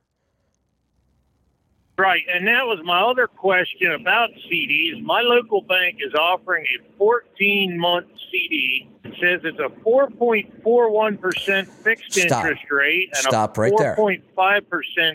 Right, 1.99 2.23
and 2.33 2.47
that 2.47 2.65
was 2.65 2.81
my 2.85 3.03
other 3.03 3.27
question 3.27 3.93
about 3.93 4.31
CDs. 4.51 5.03
My 5.03 5.21
local 5.21 5.61
bank 5.61 5.99
is 6.01 6.15
offering 6.15 6.65
a 6.65 6.97
14 6.97 7.79
month 7.79 8.07
CD. 8.31 8.89
It 9.05 9.13
says 9.21 9.43
it's 9.45 9.59
a 9.59 9.69
4.41% 9.85 11.67
fixed 11.69 12.13
Stop. 12.15 12.45
interest 12.45 12.71
rate 12.71 13.11
and 13.15 13.19
Stop 13.19 13.59
a 13.59 13.61
right 13.61 13.73
4.5% 13.73 14.23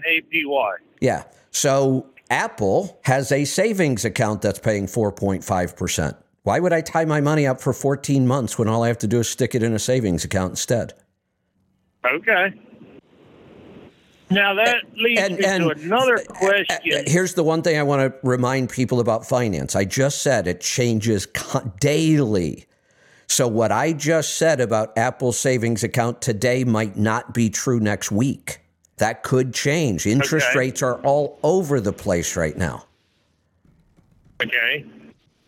APY. 0.05 0.75
Yeah. 1.01 1.23
So 1.49 2.05
Apple 2.29 2.99
has 3.03 3.31
a 3.31 3.45
savings 3.45 4.05
account 4.05 4.41
that's 4.41 4.59
paying 4.59 4.85
4.5%. 4.85 6.17
Why 6.43 6.59
would 6.59 6.73
I 6.73 6.81
tie 6.81 7.05
my 7.05 7.21
money 7.21 7.45
up 7.45 7.59
for 7.59 7.73
14 7.73 8.25
months 8.25 8.57
when 8.57 8.67
all 8.67 8.83
I 8.83 8.87
have 8.87 8.97
to 8.99 9.07
do 9.07 9.19
is 9.19 9.29
stick 9.29 9.55
it 9.55 9.63
in 9.63 9.73
a 9.73 9.79
savings 9.79 10.23
account 10.23 10.51
instead? 10.51 10.93
Okay. 12.05 12.53
Now 14.29 14.53
that 14.55 14.83
leads 14.95 15.21
and, 15.21 15.37
me 15.37 15.45
and 15.45 15.63
to 15.63 15.69
another 15.69 16.17
question. 16.27 17.03
Here's 17.05 17.33
the 17.33 17.43
one 17.43 17.61
thing 17.61 17.77
I 17.77 17.83
want 17.83 18.01
to 18.01 18.27
remind 18.27 18.69
people 18.69 18.99
about 18.99 19.25
finance. 19.25 19.75
I 19.75 19.85
just 19.85 20.21
said 20.21 20.47
it 20.47 20.59
changes 20.59 21.27
daily. 21.79 22.65
So 23.27 23.47
what 23.47 23.71
I 23.71 23.93
just 23.93 24.37
said 24.37 24.59
about 24.61 24.97
Apple's 24.97 25.37
savings 25.37 25.83
account 25.83 26.21
today 26.21 26.63
might 26.63 26.97
not 26.97 27.33
be 27.33 27.49
true 27.49 27.79
next 27.79 28.11
week. 28.11 28.59
That 28.97 29.23
could 29.23 29.53
change. 29.53 30.05
Interest 30.07 30.47
okay. 30.49 30.59
rates 30.59 30.81
are 30.81 30.99
all 31.01 31.39
over 31.43 31.79
the 31.79 31.93
place 31.93 32.35
right 32.35 32.57
now. 32.57 32.85
Okay. 34.41 34.85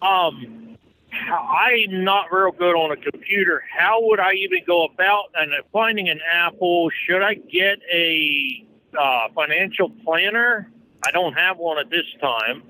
Um, 0.02 0.78
I'm 1.12 2.04
not 2.04 2.32
real 2.32 2.52
good 2.52 2.76
on 2.76 2.92
a 2.92 2.98
computer. 2.98 3.64
How 3.76 4.00
would 4.04 4.20
I 4.20 4.34
even 4.34 4.60
go 4.66 4.86
about 4.86 5.26
and 5.36 5.52
finding 5.74 6.10
an 6.10 6.20
Apple? 6.32 6.90
Should 7.06 7.24
I 7.24 7.34
get 7.34 7.80
a 7.92 8.66
uh, 8.98 9.28
financial 9.34 9.90
planner? 10.04 10.72
I 11.04 11.12
don't 11.12 11.34
have 11.34 11.58
one 11.58 11.80
at 11.80 11.90
this 11.90 12.06
time. 12.22 12.64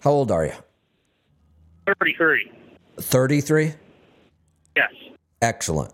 How 0.00 0.10
old 0.10 0.30
are 0.30 0.46
you? 0.46 0.52
33. 1.86 2.50
33? 2.98 3.74
Yes. 4.76 4.92
Excellent. 5.42 5.92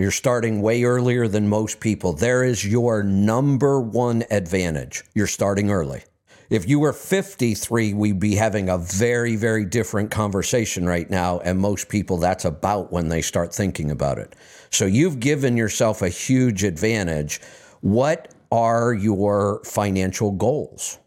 You're 0.00 0.10
starting 0.10 0.62
way 0.62 0.84
earlier 0.84 1.28
than 1.28 1.46
most 1.46 1.78
people. 1.78 2.14
There 2.14 2.42
is 2.42 2.64
your 2.64 3.02
number 3.02 3.82
one 3.82 4.24
advantage. 4.30 5.04
You're 5.14 5.26
starting 5.26 5.70
early. 5.70 6.04
If 6.48 6.66
you 6.66 6.80
were 6.80 6.94
53, 6.94 7.92
we'd 7.92 8.18
be 8.18 8.34
having 8.34 8.70
a 8.70 8.78
very, 8.78 9.36
very 9.36 9.66
different 9.66 10.10
conversation 10.10 10.86
right 10.86 11.10
now. 11.10 11.40
And 11.40 11.58
most 11.58 11.90
people, 11.90 12.16
that's 12.16 12.46
about 12.46 12.90
when 12.90 13.10
they 13.10 13.20
start 13.20 13.54
thinking 13.54 13.90
about 13.90 14.16
it. 14.16 14.34
So 14.70 14.86
you've 14.86 15.20
given 15.20 15.58
yourself 15.58 16.00
a 16.00 16.08
huge 16.08 16.64
advantage. 16.64 17.42
What 17.82 18.32
are 18.50 18.94
your 18.94 19.60
financial 19.66 20.30
goals? 20.30 20.98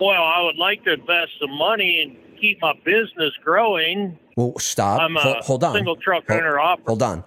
Well, 0.00 0.24
I 0.24 0.40
would 0.40 0.56
like 0.56 0.82
to 0.84 0.94
invest 0.94 1.32
some 1.40 1.58
money 1.58 2.00
and 2.00 2.40
keep 2.40 2.62
my 2.62 2.72
business 2.86 3.34
growing. 3.44 4.18
Well, 4.36 4.52
stop. 4.58 5.00
I'm 5.00 5.16
a 5.16 5.20
hold, 5.20 5.36
hold 5.38 5.64
on. 5.64 5.74
single 5.74 5.96
truck 5.96 6.24
Hold- 6.28 6.40
owner 6.40 6.58
operator. 6.60 6.88
Hold 6.88 7.02
on. 7.02 7.24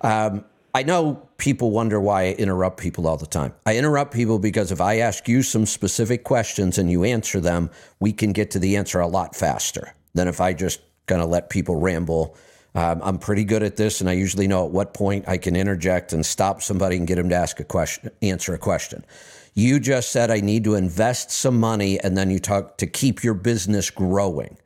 Um, 0.00 0.44
I 0.74 0.84
know 0.84 1.28
people 1.36 1.70
wonder 1.70 2.00
why 2.00 2.22
I 2.22 2.32
interrupt 2.32 2.80
people 2.80 3.06
all 3.06 3.18
the 3.18 3.26
time. 3.26 3.52
I 3.66 3.76
interrupt 3.76 4.14
people 4.14 4.38
because 4.38 4.72
if 4.72 4.80
I 4.80 4.98
ask 5.00 5.28
you 5.28 5.42
some 5.42 5.66
specific 5.66 6.24
questions 6.24 6.78
and 6.78 6.90
you 6.90 7.04
answer 7.04 7.40
them, 7.40 7.70
we 8.00 8.12
can 8.12 8.32
get 8.32 8.50
to 8.52 8.58
the 8.58 8.76
answer 8.76 9.00
a 9.00 9.06
lot 9.06 9.36
faster 9.36 9.92
than 10.14 10.28
if 10.28 10.40
I 10.40 10.54
just 10.54 10.80
kind 11.06 11.20
of 11.20 11.28
let 11.28 11.50
people 11.50 11.76
ramble. 11.76 12.36
Um, 12.74 13.00
I'm 13.04 13.18
pretty 13.18 13.44
good 13.44 13.62
at 13.62 13.76
this, 13.76 14.00
and 14.00 14.08
I 14.08 14.14
usually 14.14 14.46
know 14.48 14.64
at 14.64 14.70
what 14.70 14.94
point 14.94 15.26
I 15.28 15.36
can 15.36 15.56
interject 15.56 16.14
and 16.14 16.24
stop 16.24 16.62
somebody 16.62 16.96
and 16.96 17.06
get 17.06 17.16
them 17.16 17.28
to 17.28 17.34
ask 17.34 17.60
a 17.60 17.64
question, 17.64 18.10
answer 18.22 18.54
a 18.54 18.58
question. 18.58 19.04
You 19.52 19.78
just 19.78 20.10
said 20.10 20.30
I 20.30 20.40
need 20.40 20.64
to 20.64 20.74
invest 20.74 21.30
some 21.30 21.60
money, 21.60 22.00
and 22.00 22.16
then 22.16 22.30
you 22.30 22.38
talk 22.38 22.78
to 22.78 22.86
keep 22.86 23.22
your 23.22 23.34
business 23.34 23.90
growing. 23.90 24.56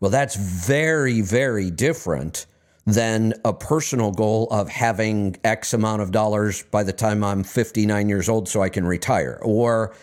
Well, 0.00 0.10
that's 0.10 0.36
very, 0.36 1.20
very 1.20 1.70
different 1.70 2.46
than 2.86 3.34
a 3.44 3.52
personal 3.52 4.12
goal 4.12 4.48
of 4.50 4.68
having 4.68 5.36
X 5.44 5.74
amount 5.74 6.02
of 6.02 6.10
dollars 6.10 6.62
by 6.70 6.82
the 6.84 6.92
time 6.92 7.22
I'm 7.22 7.42
59 7.44 8.08
years 8.08 8.28
old 8.28 8.48
so 8.48 8.62
I 8.62 8.68
can 8.68 8.86
retire, 8.86 9.38
or 9.42 9.94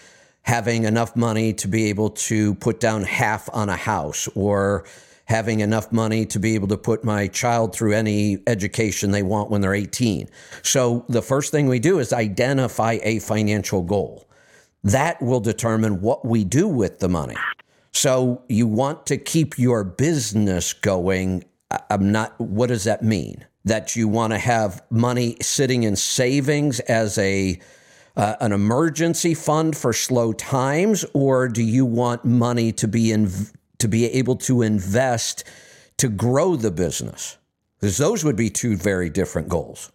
having 0.44 0.84
enough 0.84 1.16
money 1.16 1.54
to 1.54 1.68
be 1.68 1.90
able 1.90 2.12
to 2.12 2.54
put 2.56 2.80
down 2.80 3.04
half 3.04 3.50
on 3.54 3.70
a 3.70 3.76
house, 3.76 4.28
or 4.36 4.86
having 5.26 5.62
enough 5.62 5.92
money 5.92 6.26
to 6.28 6.40
be 6.40 6.54
able 6.54 6.68
to 6.68 6.78
put 6.78 7.04
my 7.04 7.28
child 7.28 7.74
through 7.74 7.94
any 7.94 8.38
education 8.46 9.10
they 9.10 9.24
want 9.24 9.50
when 9.50 9.62
they're 9.62 9.74
18. 9.74 10.30
So 10.62 11.06
the 11.10 11.22
first 11.22 11.52
thing 11.52 11.68
we 11.68 11.80
do 11.80 11.98
is 11.98 12.14
identify 12.14 13.00
a 13.02 13.20
financial 13.20 13.82
goal. 13.82 14.28
That 14.84 15.20
will 15.22 15.40
determine 15.40 16.02
what 16.02 16.26
we 16.26 16.44
do 16.44 16.68
with 16.68 17.00
the 17.00 17.10
money. 17.10 17.36
So 17.96 18.44
you 18.50 18.68
want 18.68 19.06
to 19.06 19.16
keep 19.16 19.58
your 19.58 19.86
business 19.86 20.74
going. 20.74 21.46
I'm 21.90 22.12
not, 22.12 22.38
what 22.42 22.68
does 22.68 22.84
that 22.84 23.04
mean? 23.04 23.46
That 23.64 23.96
you 23.96 24.10
want 24.10 24.34
to 24.34 24.38
have 24.38 24.84
money 24.90 25.38
sitting 25.42 25.84
in 25.84 25.96
savings 25.96 26.82
as 26.82 27.18
a, 27.18 27.58
uh, 28.18 28.36
an 28.42 28.52
emergency 28.52 29.34
fund 29.34 29.78
for 29.78 29.94
slow 29.94 30.34
times, 30.34 31.06
or 31.14 31.48
do 31.48 31.64
you 31.64 31.86
want 31.86 32.26
money 32.26 32.74
to 32.74 32.88
be 32.90 33.14
in, 33.14 33.32
to 33.78 33.88
be 33.88 34.08
able 34.12 34.36
to 34.36 34.62
invest 34.62 35.46
to 35.96 36.10
grow 36.10 36.58
the 36.58 36.72
business? 36.72 37.38
Because 37.80 37.98
those 37.98 38.26
would 38.26 38.36
be 38.36 38.50
two 38.50 38.76
very 38.76 39.10
different 39.10 39.48
goals. 39.48 39.90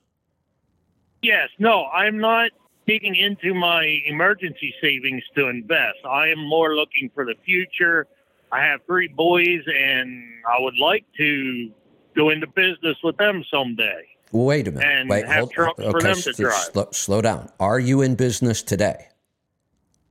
Yes, 1.20 1.51
no, 1.59 1.85
I'm 1.89 2.18
not 2.18 2.51
digging 2.86 3.16
into 3.16 3.55
my 3.55 3.85
emergency 4.07 4.74
savings 4.81 5.23
to 5.36 5.48
invest. 5.48 5.98
I 6.09 6.28
am 6.28 6.39
more 6.39 6.74
looking 6.74 7.11
for 7.15 7.24
the 7.24 7.35
future. 7.44 8.07
I 8.52 8.62
have 8.62 8.81
three 8.86 9.09
boys, 9.09 9.62
and 9.66 10.24
I 10.48 10.61
would 10.61 10.78
like 10.78 11.05
to 11.19 11.70
go 12.16 12.31
into 12.31 12.47
business 12.48 12.97
with 13.02 13.16
them 13.16 13.44
someday. 13.51 14.07
Well, 14.32 14.44
wait 14.44 14.69
a 14.69 14.73
minute. 14.73 14.86
And 14.86 15.09
wait, 15.09 15.27
have 15.27 15.51
trucks 15.51 15.82
for 15.82 16.01
them 16.01 16.16
to 16.16 16.32
drive. 16.32 16.55
Slow, 16.55 16.89
slow 16.93 17.20
down. 17.20 17.51
Are 17.61 17.78
you 17.78 18.02
in 18.02 18.15
business 18.15 18.62
today? 18.62 19.09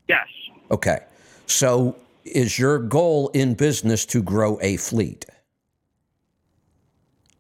Yes, 0.08 0.28
Okay. 0.72 1.00
So 1.46 1.96
is 2.26 2.60
your 2.60 2.80
goal 2.80 3.30
in 3.30 3.56
business 3.56 4.06
to 4.08 4.22
grow 4.22 4.60
a 4.62 4.78
fleet? 4.78 5.26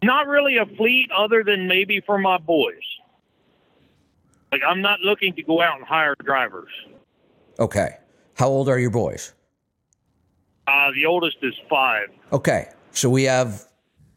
not 0.02 0.28
really 0.28 0.56
a 0.56 0.66
fleet, 0.66 1.12
other 1.12 1.44
than 1.44 1.68
maybe 1.68 2.00
for 2.00 2.18
my 2.18 2.38
boys. 2.38 2.82
Like 4.52 4.62
I'm 4.68 4.82
not 4.82 5.00
looking 5.02 5.34
to 5.36 5.44
go 5.44 5.62
out 5.62 5.78
and 5.78 5.86
hire 5.86 6.16
drivers. 6.24 6.72
Okay. 7.60 7.98
How 8.36 8.48
old 8.48 8.70
are 8.70 8.80
your 8.80 8.90
boys? 8.90 9.34
Uh, 10.68 10.92
the 10.94 11.06
oldest 11.06 11.38
is 11.42 11.54
five. 11.70 12.08
Okay. 12.32 12.70
So 12.92 13.10
we 13.10 13.24
have 13.24 13.66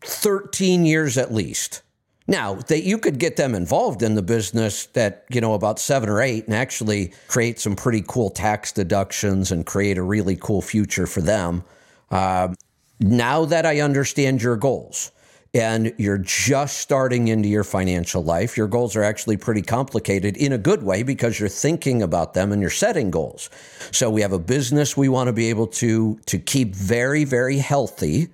13 0.03 0.85
years 0.85 1.19
at 1.19 1.33
least. 1.33 1.83
Now, 2.29 2.55
that 2.55 2.83
you 2.83 2.99
could 2.99 3.19
get 3.19 3.37
them 3.37 3.55
involved 3.55 4.01
in 4.01 4.15
the 4.15 4.23
business 4.23 4.87
at, 4.95 5.25
you 5.29 5.41
know, 5.41 5.55
about 5.55 5.81
7 5.81 6.09
or 6.09 6.21
8 6.21 6.47
and 6.47 6.55
actually 6.55 7.13
create 7.27 7.59
some 7.59 7.75
pretty 7.75 8.05
cool 8.07 8.31
tax 8.31 8.71
deductions 8.71 9.51
and 9.51 9.67
create 9.67 9.99
a 9.99 10.03
really 10.03 10.37
cool 10.37 10.63
future 10.63 11.07
for 11.07 11.21
them. 11.21 11.65
Um, 12.11 12.55
now 13.01 13.45
that 13.47 13.67
I 13.67 13.81
understand 13.81 14.41
your 14.41 14.57
goals 14.57 15.11
and 15.55 15.93
you're 15.99 16.19
just 16.19 16.79
starting 16.79 17.29
into 17.29 17.49
your 17.49 17.65
financial 17.65 18.25
life, 18.25 18.57
your 18.57 18.69
goals 18.69 18.97
are 18.97 19.03
actually 19.03 19.37
pretty 19.37 19.61
complicated 19.61 20.37
in 20.37 20.53
a 20.53 20.59
good 20.59 20.83
way 20.83 21.03
because 21.03 21.39
you're 21.39 21.49
thinking 21.49 22.03
about 22.03 22.33
them 22.33 22.53
and 22.53 22.63
you're 22.63 22.71
setting 22.71 23.11
goals. 23.11 23.51
So 23.91 24.09
we 24.09 24.23
have 24.23 24.33
a 24.33 24.39
business 24.39 24.97
we 24.97 25.11
want 25.11 25.29
to 25.29 25.33
be 25.33 25.51
able 25.51 25.67
to 25.69 26.19
to 26.27 26.39
keep 26.39 26.75
very 26.75 27.25
very 27.25 27.59
healthy 27.59 28.29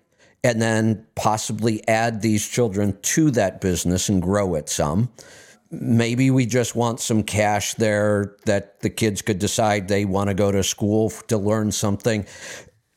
and 0.44 0.62
then 0.62 1.04
possibly 1.16 1.86
add 1.88 2.22
these 2.22 2.46
children 2.46 2.96
to 3.02 3.30
that 3.32 3.60
business 3.60 4.08
and 4.08 4.22
grow 4.22 4.54
it 4.54 4.68
some. 4.68 5.10
Maybe 5.70 6.30
we 6.30 6.46
just 6.46 6.74
want 6.74 7.00
some 7.00 7.22
cash 7.22 7.74
there 7.74 8.36
that 8.46 8.80
the 8.80 8.88
kids 8.88 9.20
could 9.20 9.38
decide 9.38 9.88
they 9.88 10.04
want 10.04 10.28
to 10.28 10.34
go 10.34 10.50
to 10.50 10.62
school 10.62 11.10
to 11.26 11.36
learn 11.36 11.72
something. 11.72 12.24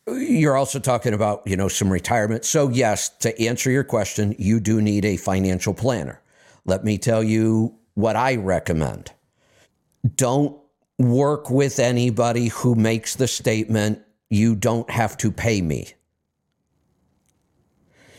You're 0.07 0.57
also 0.57 0.79
talking 0.79 1.13
about, 1.13 1.43
you 1.45 1.55
know, 1.55 1.67
some 1.67 1.91
retirement. 1.91 2.43
So 2.45 2.69
yes, 2.69 3.09
to 3.19 3.39
answer 3.41 3.69
your 3.69 3.83
question, 3.83 4.35
you 4.39 4.59
do 4.59 4.81
need 4.81 5.05
a 5.05 5.17
financial 5.17 5.73
planner. 5.73 6.21
Let 6.65 6.83
me 6.83 6.97
tell 6.97 7.23
you 7.23 7.75
what 7.93 8.15
I 8.15 8.35
recommend. 8.35 9.11
Don't 10.15 10.57
work 10.97 11.49
with 11.49 11.79
anybody 11.79 12.47
who 12.47 12.75
makes 12.75 13.15
the 13.15 13.27
statement, 13.27 14.01
you 14.29 14.55
don't 14.55 14.89
have 14.89 15.17
to 15.17 15.31
pay 15.31 15.61
me. 15.61 15.93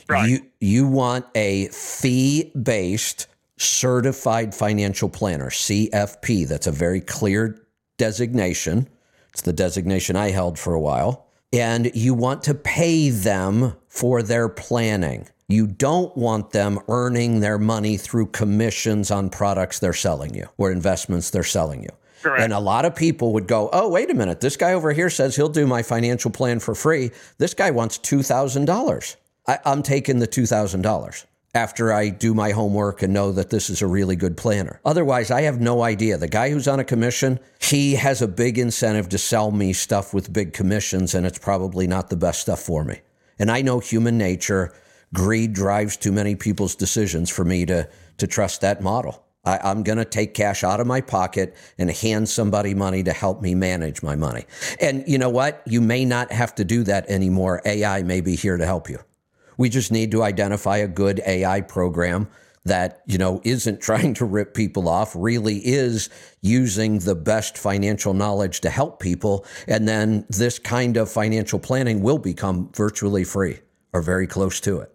Right. 0.08 0.28
You 0.28 0.46
you 0.60 0.86
want 0.86 1.26
a 1.34 1.68
fee-based 1.68 3.26
certified 3.56 4.54
financial 4.54 5.08
planner, 5.08 5.48
CFP. 5.48 6.46
That's 6.48 6.66
a 6.66 6.72
very 6.72 7.00
clear 7.00 7.66
designation. 7.96 8.88
It's 9.30 9.42
the 9.42 9.52
designation 9.52 10.16
I 10.16 10.30
held 10.30 10.58
for 10.58 10.74
a 10.74 10.80
while. 10.80 11.28
And 11.52 11.90
you 11.94 12.14
want 12.14 12.42
to 12.44 12.54
pay 12.54 13.10
them 13.10 13.74
for 13.88 14.22
their 14.22 14.48
planning. 14.48 15.28
You 15.48 15.66
don't 15.66 16.16
want 16.16 16.52
them 16.52 16.78
earning 16.88 17.40
their 17.40 17.58
money 17.58 17.98
through 17.98 18.28
commissions 18.28 19.10
on 19.10 19.28
products 19.28 19.78
they're 19.78 19.92
selling 19.92 20.34
you 20.34 20.48
or 20.56 20.70
investments 20.72 21.28
they're 21.30 21.42
selling 21.42 21.82
you. 21.82 21.90
Correct. 22.22 22.42
And 22.42 22.52
a 22.52 22.58
lot 22.60 22.84
of 22.84 22.94
people 22.94 23.32
would 23.34 23.46
go, 23.46 23.68
oh, 23.72 23.88
wait 23.90 24.10
a 24.10 24.14
minute. 24.14 24.40
This 24.40 24.56
guy 24.56 24.72
over 24.72 24.92
here 24.92 25.10
says 25.10 25.36
he'll 25.36 25.48
do 25.48 25.66
my 25.66 25.82
financial 25.82 26.30
plan 26.30 26.60
for 26.60 26.74
free. 26.74 27.10
This 27.38 27.52
guy 27.52 27.70
wants 27.70 27.98
$2,000. 27.98 29.16
I- 29.46 29.58
I'm 29.66 29.82
taking 29.82 30.20
the 30.20 30.28
$2,000 30.28 31.24
after 31.54 31.92
I 31.92 32.08
do 32.08 32.32
my 32.32 32.52
homework 32.52 33.02
and 33.02 33.12
know 33.12 33.32
that 33.32 33.50
this 33.50 33.68
is 33.68 33.82
a 33.82 33.86
really 33.86 34.16
good 34.16 34.36
planner. 34.36 34.80
Otherwise, 34.84 35.30
I 35.30 35.42
have 35.42 35.60
no 35.60 35.82
idea. 35.82 36.16
The 36.16 36.28
guy 36.28 36.50
who's 36.50 36.66
on 36.66 36.80
a 36.80 36.84
commission, 36.84 37.38
he 37.60 37.94
has 37.96 38.22
a 38.22 38.28
big 38.28 38.58
incentive 38.58 39.10
to 39.10 39.18
sell 39.18 39.50
me 39.50 39.74
stuff 39.74 40.14
with 40.14 40.32
big 40.32 40.54
commissions, 40.54 41.14
and 41.14 41.26
it's 41.26 41.38
probably 41.38 41.86
not 41.86 42.08
the 42.08 42.16
best 42.16 42.40
stuff 42.40 42.60
for 42.60 42.84
me. 42.84 43.00
And 43.38 43.50
I 43.50 43.60
know 43.60 43.80
human 43.80 44.16
nature, 44.16 44.72
greed 45.12 45.52
drives 45.52 45.96
too 45.98 46.12
many 46.12 46.36
people's 46.36 46.74
decisions 46.74 47.28
for 47.28 47.44
me 47.44 47.66
to, 47.66 47.88
to 48.16 48.26
trust 48.26 48.62
that 48.62 48.82
model. 48.82 49.22
I, 49.44 49.58
I'm 49.58 49.82
going 49.82 49.98
to 49.98 50.06
take 50.06 50.32
cash 50.32 50.64
out 50.64 50.80
of 50.80 50.86
my 50.86 51.02
pocket 51.02 51.54
and 51.76 51.90
hand 51.90 52.30
somebody 52.30 52.74
money 52.74 53.02
to 53.02 53.12
help 53.12 53.42
me 53.42 53.54
manage 53.54 54.02
my 54.02 54.16
money. 54.16 54.46
And 54.80 55.04
you 55.06 55.18
know 55.18 55.30
what? 55.30 55.62
You 55.66 55.82
may 55.82 56.06
not 56.06 56.32
have 56.32 56.54
to 56.54 56.64
do 56.64 56.84
that 56.84 57.10
anymore. 57.10 57.60
AI 57.66 58.02
may 58.04 58.22
be 58.22 58.36
here 58.36 58.56
to 58.56 58.64
help 58.64 58.88
you. 58.88 59.00
We 59.56 59.68
just 59.68 59.92
need 59.92 60.10
to 60.12 60.22
identify 60.22 60.78
a 60.78 60.88
good 60.88 61.20
AI 61.26 61.60
program 61.60 62.28
that, 62.64 63.02
you 63.06 63.18
know, 63.18 63.40
isn't 63.44 63.80
trying 63.88 64.14
to 64.14 64.24
rip 64.24 64.54
people 64.54 64.88
off, 64.88 65.14
really 65.16 65.58
is 65.58 66.08
using 66.40 66.98
the 67.00 67.14
best 67.14 67.58
financial 67.58 68.14
knowledge 68.14 68.60
to 68.60 68.70
help 68.70 69.00
people. 69.00 69.44
And 69.66 69.86
then 69.86 70.26
this 70.28 70.58
kind 70.58 70.96
of 70.96 71.10
financial 71.10 71.58
planning 71.58 72.02
will 72.02 72.18
become 72.18 72.70
virtually 72.74 73.24
free 73.24 73.60
or 73.92 74.02
very 74.02 74.26
close 74.26 74.60
to 74.60 74.80
it. 74.80 74.94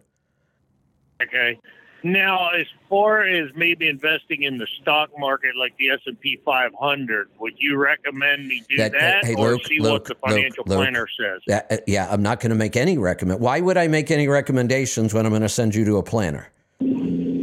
Okay. 1.22 1.60
Now, 2.04 2.50
as 2.50 2.68
far 2.90 3.24
as 3.24 3.50
maybe 3.56 3.88
investing 3.88 4.44
in 4.44 4.58
the 4.58 4.68
stock 4.82 5.10
market 5.18 5.56
like 5.58 5.76
the 5.78 5.90
S 5.90 6.00
and 6.06 6.20
P 6.20 6.40
500, 6.44 7.30
would 7.40 7.54
you 7.58 7.78
recommend 7.78 8.48
me 8.48 8.64
do 8.70 8.78
That- 8.78 8.92
that, 8.94 9.26
hey, 9.26 9.36
or 9.36 9.52
Luke, 9.52 9.66
see 9.66 9.80
Luke, 9.80 9.92
what 9.92 10.06
the 10.06 10.16
financial 10.16 10.64
Luke, 10.66 10.78
planner 10.78 11.08
says? 11.20 11.42
Yeah, 11.48 11.62
uh, 11.70 11.78
yeah 11.88 12.08
I'm 12.12 12.22
not 12.22 12.40
going 12.40 12.50
to 12.52 12.56
make 12.56 12.76
any 12.76 12.98
recommend. 12.98 13.40
Why 13.40 13.60
would 13.60 13.78
I 13.78 13.88
make 13.88 14.12
any 14.12 14.28
recommendations 14.28 15.14
when 15.14 15.26
I'm 15.26 15.32
going 15.32 15.42
to 15.42 15.50
send 15.50 15.76
you 15.76 15.86
to 15.86 15.98
a 15.98 16.04
planner? 16.04 16.52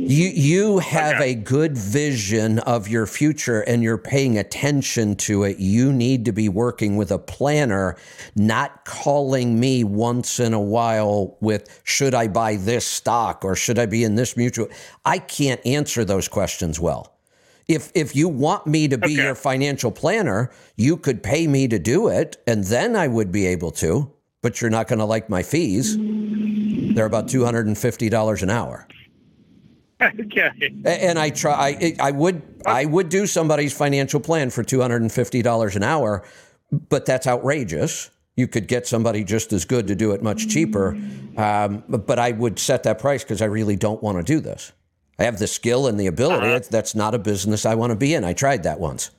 You 0.06 0.28
you 0.28 0.78
have 0.80 1.20
a 1.20 1.34
good 1.34 1.78
vision 1.78 2.58
of 2.60 2.88
your 2.88 3.06
future 3.06 3.62
and 3.62 3.82
you're 3.82 3.96
paying 3.98 4.36
attention 4.36 5.16
to 5.16 5.44
it. 5.44 5.58
You 5.58 5.92
need 5.92 6.26
to 6.26 6.32
be 6.32 6.48
working 6.48 6.96
with 6.96 7.10
a 7.10 7.18
planner, 7.18 7.96
not 8.36 8.84
calling 8.84 9.58
me 9.58 9.82
once 9.82 10.40
in 10.40 10.52
a 10.52 10.60
while 10.60 11.36
with 11.40 11.80
should 11.84 12.14
I 12.14 12.28
buy 12.28 12.56
this 12.56 12.86
stock 12.86 13.44
or 13.44 13.56
should 13.56 13.78
I 13.78 13.86
be 13.86 14.04
in 14.04 14.14
this 14.14 14.36
mutual? 14.36 14.68
I 15.04 15.18
can't 15.18 15.64
answer 15.66 16.04
those 16.04 16.28
questions 16.28 16.78
well. 16.78 17.16
If 17.66 17.90
if 17.94 18.14
you 18.14 18.28
want 18.28 18.66
me 18.66 18.88
to 18.88 18.98
be 18.98 19.14
Okay. 19.14 19.22
your 19.24 19.34
financial 19.34 19.90
planner, 19.90 20.50
you 20.76 20.98
could 20.98 21.22
pay 21.22 21.46
me 21.46 21.66
to 21.68 21.78
do 21.78 22.08
it 22.08 22.36
and 22.46 22.64
then 22.64 22.94
I 22.94 23.08
would 23.08 23.32
be 23.32 23.46
able 23.46 23.70
to, 23.72 24.12
but 24.42 24.60
you're 24.60 24.70
not 24.70 24.86
going 24.86 24.98
to 24.98 25.06
like 25.06 25.30
my 25.30 25.42
fees. 25.42 25.96
They're 25.96 27.06
about 27.06 27.26
$250 27.28 28.42
an 28.42 28.50
hour. 28.50 28.86
Okay. 30.00 30.50
And 30.84 31.18
I 31.18 31.30
try. 31.30 31.76
I, 31.80 31.96
I 32.00 32.10
would. 32.10 32.42
I 32.66 32.84
would 32.84 33.08
do 33.08 33.26
somebody's 33.26 33.72
financial 33.72 34.20
plan 34.20 34.50
for 34.50 34.62
two 34.62 34.80
hundred 34.80 35.02
and 35.02 35.12
fifty 35.12 35.42
dollars 35.42 35.76
an 35.76 35.82
hour, 35.82 36.24
but 36.70 37.06
that's 37.06 37.26
outrageous. 37.26 38.10
You 38.36 38.48
could 38.48 38.66
get 38.66 38.86
somebody 38.86 39.22
just 39.22 39.52
as 39.52 39.64
good 39.64 39.86
to 39.86 39.94
do 39.94 40.10
it 40.10 40.22
much 40.22 40.48
cheaper, 40.48 40.98
um, 41.36 41.84
but 41.88 42.18
I 42.18 42.32
would 42.32 42.58
set 42.58 42.82
that 42.82 42.98
price 42.98 43.22
because 43.22 43.40
I 43.40 43.46
really 43.46 43.76
don't 43.76 44.02
want 44.02 44.18
to 44.18 44.24
do 44.24 44.40
this. 44.40 44.72
I 45.20 45.24
have 45.24 45.38
the 45.38 45.46
skill 45.46 45.86
and 45.86 46.00
the 46.00 46.08
ability. 46.08 46.48
That's, 46.48 46.66
that's 46.66 46.94
not 46.96 47.14
a 47.14 47.18
business 47.18 47.64
I 47.64 47.76
want 47.76 47.90
to 47.90 47.96
be 47.96 48.14
in. 48.14 48.24
I 48.24 48.32
tried 48.32 48.64
that 48.64 48.80
once. 48.80 49.12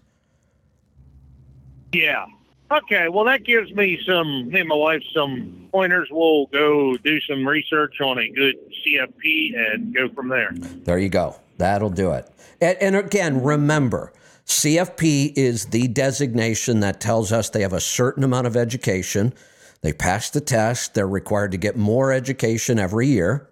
Yeah. 1.93 2.25
Okay. 2.71 3.09
Well, 3.09 3.25
that 3.25 3.43
gives 3.43 3.71
me 3.73 3.99
some, 4.05 4.49
me 4.49 4.61
and 4.61 4.69
my 4.69 4.75
wife, 4.75 5.03
some 5.13 5.67
pointers. 5.71 6.09
We'll 6.11 6.47
go 6.47 6.97
do 6.97 7.19
some 7.21 7.47
research 7.47 8.01
on 8.01 8.17
a 8.17 8.29
good 8.29 8.55
CFP 8.85 9.51
and 9.55 9.93
go 9.93 10.09
from 10.09 10.29
there. 10.29 10.51
There 10.53 10.97
you 10.97 11.09
go. 11.09 11.35
That'll 11.57 11.89
do 11.89 12.11
it. 12.11 12.29
And, 12.59 12.77
and 12.81 12.95
again, 12.95 13.43
remember, 13.43 14.13
CFP 14.45 15.33
is 15.35 15.67
the 15.67 15.87
designation 15.87 16.79
that 16.81 16.99
tells 16.99 17.31
us 17.31 17.49
they 17.49 17.61
have 17.61 17.73
a 17.73 17.79
certain 17.79 18.23
amount 18.23 18.47
of 18.47 18.55
education. 18.55 19.33
They 19.81 19.93
passed 19.93 20.33
the 20.33 20.41
test. 20.41 20.93
They're 20.93 21.07
required 21.07 21.51
to 21.51 21.57
get 21.57 21.77
more 21.77 22.11
education 22.11 22.79
every 22.79 23.07
year. 23.07 23.49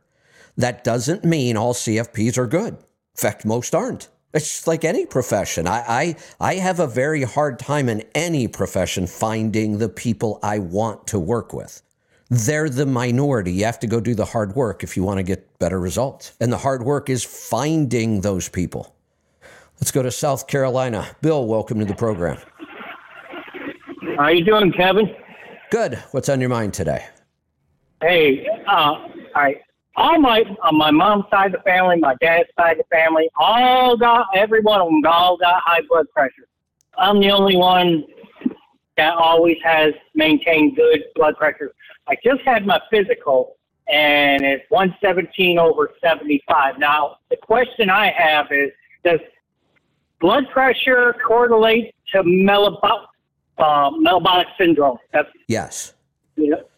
That 0.57 0.83
doesn't 0.83 1.23
mean 1.23 1.57
all 1.57 1.73
CFPs 1.73 2.37
are 2.37 2.47
good. 2.47 2.73
In 2.73 3.15
fact, 3.15 3.45
most 3.45 3.73
aren't. 3.73 4.09
It's 4.33 4.49
just 4.49 4.67
like 4.67 4.83
any 4.83 5.05
profession. 5.05 5.67
I, 5.67 5.83
I 5.87 6.15
I 6.39 6.55
have 6.55 6.79
a 6.79 6.87
very 6.87 7.21
hard 7.21 7.59
time 7.59 7.87
in 7.87 8.03
any 8.15 8.47
profession 8.47 9.05
finding 9.05 9.77
the 9.77 9.89
people 9.89 10.39
I 10.41 10.57
want 10.57 11.05
to 11.07 11.19
work 11.19 11.53
with. 11.53 11.83
They're 12.29 12.69
the 12.69 12.87
minority. 12.87 13.53
You 13.53 13.65
have 13.65 13.79
to 13.81 13.87
go 13.87 13.99
do 13.99 14.15
the 14.15 14.25
hard 14.25 14.55
work 14.55 14.83
if 14.83 14.97
you 14.97 15.03
want 15.03 15.19
to 15.19 15.23
get 15.23 15.59
better 15.59 15.79
results. 15.79 16.33
And 16.39 16.51
the 16.51 16.57
hard 16.57 16.81
work 16.81 17.09
is 17.11 17.23
finding 17.23 18.21
those 18.21 18.49
people. 18.49 18.95
Let's 19.79 19.91
go 19.91 20.01
to 20.01 20.09
South 20.09 20.47
Carolina. 20.47 21.15
Bill, 21.21 21.45
welcome 21.45 21.77
to 21.79 21.85
the 21.85 21.93
program. 21.93 22.39
How 24.17 24.23
are 24.23 24.33
you 24.33 24.43
doing, 24.43 24.71
Kevin? 24.71 25.15
Good. 25.69 25.95
What's 26.11 26.29
on 26.29 26.39
your 26.39 26.49
mind 26.49 26.73
today? 26.73 27.05
Hey, 28.01 28.47
uh, 28.67 28.71
all 28.71 29.09
right. 29.35 29.61
All 29.95 30.19
my 30.19 30.43
on 30.63 30.77
my 30.77 30.91
mom's 30.91 31.25
side 31.29 31.47
of 31.47 31.51
the 31.53 31.59
family, 31.59 31.97
my 31.97 32.15
dad's 32.19 32.49
side 32.57 32.73
of 32.73 32.77
the 32.79 32.95
family, 32.95 33.29
all 33.35 33.95
got 33.95 34.27
every 34.35 34.61
one 34.61 34.81
of 34.81 34.87
them 34.87 35.01
all 35.05 35.37
got 35.37 35.61
high 35.63 35.81
blood 35.87 36.07
pressure. 36.11 36.47
I'm 36.97 37.19
the 37.19 37.31
only 37.31 37.55
one 37.55 38.05
that 38.97 39.13
always 39.15 39.57
has 39.63 39.93
maintained 40.13 40.75
good 40.75 41.03
blood 41.15 41.35
pressure. 41.37 41.73
I 42.07 42.15
just 42.23 42.41
had 42.41 42.65
my 42.65 42.79
physical, 42.91 43.57
and 43.87 44.43
it's 44.43 44.69
117 44.69 45.57
over 45.57 45.91
75. 46.01 46.77
Now, 46.79 47.17
the 47.29 47.37
question 47.37 47.89
I 47.89 48.11
have 48.11 48.47
is, 48.51 48.71
does 49.03 49.19
blood 50.19 50.45
pressure 50.51 51.15
correlate 51.25 51.95
to 52.13 52.23
metabolic, 52.23 53.07
uh, 53.57 53.91
metabolic 53.97 54.47
syndrome? 54.57 54.97
That's 55.11 55.29
Yes. 55.47 55.93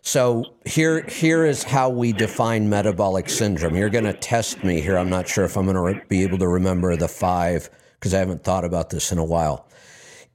So 0.02 0.46
here, 0.66 1.02
here 1.08 1.46
is 1.46 1.64
how 1.64 1.90
we 1.90 2.14
define 2.14 2.70
metabolic 2.70 3.28
syndrome. 3.28 3.76
You're 3.76 3.90
going 3.90 4.04
to 4.04 4.14
test 4.14 4.64
me 4.64 4.80
here. 4.80 4.98
I'm 4.98 5.10
not 5.10 5.28
sure 5.28 5.46
if 5.46 5.58
I'm 5.58 5.66
going 5.66 5.76
to 5.76 5.82
re- 5.82 6.02
be 6.08 6.22
able 6.22 6.38
to 6.38 6.48
remember 6.48 6.96
the 6.96 7.08
five 7.08 7.70
because 8.00 8.14
I 8.14 8.20
haven't 8.20 8.44
thought 8.44 8.66
about 8.66 8.92
this 8.92 9.12
in 9.12 9.18
a 9.18 9.26
while. 9.26 9.68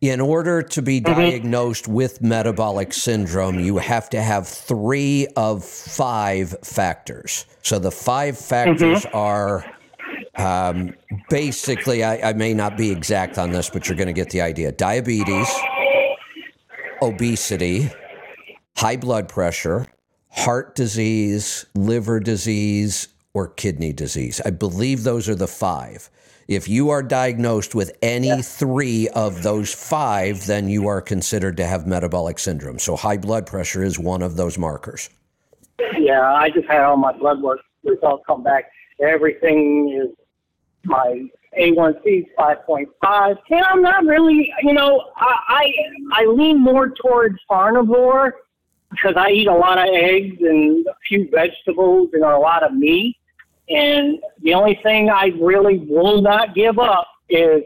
In 0.01 0.21
order 0.21 0.61
to 0.63 0.83
be 0.83 0.99
diagnosed 0.99 1.87
with 1.87 2.21
metabolic 2.21 2.93
syndrome, 2.93 3.61
you 3.61 3.79
have 3.79 4.11
to 4.11 4.21
have 4.21 4.49
three 4.49 5.29
of 5.37 5.65
five 5.65 6.57
factors. 6.63 7.47
So 7.63 7.79
the 7.79 7.93
five 7.93 8.37
factors 8.39 9.07
are 9.13 9.65
um, 10.37 10.95
basically, 11.29 12.03
I, 12.03 12.31
I 12.31 12.33
may 12.33 12.55
not 12.55 12.77
be 12.77 12.91
exact 12.91 13.39
on 13.39 13.53
this, 13.53 13.71
but 13.71 13.89
you're 13.89 13.97
going 13.97 14.09
to 14.09 14.15
get 14.15 14.31
the 14.31 14.41
idea 14.41 14.73
diabetes, 14.73 15.49
obesity, 17.03 17.91
high 18.81 18.97
blood 18.97 19.29
pressure, 19.29 19.87
heart 20.31 20.75
disease, 20.75 21.67
liver 21.75 22.19
disease, 22.19 23.09
or 23.35 23.47
kidney 23.47 23.93
disease. 23.93 24.41
I 24.47 24.49
believe 24.49 25.03
those 25.03 25.29
are 25.29 25.35
the 25.35 25.47
five. 25.47 26.09
If 26.49 26.67
you 26.67 26.89
are 26.89 27.03
diagnosed 27.03 27.75
with 27.75 27.93
any 28.01 28.41
three 28.41 29.07
of 29.11 29.43
those 29.43 29.75
five, 29.75 30.47
then 30.47 30.71
you 30.71 30.89
are 30.89 31.03
considered 31.03 31.59
to 31.59 31.67
have 31.67 31.87
metabolic 31.87 32.39
syndrome. 32.39 32.79
So 32.79 32.97
high 32.97 33.19
blood 33.19 33.47
pressure 33.47 33.85
is 33.85 33.99
one 33.99 34.23
of 34.23 34.37
those 34.37 34.57
markers. 34.57 35.11
Yeah, 35.99 36.33
I 36.33 36.49
just 36.49 36.67
had 36.67 36.81
all 36.81 36.97
my 36.97 37.13
blood 37.13 37.43
work 37.43 37.61
results 37.85 38.25
come 38.27 38.43
back. 38.43 38.71
Everything 38.99 39.91
is 39.91 40.17
my 40.85 41.29
A1C 41.59 42.07
is 42.07 42.25
5.5. 42.39 43.37
And 43.51 43.63
I'm 43.63 43.83
not 43.83 44.07
really, 44.07 44.51
you 44.63 44.73
know, 44.73 45.05
I, 45.17 45.37
I 45.49 46.23
I 46.23 46.25
lean 46.25 46.59
more 46.59 46.89
towards 46.89 47.37
carnivore 47.47 48.37
because 48.91 49.15
I 49.17 49.31
eat 49.31 49.47
a 49.47 49.55
lot 49.55 49.79
of 49.79 49.87
eggs 49.95 50.37
and 50.41 50.87
a 50.87 50.95
few 51.07 51.29
vegetables 51.31 52.11
and 52.13 52.23
a 52.25 52.39
lot 52.39 52.63
of 52.63 52.75
meat. 52.75 53.17
And 53.69 54.19
the 54.43 54.55
only 54.55 54.79
thing 54.83 55.11
I 55.11 55.33
really 55.41 55.79
will 55.79 56.21
not 56.21 56.55
give 56.55 56.79
up 56.79 57.07
is 57.29 57.63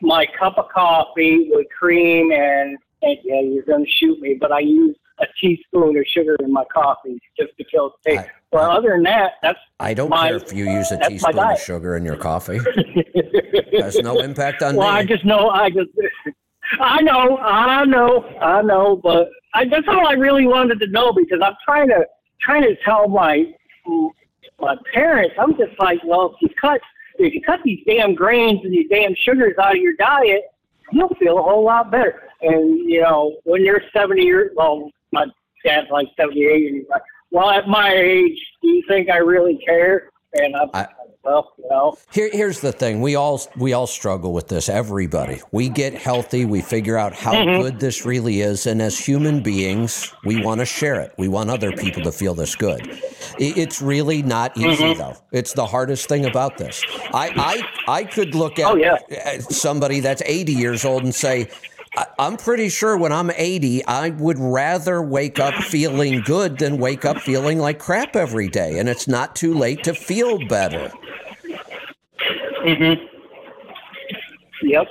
my 0.00 0.26
cup 0.38 0.56
of 0.56 0.68
coffee 0.68 1.48
with 1.50 1.66
cream 1.76 2.30
and, 2.30 2.78
and 3.02 3.18
yeah, 3.24 3.40
you're 3.40 3.64
going 3.64 3.84
to 3.84 3.90
shoot 3.90 4.20
me, 4.20 4.36
but 4.40 4.52
I 4.52 4.60
use 4.60 4.94
a 5.20 5.26
teaspoon 5.40 5.96
of 5.96 6.04
sugar 6.06 6.36
in 6.40 6.52
my 6.52 6.62
coffee 6.72 7.18
just 7.36 7.56
to 7.58 7.64
kill 7.64 7.92
the 8.04 8.10
taste. 8.12 8.24
I- 8.28 8.30
Well, 8.52 8.70
other 8.70 8.90
than 8.90 9.02
that, 9.02 9.32
that's 9.42 9.58
I 9.80 9.92
don't 9.94 10.10
my- 10.10 10.28
care 10.28 10.36
if 10.36 10.52
you 10.52 10.70
use 10.70 10.92
a 10.92 10.98
teaspoon 11.08 11.36
of 11.38 11.58
sugar 11.58 11.96
in 11.96 12.04
your 12.04 12.16
coffee. 12.16 12.60
Has 13.80 13.96
no 13.98 14.20
impact 14.20 14.62
on 14.62 14.76
well, 14.76 14.88
I 14.88 15.04
just 15.04 15.24
know 15.24 15.50
I 15.50 15.70
just 15.70 15.90
I 16.80 17.00
know, 17.02 17.38
I 17.38 17.84
know, 17.84 18.24
I 18.40 18.62
know, 18.62 18.96
but 18.96 19.30
I, 19.54 19.64
that's 19.66 19.88
all 19.88 20.06
I 20.06 20.12
really 20.12 20.46
wanted 20.46 20.80
to 20.80 20.86
know 20.88 21.12
because 21.12 21.40
I'm 21.42 21.54
trying 21.64 21.88
to 21.88 22.04
trying 22.40 22.62
to 22.62 22.76
tell 22.84 23.08
my 23.08 23.52
my 24.60 24.76
parents. 24.92 25.34
I'm 25.38 25.56
just 25.56 25.78
like, 25.78 26.00
well, 26.04 26.34
if 26.34 26.42
you 26.42 26.48
cut 26.60 26.80
if 27.18 27.34
you 27.34 27.42
cut 27.42 27.60
these 27.64 27.80
damn 27.86 28.14
grains 28.14 28.60
and 28.64 28.72
these 28.72 28.88
damn 28.90 29.14
sugars 29.14 29.54
out 29.60 29.76
of 29.76 29.82
your 29.82 29.94
diet, 29.94 30.42
you'll 30.92 31.14
feel 31.20 31.38
a 31.38 31.42
whole 31.42 31.64
lot 31.64 31.90
better. 31.90 32.22
And 32.42 32.78
you 32.88 33.00
know, 33.00 33.36
when 33.44 33.64
you're 33.64 33.82
70 33.92 34.22
years, 34.22 34.52
well, 34.54 34.90
my 35.12 35.26
dad's 35.64 35.90
like 35.90 36.08
78, 36.16 36.66
and 36.66 36.76
he's 36.76 36.88
like, 36.88 37.02
well, 37.30 37.50
at 37.50 37.66
my 37.68 37.92
age, 37.92 38.38
do 38.62 38.68
you 38.68 38.82
think 38.88 39.10
I 39.10 39.18
really 39.18 39.58
care? 39.66 40.10
And 40.34 40.54
I'm 40.54 40.70
I- 40.74 40.88
well, 41.24 41.52
you 41.58 41.68
know. 41.68 41.96
Here, 42.12 42.30
here's 42.32 42.60
the 42.60 42.72
thing: 42.72 43.00
we 43.00 43.14
all 43.16 43.40
we 43.56 43.72
all 43.72 43.86
struggle 43.86 44.32
with 44.32 44.48
this. 44.48 44.68
Everybody, 44.68 45.40
we 45.52 45.68
get 45.68 45.94
healthy, 45.94 46.44
we 46.44 46.60
figure 46.62 46.96
out 46.96 47.12
how 47.12 47.32
Mm-hmm. 47.34 47.62
good 47.62 47.80
this 47.80 48.04
really 48.06 48.40
is, 48.40 48.66
and 48.66 48.80
as 48.82 48.98
human 48.98 49.42
beings, 49.42 50.12
we 50.24 50.42
want 50.42 50.60
to 50.60 50.64
share 50.66 51.00
it. 51.00 51.12
We 51.18 51.28
want 51.28 51.50
other 51.50 51.72
people 51.72 52.02
to 52.04 52.12
feel 52.12 52.34
this 52.34 52.54
good. 52.56 53.00
It's 53.38 53.80
really 53.82 54.22
not 54.22 54.56
easy, 54.56 54.82
Mm-hmm. 54.84 54.98
though. 54.98 55.16
It's 55.32 55.52
the 55.52 55.66
hardest 55.66 56.08
thing 56.08 56.24
about 56.26 56.56
this. 56.58 56.82
I 57.12 57.62
I 57.86 57.92
I 58.00 58.04
could 58.04 58.34
look 58.34 58.58
at 58.58 58.66
Oh, 58.70 58.76
yeah. 58.76 58.96
at 59.10 59.42
somebody 59.42 60.00
that's 60.00 60.22
80 60.24 60.52
years 60.52 60.84
old 60.84 61.04
and 61.04 61.14
say. 61.14 61.48
I'm 62.18 62.36
pretty 62.36 62.68
sure 62.68 62.96
when 62.96 63.12
I'm 63.12 63.30
80, 63.34 63.84
I 63.86 64.10
would 64.10 64.38
rather 64.38 65.02
wake 65.02 65.40
up 65.40 65.54
feeling 65.54 66.20
good 66.20 66.58
than 66.58 66.78
wake 66.78 67.04
up 67.04 67.18
feeling 67.18 67.58
like 67.58 67.80
crap 67.80 68.14
every 68.14 68.46
day. 68.46 68.78
And 68.78 68.88
it's 68.88 69.08
not 69.08 69.34
too 69.34 69.52
late 69.54 69.82
to 69.84 69.94
feel 69.94 70.38
better. 70.46 70.92
Yep. 74.62 74.86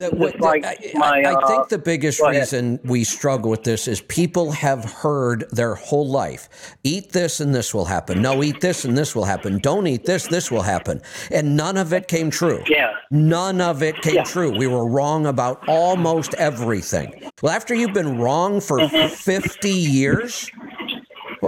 That 0.00 0.14
what- 0.14 0.38
like 0.38 0.64
I, 0.66 0.76
my, 0.94 1.22
I- 1.22 1.30
I 1.30 1.34
uh, 1.34 1.46
think 1.48 1.68
the 1.68 1.78
biggest 1.78 2.20
reason 2.20 2.78
we 2.84 3.04
struggle 3.04 3.50
with 3.50 3.64
this 3.64 3.88
is 3.88 4.00
people 4.02 4.52
have 4.52 4.84
heard 4.84 5.44
their 5.50 5.74
whole 5.74 6.06
life 6.08 6.48
eat 6.84 7.12
this 7.12 7.40
and 7.40 7.54
this 7.54 7.72
will 7.74 7.86
happen. 7.86 8.20
No, 8.20 8.42
eat 8.42 8.60
this 8.60 8.84
and 8.84 8.96
this 8.96 9.14
will 9.16 9.24
happen. 9.24 9.58
Don't 9.58 9.86
eat 9.86 10.04
this, 10.04 10.26
this 10.26 10.50
will 10.50 10.62
happen. 10.62 11.00
And 11.30 11.56
none 11.56 11.76
of 11.78 11.92
it 11.92 12.06
came 12.06 12.30
true. 12.30 12.62
Yeah. 12.68 12.92
None 13.10 13.60
of 13.60 13.82
it 13.82 13.96
came 14.02 14.16
Yeah. 14.16 14.24
true. 14.24 14.50
We 14.56 14.66
were 14.66 14.86
wrong 14.86 15.26
about 15.26 15.66
almost 15.66 16.34
everything. 16.34 17.30
Well, 17.42 17.52
after 17.52 17.74
you've 17.74 17.94
been 17.94 18.18
wrong 18.18 18.60
for 18.60 18.78
Mm-hmm. 18.78 19.14
50 19.14 19.70
years, 19.70 20.50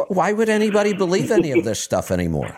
why 0.08 0.32
would 0.32 0.48
anybody 0.48 0.92
believe 0.94 1.30
any 1.30 1.52
of 1.52 1.64
this 1.64 1.78
stuff 1.80 2.10
anymore? 2.10 2.56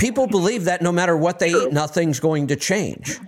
People 0.00 0.26
believe 0.26 0.64
that 0.64 0.82
no 0.82 0.90
matter 0.90 1.16
what 1.16 1.38
they 1.38 1.50
eat, 1.50 1.72
nothing's 1.72 2.18
going 2.18 2.48
to 2.48 2.56
change. 2.56 3.20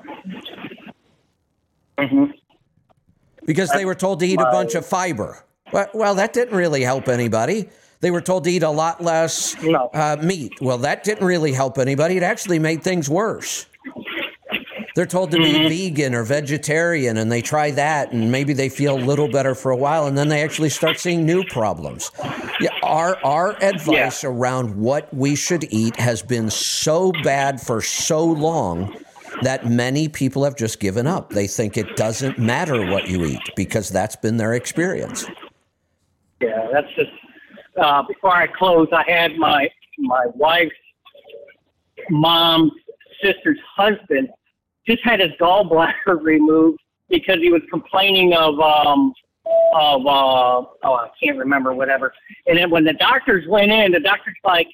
Because 3.45 3.71
they 3.71 3.85
were 3.85 3.95
told 3.95 4.21
to 4.21 4.27
eat 4.27 4.41
a 4.41 4.51
bunch 4.51 4.75
of 4.75 4.85
fiber. 4.85 5.45
Well, 5.73 5.89
well, 5.95 6.15
that 6.17 6.33
didn't 6.33 6.57
really 6.57 6.83
help 6.83 7.09
anybody. 7.09 7.69
They 8.01 8.11
were 8.11 8.21
told 8.21 8.45
to 8.45 8.51
eat 8.51 8.63
a 8.63 8.71
lot 8.71 9.03
less 9.03 9.55
uh, 9.65 10.17
meat. 10.21 10.61
Well, 10.61 10.79
that 10.79 11.05
didn't 11.05 11.25
really 11.25 11.53
help 11.53 11.79
anybody. 11.79 12.17
It 12.17 12.23
actually 12.23 12.59
made 12.59 12.83
things 12.83 13.09
worse. 13.09 13.67
They're 14.95 15.07
told 15.07 15.31
to 15.31 15.39
be 15.39 15.69
vegan 15.69 16.15
or 16.15 16.23
vegetarian, 16.23 17.17
and 17.17 17.33
they 17.33 17.41
try 17.41 17.71
that, 17.71 18.13
and 18.13 18.31
maybe 18.31 18.53
they 18.53 18.69
feel 18.69 18.97
a 18.97 19.01
little 19.01 19.29
better 19.29 19.55
for 19.55 19.71
a 19.71 19.77
while, 19.77 20.07
and 20.07 20.19
then 20.19 20.29
they 20.29 20.43
actually 20.43 20.69
start 20.69 20.99
seeing 20.99 21.25
new 21.25 21.45
problems. 21.45 22.11
Yeah, 22.61 22.71
our 22.83 23.17
our 23.25 23.57
advice 23.63 24.23
around 24.23 24.77
what 24.77 25.13
we 25.15 25.35
should 25.35 25.65
eat 25.73 25.97
has 25.97 26.23
been 26.23 26.51
so 26.51 27.13
bad 27.23 27.61
for 27.61 27.81
so 27.81 28.25
long 28.25 28.95
that 29.41 29.67
many 29.67 30.09
people 30.09 30.45
have 30.45 30.57
just 30.57 30.79
given 30.79 31.07
up. 31.07 31.31
They 31.31 31.47
think 31.47 31.79
it 31.79 31.97
doesn't 31.97 32.39
matter 32.39 32.87
what 32.91 33.09
you 33.09 33.25
eat 33.25 33.41
because 33.57 33.89
that's 33.89 34.17
been 34.17 34.37
their 34.37 34.53
experience. 34.53 35.27
Yeah, 36.41 36.69
that's 36.73 36.93
just. 36.95 37.11
Uh, 37.79 38.03
before 38.03 38.33
I 38.33 38.47
close, 38.47 38.89
I 38.93 39.11
had 39.11 39.39
my 39.39 39.71
my 39.99 40.27
wife's 40.35 40.75
mom's 42.11 42.73
sister's 43.23 43.59
husband 43.75 44.29
just 44.87 45.03
had 45.03 45.21
his 45.21 45.31
gallbladder 45.41 45.93
removed 46.23 46.81
because 47.09 47.39
he 47.39 47.51
was 47.51 47.63
complaining 47.71 48.33
of 48.35 48.59
um 48.61 49.13
of 49.75 50.07
uh 50.07 50.61
oh 50.61 50.69
I 50.85 51.09
can't 51.23 51.39
remember 51.39 51.73
whatever. 51.75 52.13
And 52.47 52.59
then 52.59 52.71
when 52.71 52.85
the 52.85 52.95
doctors 52.95 53.47
went 53.49 53.71
in, 53.73 53.93
the 53.93 54.01
doctor's 54.01 54.37
like, 54.45 54.69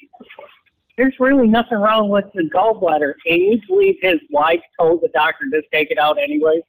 "There's 0.96 1.14
really 1.18 1.48
nothing 1.48 1.78
wrong 1.78 2.08
with 2.08 2.26
the 2.34 2.42
gallbladder." 2.44 3.14
Can 3.26 3.38
you 3.40 3.60
believe 3.66 3.96
his 4.00 4.20
wife 4.30 4.60
told 4.78 5.00
the 5.00 5.08
doctor 5.14 5.46
to 5.50 5.62
take 5.72 5.90
it 5.90 5.98
out 5.98 6.18
anyway? 6.18 6.60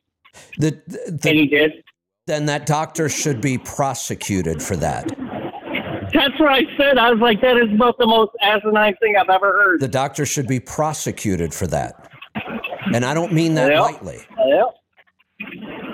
The, 0.58 0.82
the, 0.88 1.30
And 1.30 1.40
he 1.40 1.48
did. 1.48 1.84
then 2.28 2.46
that 2.46 2.66
doctor 2.66 3.10
should 3.10 3.42
be 3.42 3.58
prosecuted 3.58 4.62
for 4.62 4.76
that. 4.78 5.08
That's 6.14 6.40
what 6.40 6.52
I 6.52 6.62
said. 6.78 6.98
I 6.98 7.12
was 7.12 7.20
like, 7.20 7.42
that 7.42 7.58
is 7.58 7.72
about 7.74 7.98
the 7.98 8.08
most 8.08 8.32
asinine 8.42 8.96
thing 9.02 9.16
I've 9.16 9.30
ever 9.30 9.52
heard. 9.54 9.80
The 9.80 9.88
doctor 9.88 10.26
should 10.26 10.48
be 10.48 10.60
prosecuted 10.60 11.54
for 11.54 11.68
that. 11.68 12.09
And 12.94 13.06
I 13.06 13.14
don't 13.14 13.34
mean 13.34 13.56
that 13.56 13.72
Yeah. 13.72 13.82
lightly. 13.82 14.20
Yeah. 14.48 14.64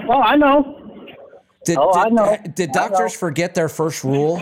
Well, 0.07 0.21
I 0.23 0.35
know. 0.35 0.81
Did, 1.65 1.77
Oh, 1.79 1.91
I 1.93 2.09
know. 2.09 2.37
did 2.53 2.71
doctors 2.71 3.13
know. 3.13 3.19
forget 3.19 3.55
their 3.55 3.69
first 3.69 4.03
rule? 4.03 4.39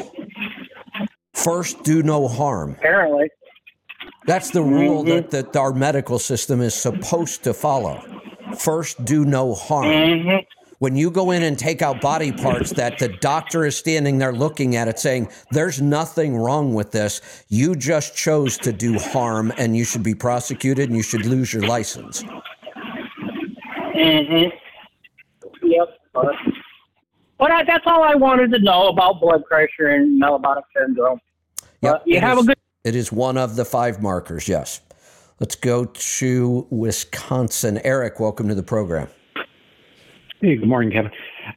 First, 1.33 1.83
do 1.83 2.03
no 2.03 2.27
harm. 2.27 2.75
Apparently. 2.79 3.29
That's 4.25 4.51
the 4.51 4.61
rule 4.61 5.03
Mm-hmm. 5.03 5.29
that, 5.31 5.51
that 5.51 5.55
our 5.55 5.73
medical 5.73 6.19
system 6.19 6.61
is 6.61 6.73
supposed 6.73 7.43
to 7.43 7.53
follow. 7.53 8.01
First, 8.57 9.03
do 9.03 9.25
no 9.25 9.53
harm. 9.53 9.85
Mm-hmm. 9.85 10.62
When 10.83 10.97
you 10.97 11.11
go 11.11 11.31
in 11.31 11.43
and 11.43 11.57
take 11.57 11.81
out 11.81 12.01
body 12.01 12.33
parts 12.33 12.71
that 12.71 12.99
the 12.99 13.07
doctor 13.07 13.65
is 13.65 13.77
standing 13.77 14.17
there 14.17 14.33
looking 14.33 14.75
at 14.75 14.89
it 14.89 14.99
saying, 14.99 15.29
there's 15.51 15.81
nothing 15.81 16.35
wrong 16.35 16.73
with 16.73 16.91
this, 16.91 17.45
you 17.47 17.73
just 17.73 18.17
chose 18.17 18.57
to 18.57 18.73
do 18.73 18.99
harm 18.99 19.53
and 19.57 19.77
you 19.77 19.85
should 19.85 20.03
be 20.03 20.13
prosecuted 20.13 20.89
and 20.89 20.97
you 20.97 21.01
should 21.01 21.25
lose 21.25 21.53
your 21.53 21.63
license. 21.63 22.23
Mm-hmm. 23.95 24.49
Yep. 25.65 25.87
But, 26.13 26.25
but 27.37 27.49
I, 27.49 27.63
that's 27.63 27.85
all 27.87 28.03
I 28.03 28.15
wanted 28.15 28.51
to 28.51 28.59
know 28.59 28.89
about 28.89 29.21
blood 29.21 29.45
pressure 29.45 29.87
and 29.87 30.19
metabolic 30.19 30.65
syndrome. 30.77 31.21
Yep, 31.81 31.95
Uh, 31.95 31.99
you 32.05 32.19
have 32.19 32.39
is- 32.39 32.43
a 32.43 32.47
good. 32.47 32.57
It 32.83 32.97
is 32.97 33.09
one 33.09 33.37
of 33.37 33.55
the 33.55 33.63
five 33.63 34.01
markers, 34.01 34.49
yes. 34.49 34.81
Let's 35.39 35.55
go 35.55 35.85
to 35.85 36.67
Wisconsin. 36.69 37.79
Eric, 37.85 38.19
welcome 38.19 38.49
to 38.49 38.55
the 38.55 38.63
program. 38.63 39.07
Hey, 40.43 40.57
good 40.57 40.67
morning, 40.67 40.91
Kevin. 40.91 41.09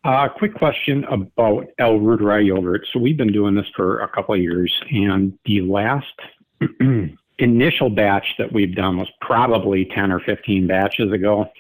Uh, 0.04 0.28
quick 0.28 0.54
question 0.54 1.02
about 1.06 1.66
L. 1.80 1.98
reuteri 1.98 2.46
yogurt. 2.46 2.86
So 2.92 3.00
we've 3.00 3.16
been 3.16 3.32
doing 3.32 3.56
this 3.56 3.66
for 3.74 3.98
a 3.98 4.06
couple 4.06 4.36
of 4.36 4.40
years, 4.40 4.72
and 4.92 5.36
the 5.44 5.62
last 5.62 6.14
initial 7.40 7.90
batch 7.90 8.36
that 8.38 8.52
we've 8.52 8.76
done 8.76 8.96
was 8.96 9.08
probably 9.20 9.86
10 9.86 10.12
or 10.12 10.20
15 10.20 10.68
batches 10.68 11.10
ago. 11.10 11.50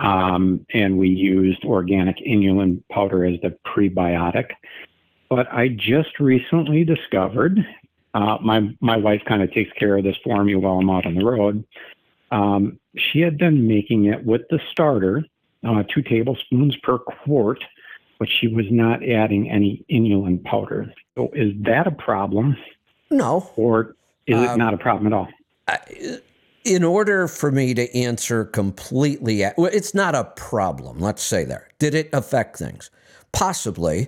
Um, 0.00 0.66
and 0.74 0.98
we 0.98 1.10
used 1.10 1.64
organic 1.64 2.16
inulin 2.26 2.82
powder 2.90 3.24
as 3.24 3.40
the 3.40 3.56
prebiotic. 3.64 4.50
But 5.30 5.46
I 5.52 5.68
just 5.68 6.18
recently 6.18 6.82
discovered, 6.82 7.64
uh, 8.14 8.38
my, 8.42 8.68
my 8.80 8.96
wife 8.96 9.22
kind 9.28 9.42
of 9.44 9.52
takes 9.52 9.70
care 9.74 9.96
of 9.96 10.02
this 10.02 10.16
for 10.24 10.42
me 10.42 10.56
while 10.56 10.80
I'm 10.80 10.90
out 10.90 11.06
on 11.06 11.14
the 11.14 11.24
road. 11.24 11.64
Um, 12.32 12.80
she 12.96 13.20
had 13.20 13.38
been 13.38 13.68
making 13.68 14.06
it 14.06 14.26
with 14.26 14.42
the 14.50 14.58
starter, 14.72 15.22
uh, 15.66 15.82
two 15.92 16.02
tablespoons 16.02 16.76
per 16.82 16.98
quart, 16.98 17.62
but 18.18 18.28
she 18.28 18.48
was 18.48 18.66
not 18.70 19.06
adding 19.08 19.50
any 19.50 19.84
inulin 19.90 20.42
powder. 20.44 20.92
So 21.16 21.30
is 21.34 21.52
that 21.62 21.86
a 21.86 21.90
problem, 21.92 22.56
No. 23.10 23.50
or 23.56 23.94
is 24.26 24.40
it 24.40 24.48
Um, 24.50 24.58
not 24.58 24.74
a 24.74 24.78
problem 24.78 25.06
at 25.06 25.12
all? 25.12 25.28
In 26.64 26.84
order 26.84 27.28
for 27.28 27.50
me 27.50 27.72
to 27.74 27.94
answer 27.96 28.44
completely, 28.44 29.42
well, 29.56 29.70
it's 29.72 29.94
not 29.94 30.14
a 30.14 30.24
problem. 30.24 30.98
Let's 30.98 31.22
say 31.22 31.44
there. 31.44 31.68
Did 31.78 31.94
it 31.94 32.10
affect 32.12 32.56
things? 32.58 32.90
Possibly. 33.32 34.06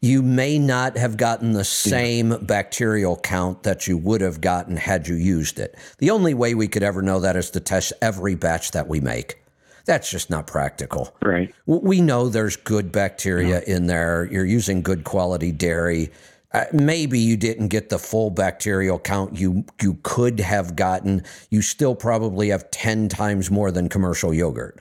You 0.00 0.20
may 0.20 0.58
not 0.58 0.98
have 0.98 1.16
gotten 1.16 1.52
the 1.52 1.64
same 1.64 2.36
bacterial 2.42 3.16
count 3.16 3.62
that 3.62 3.86
you 3.86 3.96
would 3.96 4.20
have 4.20 4.42
gotten 4.42 4.76
had 4.76 5.08
you 5.08 5.14
used 5.14 5.58
it. 5.58 5.76
The 5.98 6.10
only 6.10 6.34
way 6.34 6.54
we 6.54 6.68
could 6.68 6.82
ever 6.82 7.00
know 7.00 7.20
that 7.20 7.36
is 7.36 7.50
to 7.52 7.60
test 7.60 7.94
every 8.02 8.34
batch 8.34 8.72
that 8.72 8.86
we 8.86 9.00
make. 9.00 9.36
That's 9.84 10.10
just 10.10 10.30
not 10.30 10.46
practical. 10.46 11.14
Right. 11.22 11.54
We 11.66 12.00
know 12.00 12.28
there's 12.28 12.56
good 12.56 12.90
bacteria 12.90 13.60
in 13.66 13.86
there. 13.86 14.28
You're 14.30 14.46
using 14.46 14.82
good 14.82 15.04
quality 15.04 15.52
dairy. 15.52 16.10
Uh, 16.52 16.64
maybe 16.72 17.18
you 17.18 17.36
didn't 17.36 17.68
get 17.68 17.88
the 17.88 17.98
full 17.98 18.30
bacterial 18.30 18.98
count 18.98 19.36
you 19.38 19.64
you 19.82 19.98
could 20.04 20.38
have 20.40 20.76
gotten. 20.76 21.22
You 21.50 21.62
still 21.62 21.94
probably 21.96 22.48
have 22.50 22.70
ten 22.70 23.08
times 23.08 23.50
more 23.50 23.70
than 23.72 23.88
commercial 23.88 24.32
yogurt. 24.32 24.80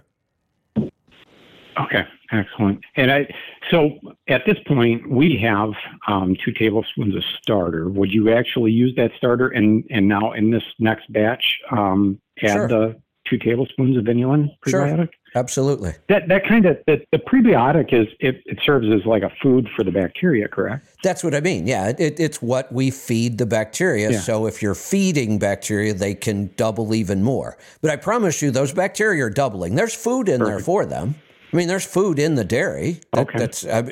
Okay, 0.77 2.03
excellent. 2.31 2.79
And 2.95 3.11
I, 3.11 3.27
so 3.71 3.97
at 4.27 4.45
this 4.45 4.57
point, 4.67 5.09
we 5.09 5.35
have 5.37 5.71
um, 6.07 6.35
two 6.45 6.51
tablespoons 6.51 7.15
of 7.15 7.23
starter. 7.41 7.89
Would 7.89 8.13
you 8.13 8.31
actually 8.31 8.71
use 8.71 8.93
that 8.95 9.11
starter 9.17 9.47
and 9.49 9.83
and 9.89 10.07
now 10.07 10.33
in 10.33 10.51
this 10.51 10.63
next 10.77 11.11
batch 11.11 11.59
um, 11.71 12.19
add 12.43 12.51
Sure. 12.51 12.67
the 12.67 13.01
two 13.37 13.43
tablespoons 13.43 13.97
of 13.97 14.05
inulin 14.05 14.49
Sure. 14.67 14.81
prebiotic? 14.81 15.09
Absolutely. 15.35 15.93
That 16.09 16.27
that 16.27 16.45
kind 16.47 16.65
of 16.65 16.77
the, 16.85 17.03
the 17.11 17.17
prebiotic 17.17 17.91
is 17.91 18.07
it, 18.19 18.41
it 18.45 18.59
serves 18.63 18.87
as 18.89 19.05
like 19.05 19.23
a 19.23 19.31
food 19.41 19.67
for 19.75 19.83
the 19.83 19.91
bacteria, 19.91 20.47
correct? 20.47 20.87
That's 21.03 21.23
what 21.23 21.33
I 21.33 21.39
mean. 21.39 21.65
Yeah, 21.65 21.93
it, 21.97 22.19
it's 22.19 22.41
what 22.41 22.71
we 22.71 22.91
feed 22.91 23.39
the 23.39 23.45
bacteria. 23.45 24.11
Yeah. 24.11 24.19
So 24.19 24.45
if 24.45 24.61
you're 24.61 24.75
feeding 24.75 25.39
bacteria, 25.39 25.93
they 25.93 26.13
can 26.13 26.51
double 26.55 26.93
even 26.93 27.23
more. 27.23 27.57
But 27.81 27.91
I 27.91 27.95
promise 27.95 28.41
you, 28.41 28.51
those 28.51 28.73
bacteria 28.73 29.25
are 29.25 29.29
doubling. 29.29 29.75
There's 29.75 29.95
food 29.95 30.29
in 30.29 30.43
there 30.43 30.59
for 30.59 30.85
them. 30.85 31.15
I 31.53 31.55
mean, 31.55 31.67
there's 31.67 31.85
food 31.85 32.17
in 32.17 32.35
the 32.35 32.43
dairy. 32.43 32.99
That, 33.11 33.27
Okay. 33.29 33.39
That's, 33.39 33.63
uh, 33.63 33.89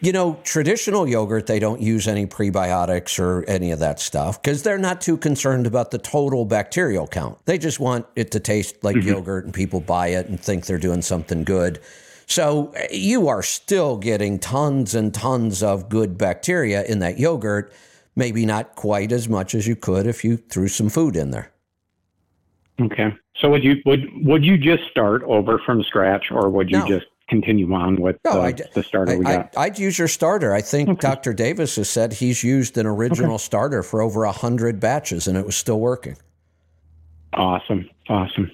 you 0.00 0.12
know, 0.12 0.38
traditional 0.44 1.08
yogurt, 1.08 1.46
they 1.46 1.58
don't 1.58 1.80
use 1.80 2.06
any 2.06 2.26
prebiotics 2.26 3.18
or 3.18 3.44
any 3.48 3.72
of 3.72 3.78
that 3.80 3.98
stuff 3.98 4.40
because 4.40 4.62
they're 4.62 4.78
not 4.78 5.00
too 5.00 5.16
concerned 5.16 5.66
about 5.66 5.90
the 5.90 5.98
total 5.98 6.44
bacterial 6.44 7.06
count. 7.06 7.38
They 7.46 7.58
just 7.58 7.80
want 7.80 8.06
it 8.14 8.30
to 8.32 8.40
taste 8.40 8.84
like 8.84 8.96
yogurt 8.96 9.46
and 9.46 9.54
people 9.54 9.80
buy 9.80 10.08
it 10.08 10.28
and 10.28 10.38
think 10.38 10.66
they're 10.66 10.78
doing 10.78 11.02
something 11.02 11.44
good. 11.44 11.80
So 12.26 12.74
you 12.92 13.26
are 13.28 13.42
still 13.42 13.96
getting 13.96 14.38
tons 14.38 14.94
and 14.94 15.12
tons 15.12 15.62
of 15.62 15.88
good 15.88 16.18
bacteria 16.18 16.84
in 16.84 16.98
that 16.98 17.18
yogurt, 17.18 17.72
maybe 18.14 18.44
not 18.44 18.76
quite 18.76 19.12
as 19.12 19.28
much 19.28 19.54
as 19.54 19.66
you 19.66 19.74
could 19.74 20.06
if 20.06 20.24
you 20.24 20.36
threw 20.36 20.68
some 20.68 20.90
food 20.90 21.16
in 21.16 21.30
there. 21.30 21.50
Okay. 22.80 23.12
So 23.36 23.50
would 23.50 23.64
you 23.64 23.76
would 23.86 24.06
would 24.24 24.44
you 24.44 24.56
just 24.56 24.84
start 24.90 25.22
over 25.24 25.58
from 25.58 25.82
scratch, 25.82 26.30
or 26.30 26.48
would 26.50 26.70
you 26.70 26.78
No. 26.78 26.86
just 26.86 27.06
continue 27.28 27.72
on 27.74 27.96
with 27.96 28.16
No, 28.24 28.40
the, 28.50 28.66
the 28.74 28.82
starter 28.82 29.18
we 29.18 29.26
I, 29.26 29.36
got? 29.36 29.56
I, 29.56 29.68
would 29.68 29.78
use 29.78 29.98
your 29.98 30.08
starter. 30.08 30.54
I 30.54 30.60
think 30.62 30.98
Dr. 31.00 31.34
Davis 31.34 31.76
has 31.76 31.90
said 31.90 32.14
he's 32.14 32.42
used 32.42 32.78
an 32.78 32.86
original 32.86 33.36
starter 33.38 33.82
for 33.82 34.00
over 34.00 34.24
a 34.24 34.32
hundred 34.32 34.80
batches, 34.80 35.26
and 35.28 35.36
it 35.36 35.44
was 35.44 35.56
still 35.56 35.78
working. 35.80 36.16
awesome, 37.34 37.88
awesome. 38.08 38.50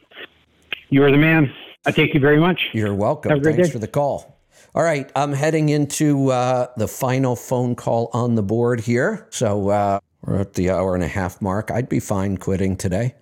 You 0.91 1.03
are 1.05 1.11
the 1.11 1.17
man. 1.19 1.53
I 1.87 1.93
thank 1.93 2.15
you 2.15 2.21
very 2.21 2.39
much. 2.41 2.71
You're 2.73 2.95
welcome. 2.95 3.31
Have 3.31 3.39
a 3.39 3.43
great 3.43 3.57
Thanks 3.57 3.69
day. 3.69 3.73
for 3.73 3.79
the 3.79 3.89
call. 3.89 4.41
All 4.75 4.83
right, 4.83 5.11
I'm 5.15 5.33
heading 5.33 5.69
into 5.69 6.31
uh, 6.31 6.67
the 6.77 6.89
final 6.89 7.37
phone 7.37 7.75
call 7.77 8.11
on 8.13 8.35
the 8.35 8.43
board 8.43 8.81
here. 8.81 9.29
So 9.31 9.69
uh, 9.69 10.01
we're 10.23 10.41
at 10.41 10.55
the 10.55 10.71
hour 10.71 10.95
and 10.95 11.05
a 11.05 11.09
half 11.09 11.41
mark. 11.41 11.71
I'd 11.71 11.89
be 11.89 12.01
fine 12.01 12.39
quitting 12.39 12.77
today. 12.77 13.15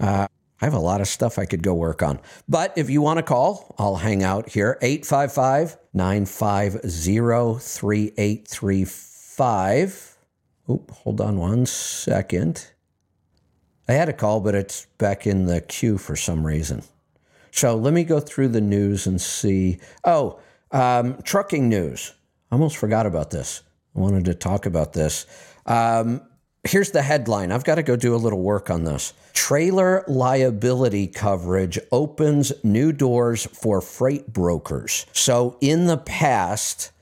Uh, 0.00 0.26
I 0.60 0.64
have 0.64 0.74
a 0.74 0.78
lot 0.78 1.00
of 1.00 1.08
stuff 1.08 1.38
I 1.38 1.44
could 1.44 1.62
go 1.62 1.74
work 1.74 2.02
on. 2.02 2.18
But 2.48 2.72
if 2.76 2.88
you 2.88 3.02
want 3.02 3.18
to 3.18 3.22
call, 3.22 3.74
I'll 3.78 3.96
hang 3.96 4.22
out 4.22 4.48
here. 4.48 4.78
855 4.80 5.76
950 5.92 7.60
3835. 7.60 10.16
Oop, 10.68 10.90
hold 10.90 11.20
on 11.20 11.38
one 11.38 11.66
second. 11.66 12.70
I 13.88 13.92
had 13.92 14.08
a 14.08 14.12
call, 14.12 14.40
but 14.40 14.54
it's 14.54 14.86
back 14.98 15.26
in 15.26 15.46
the 15.46 15.60
queue 15.60 15.98
for 15.98 16.16
some 16.16 16.46
reason. 16.46 16.82
So 17.52 17.76
let 17.76 17.92
me 17.92 18.04
go 18.04 18.20
through 18.20 18.48
the 18.48 18.60
news 18.60 19.06
and 19.06 19.20
see. 19.20 19.78
Oh, 20.04 20.40
um, 20.72 21.22
trucking 21.22 21.68
news. 21.68 22.12
I 22.50 22.54
almost 22.54 22.76
forgot 22.76 23.06
about 23.06 23.30
this. 23.30 23.62
I 23.94 24.00
wanted 24.00 24.24
to 24.26 24.34
talk 24.34 24.66
about 24.66 24.92
this. 24.92 25.26
Um, 25.66 26.22
here's 26.66 26.90
the 26.90 27.02
headline. 27.02 27.52
I've 27.52 27.64
got 27.64 27.76
to 27.76 27.82
go 27.82 27.96
do 27.96 28.14
a 28.14 28.16
little 28.16 28.40
work 28.40 28.70
on 28.70 28.84
this. 28.84 29.12
Trailer 29.32 30.04
liability 30.06 31.06
coverage 31.06 31.78
opens 31.92 32.52
new 32.64 32.92
doors 32.92 33.46
for 33.46 33.80
freight 33.80 34.32
brokers. 34.32 35.06
So, 35.12 35.56
in 35.60 35.86
the 35.86 35.98
past, 35.98 36.92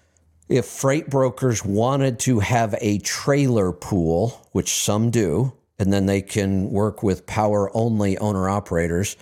if 0.48 0.66
freight 0.66 1.08
brokers 1.08 1.64
wanted 1.64 2.18
to 2.20 2.40
have 2.40 2.74
a 2.80 2.98
trailer 2.98 3.72
pool, 3.72 4.48
which 4.52 4.72
some 4.72 5.10
do, 5.10 5.52
and 5.78 5.92
then 5.92 6.06
they 6.06 6.22
can 6.22 6.70
work 6.70 7.02
with 7.02 7.26
power 7.26 7.70
only 7.76 8.18
owner 8.18 8.48
operators, 8.48 9.16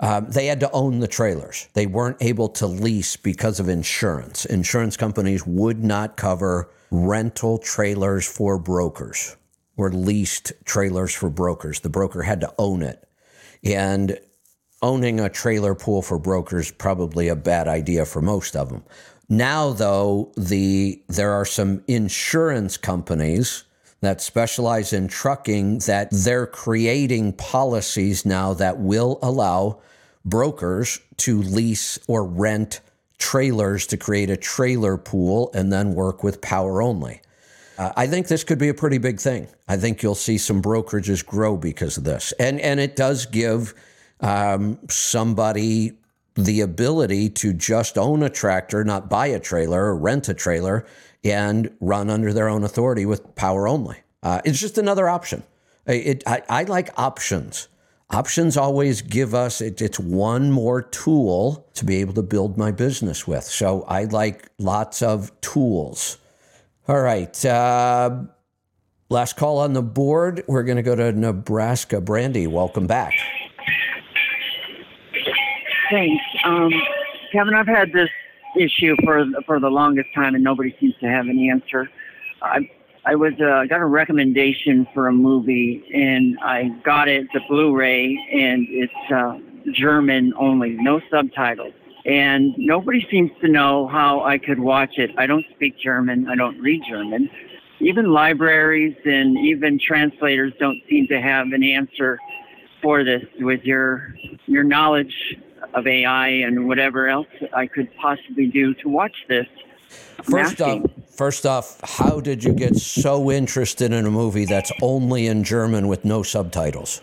um, 0.00 0.30
they 0.30 0.46
had 0.46 0.60
to 0.60 0.70
own 0.70 1.00
the 1.00 1.08
trailers. 1.08 1.68
They 1.74 1.86
weren't 1.86 2.18
able 2.20 2.48
to 2.50 2.66
lease 2.66 3.16
because 3.16 3.58
of 3.58 3.68
insurance. 3.68 4.44
Insurance 4.44 4.96
companies 4.96 5.44
would 5.44 5.82
not 5.82 6.16
cover 6.16 6.70
rental 6.90 7.58
trailers 7.58 8.26
for 8.26 8.58
brokers 8.58 9.36
or 9.78 9.90
leased 9.90 10.52
trailers 10.66 11.14
for 11.14 11.30
brokers. 11.30 11.80
The 11.80 11.88
broker 11.88 12.22
had 12.22 12.42
to 12.42 12.52
own 12.58 12.82
it. 12.82 13.08
And 13.64 14.18
owning 14.82 15.18
a 15.20 15.30
trailer 15.30 15.74
pool 15.74 16.02
for 16.02 16.18
brokers 16.18 16.70
probably 16.70 17.28
a 17.28 17.36
bad 17.36 17.66
idea 17.66 18.04
for 18.04 18.20
most 18.20 18.54
of 18.54 18.68
them. 18.68 18.84
Now 19.28 19.72
though, 19.72 20.32
the 20.36 21.02
there 21.08 21.32
are 21.32 21.44
some 21.44 21.82
insurance 21.86 22.76
companies 22.76 23.64
that 24.00 24.20
specialize 24.20 24.92
in 24.92 25.08
trucking 25.08 25.78
that 25.80 26.08
they're 26.12 26.46
creating 26.46 27.32
policies 27.32 28.24
now 28.24 28.54
that 28.54 28.78
will 28.78 29.18
allow 29.22 29.80
brokers 30.24 31.00
to 31.16 31.42
lease 31.42 31.98
or 32.06 32.24
rent 32.24 32.80
trailers 33.18 33.86
to 33.88 33.96
create 33.96 34.30
a 34.30 34.36
trailer 34.36 34.96
pool 34.96 35.50
and 35.52 35.72
then 35.72 35.94
work 35.94 36.22
with 36.22 36.40
power 36.40 36.80
only. 36.80 37.20
Uh, 37.78 37.92
I 37.96 38.08
think 38.08 38.26
this 38.26 38.44
could 38.44 38.58
be 38.58 38.68
a 38.68 38.74
pretty 38.74 38.98
big 38.98 39.20
thing. 39.20 39.46
I 39.68 39.76
think 39.76 40.02
you'll 40.02 40.16
see 40.16 40.36
some 40.36 40.60
brokerages 40.60 41.24
grow 41.24 41.56
because 41.56 41.96
of 41.96 42.04
this, 42.04 42.32
and 42.32 42.60
and 42.60 42.80
it 42.80 42.96
does 42.96 43.24
give 43.24 43.72
um, 44.20 44.78
somebody 44.90 45.92
the 46.34 46.60
ability 46.60 47.30
to 47.30 47.52
just 47.52 47.96
own 47.96 48.22
a 48.22 48.28
tractor, 48.28 48.84
not 48.84 49.08
buy 49.08 49.26
a 49.26 49.40
trailer 49.40 49.86
or 49.86 49.96
rent 49.96 50.28
a 50.28 50.34
trailer, 50.34 50.86
and 51.24 51.70
run 51.80 52.10
under 52.10 52.32
their 52.32 52.48
own 52.48 52.64
authority 52.64 53.06
with 53.06 53.34
power 53.34 53.66
only. 53.66 53.96
Uh, 54.22 54.40
it's 54.44 54.60
just 54.60 54.78
another 54.78 55.08
option. 55.08 55.42
It, 55.86 56.22
I, 56.26 56.42
I 56.48 56.62
like 56.64 56.90
options. 56.98 57.68
Options 58.10 58.56
always 58.56 59.02
give 59.02 59.34
us, 59.34 59.60
it, 59.60 59.82
it's 59.82 59.98
one 59.98 60.50
more 60.50 60.80
tool 60.82 61.66
to 61.74 61.84
be 61.84 61.96
able 61.96 62.14
to 62.14 62.22
build 62.22 62.56
my 62.56 62.70
business 62.70 63.26
with. 63.26 63.44
So 63.44 63.82
I 63.82 64.04
like 64.04 64.48
lots 64.58 65.02
of 65.02 65.32
tools. 65.40 66.18
All 66.88 67.00
right. 67.00 67.44
Uh, 67.44 68.22
last 69.10 69.36
call 69.36 69.58
on 69.58 69.74
the 69.74 69.82
board. 69.82 70.42
We're 70.48 70.62
going 70.62 70.76
to 70.76 70.82
go 70.82 70.94
to 70.94 71.12
Nebraska. 71.12 72.00
Brandy, 72.00 72.46
welcome 72.46 72.86
back. 72.86 73.12
Thanks. 75.90 76.24
Um, 76.44 76.72
Kevin, 77.30 77.52
I've 77.52 77.66
had 77.66 77.92
this 77.92 78.08
issue 78.58 78.96
for 79.04 79.26
for 79.44 79.60
the 79.60 79.68
longest 79.68 80.08
time, 80.14 80.34
and 80.34 80.42
nobody 80.42 80.74
seems 80.80 80.94
to 81.00 81.06
have 81.06 81.26
an 81.26 81.38
answer. 81.38 81.90
I 82.40 82.70
I 83.04 83.16
was 83.16 83.34
uh, 83.34 83.64
got 83.68 83.80
a 83.80 83.86
recommendation 83.86 84.86
for 84.94 85.08
a 85.08 85.12
movie, 85.12 85.84
and 85.92 86.38
I 86.40 86.70
got 86.84 87.08
it 87.08 87.26
the 87.34 87.40
Blu-ray, 87.48 88.18
and 88.32 88.66
it's 88.70 89.12
uh, 89.12 89.38
German 89.72 90.32
only, 90.38 90.70
no 90.70 91.00
subtitles. 91.10 91.74
And 92.04 92.54
nobody 92.56 93.06
seems 93.10 93.30
to 93.40 93.48
know 93.48 93.86
how 93.88 94.22
I 94.24 94.38
could 94.38 94.58
watch 94.58 94.98
it. 94.98 95.10
I 95.18 95.26
don't 95.26 95.44
speak 95.54 95.78
German. 95.78 96.28
I 96.28 96.36
don't 96.36 96.58
read 96.60 96.82
German. 96.88 97.28
Even 97.80 98.12
libraries 98.12 98.96
and 99.04 99.38
even 99.38 99.78
translators 99.78 100.52
don't 100.58 100.80
seem 100.88 101.06
to 101.08 101.20
have 101.20 101.52
an 101.52 101.62
answer 101.62 102.18
for 102.82 103.04
this. 103.04 103.24
With 103.38 103.64
your 103.64 104.14
your 104.46 104.64
knowledge 104.64 105.14
of 105.74 105.86
AI 105.86 106.28
and 106.28 106.66
whatever 106.66 107.08
else 107.08 107.28
I 107.54 107.66
could 107.66 107.94
possibly 107.96 108.46
do 108.46 108.74
to 108.74 108.88
watch 108.88 109.14
this, 109.28 109.46
First 110.22 110.60
off, 110.60 110.82
first 111.10 111.46
off, 111.46 111.80
how 111.82 112.20
did 112.20 112.44
you 112.44 112.52
get 112.52 112.76
so 112.76 113.30
interested 113.30 113.92
in 113.92 114.04
a 114.04 114.10
movie 114.10 114.44
that's 114.44 114.72
only 114.82 115.26
in 115.26 115.44
German 115.44 115.88
with 115.88 116.04
no 116.04 116.22
subtitles? 116.22 117.00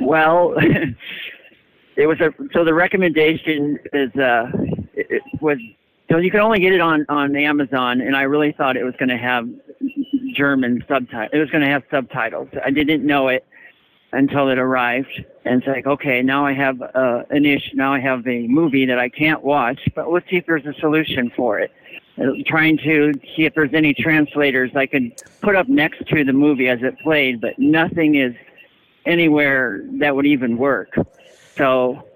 Well, 0.00 0.54
it 1.96 2.06
was 2.06 2.20
a 2.20 2.32
so 2.52 2.64
the 2.64 2.74
recommendation 2.74 3.78
is 3.92 4.14
uh 4.16 4.50
it 4.94 5.22
was 5.40 5.58
so 6.10 6.18
you 6.18 6.30
can 6.30 6.40
only 6.40 6.60
get 6.60 6.72
it 6.72 6.80
on 6.80 7.06
on 7.08 7.34
Amazon, 7.36 8.00
and 8.00 8.16
I 8.16 8.22
really 8.22 8.52
thought 8.52 8.76
it 8.76 8.84
was 8.84 8.94
going 8.98 9.08
to 9.08 9.16
have 9.16 9.48
German 10.34 10.84
subtitles. 10.86 11.30
It 11.32 11.38
was 11.38 11.50
going 11.50 11.62
to 11.62 11.70
have 11.70 11.82
subtitles. 11.90 12.48
I 12.64 12.70
didn't 12.70 13.04
know 13.04 13.28
it 13.28 13.44
until 14.14 14.48
it 14.48 14.58
arrived. 14.58 15.24
And 15.44 15.58
it's 15.58 15.66
like, 15.66 15.86
okay, 15.86 16.22
now 16.22 16.46
I 16.46 16.52
have 16.52 16.80
uh, 16.80 17.24
an 17.30 17.44
issue. 17.44 17.74
Now 17.74 17.92
I 17.92 18.00
have 18.00 18.26
a 18.26 18.46
movie 18.46 18.86
that 18.86 18.98
I 18.98 19.08
can't 19.08 19.42
watch, 19.42 19.80
but 19.94 20.10
let's 20.10 20.28
see 20.30 20.36
if 20.36 20.46
there's 20.46 20.66
a 20.66 20.74
solution 20.74 21.30
for 21.36 21.58
it. 21.58 21.72
Uh, 22.16 22.30
trying 22.46 22.78
to 22.78 23.12
see 23.36 23.44
if 23.44 23.54
there's 23.54 23.74
any 23.74 23.92
translators 23.92 24.70
I 24.76 24.86
could 24.86 25.20
put 25.40 25.56
up 25.56 25.68
next 25.68 26.06
to 26.06 26.24
the 26.24 26.32
movie 26.32 26.68
as 26.68 26.80
it 26.82 26.98
played, 27.00 27.40
but 27.40 27.58
nothing 27.58 28.14
is 28.14 28.34
anywhere 29.04 29.82
that 29.98 30.14
would 30.14 30.26
even 30.26 30.56
work. 30.56 30.94
So 31.56 32.06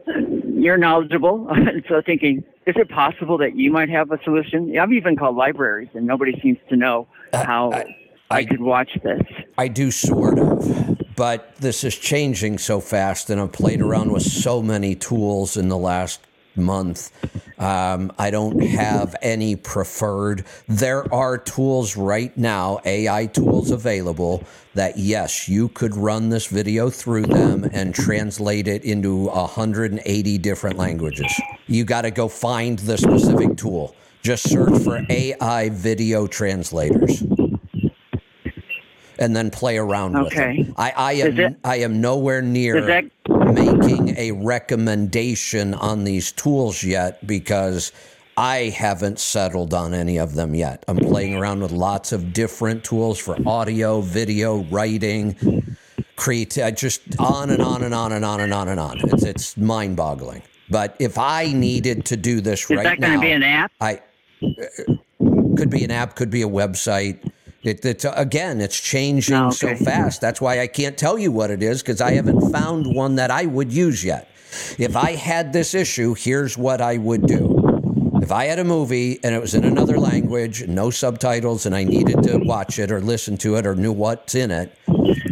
you're 0.55 0.77
knowledgeable. 0.77 1.49
so 1.89 2.03
thinking, 2.05 2.45
is 2.67 2.75
it 2.77 2.89
possible 2.89 3.39
that 3.39 3.57
you 3.57 3.71
might 3.71 3.89
have 3.89 4.11
a 4.11 4.23
solution? 4.25 4.77
I've 4.79 4.93
even 4.93 5.17
called 5.17 5.37
libraries, 5.37 5.89
and 5.95 6.07
nobody 6.07 6.39
seems 6.41 6.59
to 6.69 6.77
know 6.77 7.09
uh, 7.33 7.45
how 7.45 7.73
I, 7.73 7.97
I, 8.31 8.37
I 8.39 8.45
could 8.45 8.61
watch 8.61 8.91
this. 9.03 9.23
I 9.57 9.69
do 9.69 9.91
sort 9.91 10.39
of 10.39 10.99
but 11.19 11.57
this 11.57 11.83
is 11.83 11.99
changing 11.99 12.59
so 12.59 12.79
fast, 12.79 13.29
and 13.29 13.41
I've 13.41 13.51
played 13.51 13.81
around 13.81 14.13
with 14.13 14.23
so 14.23 14.63
many 14.63 14.95
tools 14.95 15.57
in 15.57 15.69
the 15.69 15.77
last 15.77 16.21
month. 16.59 17.11
Um, 17.59 18.13
I 18.19 18.31
don't 18.31 18.61
have 18.63 19.17
any 19.23 19.57
preferred. 19.57 20.45
There 20.69 21.13
are 21.13 21.39
tools 21.39 21.97
right 21.97 22.37
now, 22.37 22.81
AI 22.85 23.27
tools 23.27 23.71
available 23.71 24.45
that 24.75 24.97
yes, 24.97 25.49
you 25.49 25.69
could 25.71 25.97
run 25.97 26.29
this 26.29 26.47
video 26.47 26.91
through 26.91 27.27
them 27.27 27.69
and 27.73 27.95
translate 27.95 28.69
it 28.69 28.85
into 28.85 29.27
180 29.27 30.39
different 30.39 30.77
languages. 30.77 31.33
You 31.67 31.85
got 31.85 32.03
to 32.03 32.11
go 32.11 32.29
find 32.29 32.79
the 32.79 32.97
specific 32.97 33.57
tool. 33.57 33.97
Just 34.23 34.49
search 34.49 34.83
for 34.83 35.05
AI 35.09 35.69
video 35.71 36.27
translators 36.27 37.23
and 39.19 39.35
then 39.35 39.51
play 39.51 39.79
around 39.79 40.17
okay. 40.17 40.59
with 40.59 40.69
it. 40.69 40.75
I, 40.77 40.93
I 40.97 41.13
am 41.15 41.39
it, 41.39 41.57
I 41.65 41.77
am 41.77 42.01
nowhere 42.01 42.43
near 42.43 42.81
that, 42.83 43.05
making 43.53 44.17
a 44.17 44.33
recommendation 44.33 45.75
on 45.75 46.05
these 46.05 46.33
tools 46.33 46.83
yet 46.83 47.27
because 47.27 47.93
I 48.37 48.69
haven't 48.69 49.19
settled 49.19 49.75
on 49.75 49.95
any 49.95 50.19
of 50.19 50.35
them 50.35 50.55
yet. 50.55 50.85
I'm 50.87 50.97
playing 50.97 51.35
around 51.35 51.61
with 51.61 51.73
lots 51.73 52.13
of 52.13 52.33
different 52.33 52.85
tools 52.85 53.19
for 53.19 53.37
audio, 53.47 54.01
video, 54.01 54.63
writing, 54.65 55.77
create 56.17 56.59
just 56.77 57.03
on 57.19 57.51
and 57.51 57.63
on 57.63 57.83
and 57.83 57.95
on 57.95 58.13
and 58.13 58.25
on 58.25 58.41
and 58.41 58.55
on 58.55 58.69
and 58.69 58.79
on. 58.79 59.01
It's 59.11 59.25
it's 59.25 59.57
mind 59.57 59.97
boggling. 59.97 60.43
But 60.71 60.95
if 60.99 61.19
I 61.19 61.53
needed 61.53 62.05
to 62.07 62.17
do 62.17 62.41
this 62.41 62.71
Is 62.71 62.77
right 62.77 62.85
now, 62.85 62.93
is 62.93 62.99
that 62.99 63.01
going 63.01 63.21
to 63.21 63.27
be 63.27 63.33
an 63.33 63.43
app? 63.43 63.73
I 63.81 64.03
uh, 64.43 64.95
could 65.57 65.71
be 65.71 65.83
an 65.83 65.91
app, 65.91 66.15
could 66.15 66.31
be 66.31 66.43
a 66.43 66.49
website 66.49 67.33
it, 67.69 67.85
it's 67.85 68.05
again, 68.05 68.61
it's 68.61 68.79
changing 68.81 69.37
oh, 69.37 69.49
okay. 69.49 69.77
so 69.77 69.77
fast. 69.77 70.21
That's 70.21 70.41
why 70.41 70.61
I 70.61 70.67
can't 70.67 70.99
tell 70.99 71.19
you 71.19 71.31
what 71.31 71.51
it 71.51 71.63
is 71.63 71.83
because 71.83 72.01
I 72.01 72.13
haven't 72.13 72.51
found 72.51 72.93
one 72.93 73.15
that 73.17 73.31
I 73.31 73.47
would 73.47 73.73
use 73.73 74.05
yet. 74.05 74.29
If 74.79 74.97
I 74.97 75.13
had 75.13 75.53
this 75.53 75.75
issue, 75.75 76.15
here's 76.15 76.57
what 76.59 76.81
I 76.81 76.97
would 76.97 77.27
do. 77.27 77.69
If 78.23 78.33
I 78.33 78.47
had 78.47 78.59
a 78.59 78.65
movie 78.65 79.21
and 79.23 79.35
it 79.35 79.41
was 79.41 79.55
in 79.55 79.65
another 79.65 79.99
language, 79.99 80.67
no 80.67 80.91
subtitles, 80.91 81.67
and 81.67 81.75
I 81.75 81.85
needed 81.85 82.23
to 82.25 82.39
watch 82.39 82.79
it 82.79 82.91
or 82.91 83.01
listen 83.01 83.37
to 83.39 83.57
it 83.57 83.67
or 83.67 83.75
knew 83.75 83.93
what's 83.93 84.35
in 84.35 84.51
it, 84.51 84.77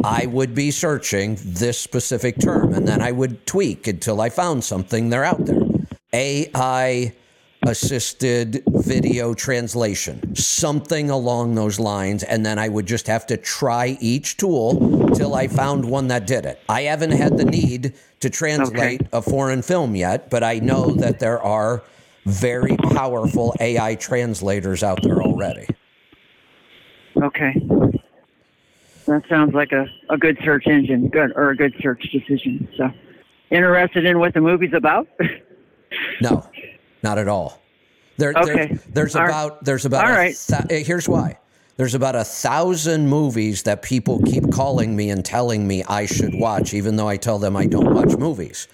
I 0.04 0.26
would 0.26 0.54
be 0.54 0.70
searching 0.70 1.36
this 1.42 1.78
specific 1.78 2.38
term 2.38 2.74
and 2.74 2.86
then 2.86 3.02
I 3.02 3.12
would 3.12 3.46
tweak 3.46 3.86
until 3.86 4.20
I 4.20 4.28
found 4.28 4.64
something 4.64 5.10
there 5.10 5.24
out 5.24 5.44
there. 5.44 5.62
AI 6.12 7.12
assisted 7.66 8.62
video 8.66 9.34
translation, 9.34 10.34
something 10.36 11.10
along 11.10 11.55
those 11.55 11.78
lines. 11.80 12.22
And 12.22 12.47
then 12.47 12.59
I 12.59 12.68
would 12.68 12.86
just 12.86 13.06
have 13.09 13.26
to 13.26 13.36
try 13.36 13.98
each 14.01 14.36
tool 14.36 15.10
till 15.14 15.34
I 15.34 15.48
found 15.48 15.84
one 15.84 16.09
that 16.09 16.26
did 16.26 16.47
it. 16.47 16.60
I 16.68 16.82
haven't 16.82 17.10
had 17.10 17.36
the 17.36 17.44
need 17.44 17.94
to 18.20 18.30
translate 18.30 19.02
okay. 19.02 19.09
a 19.12 19.20
foreign 19.20 19.62
film 19.62 19.97
yet, 19.97 20.30
but 20.30 20.43
I 20.43 20.60
know 20.60 20.93
that 20.93 21.18
there 21.18 21.43
are 21.43 21.82
very 22.24 22.76
powerful 22.76 23.55
AI 23.60 23.94
translators 23.97 24.82
out 24.82 25.02
there 25.02 25.22
already. 25.22 25.66
Okay. 27.22 27.55
that 29.06 29.22
sounds 29.28 29.55
like 29.55 29.72
a, 29.72 29.86
a 30.10 30.18
good 30.18 30.38
search 30.44 30.66
engine, 30.66 31.09
good 31.09 31.32
or 31.36 31.51
a 31.51 31.56
good 31.56 31.74
search 31.80 32.02
decision. 32.12 32.68
So, 32.76 32.90
interested 33.51 34.05
in 34.05 34.18
what 34.18 34.34
the 34.34 34.40
movie's 34.40 34.74
about? 34.74 35.09
no, 36.20 36.44
not 37.02 37.18
at 37.18 37.28
all. 37.28 37.60
There, 38.18 38.32
okay. 38.36 38.66
There, 38.66 38.81
there's 38.89 39.16
All 39.16 39.27
about 39.27 39.64
there's 39.64 39.85
about 39.85 40.06
all 40.06 40.12
right. 40.12 40.35
th- 40.35 40.62
eh, 40.70 40.82
here's 40.82 41.09
why. 41.09 41.39
There's 41.77 41.94
about 41.94 42.16
a 42.16 42.24
thousand 42.24 43.09
movies 43.09 43.64
that 43.64 43.82
people 43.82 44.23
keep 44.23 44.51
calling 44.51 44.97
me 44.97 45.10
and 45.10 45.23
telling 45.23 45.66
me 45.66 45.85
I 45.85 46.06
should 46.06 46.35
watch, 46.35 46.73
even 46.73 46.97
though 46.97 47.09
I 47.09 47.18
tell 47.18 47.39
them 47.39 47.55
I 47.55 47.66
don't 47.66 47.93
watch 47.93 48.16
movies. 48.16 48.66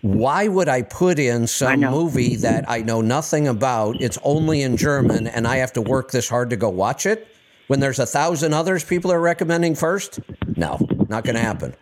Why 0.00 0.48
would 0.48 0.68
I 0.68 0.80
put 0.82 1.18
in 1.18 1.46
some 1.46 1.80
movie 1.80 2.36
that 2.36 2.64
I 2.70 2.80
know 2.80 3.02
nothing 3.02 3.48
about? 3.48 4.00
It's 4.00 4.18
only 4.22 4.62
in 4.62 4.78
German, 4.78 5.26
and 5.26 5.46
I 5.46 5.56
have 5.56 5.72
to 5.74 5.82
work 5.82 6.10
this 6.12 6.28
hard 6.28 6.48
to 6.50 6.56
go 6.56 6.70
watch 6.70 7.04
it 7.04 7.28
when 7.66 7.80
there's 7.80 7.98
a 7.98 8.06
thousand 8.06 8.52
others 8.54 8.84
people 8.84 9.12
are 9.12 9.20
recommending 9.20 9.74
first? 9.74 10.20
No, 10.56 10.78
not 11.08 11.24
going 11.24 11.36
to 11.36 11.42
happen. 11.42 11.74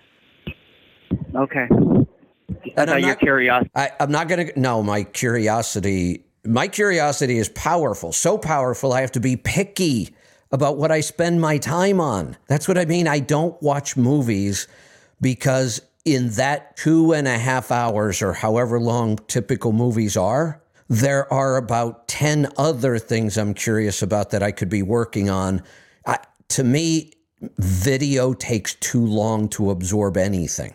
Okay. 1.35 1.69
And 2.77 2.91
thought 2.91 3.01
your 3.01 3.15
curiosity. 3.15 3.71
I, 3.75 3.91
I'm 4.01 4.11
not 4.11 4.29
going 4.29 4.49
to. 4.49 4.61
No, 4.61 4.83
my 4.83 5.05
curiosity. 5.05 6.25
My 6.45 6.69
curiosity 6.69 7.39
is 7.39 7.49
powerful. 7.51 8.13
So 8.13 8.37
powerful, 8.37 8.93
I 8.93 9.01
have 9.01 9.13
to 9.13 9.21
be 9.21 9.37
picky 9.37 10.15
about 10.53 10.77
what 10.77 10.93
I 10.93 11.01
spend 11.01 11.41
my 11.41 11.59
time 11.59 12.01
on. 12.01 12.37
That's 12.49 12.69
what 12.69 12.79
I 12.79 12.85
mean. 12.85 13.09
I 13.09 13.19
don't 13.19 13.61
watch 13.63 13.97
movies 13.97 14.69
because 15.21 15.81
in 16.05 16.31
that 16.31 16.77
two 16.77 17.13
and 17.13 17.27
a 17.27 17.39
half 17.39 17.71
hours 17.71 18.21
or 18.21 18.35
however 18.35 18.79
long 18.79 19.19
typical 19.27 19.73
movies 19.73 20.17
are, 20.17 20.63
there 20.89 21.33
are 21.33 21.57
about 21.57 22.09
10 22.09 22.49
other 22.57 22.99
things 22.99 23.39
I'm 23.39 23.55
curious 23.55 24.03
about 24.03 24.31
that 24.31 24.43
I 24.43 24.53
could 24.53 24.69
be 24.69 24.83
working 24.83 25.31
on. 25.31 25.63
I, 26.07 26.19
to 26.51 26.65
me, 26.65 27.13
video 27.59 28.35
takes 28.35 28.75
too 28.75 29.05
long 29.05 29.49
to 29.51 29.71
absorb 29.71 30.17
anything. 30.17 30.75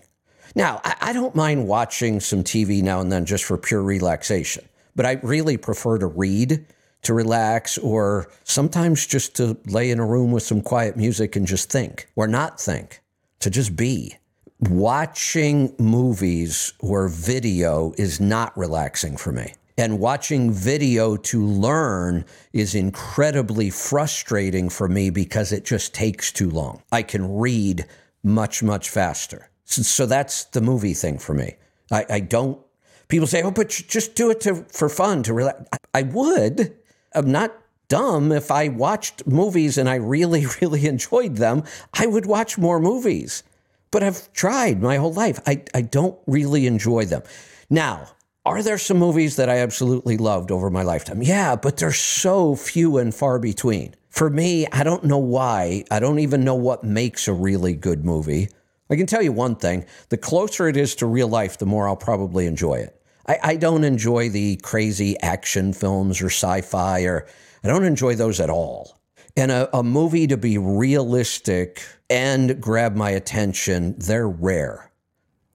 Now, 0.56 0.82
I, 0.84 0.96
I 1.02 1.14
don't 1.14 1.36
mind 1.36 1.68
watching 1.68 2.20
some 2.20 2.44
TV 2.44 2.82
now 2.82 3.02
and 3.02 3.12
then 3.12 3.26
just 3.26 3.44
for 3.44 3.58
pure 3.58 3.84
relaxation, 3.84 4.68
but 4.96 5.06
I 5.06 5.20
really 5.24 5.58
prefer 5.58 5.98
to 5.98 6.08
read 6.08 6.66
to 7.02 7.14
relax 7.14 7.78
or 7.78 8.30
sometimes 8.44 9.06
just 9.06 9.36
to 9.38 9.58
lay 9.68 9.90
in 9.90 10.00
a 10.00 10.06
room 10.06 10.32
with 10.32 10.44
some 10.44 10.62
quiet 10.62 10.98
music 10.98 11.36
and 11.36 11.48
just 11.48 11.72
think 11.72 12.08
or 12.16 12.28
not 12.28 12.60
think, 12.60 13.02
to 13.40 13.50
just 13.50 13.76
be. 13.76 14.16
Watching 14.60 15.74
movies 15.80 16.74
or 16.82 17.08
video 17.08 17.94
is 17.98 18.20
not 18.20 18.58
relaxing 18.58 19.16
for 19.16 19.32
me. 19.32 19.54
And 19.78 20.00
watching 20.00 20.52
video 20.52 21.16
to 21.16 21.46
learn 21.46 22.26
is 22.52 22.76
incredibly 22.76 23.70
frustrating 23.70 24.68
for 24.68 24.90
me 24.90 25.10
because 25.10 25.54
it 25.54 25.64
just 25.64 25.94
takes 25.94 26.34
too 26.34 26.50
long. 26.50 26.84
I 26.92 27.02
can 27.04 27.38
read 27.38 27.86
much, 28.22 28.62
much 28.62 28.90
faster. 28.90 29.50
So, 29.70 29.84
so 29.84 30.06
that's 30.08 30.46
the 30.46 30.62
movie 30.62 30.96
thing 30.96 31.20
for 31.20 31.36
me. 31.36 31.54
I, 31.92 32.06
I 32.10 32.20
don't, 32.22 32.60
people 33.08 33.28
say, 33.28 33.44
oh, 33.44 33.52
but 33.52 33.70
just 33.70 34.16
do 34.16 34.32
it 34.32 34.42
to, 34.42 34.66
for 34.72 34.90
fun, 34.90 35.22
to 35.24 35.34
relax. 35.34 35.64
I, 35.72 35.78
I 36.00 36.02
would. 36.04 36.76
I'm 37.14 37.32
not 37.32 37.56
dumb. 37.88 38.32
If 38.32 38.50
I 38.50 38.70
watched 38.70 39.28
movies 39.28 39.78
and 39.78 39.88
I 39.88 39.96
really, 39.96 40.46
really 40.62 40.88
enjoyed 40.88 41.36
them, 41.36 41.64
I 41.94 42.08
would 42.08 42.26
watch 42.26 42.58
more 42.58 42.80
movies. 42.80 43.44
But 43.92 44.04
I've 44.04 44.32
tried 44.34 44.82
my 44.82 44.98
whole 44.98 45.14
life. 45.14 45.40
I, 45.46 45.64
I 45.76 45.82
don't 45.82 46.18
really 46.26 46.66
enjoy 46.66 47.06
them. 47.06 47.22
Now, 47.70 48.08
are 48.46 48.64
there 48.64 48.80
some 48.80 48.98
movies 48.98 49.36
that 49.36 49.50
I 49.50 49.58
absolutely 49.58 50.18
loved 50.18 50.50
over 50.50 50.72
my 50.72 50.82
lifetime? 50.82 51.22
Yeah, 51.22 51.56
but 51.56 51.78
they're 51.78 51.92
so 51.92 52.56
few 52.56 52.98
and 52.98 53.14
far 53.14 53.38
between. 53.38 53.94
For 54.10 54.32
me, 54.32 54.66
I 54.72 54.84
don't 54.84 55.04
know 55.04 55.20
why. 55.20 55.84
I 55.92 56.00
don't 56.00 56.20
even 56.20 56.44
know 56.44 56.56
what 56.56 56.84
makes 56.84 57.28
a 57.28 57.34
really 57.34 57.76
good 57.76 58.04
movie. 58.04 58.50
I 58.90 58.96
can 58.96 59.06
tell 59.06 59.22
you 59.22 59.32
one 59.32 59.56
thing 59.56 59.86
the 60.10 60.18
closer 60.18 60.68
it 60.68 60.78
is 60.78 60.96
to 60.96 61.06
real 61.06 61.28
life, 61.28 61.58
the 61.58 61.66
more 61.66 61.88
I'll 61.88 61.96
probably 61.96 62.46
enjoy 62.46 62.76
it. 62.76 63.00
I, 63.28 63.40
I 63.44 63.56
don't 63.56 63.84
enjoy 63.84 64.30
the 64.30 64.56
crazy 64.58 65.20
action 65.20 65.74
films 65.74 66.22
or 66.22 66.28
sci 66.28 66.62
fi, 66.62 67.02
or 67.04 67.28
I 67.64 67.68
don't 67.68 67.84
enjoy 67.84 68.16
those 68.16 68.40
at 68.40 68.50
all. 68.50 69.00
And 69.38 69.52
a, 69.52 69.78
a 69.78 69.84
movie 69.84 70.28
to 70.28 70.38
be 70.38 70.58
realistic 70.58 71.84
and 72.10 72.60
grab 72.60 72.96
my 72.96 73.12
attention, 73.12 73.96
they're 74.00 74.28
rare. 74.28 74.92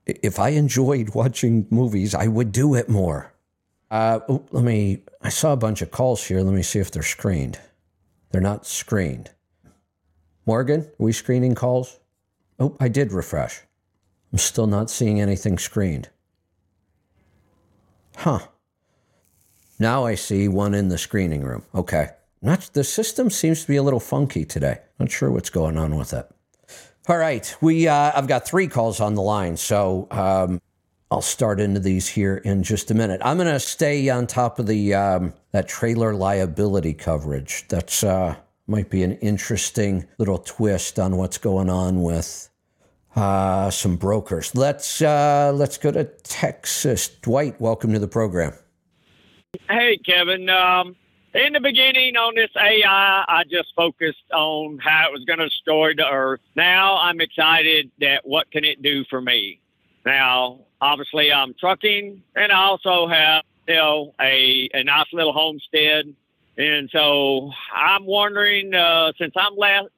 If 0.06 0.39
I 0.39 0.51
enjoyed 0.51 1.15
watching 1.15 1.66
movies, 1.70 2.15
I 2.15 2.28
would 2.28 2.52
do 2.52 2.74
it 2.74 2.89
more. 2.89 3.32
Uh, 3.90 4.20
let 4.51 4.65
me, 4.65 5.02
I 5.23 5.28
saw 5.28 5.52
a 5.52 5.56
bunch 5.56 5.82
of 5.82 5.90
calls 5.90 6.24
here. 6.24 6.40
Let 6.40 6.55
me 6.55 6.62
see 6.62 6.78
if 6.78 6.90
they're 6.90 7.02
screened. 7.02 7.59
They're 8.31 8.40
not 8.40 8.66
screened. 8.66 9.31
Morgan, 10.47 10.81
are 10.82 10.90
we 10.98 11.12
screening 11.12 11.55
calls? 11.55 11.98
Oh, 12.59 12.76
I 12.81 12.89
did 12.89 13.12
refresh. 13.12 13.62
I'm 14.32 14.39
still 14.39 14.66
not 14.66 14.90
seeing 14.90 15.20
anything 15.20 15.59
screened. 15.59 16.09
Huh. 18.16 18.40
Now 19.78 20.05
I 20.05 20.14
see 20.14 20.48
one 20.48 20.74
in 20.74 20.89
the 20.89 20.98
screening 20.98 21.43
room. 21.43 21.64
Okay. 21.74 22.10
Not 22.40 22.70
the 22.74 22.85
system 22.85 23.31
seems 23.31 23.62
to 23.62 23.68
be 23.68 23.76
a 23.76 23.82
little 23.82 24.01
funky 24.01 24.44
today. 24.44 24.81
Not 24.98 25.10
sure 25.10 25.31
what's 25.31 25.51
going 25.51 25.78
on 25.78 25.97
with 25.97 26.12
it. 26.12 26.28
All 27.09 27.16
right, 27.18 27.55
we 27.60 27.86
uh, 27.86 28.12
I've 28.14 28.26
got 28.26 28.47
three 28.47 28.66
calls 28.66 28.98
on 28.98 29.14
the 29.14 29.22
line, 29.22 29.59
so 29.59 30.09
um, 30.10 30.60
I'll 31.10 31.20
start 31.20 31.60
into 31.60 31.81
these 31.81 32.09
here 32.09 32.39
in 32.39 32.62
just 32.62 32.90
a 32.90 32.94
minute. 32.94 33.20
I'm 33.24 33.36
going 33.36 33.52
to 33.52 33.60
stay 33.60 34.09
on 34.09 34.26
top 34.26 34.59
of 34.59 34.66
the 34.66 34.94
um, 34.94 35.35
that 35.52 35.68
trailer 35.68 36.14
liability 36.14 36.94
coverage. 36.94 37.66
That's 37.68 38.02
uh, 38.05 38.36
might 38.66 38.91
be 38.91 39.03
an 39.03 39.12
interesting 39.19 40.07
little 40.19 40.39
twist 40.39 40.99
on 40.99 41.16
what's 41.16 41.39
going 41.39 41.69
on 41.69 42.03
with 42.03 42.49
uh, 43.16 43.70
some 43.70 43.97
brokers. 43.97 44.55
Let's 44.55 45.03
uh, 45.03 45.53
let's 45.55 45.78
go 45.78 45.91
to 45.91 46.05
Texas. 46.05 47.09
Dwight, 47.09 47.61
welcome 47.61 47.93
to 47.93 47.99
the 47.99 48.09
program. 48.09 48.55
Hey, 49.69 49.99
Kevin. 49.99 50.49
Um, 50.49 50.97
in 51.35 51.53
the 51.53 51.61
beginning 51.61 52.16
on 52.16 52.35
this 52.35 52.51
AI, 52.57 53.24
I 53.27 53.45
just 53.51 53.73
focused 53.77 54.31
on 54.32 54.78
how 54.78 55.09
it 55.09 55.12
was 55.12 55.24
going 55.24 55.41
to 55.41 55.49
destroy 55.49 55.95
the 55.95 56.09
earth. 56.09 56.41
Now 56.55 56.97
I'm 56.99 57.20
excited 57.20 57.91
that 58.01 58.27
what 58.27 58.51
can 58.51 58.65
it 58.65 58.82
do 58.82 59.05
for 59.11 59.20
me? 59.20 59.61
Now, 60.07 60.61
obviously, 60.81 61.32
I'm 61.32 61.55
trucking, 61.59 62.23
and 62.36 62.53
I 62.53 62.65
also 62.65 63.07
have 63.09 63.45
you 63.69 63.74
know 63.74 64.15
a 64.20 64.69
a 64.74 64.85
nice 64.85 65.07
little 65.12 65.32
homestead, 65.32 66.15
and 66.56 66.89
so 66.93 67.51
I'm 67.74 68.06
wondering 68.06 68.74
uh, 68.74 69.12
since 69.18 69.35
I'm 69.36 69.56
last 69.56 69.89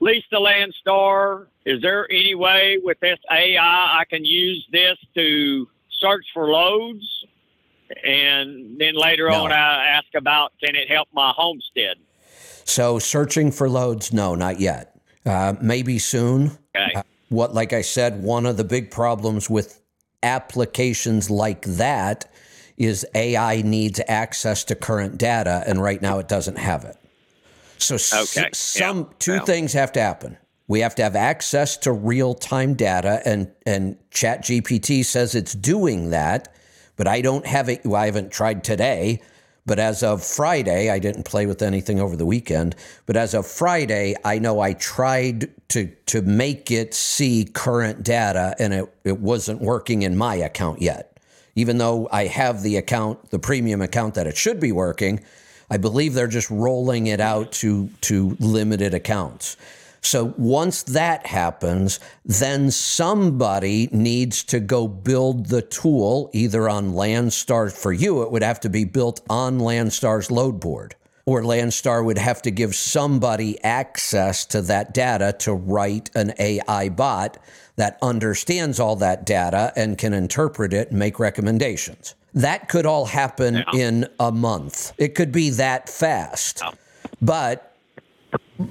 leased 0.00 0.26
the 0.30 0.38
Landstar, 0.38 1.46
is 1.64 1.80
there 1.80 2.10
any 2.10 2.34
way 2.34 2.78
with 2.82 2.98
this 3.00 3.18
AI 3.30 4.00
I 4.00 4.04
can 4.08 4.24
use 4.24 4.66
this 4.70 4.98
to 5.14 5.68
search 6.00 6.26
for 6.34 6.48
loads? 6.48 7.04
And 8.04 8.78
then 8.78 8.94
later 8.94 9.28
No. 9.28 9.44
on, 9.44 9.52
I 9.52 9.86
ask 9.86 10.06
about 10.14 10.52
can 10.62 10.74
it 10.74 10.88
help 10.88 11.08
my 11.12 11.32
homestead? 11.36 11.96
So 12.64 12.98
searching 12.98 13.52
for 13.52 13.68
loads, 13.68 14.12
no, 14.12 14.34
not 14.34 14.58
yet. 14.58 14.98
Uh, 15.24 15.54
maybe 15.60 15.98
soon. 15.98 16.58
Okay. 16.76 16.92
Uh, 16.94 17.02
what, 17.28 17.54
like 17.54 17.72
I 17.72 17.82
said, 17.82 18.22
one 18.22 18.46
of 18.46 18.56
the 18.56 18.64
big 18.64 18.90
problems 18.90 19.48
with 19.48 19.80
applications 20.22 21.30
like 21.30 21.62
that 21.62 22.30
is 22.76 23.06
AI 23.14 23.62
needs 23.62 24.00
access 24.08 24.64
to 24.64 24.74
current 24.74 25.18
data, 25.18 25.62
and 25.66 25.80
right 25.82 26.00
now 26.02 26.18
it 26.18 26.28
doesn't 26.28 26.58
have 26.58 26.84
it. 26.84 26.96
So 27.78 27.96
s- 27.96 28.56
some 28.56 28.98
yeah, 28.98 29.04
two 29.18 29.34
yeah. 29.34 29.44
things 29.44 29.72
have 29.72 29.92
to 29.92 30.00
happen. 30.00 30.38
We 30.66 30.80
have 30.80 30.94
to 30.96 31.02
have 31.02 31.14
access 31.14 31.76
to 31.78 31.92
real 31.92 32.34
time 32.34 32.74
data, 32.74 33.20
and 33.24 33.50
and 33.66 33.96
ChatGPT 34.10 35.04
says 35.04 35.34
it's 35.34 35.54
doing 35.54 36.10
that, 36.10 36.54
but 36.96 37.06
I 37.06 37.20
don't 37.20 37.46
have 37.46 37.68
it. 37.68 37.84
Well, 37.84 38.00
I 38.00 38.06
haven't 38.06 38.32
tried 38.32 38.64
today, 38.64 39.20
but 39.66 39.78
as 39.78 40.02
of 40.02 40.24
Friday, 40.24 40.90
I 40.90 40.98
didn't 40.98 41.24
play 41.24 41.46
with 41.46 41.62
anything 41.62 42.00
over 42.00 42.16
the 42.16 42.26
weekend. 42.26 42.76
But 43.06 43.16
as 43.16 43.34
of 43.34 43.46
Friday, 43.46 44.14
I 44.24 44.38
know 44.38 44.60
I 44.60 44.72
tried 44.72 45.50
to 45.68 45.86
to 46.06 46.22
make 46.22 46.70
it 46.70 46.94
see 46.94 47.44
current 47.44 48.02
data, 48.02 48.56
and 48.58 48.72
it 48.72 48.94
it 49.04 49.20
wasn't 49.20 49.60
working 49.60 50.02
in 50.02 50.16
my 50.16 50.34
account 50.36 50.80
yet. 50.80 51.13
Even 51.54 51.78
though 51.78 52.08
I 52.10 52.26
have 52.26 52.62
the 52.62 52.76
account, 52.76 53.30
the 53.30 53.38
premium 53.38 53.80
account 53.80 54.14
that 54.14 54.26
it 54.26 54.36
should 54.36 54.60
be 54.60 54.72
working, 54.72 55.20
I 55.70 55.76
believe 55.76 56.14
they're 56.14 56.26
just 56.26 56.50
rolling 56.50 57.06
it 57.06 57.20
out 57.20 57.52
to 57.52 57.88
to 58.02 58.36
limited 58.40 58.94
accounts. 58.94 59.56
So 60.04 60.34
once 60.36 60.82
that 60.82 61.26
happens, 61.26 61.98
then 62.26 62.70
somebody 62.70 63.88
needs 63.90 64.44
to 64.44 64.60
go 64.60 64.86
build 64.86 65.46
the 65.46 65.62
tool 65.62 66.28
either 66.34 66.68
on 66.68 66.92
Landstar. 66.92 67.72
For 67.72 67.90
you, 67.90 68.22
it 68.22 68.30
would 68.30 68.42
have 68.42 68.60
to 68.60 68.68
be 68.68 68.84
built 68.84 69.22
on 69.30 69.58
Landstar's 69.60 70.30
load 70.30 70.60
board, 70.60 70.94
or 71.26 71.42
Landstar 71.42 72.04
would 72.04 72.18
have 72.18 72.42
to 72.42 72.50
give 72.50 72.74
somebody 72.74 73.62
access 73.64 74.44
to 74.46 74.62
that 74.62 74.92
data 74.92 75.34
to 75.40 75.52
write 75.54 76.10
an 76.14 76.34
AI 76.38 76.88
bot 76.90 77.38
that 77.76 77.98
understands 78.02 78.78
all 78.78 78.96
that 78.96 79.24
data 79.24 79.72
and 79.76 79.98
can 79.98 80.12
interpret 80.12 80.72
it 80.72 80.90
and 80.90 80.98
make 80.98 81.18
recommendations. 81.18 82.14
That 82.34 82.68
could 82.68 82.86
all 82.86 83.06
happen 83.06 83.64
in 83.72 84.06
a 84.20 84.30
month. 84.32 84.92
It 84.98 85.14
could 85.14 85.32
be 85.32 85.50
that 85.50 85.88
fast. 85.88 86.62
But 87.22 87.70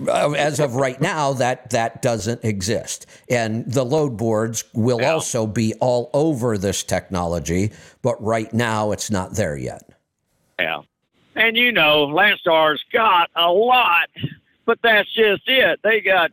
Uh, 0.07 0.31
as 0.31 0.59
of 0.59 0.75
right 0.75 0.99
now, 1.01 1.33
that 1.33 1.69
that 1.69 2.01
doesn't 2.01 2.43
exist, 2.43 3.05
and 3.29 3.65
the 3.69 3.83
load 3.83 4.17
boards 4.17 4.63
will 4.73 5.01
yeah. 5.01 5.13
also 5.13 5.45
be 5.45 5.73
all 5.81 6.09
over 6.13 6.57
this 6.57 6.83
technology. 6.83 7.71
But 8.01 8.21
right 8.21 8.53
now, 8.53 8.91
it's 8.91 9.09
not 9.11 9.35
there 9.35 9.57
yet. 9.57 9.83
Yeah, 10.59 10.81
and 11.35 11.57
you 11.57 11.71
know, 11.71 12.07
Landstar's 12.07 12.83
got 12.91 13.29
a 13.35 13.51
lot, 13.51 14.09
but 14.65 14.79
that's 14.81 15.11
just 15.13 15.43
it. 15.47 15.79
They 15.83 16.01
got 16.01 16.31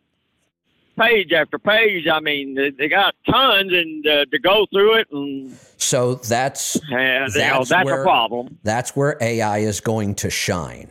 page 0.98 1.32
after 1.32 1.58
page. 1.58 2.06
I 2.06 2.20
mean, 2.20 2.54
they, 2.54 2.70
they 2.70 2.88
got 2.88 3.14
tons, 3.28 3.72
and 3.72 4.06
uh, 4.06 4.24
to 4.26 4.38
go 4.38 4.66
through 4.72 4.94
it, 4.96 5.08
and 5.10 5.56
so 5.76 6.16
that's 6.16 6.74
that's, 6.90 7.34
you 7.34 7.42
know, 7.42 7.64
that's 7.64 7.84
where, 7.84 8.02
a 8.02 8.04
problem. 8.04 8.58
That's 8.62 8.94
where 8.94 9.16
AI 9.20 9.58
is 9.58 9.80
going 9.80 10.14
to 10.16 10.30
shine. 10.30 10.90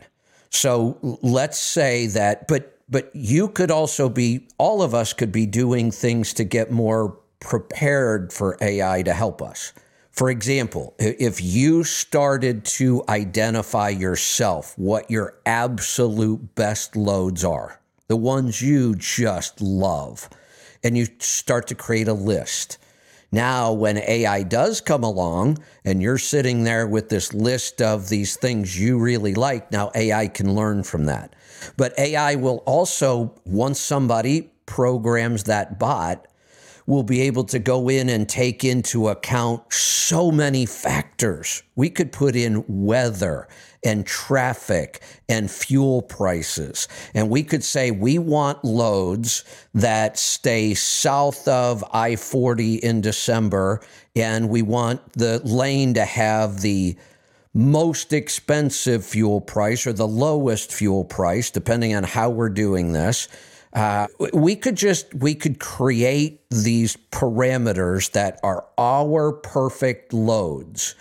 So 0.50 0.98
let's 1.22 1.58
say 1.58 2.06
that, 2.08 2.48
but 2.48 2.78
but 2.88 3.10
you 3.14 3.48
could 3.48 3.70
also 3.70 4.08
be. 4.08 4.48
All 4.58 4.82
of 4.82 4.94
us 4.94 5.12
could 5.12 5.32
be 5.32 5.46
doing 5.46 5.90
things 5.90 6.34
to 6.34 6.44
get 6.44 6.70
more 6.70 7.16
prepared 7.38 8.32
for 8.32 8.58
AI 8.60 9.02
to 9.02 9.12
help 9.12 9.40
us. 9.40 9.72
For 10.10 10.30
example, 10.30 10.94
if 10.98 11.40
you 11.40 11.84
started 11.84 12.64
to 12.66 13.02
identify 13.08 13.88
yourself 13.90 14.76
what 14.76 15.10
your 15.10 15.38
absolute 15.46 16.54
best 16.54 16.96
loads 16.96 17.44
are, 17.44 17.80
the 18.08 18.16
ones 18.16 18.60
you 18.60 18.94
just 18.96 19.60
love, 19.60 20.28
and 20.82 20.96
you 20.98 21.06
start 21.20 21.68
to 21.68 21.74
create 21.74 22.08
a 22.08 22.12
list. 22.12 22.78
Now, 23.32 23.72
when 23.72 23.98
AI 23.98 24.42
does 24.42 24.80
come 24.80 25.04
along 25.04 25.58
and 25.84 26.02
you're 26.02 26.18
sitting 26.18 26.64
there 26.64 26.88
with 26.88 27.08
this 27.08 27.32
list 27.32 27.80
of 27.80 28.08
these 28.08 28.36
things 28.36 28.78
you 28.78 28.98
really 28.98 29.34
like, 29.34 29.70
now 29.70 29.92
AI 29.94 30.26
can 30.26 30.54
learn 30.54 30.82
from 30.82 31.04
that. 31.04 31.34
But 31.76 31.96
AI 31.98 32.34
will 32.34 32.62
also, 32.66 33.34
once 33.44 33.78
somebody 33.78 34.50
programs 34.66 35.44
that 35.44 35.78
bot, 35.78 36.26
will 36.90 37.04
be 37.04 37.20
able 37.20 37.44
to 37.44 37.60
go 37.60 37.88
in 37.88 38.08
and 38.08 38.28
take 38.28 38.64
into 38.64 39.06
account 39.06 39.72
so 39.72 40.32
many 40.32 40.66
factors. 40.66 41.62
We 41.76 41.88
could 41.88 42.10
put 42.10 42.34
in 42.34 42.64
weather 42.66 43.46
and 43.84 44.04
traffic 44.04 45.00
and 45.28 45.48
fuel 45.48 46.02
prices. 46.02 46.88
And 47.14 47.30
we 47.30 47.44
could 47.44 47.62
say 47.62 47.92
we 47.92 48.18
want 48.18 48.64
loads 48.64 49.44
that 49.72 50.18
stay 50.18 50.74
south 50.74 51.46
of 51.46 51.84
I 51.92 52.16
40 52.16 52.74
in 52.74 53.00
December, 53.02 53.82
and 54.16 54.48
we 54.48 54.62
want 54.62 55.12
the 55.12 55.38
lane 55.44 55.94
to 55.94 56.04
have 56.04 56.60
the 56.60 56.96
most 57.54 58.12
expensive 58.12 59.06
fuel 59.06 59.40
price 59.40 59.86
or 59.86 59.92
the 59.92 60.08
lowest 60.08 60.72
fuel 60.72 61.04
price, 61.04 61.50
depending 61.50 61.94
on 61.94 62.02
how 62.02 62.30
we're 62.30 62.48
doing 62.48 62.92
this. 62.92 63.28
Uh, 63.72 64.08
we 64.32 64.56
could 64.56 64.76
just 64.76 65.14
we 65.14 65.34
could 65.34 65.60
create 65.60 66.40
these 66.50 66.96
parameters 67.12 68.10
that 68.12 68.40
are 68.42 68.66
our 68.76 69.32
perfect 69.32 70.12
loads. 70.12 70.96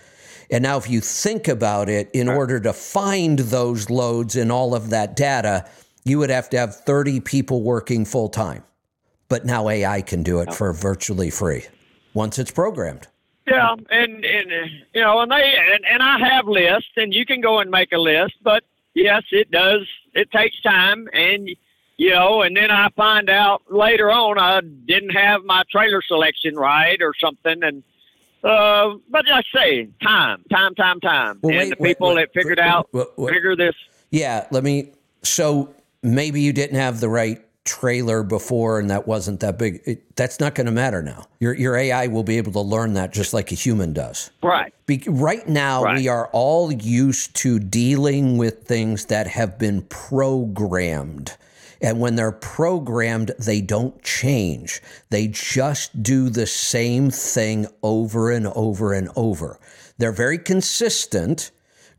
And 0.52 0.64
now, 0.64 0.78
if 0.78 0.90
you 0.90 1.00
think 1.00 1.48
about 1.48 1.90
it, 1.90 2.10
in 2.12 2.28
order 2.28 2.60
to 2.60 2.74
find 2.74 3.38
those 3.40 3.90
loads 3.90 4.36
in 4.36 4.50
all 4.50 4.74
of 4.74 4.90
that 4.90 5.16
data, 5.16 5.70
you 6.04 6.18
would 6.20 6.32
have 6.32 6.50
to 6.50 6.58
have 6.58 6.76
30 6.76 7.20
people 7.20 7.62
working 7.62 8.04
full 8.04 8.30
time. 8.30 8.64
But 9.28 9.46
now 9.46 9.70
AI 9.70 10.02
can 10.02 10.24
do 10.24 10.40
it 10.40 10.54
for 10.54 10.74
virtually 10.74 11.30
free 11.30 11.66
once 12.16 12.40
it's 12.40 12.50
programmed. 12.50 13.08
Yeah, 13.48 13.76
and 13.90 14.26
and 14.26 14.52
you 14.94 15.02
know, 15.02 15.20
and 15.20 15.32
they 15.32 15.56
and, 15.56 15.86
and 15.86 16.04
I 16.04 16.20
have 16.20 16.48
lists, 16.48 16.92
and 16.98 17.14
you 17.14 17.26
can 17.26 17.42
go 17.42 17.60
and 17.60 17.70
make 17.70 17.92
a 17.92 17.98
list, 17.98 18.36
but 18.44 18.64
yes, 18.94 19.24
it 19.32 19.50
does. 19.50 19.88
It 20.14 20.32
takes 20.32 20.60
time, 20.62 21.08
and 21.14 21.50
you 22.00 22.12
know, 22.12 22.44
and 22.44 22.56
then 22.56 22.72
I 22.72 22.88
find 22.96 23.30
out 23.30 23.62
later 23.70 24.10
on 24.10 24.40
I 24.40 24.62
didn't 24.62 25.10
have 25.10 25.44
my 25.44 25.64
trailer 25.70 26.02
selection 26.02 26.56
right 26.56 27.00
or 27.02 27.14
something, 27.20 27.62
and 27.62 27.84
uh, 28.42 28.96
but 29.10 29.30
I 29.30 29.44
say 29.54 29.90
time, 30.02 30.42
time, 30.50 30.76
time, 30.76 31.02
time, 31.02 31.40
well, 31.42 31.52
and 31.52 31.60
wait, 31.60 31.70
the 31.72 31.76
people 31.76 32.08
wait, 32.08 32.16
wait, 32.16 32.34
that 32.34 32.34
figured 32.34 32.60
out 32.60 32.90
figure 33.18 33.56
this. 33.58 33.76
Yeah, 34.12 34.48
let 34.50 34.64
me. 34.64 34.94
So 35.24 35.76
maybe 36.02 36.40
you 36.40 36.54
didn't 36.54 36.78
have 36.78 37.02
the 37.02 37.10
right 37.10 37.46
trailer 37.66 38.24
before 38.24 38.80
and 38.80 38.90
that 38.90 39.06
wasn't 39.06 39.42
that 39.42 39.60
big. 39.60 39.82
It, 39.86 40.16
that's 40.16 40.40
not 40.40 40.56
going 40.56 40.66
to 40.66 40.72
matter 40.72 41.04
now. 41.04 41.26
Your 41.42 41.54
your 41.54 41.76
AI 41.76 42.08
will 42.08 42.24
be 42.24 42.38
able 42.38 42.54
to 42.54 42.62
learn 42.62 42.94
that 42.94 43.12
just 43.12 43.34
like 43.34 43.52
a 43.52 43.56
human 43.56 43.92
does. 43.92 44.32
Right. 44.42 44.74
Be, 44.86 45.04
right 45.06 45.48
now, 45.50 45.84
right. 45.84 45.98
we 45.98 46.08
are 46.08 46.30
all 46.32 46.72
used 46.72 47.36
to 47.38 47.60
dealing 47.60 48.38
with 48.38 48.64
things 48.64 49.08
that 49.08 49.28
have 49.28 49.60
been 49.60 49.82
programmed. 49.84 51.36
And 51.82 52.00
when 52.00 52.16
they're 52.16 52.32
programmed, 52.32 53.32
they 53.40 53.62
don't 53.62 54.02
change. 54.04 54.82
They 55.10 55.28
just 55.28 56.04
do 56.04 56.30
the 56.30 56.48
same 56.48 57.10
thing 57.10 57.68
over 57.82 58.32
and 58.32 58.48
over 58.48 58.94
and 58.94 59.10
over. 59.16 59.60
They're 59.98 60.12
very 60.12 60.38
consistent. 60.38 61.52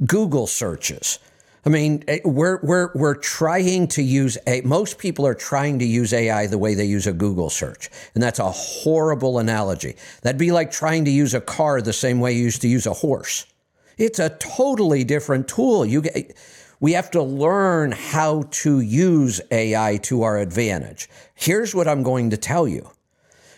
Google 0.07 0.47
searches. 0.47 1.19
I 1.65 1.69
mean, 1.69 2.05
eh, 2.09 2.21
we're 2.25 2.59
we're 2.63 2.91
we're 2.95 3.15
trying 3.15 3.89
to 3.89 4.03
use 4.03 4.39
a. 4.47 4.63
Most 4.63 4.99
people 4.99 5.27
are 5.27 5.35
trying 5.35 5.79
to 5.81 5.85
use 5.85 6.13
AI 6.13 6.47
the 6.47 6.57
way 6.57 6.75
they 6.75 6.87
use 6.87 7.07
a 7.07 7.13
Google 7.13 7.51
search, 7.51 7.91
and 8.15 8.23
that's 8.23 8.39
a 8.39 8.51
horrible 8.51 9.39
analogy. 9.39 9.97
That'd 10.23 10.39
be 10.39 10.53
like 10.53 10.71
trying 10.71 11.05
to 11.05 11.11
use 11.11 11.35
a 11.35 11.41
car 11.41 11.83
the 11.83 11.93
same 11.93 12.19
way 12.19 12.33
you 12.33 12.45
used 12.45 12.63
to 12.63 12.69
use 12.69 12.87
a 12.87 12.95
horse. 12.95 13.47
It's 13.99 14.19
a 14.19 14.31
totally 14.31 15.05
different 15.05 15.49
tool. 15.49 15.85
You 15.85 16.01
get 16.01 16.35
we 16.81 16.93
have 16.93 17.11
to 17.11 17.23
learn 17.23 17.93
how 17.93 18.45
to 18.51 18.81
use 18.81 19.41
AI 19.51 19.99
to 19.99 20.23
our 20.23 20.39
advantage. 20.39 21.09
Here's 21.35 21.75
what 21.75 21.87
I'm 21.87 22.03
going 22.03 22.31
to 22.31 22.37
tell 22.37 22.67
you. 22.67 22.91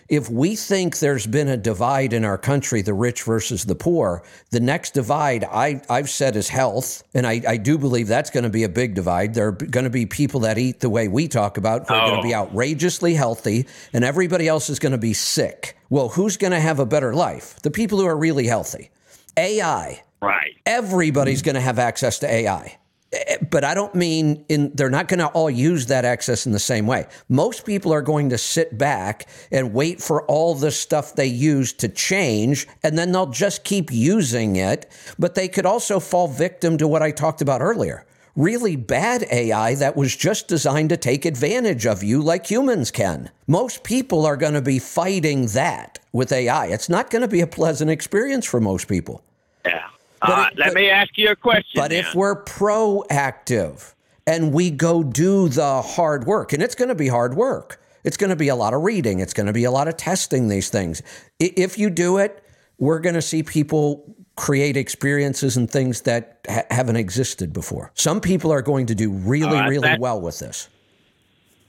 If 0.08 0.28
we 0.28 0.56
think 0.56 0.98
there's 0.98 1.26
been 1.26 1.48
a 1.48 1.56
divide 1.56 2.12
in 2.12 2.24
our 2.24 2.36
country, 2.36 2.82
the 2.82 2.92
rich 2.92 3.22
versus 3.22 3.64
the 3.64 3.76
poor, 3.76 4.24
the 4.50 4.60
next 4.60 4.92
divide 4.92 5.44
I, 5.44 5.80
have 5.88 6.10
said 6.10 6.36
is 6.36 6.48
health. 6.50 7.02
And 7.14 7.26
I, 7.26 7.40
I 7.48 7.56
do 7.56 7.78
believe 7.78 8.08
that's 8.08 8.28
going 8.28 8.44
to 8.44 8.50
be 8.50 8.64
a 8.64 8.68
big 8.68 8.94
divide. 8.94 9.32
There 9.32 9.48
are 9.48 9.52
going 9.52 9.84
to 9.84 9.90
be 9.90 10.04
people 10.04 10.40
that 10.40 10.58
eat 10.58 10.80
the 10.80 10.90
way 10.90 11.08
we 11.08 11.28
talk 11.28 11.56
about 11.56 11.88
who 11.88 11.94
are 11.94 12.02
oh. 12.02 12.10
going 12.10 12.22
to 12.22 12.28
be 12.28 12.34
outrageously 12.34 13.14
healthy, 13.14 13.66
and 13.94 14.04
everybody 14.04 14.48
else 14.48 14.68
is 14.68 14.78
going 14.78 14.92
to 14.92 14.98
be 14.98 15.14
sick. 15.14 15.78
Well, 15.88 16.10
who's 16.10 16.36
going 16.36 16.52
to 16.52 16.60
have 16.60 16.78
a 16.78 16.86
better 16.86 17.14
life? 17.14 17.60
The 17.62 17.70
people 17.70 17.98
who 17.98 18.06
are 18.06 18.16
really 18.16 18.46
healthy. 18.46 18.90
AI. 19.38 20.02
Right. 20.20 20.56
Everybody's 20.66 21.40
going 21.40 21.54
to 21.54 21.60
have 21.60 21.78
access 21.78 22.18
to 22.18 22.30
AI 22.30 22.76
Eh, 23.12 23.36
but 23.50 23.64
I 23.64 23.74
don't 23.74 23.94
mean 23.94 24.44
in 24.48 24.72
they're 24.74 24.90
not 24.90 25.08
going 25.08 25.18
to 25.20 25.26
all 25.28 25.50
use 25.50 25.86
that 25.86 26.04
access 26.04 26.46
in 26.46 26.52
the 26.52 26.58
same 26.58 26.86
way. 26.86 27.06
Most 27.28 27.66
people 27.66 27.92
are 27.92 28.02
going 28.02 28.30
to 28.30 28.38
sit 28.38 28.78
back 28.78 29.28
and 29.50 29.74
wait 29.74 30.00
for 30.00 30.22
all 30.24 30.54
the 30.54 30.70
stuff 30.70 31.14
they 31.14 31.26
use 31.26 31.72
to 31.74 31.88
change 31.88 32.66
and 32.82 32.96
then 32.96 33.12
they'll 33.12 33.26
just 33.26 33.64
keep 33.64 33.92
using 33.92 34.56
it, 34.56 34.90
but 35.18 35.34
they 35.34 35.48
could 35.48 35.66
also 35.66 36.00
fall 36.00 36.28
victim 36.28 36.78
to 36.78 36.88
what 36.88 37.02
I 37.02 37.10
talked 37.10 37.42
about 37.42 37.60
earlier. 37.60 38.06
Really 38.34 38.76
bad 38.76 39.26
AI 39.30 39.74
that 39.74 39.94
was 39.94 40.16
just 40.16 40.48
designed 40.48 40.88
to 40.88 40.96
take 40.96 41.26
advantage 41.26 41.84
of 41.84 42.02
you 42.02 42.22
like 42.22 42.50
humans 42.50 42.90
can. 42.90 43.30
Most 43.46 43.84
people 43.84 44.24
are 44.24 44.38
going 44.38 44.54
to 44.54 44.62
be 44.62 44.78
fighting 44.78 45.48
that 45.48 45.98
with 46.12 46.32
AI. 46.32 46.68
It's 46.68 46.88
not 46.88 47.10
going 47.10 47.20
to 47.20 47.28
be 47.28 47.42
a 47.42 47.46
pleasant 47.46 47.90
experience 47.90 48.46
for 48.46 48.58
most 48.58 48.88
people. 48.88 49.22
Yeah. 49.66 49.91
Uh, 50.22 50.46
it, 50.50 50.58
let 50.58 50.68
but, 50.68 50.74
me 50.74 50.88
ask 50.88 51.18
you 51.18 51.30
a 51.30 51.36
question. 51.36 51.80
But 51.80 51.92
if 51.92 52.14
we're 52.14 52.44
proactive 52.44 53.94
and 54.26 54.52
we 54.52 54.70
go 54.70 55.02
do 55.02 55.48
the 55.48 55.82
hard 55.82 56.24
work, 56.24 56.52
and 56.52 56.62
it's 56.62 56.74
going 56.74 56.88
to 56.88 56.94
be 56.94 57.08
hard 57.08 57.34
work, 57.34 57.80
it's 58.04 58.16
going 58.16 58.30
to 58.30 58.36
be 58.36 58.48
a 58.48 58.56
lot 58.56 58.72
of 58.72 58.82
reading, 58.82 59.20
it's 59.20 59.34
going 59.34 59.46
to 59.46 59.52
be 59.52 59.64
a 59.64 59.70
lot 59.70 59.88
of 59.88 59.96
testing 59.96 60.48
these 60.48 60.70
things. 60.70 61.02
If 61.38 61.78
you 61.78 61.90
do 61.90 62.18
it, 62.18 62.44
we're 62.78 63.00
going 63.00 63.14
to 63.14 63.22
see 63.22 63.42
people 63.42 64.16
create 64.36 64.76
experiences 64.76 65.56
and 65.56 65.70
things 65.70 66.02
that 66.02 66.40
ha- 66.48 66.64
haven't 66.70 66.96
existed 66.96 67.52
before. 67.52 67.92
Some 67.94 68.20
people 68.20 68.52
are 68.52 68.62
going 68.62 68.86
to 68.86 68.94
do 68.94 69.10
really, 69.10 69.58
uh, 69.58 69.68
really 69.68 69.98
well 69.98 70.20
with 70.20 70.38
this. 70.38 70.68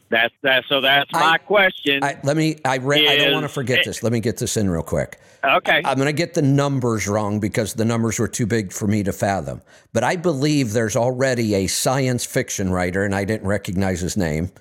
That's 0.09 0.33
that. 0.43 0.63
So 0.69 0.79
that's 0.79 1.11
my 1.11 1.39
question. 1.39 2.03
I, 2.03 2.19
let 2.23 2.37
me. 2.37 2.59
I 2.63 2.77
read. 2.77 3.07
I 3.07 3.17
don't 3.17 3.33
want 3.33 3.45
to 3.45 3.49
forget 3.49 3.79
it, 3.79 3.85
this. 3.85 4.03
Let 4.03 4.13
me 4.13 4.19
get 4.19 4.37
this 4.37 4.57
in 4.57 4.69
real 4.69 4.83
quick. 4.83 5.19
Okay. 5.43 5.81
I'm 5.83 5.97
going 5.97 6.07
to 6.07 6.13
get 6.13 6.33
the 6.33 6.41
numbers 6.41 7.07
wrong 7.07 7.39
because 7.39 7.73
the 7.73 7.85
numbers 7.85 8.17
were 8.17 8.27
too 8.27 8.45
big 8.45 8.71
for 8.71 8.87
me 8.87 9.03
to 9.03 9.11
fathom. 9.11 9.61
But 9.91 10.03
I 10.03 10.15
believe 10.15 10.71
there's 10.71 10.95
already 10.95 11.53
a 11.55 11.67
science 11.67 12.25
fiction 12.25 12.71
writer, 12.71 13.03
and 13.03 13.13
I 13.13 13.25
didn't 13.25 13.47
recognize 13.47 13.99
his 13.99 14.15
name, 14.15 14.51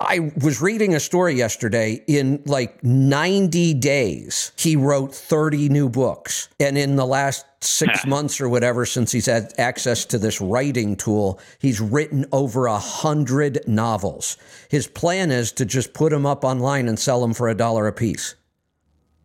I 0.00 0.32
was 0.42 0.62
reading 0.62 0.94
a 0.94 1.00
story 1.00 1.34
yesterday. 1.34 2.02
In 2.06 2.42
like 2.46 2.82
90 2.82 3.74
days, 3.74 4.50
he 4.56 4.74
wrote 4.74 5.14
30 5.14 5.68
new 5.68 5.90
books. 5.90 6.48
And 6.58 6.78
in 6.78 6.96
the 6.96 7.04
last 7.04 7.44
six 7.60 8.06
months 8.06 8.40
or 8.40 8.48
whatever, 8.48 8.86
since 8.86 9.12
he's 9.12 9.26
had 9.26 9.52
access 9.58 10.06
to 10.06 10.18
this 10.18 10.40
writing 10.40 10.96
tool, 10.96 11.38
he's 11.58 11.82
written 11.82 12.24
over 12.32 12.66
a 12.66 12.78
hundred 12.78 13.60
novels. 13.66 14.38
His 14.70 14.86
plan 14.86 15.30
is 15.30 15.52
to 15.52 15.66
just 15.66 15.92
put 15.92 16.12
them 16.12 16.24
up 16.24 16.44
online 16.44 16.88
and 16.88 16.98
sell 16.98 17.20
them 17.20 17.34
for 17.34 17.48
a 17.48 17.54
dollar 17.54 17.86
a 17.86 17.92
piece. 17.92 18.36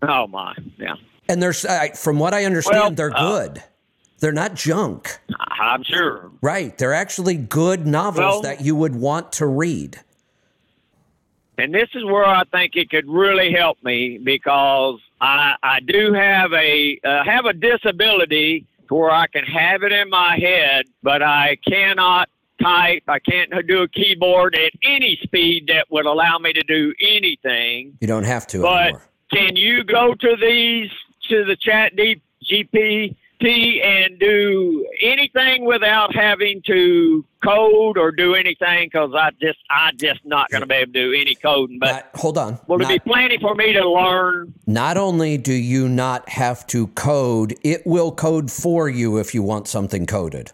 Oh, 0.08 0.28
my. 0.28 0.56
Yeah. 0.78 0.96
And 1.28 1.42
there's, 1.42 1.66
from 1.98 2.20
what 2.20 2.34
I 2.34 2.46
understand, 2.46 2.80
well, 2.80 2.92
they're 2.92 3.18
uh, 3.18 3.48
good. 3.48 3.64
They're 4.20 4.32
not 4.32 4.56
junk. 4.56 5.20
I'm 5.40 5.84
sure. 5.84 6.32
Right. 6.42 6.78
They're 6.78 6.94
actually 6.94 7.36
good 7.36 7.86
novels 7.86 8.18
Well- 8.18 8.42
that 8.42 8.62
you 8.62 8.76
would 8.76 8.96
want 8.96 9.32
to 9.34 9.46
read. 9.46 10.00
And 11.58 11.74
this 11.74 11.88
is 11.94 12.04
where 12.04 12.26
I 12.26 12.44
think 12.52 12.76
it 12.76 12.90
could 12.90 13.08
really 13.08 13.52
help 13.54 13.78
me 13.82 14.18
because 14.18 15.00
I 15.22 15.56
I 15.64 15.80
do 15.80 16.12
have 16.12 16.52
a 16.52 17.00
uh, 17.02 17.24
have 17.24 17.46
a 17.46 17.54
disability 17.54 18.66
where 18.90 19.10
I 19.10 19.28
can 19.28 19.46
have 19.46 19.84
it 19.84 19.94
in 19.94 20.10
my 20.10 20.38
head, 20.38 20.86
but 21.02 21.24
I 21.24 21.58
cannot 21.66 22.28
type. 22.62 23.04
I 23.08 23.20
can't 23.20 23.52
do 23.68 23.84
a 23.84 23.88
keyboard 23.88 24.56
at 24.56 24.74
any 24.84 25.18
speed 25.24 25.68
that 25.68 25.90
would 25.90 26.06
allow 26.06 26.38
me 26.40 26.52
to 26.52 26.64
do 26.64 26.94
anything. 27.00 27.98
You 28.02 28.08
don't 28.08 28.26
have 28.26 28.48
to 28.48 28.62
But 28.62 28.82
anymore. 28.82 29.02
Can 29.32 29.56
you 29.56 29.84
go 29.84 30.14
to 30.14 30.36
these 30.40 30.90
to 31.30 31.44
the 31.46 31.56
chat 31.56 31.94
GPT 31.96 33.16
and 33.84 34.20
do 34.20 34.88
anything 35.02 35.66
without 35.66 36.16
having 36.16 36.62
to 36.68 37.26
code 37.44 37.98
or 37.98 38.12
do 38.12 38.36
anything? 38.36 38.88
Because 38.88 39.12
I 39.16 39.32
just 39.42 39.60
I 39.70 39.92
just 39.96 40.26
not 40.26 40.50
going 40.52 40.62
to 40.62 40.68
be 40.68 40.76
able 40.76 40.94
to 40.94 41.12
do 41.12 41.14
any 41.14 41.36
coding. 41.36 41.80
But 41.80 41.92
Not- 41.92 42.10
hold 42.16 42.38
on. 42.38 42.60
will 42.68 42.78
there 42.78 42.88
be 42.88 43.00
plenty 43.00 43.38
for 43.40 43.56
me 43.56 43.74
to 43.74 43.90
learn? 43.90 44.54
Not 44.68 44.98
only 44.98 45.38
do 45.38 45.54
you 45.54 45.90
not 45.90 46.30
have 46.30 46.66
to 46.68 46.88
code, 46.88 47.56
it 47.64 47.86
will 47.86 48.12
code 48.12 48.52
for 48.52 48.88
you 48.88 49.18
if 49.18 49.34
you 49.34 49.44
want 49.44 49.68
something 49.68 50.06
coded. 50.06 50.52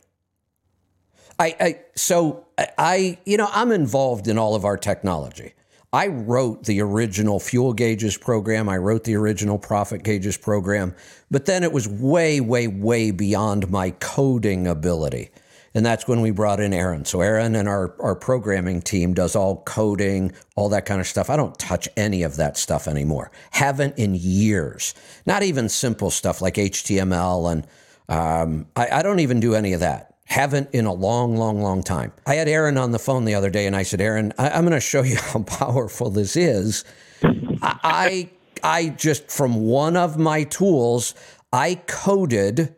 I, 1.37 1.55
I 1.59 1.79
so 1.95 2.45
I 2.57 3.17
you 3.25 3.35
know 3.37 3.49
I'm 3.51 3.71
involved 3.71 4.27
in 4.27 4.37
all 4.37 4.55
of 4.55 4.63
our 4.63 4.77
technology. 4.77 5.53
I 5.93 6.07
wrote 6.07 6.63
the 6.63 6.81
original 6.81 7.39
fuel 7.39 7.73
gauges 7.73 8.17
program. 8.17 8.69
I 8.69 8.77
wrote 8.77 9.03
the 9.03 9.15
original 9.15 9.57
profit 9.57 10.03
gauges 10.03 10.37
program, 10.37 10.95
but 11.29 11.45
then 11.45 11.63
it 11.63 11.73
was 11.73 11.87
way, 11.87 12.39
way, 12.39 12.67
way 12.67 13.11
beyond 13.11 13.69
my 13.69 13.91
coding 13.91 14.67
ability. 14.67 15.31
And 15.73 15.85
that's 15.85 16.07
when 16.07 16.21
we 16.21 16.31
brought 16.31 16.59
in 16.59 16.73
Aaron. 16.73 17.05
So 17.05 17.21
Aaron 17.21 17.55
and 17.55 17.67
our, 17.67 17.95
our 18.01 18.15
programming 18.15 18.81
team 18.81 19.13
does 19.13 19.35
all 19.35 19.63
coding, 19.63 20.33
all 20.55 20.69
that 20.69 20.85
kind 20.85 20.99
of 20.99 21.07
stuff. 21.07 21.29
I 21.29 21.37
don't 21.37 21.57
touch 21.57 21.87
any 21.95 22.23
of 22.23 22.37
that 22.37 22.57
stuff 22.57 22.87
anymore. 22.87 23.31
Haven't 23.51 23.97
in 23.97 24.15
years. 24.15 24.93
Not 25.25 25.43
even 25.43 25.69
simple 25.69 26.09
stuff 26.09 26.41
like 26.41 26.55
HTML 26.55 27.51
and 27.51 27.67
um, 28.09 28.67
I, 28.75 28.99
I 28.99 29.01
don't 29.01 29.19
even 29.19 29.39
do 29.39 29.55
any 29.55 29.71
of 29.71 29.79
that. 29.79 30.10
Haven't 30.31 30.69
in 30.71 30.85
a 30.85 30.93
long, 30.93 31.35
long, 31.35 31.61
long 31.61 31.83
time. 31.83 32.13
I 32.25 32.35
had 32.35 32.47
Aaron 32.47 32.77
on 32.77 32.91
the 32.91 32.99
phone 32.99 33.25
the 33.25 33.35
other 33.35 33.49
day 33.49 33.67
and 33.67 33.75
I 33.75 33.83
said, 33.83 33.99
Aaron, 33.99 34.31
I, 34.37 34.51
I'm 34.51 34.61
going 34.61 34.71
to 34.71 34.79
show 34.79 35.03
you 35.03 35.17
how 35.19 35.43
powerful 35.43 36.09
this 36.09 36.37
is. 36.37 36.85
I, 37.61 37.77
I, 37.83 38.29
I 38.63 38.89
just, 38.89 39.29
from 39.29 39.65
one 39.65 39.97
of 39.97 40.17
my 40.17 40.45
tools, 40.45 41.15
I 41.51 41.81
coded 41.85 42.73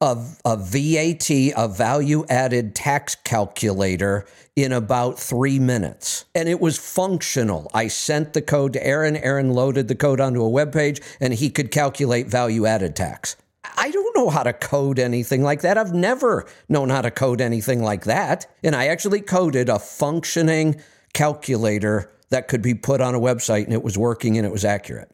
a, 0.00 0.24
a 0.46 0.56
VAT, 0.56 1.28
a 1.30 1.68
value 1.68 2.24
added 2.30 2.74
tax 2.74 3.14
calculator, 3.14 4.24
in 4.56 4.72
about 4.72 5.20
three 5.20 5.58
minutes. 5.58 6.24
And 6.34 6.48
it 6.48 6.60
was 6.60 6.78
functional. 6.78 7.70
I 7.74 7.88
sent 7.88 8.32
the 8.32 8.40
code 8.40 8.72
to 8.72 8.84
Aaron. 8.84 9.16
Aaron 9.16 9.52
loaded 9.52 9.88
the 9.88 9.94
code 9.94 10.18
onto 10.18 10.42
a 10.42 10.48
web 10.48 10.72
page 10.72 11.02
and 11.20 11.34
he 11.34 11.50
could 11.50 11.70
calculate 11.70 12.26
value 12.26 12.64
added 12.64 12.96
tax. 12.96 13.36
I 13.76 13.90
don't 13.90 14.16
know 14.16 14.30
how 14.30 14.42
to 14.42 14.52
code 14.52 14.98
anything 14.98 15.42
like 15.42 15.60
that. 15.62 15.76
I've 15.78 15.92
never 15.92 16.46
known 16.68 16.88
how 16.88 17.02
to 17.02 17.10
code 17.10 17.40
anything 17.40 17.82
like 17.82 18.04
that. 18.04 18.46
And 18.62 18.74
I 18.74 18.86
actually 18.86 19.20
coded 19.20 19.68
a 19.68 19.78
functioning 19.78 20.80
calculator 21.12 22.10
that 22.30 22.48
could 22.48 22.62
be 22.62 22.74
put 22.74 23.00
on 23.00 23.14
a 23.14 23.20
website 23.20 23.64
and 23.64 23.72
it 23.72 23.82
was 23.82 23.96
working 23.96 24.36
and 24.36 24.46
it 24.46 24.52
was 24.52 24.64
accurate. 24.64 25.10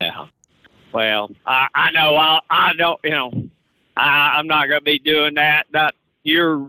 Yeah. 0.00 0.26
Well, 0.92 1.30
I, 1.46 1.68
I 1.74 1.90
know 1.90 2.16
I 2.16 2.40
I 2.48 2.72
don't 2.74 3.00
you 3.04 3.10
know 3.10 3.48
I, 3.96 4.34
I'm 4.36 4.46
not 4.46 4.68
going 4.68 4.80
to 4.80 4.84
be 4.84 4.98
doing 4.98 5.34
that. 5.34 5.66
That 5.72 5.94
you're 6.22 6.66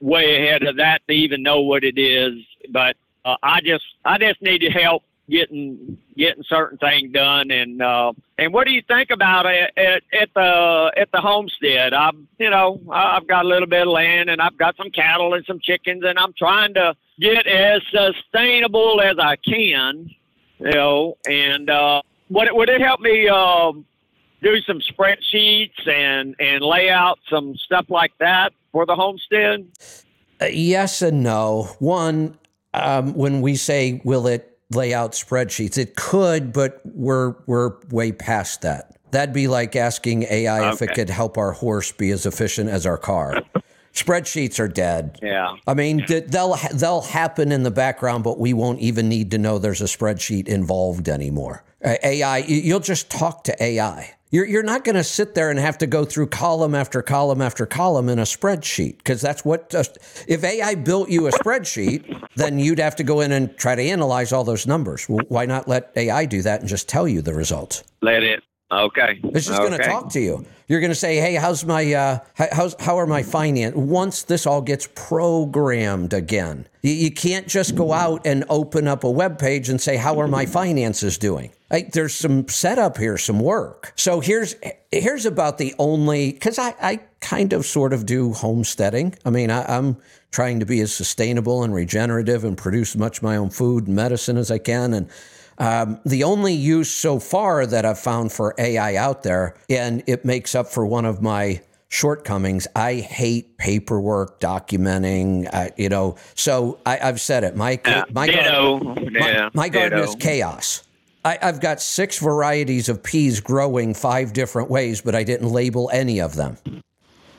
way 0.00 0.46
ahead 0.46 0.62
of 0.62 0.76
that 0.76 1.02
to 1.08 1.14
even 1.14 1.42
know 1.42 1.60
what 1.60 1.84
it 1.84 1.98
is. 1.98 2.34
But 2.70 2.96
uh, 3.24 3.36
I 3.42 3.60
just 3.60 3.84
I 4.04 4.18
just 4.18 4.42
need 4.42 4.58
to 4.60 4.70
help 4.70 5.04
getting 5.28 5.98
getting 6.20 6.44
certain 6.44 6.78
things 6.78 7.12
done. 7.12 7.50
And 7.50 7.82
uh, 7.82 8.12
and 8.38 8.52
what 8.52 8.66
do 8.66 8.72
you 8.72 8.82
think 8.86 9.10
about 9.10 9.46
it 9.46 9.72
at, 9.76 10.02
at 10.12 10.28
the 10.34 10.92
at 10.96 11.10
the 11.12 11.20
homestead? 11.20 11.92
I'm 11.92 12.28
you 12.38 12.50
know 12.50 12.80
I've 12.90 13.26
got 13.26 13.44
a 13.44 13.48
little 13.48 13.68
bit 13.68 13.82
of 13.82 13.92
land 13.92 14.30
and 14.30 14.40
I've 14.40 14.56
got 14.56 14.76
some 14.76 14.90
cattle 14.90 15.34
and 15.34 15.44
some 15.46 15.58
chickens 15.60 16.04
and 16.04 16.18
I'm 16.18 16.32
trying 16.34 16.74
to 16.74 16.94
get 17.18 17.46
as 17.46 17.82
sustainable 17.90 19.00
as 19.00 19.16
I 19.18 19.36
can. 19.36 20.10
You 20.58 20.70
know, 20.72 21.16
and 21.26 21.68
uh, 21.68 22.02
would 22.28 22.46
it 22.46 22.54
would 22.54 22.68
it 22.68 22.80
help 22.80 23.00
me? 23.00 23.28
um 23.28 23.86
do 24.42 24.60
some 24.62 24.80
spreadsheets 24.80 25.86
and 25.86 26.34
and 26.38 26.62
lay 26.62 26.90
out 26.90 27.18
some 27.28 27.54
stuff 27.56 27.86
like 27.88 28.12
that 28.18 28.52
for 28.72 28.86
the 28.86 28.94
homestead? 28.94 29.66
Uh, 30.40 30.46
yes 30.46 31.02
and 31.02 31.22
no. 31.22 31.68
One, 31.78 32.38
um, 32.72 33.14
when 33.14 33.42
we 33.42 33.56
say 33.56 34.00
will 34.04 34.26
it 34.26 34.49
lay 34.70 34.94
out 34.94 35.12
spreadsheets, 35.12 35.78
it 35.78 35.96
could, 35.96 36.52
but 36.52 36.80
we're 36.84 37.34
we're 37.46 37.76
way 37.90 38.12
past 38.12 38.62
that. 38.62 38.96
That'd 39.10 39.34
be 39.34 39.48
like 39.48 39.74
asking 39.74 40.24
AI 40.24 40.72
if 40.72 40.82
it 40.82 40.94
could 40.94 41.10
help 41.10 41.36
our 41.36 41.52
horse 41.52 41.90
be 41.90 42.10
as 42.10 42.26
efficient 42.26 42.70
as 42.70 42.86
our 42.86 42.98
car. 42.98 43.42
Spreadsheets 43.92 44.60
are 44.60 44.68
dead. 44.68 45.18
Yeah. 45.20 45.56
I 45.66 45.74
mean, 45.74 46.04
they'll 46.06 46.56
they'll 46.72 47.02
happen 47.02 47.50
in 47.50 47.64
the 47.64 47.72
background, 47.72 48.22
but 48.22 48.38
we 48.38 48.52
won't 48.52 48.78
even 48.78 49.08
need 49.08 49.32
to 49.32 49.38
know 49.38 49.58
there's 49.58 49.80
a 49.80 49.86
spreadsheet 49.86 50.46
involved 50.46 51.08
anymore. 51.08 51.64
AI, 51.82 52.38
you'll 52.38 52.80
just 52.80 53.10
talk 53.10 53.44
to 53.44 53.62
AI. 53.62 54.14
You're 54.32 54.46
you're 54.46 54.62
not 54.62 54.84
going 54.84 54.94
to 54.94 55.02
sit 55.02 55.34
there 55.34 55.50
and 55.50 55.58
have 55.58 55.78
to 55.78 55.86
go 55.86 56.04
through 56.04 56.28
column 56.28 56.74
after 56.74 57.02
column 57.02 57.42
after 57.42 57.66
column 57.66 58.08
in 58.08 58.20
a 58.20 58.22
spreadsheet 58.22 58.98
because 58.98 59.20
that's 59.20 59.44
what. 59.44 59.70
Just, 59.70 59.98
if 60.28 60.44
AI 60.44 60.76
built 60.76 61.10
you 61.10 61.26
a 61.26 61.32
spreadsheet, 61.32 62.28
then 62.36 62.58
you'd 62.58 62.78
have 62.78 62.96
to 62.96 63.04
go 63.04 63.20
in 63.20 63.32
and 63.32 63.56
try 63.56 63.74
to 63.74 63.82
analyze 63.82 64.32
all 64.32 64.44
those 64.44 64.66
numbers. 64.66 65.08
Well, 65.08 65.24
why 65.28 65.46
not 65.46 65.66
let 65.66 65.90
AI 65.96 66.26
do 66.26 66.42
that 66.42 66.60
and 66.60 66.68
just 66.68 66.88
tell 66.88 67.08
you 67.08 67.22
the 67.22 67.34
results? 67.34 67.82
Let 68.02 68.22
it. 68.22 68.42
Okay. 68.72 69.18
It's 69.24 69.46
just 69.46 69.58
going 69.58 69.72
to 69.72 69.78
talk 69.82 70.10
to 70.12 70.20
you. 70.20 70.44
You're 70.68 70.78
going 70.78 70.92
to 70.92 70.94
say, 70.96 71.16
"Hey, 71.16 71.34
how's 71.34 71.64
my 71.64 71.92
uh, 71.92 72.18
how- 72.34 72.48
how's 72.52 72.76
how 72.78 72.98
are 72.98 73.06
my 73.06 73.24
finance?" 73.24 73.74
Once 73.74 74.22
this 74.22 74.46
all 74.46 74.62
gets 74.62 74.88
programmed 74.94 76.12
again, 76.12 76.68
you, 76.82 76.92
you 76.92 77.10
can't 77.10 77.48
just 77.48 77.74
go 77.74 77.92
out 77.92 78.24
and 78.24 78.44
open 78.48 78.86
up 78.86 79.02
a 79.02 79.10
web 79.10 79.38
page 79.40 79.68
and 79.68 79.80
say, 79.80 79.96
"How 79.96 80.20
are 80.20 80.28
my 80.28 80.46
finances 80.46 81.18
doing?" 81.18 81.50
Like, 81.72 81.92
there's 81.92 82.14
some 82.14 82.48
setup 82.48 82.98
here, 82.98 83.18
some 83.18 83.40
work. 83.40 83.92
So 83.96 84.20
here's 84.20 84.54
here's 84.92 85.26
about 85.26 85.58
the 85.58 85.74
only 85.80 86.32
because 86.32 86.56
I 86.56 86.74
I 86.80 87.00
kind 87.20 87.52
of 87.52 87.66
sort 87.66 87.92
of 87.92 88.06
do 88.06 88.32
homesteading. 88.32 89.16
I 89.24 89.30
mean, 89.30 89.50
I, 89.50 89.64
I'm 89.64 89.96
trying 90.30 90.60
to 90.60 90.66
be 90.66 90.80
as 90.80 90.94
sustainable 90.94 91.64
and 91.64 91.74
regenerative 91.74 92.44
and 92.44 92.56
produce 92.56 92.94
much 92.94 93.16
of 93.18 93.22
my 93.24 93.36
own 93.36 93.50
food 93.50 93.88
and 93.88 93.96
medicine 93.96 94.36
as 94.36 94.52
I 94.52 94.58
can 94.58 94.94
and. 94.94 95.08
Um, 95.60 96.00
the 96.06 96.24
only 96.24 96.54
use 96.54 96.90
so 96.90 97.20
far 97.20 97.66
that 97.66 97.84
I've 97.84 97.98
found 97.98 98.32
for 98.32 98.54
AI 98.56 98.96
out 98.96 99.22
there, 99.22 99.54
and 99.68 100.02
it 100.06 100.24
makes 100.24 100.54
up 100.54 100.68
for 100.68 100.86
one 100.86 101.04
of 101.04 101.20
my 101.20 101.60
shortcomings. 101.88 102.66
I 102.74 102.94
hate 102.94 103.58
paperwork, 103.58 104.40
documenting. 104.40 105.48
Uh, 105.52 105.68
you 105.76 105.90
know, 105.90 106.16
so 106.34 106.80
I, 106.86 106.98
I've 107.00 107.20
said 107.20 107.44
it. 107.44 107.56
My 107.56 107.78
Yeah, 107.84 108.04
my 108.10 108.26
garden, 108.26 109.12
Yeah, 109.12 109.50
my, 109.52 109.66
my 109.66 109.68
garden 109.68 109.98
is 109.98 110.14
chaos. 110.14 110.82
I, 111.26 111.38
I've 111.42 111.60
got 111.60 111.82
six 111.82 112.18
varieties 112.18 112.88
of 112.88 113.02
peas 113.02 113.40
growing 113.40 113.92
five 113.92 114.32
different 114.32 114.70
ways, 114.70 115.02
but 115.02 115.14
I 115.14 115.24
didn't 115.24 115.50
label 115.50 115.90
any 115.92 116.20
of 116.22 116.36
them. 116.36 116.56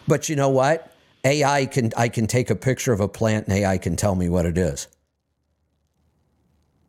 But 0.07 0.30
you 0.30 0.35
know 0.35 0.49
what? 0.49 0.93
AI 1.23 1.65
can 1.65 1.91
I 1.98 2.07
can 2.10 2.27
take 2.27 2.52
a 2.52 2.56
picture 2.56 2.93
of 2.93 2.99
a 2.99 3.07
plant 3.07 3.48
and 3.48 3.57
AI 3.57 3.80
can 3.80 3.95
tell 3.95 4.14
me 4.14 4.30
what 4.30 4.45
it 4.45 4.60
is. 4.60 4.88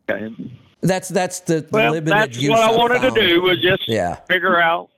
Okay. 0.07 0.59
That's 0.83 1.07
that's 1.09 1.39
the 1.39 1.65
Well, 1.71 1.91
limited 1.93 2.13
that's 2.13 2.37
use 2.37 2.49
what 2.51 2.59
I 2.59 2.71
wanted 2.75 3.01
to 3.01 3.11
do 3.11 3.41
was 3.41 3.59
just 3.61 3.87
Yeah. 3.87 4.15
figure 4.27 4.61
out 4.61 4.89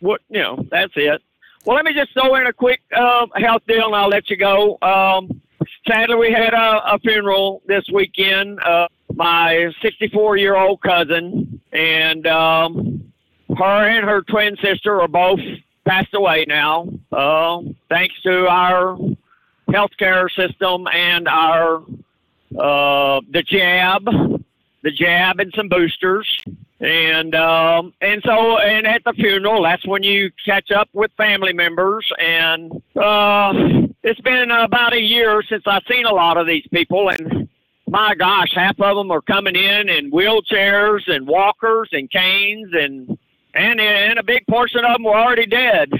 what 0.00 0.20
you 0.30 0.40
know. 0.40 0.64
That's 0.70 0.92
it. 0.96 1.22
Well, 1.64 1.76
let 1.76 1.84
me 1.84 1.92
just 1.94 2.12
throw 2.12 2.34
in 2.36 2.46
a 2.46 2.52
quick 2.52 2.80
uh, 2.94 3.26
health 3.36 3.62
deal, 3.68 3.86
and 3.86 3.94
I'll 3.94 4.08
let 4.08 4.30
you 4.30 4.36
go. 4.36 4.78
Um, 4.82 5.40
sadly, 5.86 6.14
we 6.16 6.30
had 6.32 6.54
a, 6.54 6.94
a 6.94 6.98
funeral 7.00 7.60
this 7.66 7.84
weekend. 7.92 8.60
Uh, 8.60 8.88
my 9.14 9.72
64 9.82 10.36
year 10.36 10.56
old 10.56 10.80
cousin 10.80 11.60
and 11.72 12.26
um, 12.26 13.12
her 13.56 13.64
and 13.88 14.04
her 14.06 14.22
twin 14.22 14.56
sister 14.62 15.00
are 15.00 15.08
both 15.08 15.40
passed 15.86 16.14
away 16.14 16.44
now. 16.48 16.88
Uh, 17.12 17.60
thanks 17.88 18.14
to 18.22 18.46
our 18.48 18.96
healthcare 19.68 20.30
system 20.34 20.86
and 20.92 21.26
our 21.28 21.82
uh, 22.58 23.20
the 23.30 23.42
jab, 23.42 24.06
the 24.86 24.92
jab, 24.92 25.40
and 25.40 25.52
some 25.56 25.68
boosters. 25.68 26.28
And 26.78 27.34
um, 27.34 27.92
and 28.00 28.22
so 28.24 28.58
and 28.58 28.86
at 28.86 29.02
the 29.02 29.12
funeral, 29.14 29.64
that's 29.64 29.84
when 29.84 30.04
you 30.04 30.30
catch 30.44 30.70
up 30.70 30.88
with 30.92 31.10
family 31.16 31.52
members. 31.52 32.06
And 32.20 32.70
uh, 32.94 33.52
it's 34.04 34.20
been 34.20 34.52
about 34.52 34.92
a 34.92 35.00
year 35.00 35.42
since 35.42 35.64
I've 35.66 35.82
seen 35.90 36.06
a 36.06 36.14
lot 36.14 36.36
of 36.36 36.46
these 36.46 36.66
people, 36.68 37.08
and 37.08 37.48
my 37.88 38.14
gosh, 38.14 38.52
half 38.54 38.78
of 38.78 38.96
them 38.96 39.10
are 39.10 39.22
coming 39.22 39.56
in 39.56 39.88
in 39.88 40.12
wheelchairs 40.12 41.10
and 41.10 41.26
walkers 41.26 41.88
and 41.90 42.08
canes, 42.08 42.68
and 42.72 43.18
and 43.54 43.80
and 43.80 44.18
a 44.20 44.22
big 44.22 44.46
portion 44.46 44.84
of 44.84 44.92
them 44.92 45.02
were 45.02 45.16
already 45.16 45.46
dead. 45.46 45.90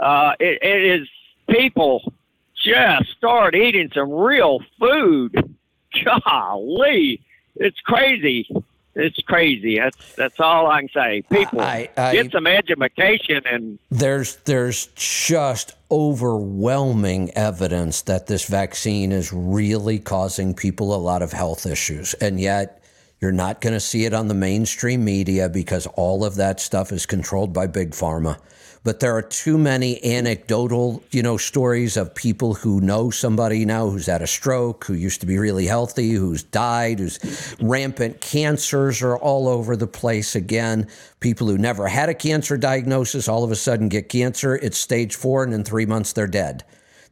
uh, 0.00 0.32
it, 0.40 0.58
it 0.62 1.00
is 1.00 1.08
people 1.48 2.12
just 2.56 3.10
start 3.16 3.54
eating 3.54 3.88
some 3.94 4.10
real 4.10 4.60
food. 4.80 5.56
Golly, 6.04 7.22
it's 7.56 7.80
crazy. 7.80 8.48
It's 8.94 9.18
crazy. 9.18 9.78
That's 9.78 10.14
that's 10.14 10.40
all 10.40 10.68
I 10.70 10.80
can 10.80 10.88
say. 10.88 11.22
People 11.30 11.60
I- 11.60 11.90
I- 11.98 12.12
get 12.14 12.32
some 12.32 12.46
education 12.46 13.42
and 13.44 13.78
There's 13.90 14.36
there's 14.44 14.86
just 14.94 15.74
overwhelming 15.90 17.30
evidence 17.36 18.02
that 18.02 18.26
this 18.26 18.46
vaccine 18.46 19.12
is 19.12 19.32
really 19.32 19.98
causing 19.98 20.54
people 20.54 20.94
a 20.94 20.96
lot 20.96 21.20
of 21.22 21.32
health 21.32 21.66
issues, 21.66 22.14
and 22.14 22.40
yet 22.40 22.82
you're 23.20 23.32
not 23.32 23.60
going 23.60 23.72
to 23.74 23.80
see 23.80 24.04
it 24.04 24.14
on 24.14 24.28
the 24.28 24.34
mainstream 24.34 25.04
media 25.04 25.48
because 25.48 25.86
all 25.88 26.24
of 26.24 26.36
that 26.36 26.60
stuff 26.60 26.90
is 26.92 27.06
controlled 27.06 27.52
by 27.52 27.66
big 27.66 27.90
pharma. 27.90 28.38
But 28.86 29.00
there 29.00 29.16
are 29.16 29.22
too 29.22 29.58
many 29.58 30.02
anecdotal, 30.04 31.02
you 31.10 31.20
know, 31.20 31.38
stories 31.38 31.96
of 31.96 32.14
people 32.14 32.54
who 32.54 32.80
know 32.80 33.10
somebody 33.10 33.64
now 33.64 33.88
who's 33.88 34.06
had 34.06 34.22
a 34.22 34.28
stroke, 34.28 34.84
who 34.84 34.94
used 34.94 35.18
to 35.22 35.26
be 35.26 35.38
really 35.38 35.66
healthy, 35.66 36.12
who's 36.12 36.44
died, 36.44 37.00
who's 37.00 37.18
rampant 37.60 38.20
cancers 38.20 39.02
are 39.02 39.16
all 39.16 39.48
over 39.48 39.74
the 39.74 39.88
place 39.88 40.36
again. 40.36 40.86
People 41.18 41.48
who 41.48 41.58
never 41.58 41.88
had 41.88 42.08
a 42.08 42.14
cancer 42.14 42.56
diagnosis 42.56 43.26
all 43.26 43.42
of 43.42 43.50
a 43.50 43.56
sudden 43.56 43.88
get 43.88 44.08
cancer. 44.08 44.54
It's 44.54 44.78
stage 44.78 45.16
four, 45.16 45.42
and 45.42 45.52
in 45.52 45.64
three 45.64 45.84
months 45.84 46.12
they're 46.12 46.28
dead. 46.28 46.62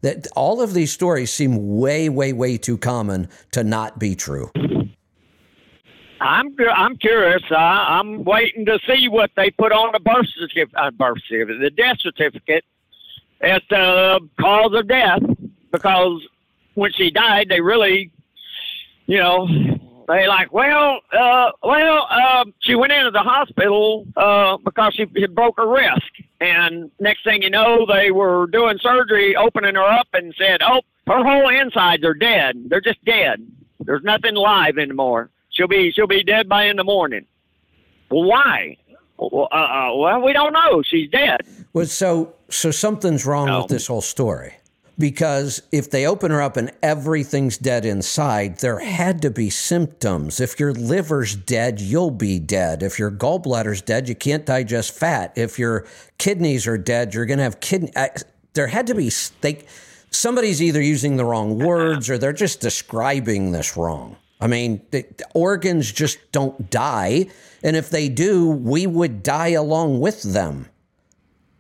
That 0.02 0.28
all 0.36 0.62
of 0.62 0.74
these 0.74 0.92
stories 0.92 1.32
seem 1.32 1.76
way, 1.80 2.08
way, 2.08 2.32
way 2.32 2.56
too 2.56 2.78
common 2.78 3.28
to 3.50 3.64
not 3.64 3.98
be 3.98 4.14
true. 4.14 4.52
I'm 6.24 6.56
I'm 6.74 6.96
curious. 6.96 7.42
I, 7.50 7.98
I'm 7.98 8.24
waiting 8.24 8.64
to 8.64 8.78
see 8.88 9.08
what 9.08 9.30
they 9.36 9.50
put 9.50 9.72
on 9.72 9.92
the 9.92 10.00
birth 10.00 10.26
certificate, 10.34 10.74
uh, 10.74 10.90
birth 10.90 11.18
certificate, 11.28 11.60
the 11.60 11.70
death 11.70 11.98
certificate, 12.00 12.64
as 13.42 13.60
the 13.68 14.26
cause 14.40 14.72
of 14.72 14.88
death. 14.88 15.20
Because 15.70 16.26
when 16.74 16.92
she 16.92 17.10
died, 17.10 17.48
they 17.50 17.60
really, 17.60 18.10
you 19.06 19.18
know, 19.18 19.46
they 20.08 20.26
like, 20.26 20.50
well, 20.50 21.00
uh, 21.12 21.50
well, 21.62 22.06
uh, 22.08 22.46
she 22.60 22.74
went 22.74 22.92
into 22.92 23.10
the 23.10 23.22
hospital 23.22 24.06
uh, 24.16 24.56
because 24.64 24.94
she 24.94 25.06
had 25.20 25.34
broke 25.34 25.58
her 25.58 25.68
wrist, 25.68 26.10
and 26.40 26.90
next 27.00 27.24
thing 27.24 27.42
you 27.42 27.50
know, 27.50 27.84
they 27.86 28.10
were 28.10 28.46
doing 28.46 28.78
surgery, 28.80 29.36
opening 29.36 29.74
her 29.74 29.82
up, 29.82 30.08
and 30.14 30.34
said, 30.38 30.62
oh, 30.62 30.80
her 31.06 31.22
whole 31.22 31.50
insides 31.50 32.02
are 32.02 32.14
dead. 32.14 32.56
They're 32.68 32.80
just 32.80 33.04
dead. 33.04 33.46
There's 33.80 34.02
nothing 34.04 34.36
live 34.36 34.78
anymore. 34.78 35.28
She'll 35.54 35.68
be 35.68 35.90
she'll 35.92 36.06
be 36.06 36.22
dead 36.22 36.48
by 36.48 36.64
in 36.64 36.76
the 36.76 36.84
morning. 36.84 37.26
Well, 38.10 38.24
why? 38.24 38.76
Well, 39.16 39.48
uh, 39.50 39.54
uh, 39.54 39.96
well, 39.96 40.20
we 40.20 40.32
don't 40.32 40.52
know. 40.52 40.82
She's 40.82 41.08
dead. 41.10 41.40
Well, 41.72 41.86
so 41.86 42.34
so 42.50 42.70
something's 42.70 43.24
wrong 43.24 43.60
with 43.60 43.68
this 43.68 43.86
whole 43.86 44.02
story. 44.02 44.54
Because 44.96 45.60
if 45.72 45.90
they 45.90 46.06
open 46.06 46.30
her 46.30 46.40
up 46.40 46.56
and 46.56 46.70
everything's 46.80 47.58
dead 47.58 47.84
inside, 47.84 48.58
there 48.58 48.78
had 48.78 49.22
to 49.22 49.30
be 49.30 49.50
symptoms. 49.50 50.38
If 50.38 50.60
your 50.60 50.72
liver's 50.72 51.34
dead, 51.34 51.80
you'll 51.80 52.12
be 52.12 52.38
dead. 52.38 52.80
If 52.80 52.96
your 52.96 53.10
gallbladder's 53.10 53.82
dead, 53.82 54.08
you 54.08 54.14
can't 54.14 54.46
digest 54.46 54.94
fat. 54.94 55.32
If 55.34 55.58
your 55.58 55.84
kidneys 56.18 56.68
are 56.68 56.78
dead, 56.78 57.12
you're 57.12 57.26
going 57.26 57.38
to 57.38 57.42
have 57.42 57.58
kidney. 57.58 57.90
I, 57.96 58.10
there 58.52 58.68
had 58.68 58.86
to 58.86 58.94
be 58.94 59.10
they, 59.40 59.64
somebody's 60.12 60.62
either 60.62 60.80
using 60.80 61.16
the 61.16 61.24
wrong 61.24 61.58
words 61.58 62.08
or 62.08 62.16
they're 62.16 62.32
just 62.32 62.60
describing 62.60 63.50
this 63.50 63.76
wrong. 63.76 64.16
I 64.40 64.46
mean, 64.46 64.80
the, 64.90 65.02
the 65.16 65.26
organs 65.34 65.90
just 65.92 66.18
don't 66.32 66.68
die, 66.70 67.26
and 67.62 67.76
if 67.76 67.90
they 67.90 68.08
do, 68.08 68.50
we 68.50 68.86
would 68.86 69.22
die 69.22 69.48
along 69.52 70.00
with 70.00 70.22
them. 70.22 70.68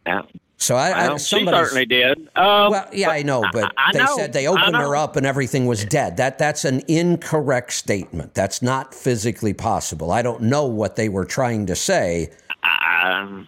Yeah. 0.06 0.22
So 0.56 0.76
I, 0.76 0.90
I 0.90 1.08
Well, 1.08 1.18
she 1.18 1.44
certainly 1.44 1.84
did. 1.84 2.18
Um, 2.36 2.70
well, 2.70 2.88
yeah, 2.92 3.10
I 3.10 3.22
know, 3.22 3.44
but 3.52 3.72
I 3.76 3.92
they 3.92 3.98
know, 3.98 4.16
said 4.16 4.32
they 4.32 4.46
opened 4.46 4.76
her 4.76 4.96
up 4.96 5.16
and 5.16 5.26
everything 5.26 5.66
was 5.66 5.84
dead. 5.84 6.16
That 6.16 6.38
that's 6.38 6.64
an 6.64 6.80
incorrect 6.88 7.72
statement. 7.72 8.34
That's 8.34 8.62
not 8.62 8.94
physically 8.94 9.52
possible. 9.52 10.10
I 10.10 10.22
don't 10.22 10.42
know 10.42 10.64
what 10.64 10.96
they 10.96 11.08
were 11.08 11.24
trying 11.26 11.66
to 11.66 11.76
say. 11.76 12.30
Um, 12.62 13.46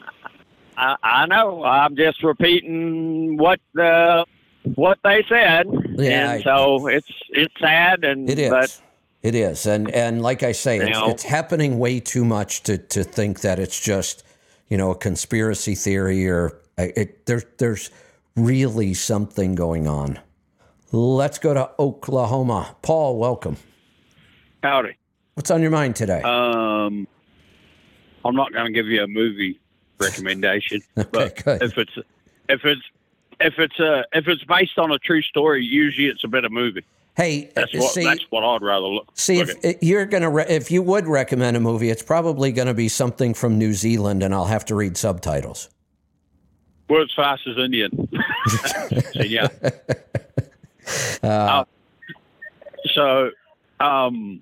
I, 0.77 0.97
I 1.03 1.27
know. 1.27 1.65
I'm 1.65 1.97
just 1.97 2.23
repeating 2.23 3.36
what 3.39 3.61
the 3.73 4.27
what 4.74 4.98
they 5.05 5.24
said, 5.28 5.66
Yeah, 5.97 6.11
and 6.11 6.31
I- 6.32 6.43
so 6.43 6.86
it's 6.89 7.09
it's 7.31 7.55
sad, 7.61 8.05
and 8.05 8.28
It 8.28 8.39
is. 8.39 8.51
but 8.51 8.81
it 9.27 9.35
is, 9.35 9.66
and 9.66 9.90
and 9.90 10.23
like 10.23 10.44
I 10.44 10.53
say, 10.53 10.78
it's, 10.78 10.98
it's 11.03 11.23
happening 11.24 11.81
way 11.81 11.98
too 11.98 12.24
much 12.24 12.62
to 12.62 12.78
to 12.78 13.03
think 13.03 13.40
that 13.40 13.59
it's 13.59 13.81
just 13.81 14.23
you 14.69 14.77
know 14.77 14.93
a 14.93 14.94
conspiracy 14.94 15.74
theory 15.74 16.28
or 16.28 16.61
it, 16.78 17.27
there 17.27 17.43
there's 17.59 17.90
really 18.36 18.94
something 18.94 19.57
going 19.57 19.89
on. 19.89 20.20
Let's 20.93 21.40
go 21.40 21.55
to 21.55 21.73
Oklahoma. 21.81 22.77
Paul, 22.82 23.19
welcome. 23.19 23.57
Howdy. 24.62 24.97
What's 25.35 25.51
on 25.51 25.61
your 25.61 25.73
mind 25.73 25.97
today? 25.97 26.23
Um, 26.23 27.09
I'm 28.24 28.36
not 28.36 28.53
going 28.53 28.66
to 28.66 28.73
give 28.73 28.86
you 28.86 29.03
a 29.03 29.09
movie 29.09 29.59
recommendation, 29.98 30.82
but 30.94 31.43
good. 31.44 31.62
if 31.62 31.77
it's 31.77 31.98
if 32.48 32.65
it's 32.65 32.82
if 33.40 33.59
it's 33.59 33.81
uh 33.81 34.05
if 34.12 34.28
it's 34.28 34.44
based 34.44 34.78
on 34.78 34.93
a 34.93 35.01
true 35.01 35.23
story, 35.23 35.65
usually 35.65 36.07
it's 36.07 36.23
a 36.23 36.28
better 36.28 36.48
movie. 36.48 36.85
Hey, 37.16 37.51
That's 37.55 37.74
uh, 37.74 37.78
what 37.78 37.93
see, 37.93 38.05
that's 38.05 38.24
what 38.30 38.44
I'd 38.44 38.62
rather 38.62 38.86
look. 38.86 39.10
See, 39.14 39.38
look 39.43 39.56
if 39.62 39.76
at. 39.76 39.82
you're 39.82 40.06
gonna, 40.06 40.30
re- 40.30 40.47
if 40.48 40.70
you 40.70 40.82
would 40.82 41.06
recommend 41.06 41.56
a 41.56 41.60
movie, 41.60 41.90
it's 41.90 42.02
probably 42.02 42.52
gonna 42.52 42.74
be 42.74 42.88
something 42.88 43.34
from 43.34 43.59
New 43.59 43.72
Zealand, 43.74 44.22
and 44.22 44.34
I'll 44.34 44.44
have 44.47 44.64
to 44.66 44.74
read 44.74 44.97
subtitles. 44.97 45.68
Words 46.88 47.12
fast 47.14 47.47
as 47.48 47.56
Indian. 47.59 48.09
so, 49.12 49.22
yeah. 49.22 49.48
Uh, 51.22 51.64
So, 52.94 53.30
um, 53.80 54.40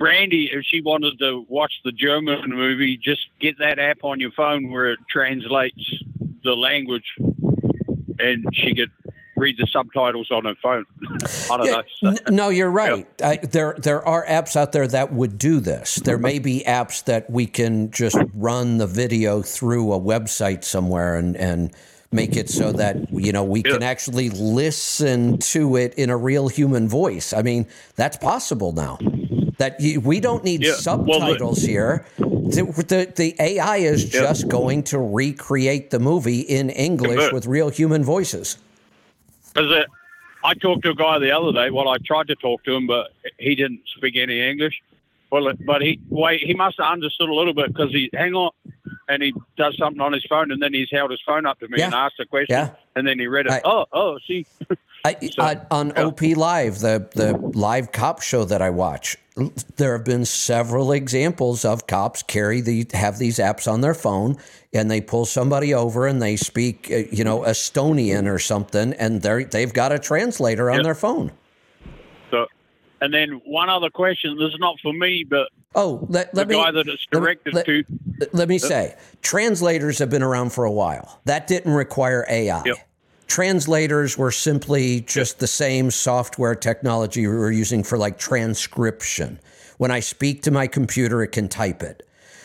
Randy, 0.00 0.50
if 0.52 0.64
she 0.64 0.80
wanted 0.80 1.18
to 1.20 1.46
watch 1.48 1.72
the 1.84 1.92
German 1.92 2.50
movie, 2.50 2.96
just 2.96 3.26
get 3.40 3.58
that 3.58 3.78
app 3.78 4.02
on 4.02 4.18
your 4.20 4.32
phone 4.32 4.70
where 4.70 4.90
it 4.92 4.98
translates 5.08 5.94
the 6.44 6.54
language, 6.54 7.04
and 8.18 8.44
she 8.52 8.74
could 8.74 8.90
read 9.38 9.56
the 9.56 9.66
subtitles 9.66 10.30
on 10.30 10.46
a 10.46 10.54
phone. 10.56 10.84
I 11.50 11.56
don't 11.56 11.66
know. 11.66 11.82
So- 12.00 12.08
N- 12.08 12.18
No, 12.34 12.48
you're 12.48 12.70
right. 12.70 13.06
I, 13.22 13.36
there, 13.36 13.74
there 13.78 14.06
are 14.06 14.26
apps 14.26 14.56
out 14.56 14.72
there 14.72 14.86
that 14.88 15.12
would 15.12 15.38
do 15.38 15.60
this. 15.60 15.96
There 15.96 16.18
may 16.18 16.38
be 16.38 16.62
apps 16.66 17.04
that 17.04 17.30
we 17.30 17.46
can 17.46 17.90
just 17.90 18.18
run 18.34 18.78
the 18.78 18.86
video 18.86 19.42
through 19.42 19.92
a 19.92 20.00
website 20.00 20.64
somewhere 20.64 21.16
and 21.16 21.36
and 21.36 21.70
make 22.10 22.36
it 22.36 22.48
so 22.48 22.72
that 22.72 22.96
you 23.12 23.32
know 23.32 23.44
we 23.44 23.62
can 23.62 23.82
actually 23.82 24.30
listen 24.30 25.36
to 25.38 25.76
it 25.76 25.92
in 25.94 26.08
a 26.10 26.16
real 26.16 26.48
human 26.48 26.88
voice. 26.88 27.32
I 27.32 27.42
mean, 27.42 27.66
that's 27.96 28.16
possible 28.16 28.72
now. 28.72 28.98
That 29.58 29.80
you, 29.80 30.00
we 30.00 30.20
don't 30.20 30.44
need 30.44 30.62
Yeah, 30.62 30.70
well, 30.70 30.78
subtitles 30.78 31.58
here. 31.62 32.06
The, 32.16 32.62
the, 32.88 33.12
the 33.14 33.34
AI 33.40 33.78
is 33.78 34.04
just 34.04 34.48
going 34.48 34.84
to 34.84 34.98
recreate 34.98 35.90
the 35.90 35.98
movie 35.98 36.40
in 36.40 36.70
English 36.70 37.32
with 37.32 37.46
real 37.46 37.68
human 37.68 38.04
voices. 38.04 38.56
Because 39.58 39.72
uh, 39.72 39.84
I 40.46 40.54
talked 40.54 40.84
to 40.84 40.90
a 40.90 40.94
guy 40.94 41.18
the 41.18 41.32
other 41.32 41.52
day. 41.52 41.70
Well, 41.70 41.88
I 41.88 41.96
tried 41.98 42.28
to 42.28 42.36
talk 42.36 42.62
to 42.64 42.74
him, 42.74 42.86
but 42.86 43.08
he 43.38 43.54
didn't 43.54 43.80
speak 43.96 44.16
any 44.16 44.40
English. 44.40 44.80
Well, 45.30 45.52
but 45.66 45.82
he 45.82 46.00
wait, 46.08 46.40
he 46.42 46.54
must 46.54 46.76
have 46.78 46.90
understood 46.92 47.28
a 47.28 47.34
little 47.34 47.52
bit 47.52 47.68
because 47.68 47.90
he 47.90 48.08
hang 48.14 48.34
on, 48.34 48.50
and 49.08 49.22
he 49.22 49.34
does 49.56 49.76
something 49.76 50.00
on 50.00 50.12
his 50.12 50.24
phone, 50.24 50.52
and 50.52 50.62
then 50.62 50.72
he's 50.72 50.88
held 50.90 51.10
his 51.10 51.20
phone 51.26 51.44
up 51.44 51.58
to 51.60 51.68
me 51.68 51.82
and 51.82 51.92
asked 51.92 52.18
a 52.20 52.24
question, 52.24 52.54
Yeah. 52.54 52.70
and 52.96 53.06
then 53.06 53.18
he 53.18 53.26
read 53.26 53.46
it. 53.46 53.52
I- 53.52 53.60
oh, 53.64 53.84
oh, 53.92 54.18
see, 54.26 54.46
I, 55.04 55.16
I, 55.38 55.60
on 55.70 55.92
OP 55.98 56.22
Live, 56.22 56.78
the 56.78 57.06
the 57.14 57.36
live 57.54 57.92
cop 57.92 58.22
show 58.22 58.44
that 58.44 58.62
I 58.62 58.70
watch, 58.70 59.18
there 59.76 59.96
have 59.96 60.04
been 60.04 60.24
several 60.24 60.92
examples 60.92 61.64
of 61.64 61.86
cops 61.86 62.22
carry 62.22 62.60
the 62.60 62.86
have 62.94 63.18
these 63.18 63.38
apps 63.38 63.70
on 63.70 63.80
their 63.80 63.94
phone, 63.94 64.36
and 64.72 64.90
they 64.90 65.00
pull 65.00 65.24
somebody 65.24 65.72
over 65.74 66.06
and 66.06 66.20
they 66.22 66.36
speak, 66.36 66.88
uh, 66.90 66.96
you 67.10 67.24
know, 67.24 67.40
Estonian 67.40 68.26
or 68.32 68.38
something, 68.38 68.92
and 68.94 69.22
they 69.22 69.44
they've 69.44 69.72
got 69.72 69.92
a 69.92 69.98
translator 69.98 70.70
on 70.70 70.78
Yeah. 70.78 70.82
their 70.84 70.94
phone. 70.94 71.32
so. 72.30 72.46
And 73.00 73.14
then 73.14 73.40
one 73.44 73.68
other 73.68 73.90
question. 73.90 74.36
This 74.36 74.52
is 74.52 74.58
not 74.58 74.76
for 74.82 74.92
me, 74.92 75.24
but 75.28 75.48
Oh, 75.76 76.04
let, 76.08 76.34
the 76.34 76.44
me 76.44 76.56
guy 76.56 76.72
that 76.72 76.88
it's 76.88 77.06
directed 77.12 77.54
let- 77.54 77.66
to. 77.66 77.84
let 78.32 78.48
me 78.48 78.58
say, 78.58 78.96
translators 79.22 79.98
have 80.00 80.10
been 80.10 80.22
around 80.22 80.52
for 80.52 80.64
a 80.64 80.72
while. 80.72 81.20
That 81.24 81.46
didn't 81.46 81.74
require 81.74 82.26
AI. 82.28 82.60
Yep. 82.64 82.76
Translators 83.28 84.18
were 84.18 84.32
simply 84.32 85.02
just 85.02 85.38
the 85.38 85.46
same 85.46 85.90
software 85.90 86.54
technology 86.54 87.26
we 87.26 87.34
were 87.34 87.52
using 87.52 87.84
for 87.84 87.96
like 87.98 88.18
transcription. 88.18 89.38
When 89.76 89.90
I 89.90 90.00
speak 90.00 90.42
to 90.42 90.50
my 90.50 90.66
computer, 90.66 91.22
it 91.22 91.28
can 91.28 91.48
type 91.48 91.82
it. 91.82 92.02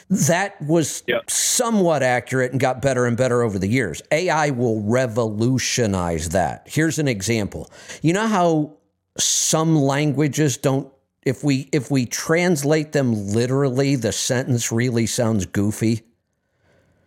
That 0.10 0.61
was 0.61 1.01
Yep. 1.07 1.31
somewhat 1.31 2.03
accurate 2.03 2.51
and 2.51 2.60
got 2.60 2.81
better 2.81 3.05
and 3.05 3.15
better 3.18 3.41
over 3.41 3.57
the 3.57 3.68
years. 3.68 4.01
AI 4.11 4.49
will 4.51 4.81
revolutionize 4.84 6.30
that. 6.30 6.68
Here's 6.69 6.99
an 6.99 7.07
example. 7.07 7.72
You 8.01 8.14
know 8.14 8.27
how 8.27 8.73
some 9.18 9.76
languages 9.77 10.57
don't 10.57 10.89
if 11.26 11.41
we 11.43 11.69
if 11.72 11.89
we 11.89 12.05
translate 12.05 12.91
them 12.91 13.14
literally, 13.30 13.95
the 13.95 14.11
sentence 14.11 14.72
really 14.72 15.05
sounds 15.07 15.45
goofy. 15.45 16.01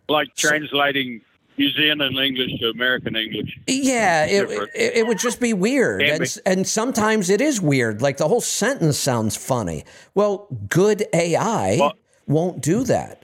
like 0.09 0.33
translating 0.35 1.21
New 1.57 1.71
Zealand 1.71 2.17
English 2.17 2.59
to 2.59 2.69
American 2.69 3.15
English. 3.15 3.57
Yeah, 3.67 4.25
it, 4.25 4.49
it, 4.75 4.97
it 4.97 5.07
would 5.07 5.17
just 5.17 5.39
be 5.39 5.53
weird. 5.53 6.01
And, 6.03 6.21
be. 6.21 6.29
and 6.45 6.67
sometimes 6.67 7.29
it 7.29 7.41
is 7.41 7.59
weird. 7.59 8.01
Like 8.01 8.17
the 8.17 8.27
whole 8.27 8.41
sentence 8.41 8.97
sounds 8.97 9.35
funny. 9.35 9.83
Well, 10.13 10.47
good 10.69 11.05
AI 11.13 11.77
Well- 11.79 11.93
won't 12.27 12.61
do 12.61 12.83
that. 12.83 13.23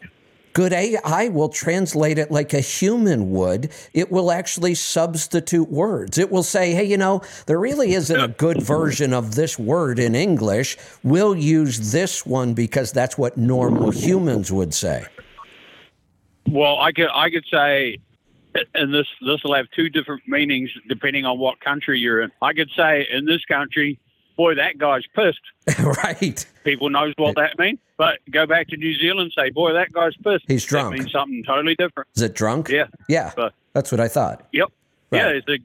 Good 0.53 0.71
AI 0.71 1.29
will 1.29 1.49
translate 1.49 2.19
it 2.19 2.29
like 2.29 2.53
a 2.53 2.59
human 2.59 3.31
would. 3.31 3.71
It 3.91 4.11
will 4.11 4.31
actually 4.31 4.75
substitute 4.75 5.67
words. 5.71 6.19
It 6.19 6.31
will 6.31 6.43
say, 6.43 6.73
hey, 6.73 6.83
you 6.83 6.95
know, 6.97 7.23
there 7.47 7.59
really 7.59 7.93
isn't 7.93 8.19
a 8.19 8.27
good 8.27 8.61
version 8.75 9.13
of 9.13 9.33
this 9.33 9.57
word 9.57 9.97
in 9.97 10.13
English. 10.13 10.77
We'll 11.03 11.35
use 11.35 11.91
this 11.91 12.23
one 12.23 12.53
because 12.53 12.91
that's 12.91 13.17
what 13.17 13.35
normal 13.35 13.89
humans 13.89 14.51
would 14.51 14.75
say. 14.75 15.07
Well, 16.47 16.79
I 16.79 16.91
could 16.91 17.09
I 17.11 17.31
could 17.31 17.45
say, 17.49 17.97
and 18.73 18.93
this 18.93 19.07
this 19.25 19.43
will 19.43 19.53
have 19.53 19.67
two 19.75 19.89
different 19.89 20.23
meanings 20.27 20.69
depending 20.87 21.25
on 21.25 21.39
what 21.39 21.59
country 21.59 21.99
you're 21.99 22.21
in. 22.21 22.31
I 22.41 22.53
could 22.53 22.69
say 22.75 23.07
in 23.11 23.25
this 23.25 23.43
country, 23.45 23.99
boy, 24.37 24.55
that 24.55 24.77
guy's 24.77 25.03
pissed. 25.15 25.39
right. 26.03 26.45
People 26.63 26.89
knows 26.89 27.13
what 27.17 27.35
that 27.35 27.57
means. 27.59 27.79
But 27.97 28.19
go 28.31 28.45
back 28.45 28.67
to 28.69 28.77
New 28.77 28.95
Zealand, 28.95 29.31
say, 29.37 29.49
boy, 29.49 29.73
that 29.73 29.91
guy's 29.91 30.15
pissed. 30.17 30.45
He's 30.47 30.65
drunk. 30.65 30.91
That 30.95 30.99
means 31.03 31.11
something 31.11 31.43
totally 31.43 31.75
different. 31.75 32.09
Is 32.15 32.21
it 32.21 32.33
drunk? 32.33 32.69
Yeah. 32.69 32.87
Yeah. 33.07 33.31
But- 33.35 33.53
That's 33.73 33.91
what 33.91 33.99
I 34.01 34.07
thought. 34.07 34.47
Yep. 34.51 34.69
Yeah, 35.11 35.23
Right. 35.25 35.35
it's 35.37 35.47
a, 35.49 35.57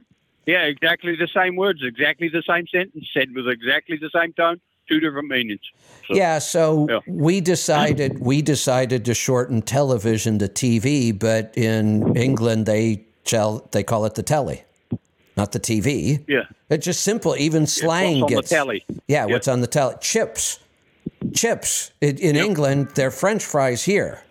yeah, 0.46 0.62
exactly 0.64 1.16
the 1.16 1.28
same 1.34 1.56
words, 1.56 1.80
exactly 1.82 2.28
the 2.28 2.42
same 2.46 2.66
sentence, 2.66 3.08
said 3.14 3.34
with 3.34 3.48
exactly 3.48 3.96
the 3.96 4.10
same 4.14 4.32
tone, 4.34 4.60
two 4.88 5.00
different 5.00 5.28
meanings. 5.28 5.60
So, 6.08 6.14
Yeah, 6.14 6.38
so 6.38 6.86
Yeah. 6.88 7.00
we 7.06 7.40
decided 7.40 8.18
we 8.20 8.40
decided 8.42 9.04
to 9.04 9.14
shorten 9.14 9.62
television 9.62 10.38
to 10.38 10.48
TV, 10.48 11.12
but 11.12 11.52
in 11.56 12.16
England 12.16 12.66
they 12.66 13.04
tell 13.24 13.68
they 13.72 13.82
call 13.82 14.04
it 14.06 14.14
the 14.14 14.22
telly, 14.22 14.62
not 15.36 15.52
the 15.52 15.60
TV. 15.60 16.20
Yeah. 16.26 16.44
It's 16.70 16.84
just 16.84 17.02
simple. 17.02 17.36
Even 17.36 17.66
slang 17.66 18.20
what's 18.22 18.34
gets 18.34 18.48
telly. 18.48 18.84
Yeah, 18.88 19.26
Yeah. 19.26 19.32
what's 19.34 19.48
on 19.48 19.60
the 19.60 19.66
telly? 19.66 19.96
Chips, 20.00 20.58
chips. 21.34 21.90
In, 22.00 22.16
in 22.18 22.36
England, 22.36 22.88
they're 22.94 23.10
French 23.10 23.44
fries 23.44 23.84
here. 23.84 24.22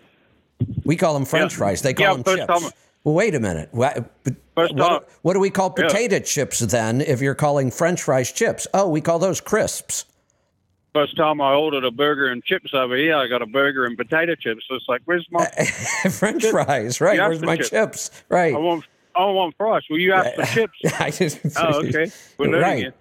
We 0.84 0.96
call 0.96 1.14
them 1.14 1.24
French 1.24 1.52
Yeah. 1.52 1.58
fries. 1.58 1.82
They 1.82 1.94
call 1.94 2.16
them 2.16 2.24
chips. 2.36 2.46
time- 2.46 2.72
well, 3.04 3.14
wait 3.14 3.34
a 3.36 3.40
minute. 3.40 3.68
What, 3.70 4.10
First 4.56 4.74
what, 4.74 4.88
time- 4.88 5.00
what 5.22 5.34
do 5.34 5.40
we 5.40 5.50
call 5.50 5.70
potato 5.70 6.18
chips 6.18 6.58
then? 6.58 7.00
If 7.00 7.20
you're 7.20 7.36
calling 7.36 7.70
French 7.70 8.02
fries 8.02 8.32
chips, 8.32 8.66
oh, 8.74 8.88
we 8.88 9.00
call 9.00 9.20
those 9.20 9.40
crisps. 9.40 10.04
First 10.94 11.16
time 11.16 11.40
I 11.40 11.52
ordered 11.54 11.84
a 11.84 11.90
burger 11.90 12.28
and 12.28 12.42
chips 12.42 12.72
over 12.74 12.96
here, 12.96 13.14
I 13.16 13.26
got 13.28 13.42
a 13.42 13.46
burger 13.46 13.84
and 13.84 13.96
potato 13.96 14.34
chips. 14.34 14.64
So 14.68 14.74
it's 14.76 14.88
like, 14.88 15.02
where's 15.04 15.26
my? 15.30 15.44
French 16.10 16.44
fries, 16.46 17.00
right? 17.00 17.18
Where's 17.18 17.42
my 17.42 17.56
chips. 17.56 17.70
chips? 17.70 18.10
Right. 18.28 18.54
I 18.54 18.58
want, 18.58 18.84
I 19.14 19.24
want 19.26 19.54
fries. 19.56 19.82
Well, 19.90 19.98
you 19.98 20.12
asked 20.14 20.34
for 20.36 20.44
chips. 20.46 20.78
I 20.98 21.10
just- 21.10 21.40
Oh, 21.58 21.84
okay. 21.86 22.10
We're 22.38 22.60
right. 22.60 22.86
it. 22.86 22.94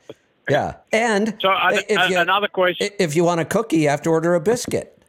Yeah. 0.50 0.76
And 0.92 1.36
So 1.40 1.50
I, 1.50 1.82
if, 1.88 1.98
a- 1.98 2.10
you, 2.10 2.20
another 2.20 2.48
question. 2.50 2.90
if 3.00 3.16
you 3.16 3.24
want 3.24 3.40
a 3.42 3.46
cookie, 3.46 3.78
you 3.78 3.90
have 3.90 4.02
to 4.04 4.10
order 4.10 4.36
a 4.36 4.40
biscuit. 4.40 5.02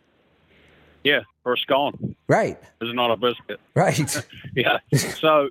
yeah, 1.05 1.21
or 1.45 1.55
a 1.55 1.57
scone. 1.59 2.15
Right. 2.29 2.59
It's 2.81 2.95
not 2.95 3.11
a 3.11 3.17
biscuit. 3.17 3.61
Right. 3.75 4.25
Yeah. 4.55 4.79
So 4.95 5.51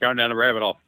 going 0.00 0.16
down 0.16 0.30
the 0.30 0.36
rabbit 0.36 0.62
hole. 0.62 0.78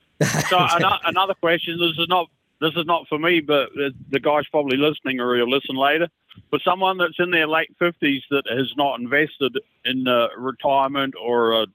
So 0.49 0.59
ano- 0.59 0.99
another 1.05 1.35
question. 1.35 1.79
This 1.79 1.97
is 1.99 2.09
not 2.09 2.29
this 2.61 2.73
is 2.77 2.87
not 2.87 3.07
for 3.09 3.19
me, 3.19 3.41
but 3.41 3.71
the, 3.75 4.21
guy's 4.21 4.47
probably 4.49 4.77
listening, 4.77 5.21
or 5.21 5.37
he'll 5.37 5.49
listen 5.49 5.77
later. 5.77 6.09
But 6.51 6.61
someone 6.63 6.99
that's 6.99 7.19
in 7.19 7.31
their 7.31 7.47
late 7.47 7.71
fifties 7.79 8.23
that 8.31 8.45
has 8.49 8.73
not 8.77 9.01
invested 9.01 9.59
in 9.85 10.07
uh, 10.07 10.29
retirement 10.37 11.15
or 11.21 11.63
uh, 11.63 11.67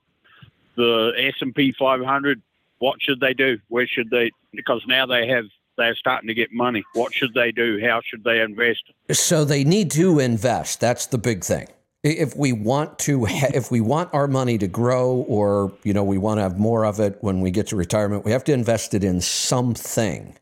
the 0.75 1.13
S 1.17 1.35
and 1.41 1.53
P 1.53 1.73
500, 1.77 2.41
what 2.79 3.01
should 3.01 3.19
they 3.19 3.33
do? 3.33 3.59
Where 3.69 3.87
should 3.87 4.09
they? 4.09 4.31
Because 4.51 4.83
now 4.87 5.05
they 5.05 5.27
have 5.27 5.45
they're 5.77 5.95
starting 5.95 6.27
to 6.27 6.33
get 6.33 6.51
money. 6.51 6.83
What 6.93 7.13
should 7.13 7.33
they 7.33 7.51
do? 7.51 7.79
How 7.83 8.01
should 8.05 8.23
they 8.23 8.41
invest? 8.41 8.83
So 9.11 9.43
they 9.43 9.63
need 9.63 9.89
to 9.91 10.19
invest. 10.19 10.79
That's 10.79 11.07
the 11.07 11.17
big 11.17 11.43
thing. 11.43 11.67
If 12.03 12.35
we 12.35 12.51
want 12.51 12.99
to, 12.99 13.23
ha- 13.25 13.51
if 13.53 13.71
we 13.71 13.79
want 13.79 14.13
our 14.13 14.27
money 14.27 14.57
to 14.57 14.67
grow, 14.67 15.25
or 15.27 15.71
you 15.83 15.93
know, 15.93 16.03
we 16.03 16.17
want 16.17 16.37
to 16.37 16.41
have 16.41 16.59
more 16.59 16.85
of 16.85 16.99
it 16.99 17.17
when 17.21 17.39
we 17.39 17.49
get 17.49 17.67
to 17.67 17.77
retirement, 17.77 18.25
we 18.25 18.31
have 18.31 18.43
to 18.43 18.53
invest 18.53 18.93
it 18.93 19.05
in 19.05 19.21
something. 19.21 20.35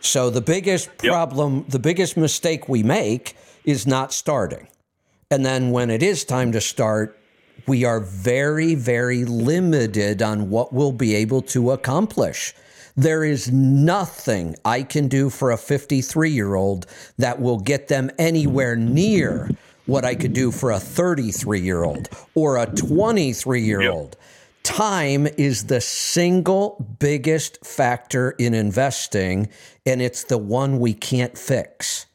So 0.00 0.28
the 0.28 0.40
biggest 0.40 0.98
problem, 0.98 1.64
the 1.68 1.78
biggest 1.78 2.16
mistake 2.16 2.68
we 2.68 2.82
make 2.82 3.36
is 3.64 3.86
not 3.86 4.12
starting. 4.12 4.66
And 5.30 5.46
then 5.46 5.70
when 5.70 5.88
it 5.88 6.02
is 6.02 6.24
time 6.24 6.50
to 6.50 6.60
start, 6.60 7.16
we 7.68 7.84
are 7.84 8.00
very, 8.00 8.74
very 8.74 9.24
limited 9.24 10.20
on 10.20 10.50
what 10.50 10.72
we'll 10.72 10.90
be 10.90 11.14
able 11.14 11.42
to 11.42 11.70
accomplish. 11.70 12.54
There 12.96 13.22
is 13.22 13.52
nothing 13.52 14.56
I 14.64 14.82
can 14.82 15.06
do 15.06 15.30
for 15.30 15.52
a 15.52 15.56
53 15.56 16.30
year 16.30 16.56
old 16.56 16.86
that 17.18 17.40
will 17.40 17.60
get 17.60 17.86
them 17.86 18.10
anywhere 18.18 18.74
near 18.74 19.48
what 19.86 20.04
I 20.04 20.14
could 20.14 20.32
do 20.32 20.50
for 20.50 20.70
a 20.70 20.78
33 20.78 21.60
year 21.60 21.84
old 21.84 22.08
or 22.34 22.58
a 22.58 22.66
23 22.66 23.62
year 23.62 23.90
old. 23.90 24.16
Time 24.62 25.26
is 25.26 25.66
the 25.66 25.80
single 25.80 26.86
biggest 27.00 27.64
factor 27.66 28.30
in 28.32 28.54
investing, 28.54 29.48
and 29.84 30.00
it's 30.00 30.22
the 30.24 30.38
one 30.38 30.78
we 30.78 30.94
can't 30.94 31.36
fix. 31.36 32.06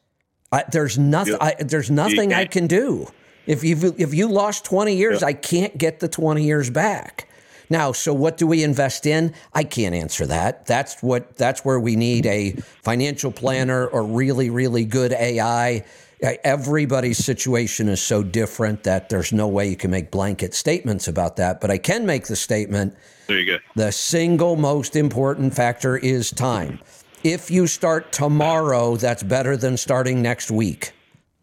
I, 0.50 0.64
there's 0.72 0.98
nothing. 0.98 1.36
I, 1.40 1.56
there's 1.58 1.90
nothing 1.90 2.32
I 2.32 2.46
can 2.46 2.66
do. 2.66 3.08
If 3.46 3.64
you 3.64 3.94
if 3.98 4.14
you 4.14 4.28
lost 4.28 4.64
20 4.64 4.96
years, 4.96 5.22
I 5.22 5.34
can't 5.34 5.76
get 5.76 6.00
the 6.00 6.08
20 6.08 6.42
years 6.42 6.70
back. 6.70 7.28
Now, 7.70 7.92
so 7.92 8.14
what 8.14 8.38
do 8.38 8.46
we 8.46 8.62
invest 8.62 9.04
in? 9.04 9.34
I 9.52 9.64
can't 9.64 9.94
answer 9.94 10.26
that. 10.26 10.64
That's 10.66 11.02
what 11.02 11.36
that's 11.36 11.64
where 11.66 11.78
we 11.78 11.96
need 11.96 12.24
a 12.24 12.52
financial 12.82 13.30
planner 13.30 13.86
or 13.86 14.02
really 14.02 14.48
really 14.48 14.86
good 14.86 15.12
AI. 15.12 15.84
Everybody's 16.20 17.18
situation 17.24 17.88
is 17.88 18.02
so 18.02 18.22
different 18.24 18.82
that 18.82 19.08
there's 19.08 19.32
no 19.32 19.46
way 19.46 19.68
you 19.68 19.76
can 19.76 19.90
make 19.90 20.10
blanket 20.10 20.52
statements 20.52 21.06
about 21.06 21.36
that, 21.36 21.60
but 21.60 21.70
I 21.70 21.78
can 21.78 22.06
make 22.06 22.26
the 22.26 22.34
statement 22.34 22.96
There 23.28 23.38
you 23.38 23.46
go. 23.46 23.58
the 23.76 23.92
single 23.92 24.56
most 24.56 24.96
important 24.96 25.54
factor 25.54 25.96
is 25.96 26.30
time. 26.32 26.80
If 27.22 27.50
you 27.50 27.66
start 27.68 28.10
tomorrow, 28.10 28.96
that's 28.96 29.22
better 29.22 29.56
than 29.56 29.76
starting 29.76 30.20
next 30.20 30.50
week. 30.50 30.92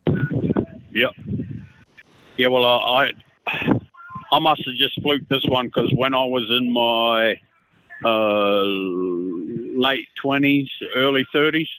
Yep. 0.08 1.12
Yeah. 2.38 2.48
Well, 2.48 2.66
uh, 2.66 2.80
I 2.80 3.12
I 4.32 4.40
must 4.40 4.66
have 4.66 4.76
just 4.76 5.02
fluked 5.02 5.30
this 5.30 5.44
one 5.46 5.68
because 5.68 5.92
when 5.94 6.14
I 6.14 6.26
was 6.26 6.50
in 6.50 6.72
my 6.72 7.40
uh, 8.04 8.64
late 9.78 10.08
twenties, 10.22 10.70
early 10.96 11.26
thirties, 11.32 11.70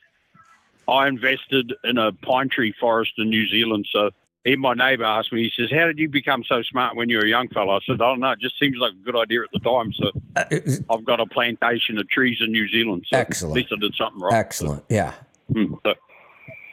I 0.88 1.08
invested 1.08 1.74
in 1.84 1.98
a 1.98 2.12
pine 2.12 2.48
tree 2.48 2.74
forest 2.78 3.12
in 3.18 3.30
New 3.30 3.48
Zealand. 3.48 3.86
So 3.90 4.10
even 4.44 4.60
my 4.60 4.74
neighbour 4.74 5.04
asked 5.04 5.32
me, 5.32 5.42
he 5.42 5.52
says, 5.56 5.70
"How 5.70 5.86
did 5.86 5.98
you 5.98 6.08
become 6.08 6.44
so 6.44 6.62
smart 6.62 6.94
when 6.96 7.08
you 7.08 7.18
were 7.18 7.24
a 7.24 7.28
young 7.28 7.48
fellow?" 7.48 7.76
I 7.76 7.80
said, 7.84 7.94
"I 7.94 8.06
don't 8.06 8.20
know. 8.20 8.30
It 8.30 8.40
just 8.40 8.58
seems 8.58 8.76
like 8.78 8.92
a 8.92 9.04
good 9.04 9.16
idea 9.16 9.42
at 9.42 9.50
the 9.52 9.58
time." 9.60 9.92
So 9.92 10.12
I've 10.88 11.04
got 11.04 11.20
a 11.20 11.26
plantation 11.26 11.98
of 11.98 12.08
trees 12.08 12.38
in 12.40 12.52
New 12.52 12.68
Zealand. 12.68 13.06
So 13.08 13.18
Excellent. 13.18 13.56
At 13.56 13.62
least 13.62 13.72
I 13.72 13.76
did 13.80 13.94
something 13.96 14.20
right. 14.20 14.34
Excellent. 14.34 14.84
Yeah. 14.88 15.14
Hmm, 15.52 15.74
so, 15.84 15.94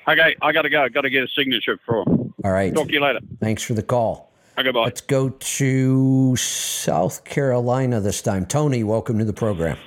okay, 0.08 0.36
I 0.42 0.52
got 0.52 0.64
to 0.64 0.70
go. 0.70 0.88
Got 0.90 1.02
to 1.02 1.10
get 1.10 1.24
a 1.24 1.28
signature 1.28 1.80
for 1.86 2.04
him. 2.04 2.34
All 2.44 2.52
right. 2.52 2.74
Talk 2.74 2.88
to 2.88 2.94
you 2.94 3.02
later. 3.02 3.20
Thanks 3.40 3.64
for 3.64 3.74
the 3.74 3.84
call. 3.84 4.32
Okay, 4.58 4.70
bye. 4.70 4.84
Let's 4.84 5.02
go 5.02 5.30
to 5.30 6.36
South 6.36 7.24
Carolina 7.24 8.00
this 8.00 8.22
time. 8.22 8.46
Tony, 8.46 8.84
welcome 8.84 9.18
to 9.18 9.26
the 9.26 9.34
program. 9.34 9.78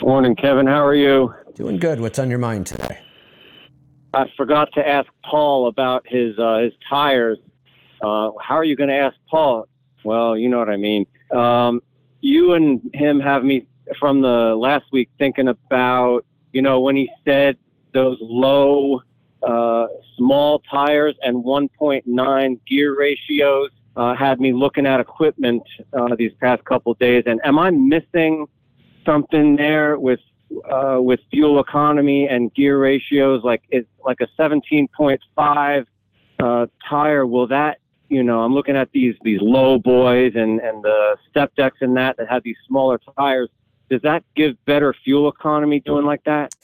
Morning, 0.00 0.34
Kevin. 0.34 0.66
How 0.66 0.86
are 0.86 0.94
you? 0.94 1.34
Doing 1.58 1.78
good. 1.78 2.00
What's 2.00 2.20
on 2.20 2.30
your 2.30 2.38
mind 2.38 2.68
today? 2.68 3.00
I 4.14 4.26
forgot 4.36 4.68
to 4.74 4.88
ask 4.88 5.08
Paul 5.24 5.66
about 5.66 6.06
his 6.06 6.38
uh, 6.38 6.58
his 6.58 6.72
tires. 6.88 7.36
Uh, 8.00 8.30
how 8.40 8.54
are 8.54 8.62
you 8.62 8.76
going 8.76 8.90
to 8.90 8.94
ask 8.94 9.16
Paul? 9.28 9.66
Well, 10.04 10.38
you 10.38 10.48
know 10.48 10.60
what 10.60 10.68
I 10.68 10.76
mean. 10.76 11.04
Um, 11.32 11.82
you 12.20 12.52
and 12.52 12.80
him 12.94 13.18
have 13.18 13.42
me 13.42 13.66
from 13.98 14.20
the 14.20 14.54
last 14.54 14.84
week 14.92 15.10
thinking 15.18 15.48
about 15.48 16.24
you 16.52 16.62
know 16.62 16.78
when 16.78 16.94
he 16.94 17.10
said 17.24 17.56
those 17.92 18.18
low 18.20 19.02
uh, 19.42 19.88
small 20.16 20.60
tires 20.70 21.16
and 21.22 21.44
1.9 21.44 22.60
gear 22.68 22.96
ratios 22.96 23.70
uh, 23.96 24.14
had 24.14 24.38
me 24.38 24.52
looking 24.52 24.86
at 24.86 25.00
equipment 25.00 25.64
uh, 25.92 26.14
these 26.14 26.32
past 26.40 26.64
couple 26.66 26.94
days. 26.94 27.24
And 27.26 27.40
am 27.42 27.58
I 27.58 27.70
missing 27.70 28.46
something 29.04 29.56
there 29.56 29.98
with 29.98 30.20
uh, 30.70 30.98
with 31.00 31.20
fuel 31.30 31.60
economy 31.60 32.28
and 32.28 32.52
gear 32.54 32.78
ratios? 32.78 33.42
Like 33.44 33.62
is 33.70 33.84
like 34.04 34.18
a 34.20 34.28
17.5 34.40 35.86
uh, 36.40 36.66
tire? 36.88 37.26
Will 37.26 37.46
that 37.48 37.78
you 38.08 38.22
know? 38.22 38.40
I'm 38.40 38.54
looking 38.54 38.76
at 38.76 38.90
these 38.92 39.14
these 39.22 39.40
low 39.40 39.78
boys 39.78 40.32
and 40.34 40.60
and 40.60 40.82
the 40.82 41.16
step 41.30 41.54
decks 41.56 41.78
and 41.80 41.96
that 41.96 42.16
that 42.16 42.28
have 42.28 42.42
these 42.42 42.56
smaller 42.66 43.00
tires. 43.16 43.48
Does 43.90 44.02
that 44.02 44.22
give 44.36 44.62
better 44.66 44.94
fuel 45.04 45.28
economy 45.28 45.80
doing 45.80 46.04
like 46.04 46.22
that? 46.24 46.54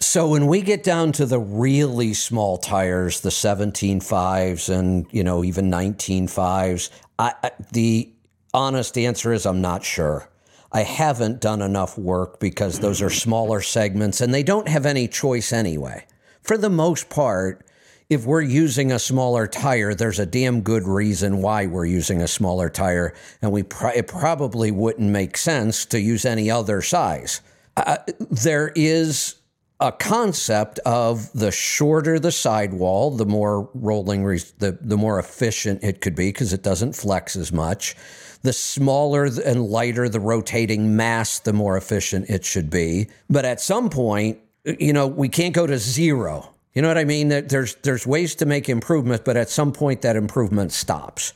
So 0.00 0.28
when 0.28 0.46
we 0.46 0.62
get 0.62 0.82
down 0.82 1.12
to 1.12 1.26
the 1.26 1.38
really 1.38 2.14
small 2.14 2.58
tires, 2.58 3.20
the 3.20 3.30
17 3.30 4.00
fives 4.00 4.68
and 4.68 5.06
you 5.10 5.22
know 5.22 5.44
even 5.44 5.70
19 5.70 6.26
fives, 6.28 6.90
I, 7.18 7.34
I, 7.42 7.50
the 7.72 8.10
honest 8.52 8.98
answer 8.98 9.32
is 9.32 9.46
I'm 9.46 9.60
not 9.60 9.84
sure. 9.84 10.28
I 10.72 10.82
haven't 10.82 11.40
done 11.40 11.62
enough 11.62 11.98
work 11.98 12.38
because 12.38 12.78
those 12.78 13.02
are 13.02 13.10
smaller 13.10 13.60
segments 13.60 14.20
and 14.20 14.32
they 14.32 14.42
don't 14.42 14.68
have 14.68 14.86
any 14.86 15.08
choice 15.08 15.52
anyway. 15.52 16.06
For 16.42 16.56
the 16.56 16.70
most 16.70 17.10
part, 17.10 17.66
if 18.08 18.24
we're 18.24 18.42
using 18.42 18.90
a 18.90 18.98
smaller 18.98 19.46
tire, 19.46 19.94
there's 19.94 20.18
a 20.18 20.26
damn 20.26 20.62
good 20.62 20.82
reason 20.82 21.40
why 21.42 21.66
we're 21.66 21.86
using 21.86 22.20
a 22.20 22.26
smaller 22.26 22.68
tire, 22.68 23.14
and 23.40 23.52
we 23.52 23.62
it 23.94 24.08
probably 24.08 24.72
wouldn't 24.72 25.08
make 25.08 25.36
sense 25.36 25.86
to 25.86 26.00
use 26.00 26.24
any 26.24 26.50
other 26.50 26.82
size. 26.82 27.40
Uh, 27.76 27.98
there 28.28 28.72
is 28.74 29.36
a 29.78 29.92
concept 29.92 30.80
of 30.80 31.32
the 31.32 31.52
shorter 31.52 32.18
the 32.18 32.32
sidewall, 32.32 33.12
the 33.12 33.24
more 33.24 33.70
rolling, 33.74 34.24
the 34.24 34.76
the 34.80 34.96
more 34.96 35.20
efficient 35.20 35.84
it 35.84 36.00
could 36.00 36.16
be 36.16 36.30
because 36.30 36.52
it 36.52 36.64
doesn't 36.64 36.94
flex 36.94 37.36
as 37.36 37.52
much. 37.52 37.94
The 38.42 38.52
smaller 38.52 39.26
and 39.44 39.66
lighter 39.66 40.08
the 40.08 40.20
rotating 40.20 40.96
mass, 40.96 41.38
the 41.40 41.52
more 41.52 41.76
efficient 41.76 42.30
it 42.30 42.44
should 42.44 42.70
be. 42.70 43.08
But 43.28 43.44
at 43.44 43.60
some 43.60 43.90
point, 43.90 44.38
you 44.64 44.92
know, 44.92 45.06
we 45.06 45.28
can't 45.28 45.54
go 45.54 45.66
to 45.66 45.78
zero 45.78 46.54
you 46.74 46.82
know 46.82 46.88
what 46.88 46.98
I 46.98 47.04
mean? 47.04 47.28
There's 47.28 47.74
there's 47.76 48.06
ways 48.06 48.34
to 48.36 48.46
make 48.46 48.68
improvement, 48.68 49.24
but 49.24 49.36
at 49.36 49.50
some 49.50 49.72
point 49.72 50.02
that 50.02 50.16
improvement 50.16 50.72
stops. 50.72 51.32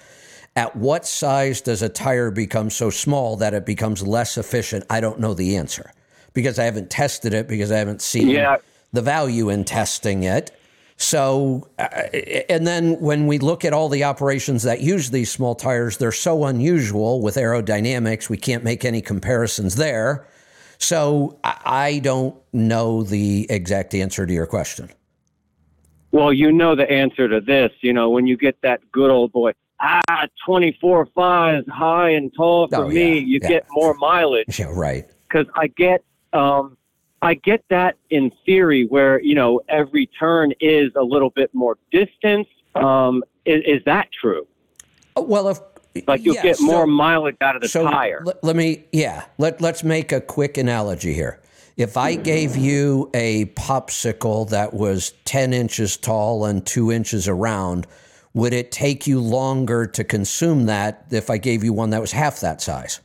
At 0.57 0.77
what 0.77 1.05
size 1.05 1.61
does 1.61 1.83
a 1.83 1.89
tire 1.89 2.31
become 2.31 2.71
so 2.71 2.89
small 2.89 3.37
that 3.39 3.55
it 3.55 3.67
becomes 3.67 4.07
less 4.07 4.39
efficient? 4.39 4.85
I 4.89 5.01
don't 5.01 5.19
know 5.19 5.35
the 5.35 5.57
answer 5.57 5.93
because 6.33 6.61
I 6.61 6.65
haven't 6.65 6.91
tested 6.91 7.35
it 7.35 7.49
because 7.49 7.73
I 7.73 7.79
haven't 7.79 8.03
seen 8.03 8.29
yeah. 8.29 8.59
the 8.93 9.03
value 9.03 9.49
in 9.49 9.65
testing 9.65 10.23
it. 10.23 10.57
So, 10.97 11.69
uh, 11.79 11.89
and 12.49 12.66
then 12.66 13.01
when 13.01 13.27
we 13.27 13.39
look 13.39 13.65
at 13.65 13.73
all 13.73 13.89
the 13.89 14.05
operations 14.05 14.62
that 14.62 14.81
use 14.81 15.11
these 15.11 15.31
small 15.31 15.55
tires, 15.55 15.97
they're 15.97 16.12
so 16.12 16.45
unusual 16.45 17.21
with 17.21 17.35
aerodynamics, 17.35 18.29
we 18.29 18.37
can't 18.37 18.62
make 18.62 18.85
any 18.85 19.03
comparisons 19.03 19.75
there. 19.75 20.27
So, 20.79 21.39
I 21.43 22.01
don't 22.03 22.37
know 22.53 23.03
the 23.03 23.47
exact 23.51 23.95
answer 23.95 24.27
to 24.27 24.33
your 24.33 24.47
question. 24.47 24.91
Well, 26.12 26.33
you 26.33 26.53
know 26.53 26.77
the 26.77 26.89
answer 26.89 27.29
to 27.29 27.41
this. 27.41 27.73
You 27.81 27.93
know, 27.93 28.09
when 28.09 28.29
you 28.29 28.37
get 28.37 28.61
that 28.62 28.81
good 28.93 29.11
old 29.11 29.33
boy, 29.33 29.53
ah, 29.81 30.27
24 30.47 31.07
5 31.07 31.66
high 31.66 32.11
and 32.11 32.33
tall 32.33 32.69
for 32.69 32.85
oh, 32.85 32.89
me, 32.89 33.19
you 33.19 33.41
yeah. 33.43 33.49
get 33.49 33.66
more 33.71 33.95
mileage. 33.95 34.47
Yeah, 34.59 34.71
right. 34.73 35.07
Because 35.29 35.47
I 35.57 35.66
get, 35.66 36.05
um, 36.33 36.77
I 37.25 37.35
get 37.35 37.65
that 37.71 37.97
in 38.11 38.31
theory 38.45 38.85
where, 38.87 39.21
you 39.21 39.35
know, 39.35 39.61
every 39.69 40.07
turn 40.07 40.53
is 40.61 40.93
a 40.95 41.03
little 41.03 41.31
bit 41.31 41.55
more 41.55 41.79
distance. 41.91 42.47
Um, 42.75 43.25
is, 43.47 43.63
is 43.67 43.85
that 43.87 44.09
true? 44.13 44.47
Uh, 45.17 45.23
well, 45.23 45.49
if 45.49 45.59
like 46.07 46.23
you'll 46.23 46.35
get 46.35 46.61
more 46.61 46.83
so, 46.83 46.87
mileage 46.87 47.37
out 47.41 47.57
of 47.57 47.63
the 47.63 47.69
so 47.69 47.85
tire. 47.85 48.23
L- 48.27 48.35
let 48.43 48.57
me, 48.57 48.85
yeah. 48.93 49.25
Let 49.39 49.61
Let's 49.61 49.83
make 49.83 50.13
a 50.13 50.21
quick 50.21 50.59
analogy 50.59 51.15
here. 51.15 51.41
If 51.77 51.97
I 51.97 52.15
gave 52.15 52.57
you 52.57 53.11
a 53.15 53.47
popsicle 53.47 54.49
that 54.51 54.75
was 54.75 55.13
10 55.25 55.53
inches 55.53 55.97
tall 55.97 56.45
and 56.45 56.65
two 56.65 56.93
inches 56.93 57.27
around, 57.27 57.87
would 58.33 58.53
it 58.53 58.71
take 58.71 59.07
you 59.07 59.19
longer 59.19 59.87
to 59.87 60.05
consume 60.05 60.67
that 60.67 61.07
if 61.11 61.31
I 61.31 61.39
gave 61.39 61.65
you 61.65 61.73
one 61.73 61.91
that 61.91 62.01
was 62.01 62.13
half 62.13 62.41
that 62.41 62.61
size? 62.61 63.01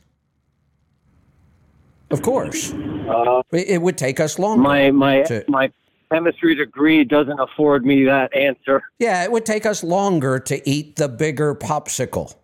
Of 2.10 2.22
course. 2.22 2.72
Uh, 2.72 3.42
it 3.52 3.80
would 3.80 3.98
take 3.98 4.20
us 4.20 4.38
longer. 4.38 4.62
My, 4.62 4.90
my, 4.90 5.22
to, 5.22 5.44
my 5.48 5.70
chemistry 6.10 6.54
degree 6.54 7.04
doesn't 7.04 7.38
afford 7.38 7.84
me 7.84 8.04
that 8.04 8.34
answer. 8.34 8.82
Yeah, 8.98 9.22
it 9.22 9.30
would 9.30 9.46
take 9.46 9.64
us 9.66 9.84
longer 9.84 10.38
to 10.40 10.68
eat 10.68 10.96
the 10.96 11.08
bigger 11.08 11.54
popsicle. 11.54 12.34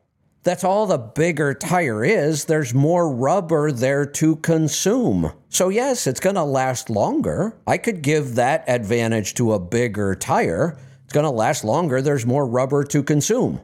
That's 0.44 0.62
all 0.62 0.86
the 0.86 0.98
bigger 0.98 1.55
tire 1.55 2.05
is. 2.05 2.44
There's 2.44 2.72
more 2.72 3.12
rubber 3.12 3.72
there 3.72 4.06
to 4.06 4.36
consume. 4.36 5.32
So, 5.48 5.68
yes, 5.70 6.06
it's 6.06 6.20
going 6.20 6.36
to 6.36 6.44
last 6.44 6.88
longer. 6.88 7.56
I 7.66 7.78
could 7.78 8.02
give 8.02 8.36
that 8.36 8.64
advantage 8.68 9.34
to 9.34 9.55
a 9.55 9.59
bigger 9.59 10.14
tire. 10.14 10.78
It's 11.02 11.12
going 11.12 11.24
to 11.24 11.30
last 11.30 11.64
longer. 11.64 12.01
There's 12.01 12.24
more 12.24 12.47
rubber 12.47 12.84
to 12.84 13.02
consume. 13.02 13.60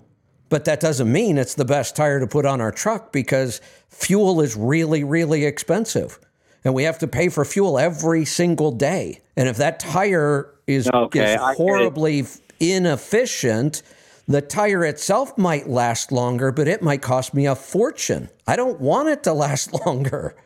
But 0.49 0.65
that 0.65 0.81
doesn't 0.81 1.11
mean 1.11 1.39
it's 1.39 1.55
the 1.55 1.65
best 1.65 1.95
tire 1.95 2.19
to 2.19 2.27
put 2.27 2.45
on 2.45 2.61
our 2.61 2.73
truck 2.73 3.13
because 3.13 3.61
fuel 3.93 4.41
is 4.41 4.57
really, 4.57 5.05
really 5.05 5.45
expensive. 5.45 6.19
And 6.65 6.75
we 6.75 6.85
have 6.85 6.99
to 6.99 7.09
pay 7.09 7.29
for 7.29 7.45
fuel 7.45 7.79
every 7.79 8.25
single 8.25 8.73
day. 8.73 9.21
And 9.37 9.49
if 9.49 9.57
that 9.57 9.81
tire 9.81 10.53
is, 10.67 10.89
okay, 10.93 11.35
is 11.35 11.41
horribly 11.57 12.25
inefficient, 12.61 13.83
the 14.29 14.41
tire 14.41 14.85
itself 14.85 15.37
might 15.37 15.69
last 15.69 16.13
longer, 16.13 16.53
but 16.53 16.69
it 16.69 16.83
might 16.83 17.03
cost 17.03 17.35
me 17.35 17.47
a 17.47 17.55
fortune. 17.55 18.29
I 18.47 18.57
don't 18.57 18.81
want 18.81 19.09
it 19.09 19.23
to 19.25 19.33
last 19.33 19.73
longer. 19.87 20.37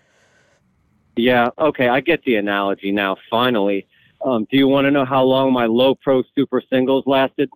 Yeah, 1.16 1.51
okay, 1.59 1.89
I 1.89 2.01
get 2.01 2.23
the 2.24 2.36
analogy 2.36 2.93
now, 2.93 3.16
finally. 3.31 3.86
Um, 4.24 4.47
do 4.51 4.56
you 4.56 4.68
want 4.68 4.86
to 4.86 4.90
know 4.90 5.05
how 5.05 5.23
long 5.23 5.52
my 5.52 5.66
low 5.66 5.94
pro 5.94 6.23
super 6.35 6.62
singles 6.70 7.05
lasted? 7.06 7.51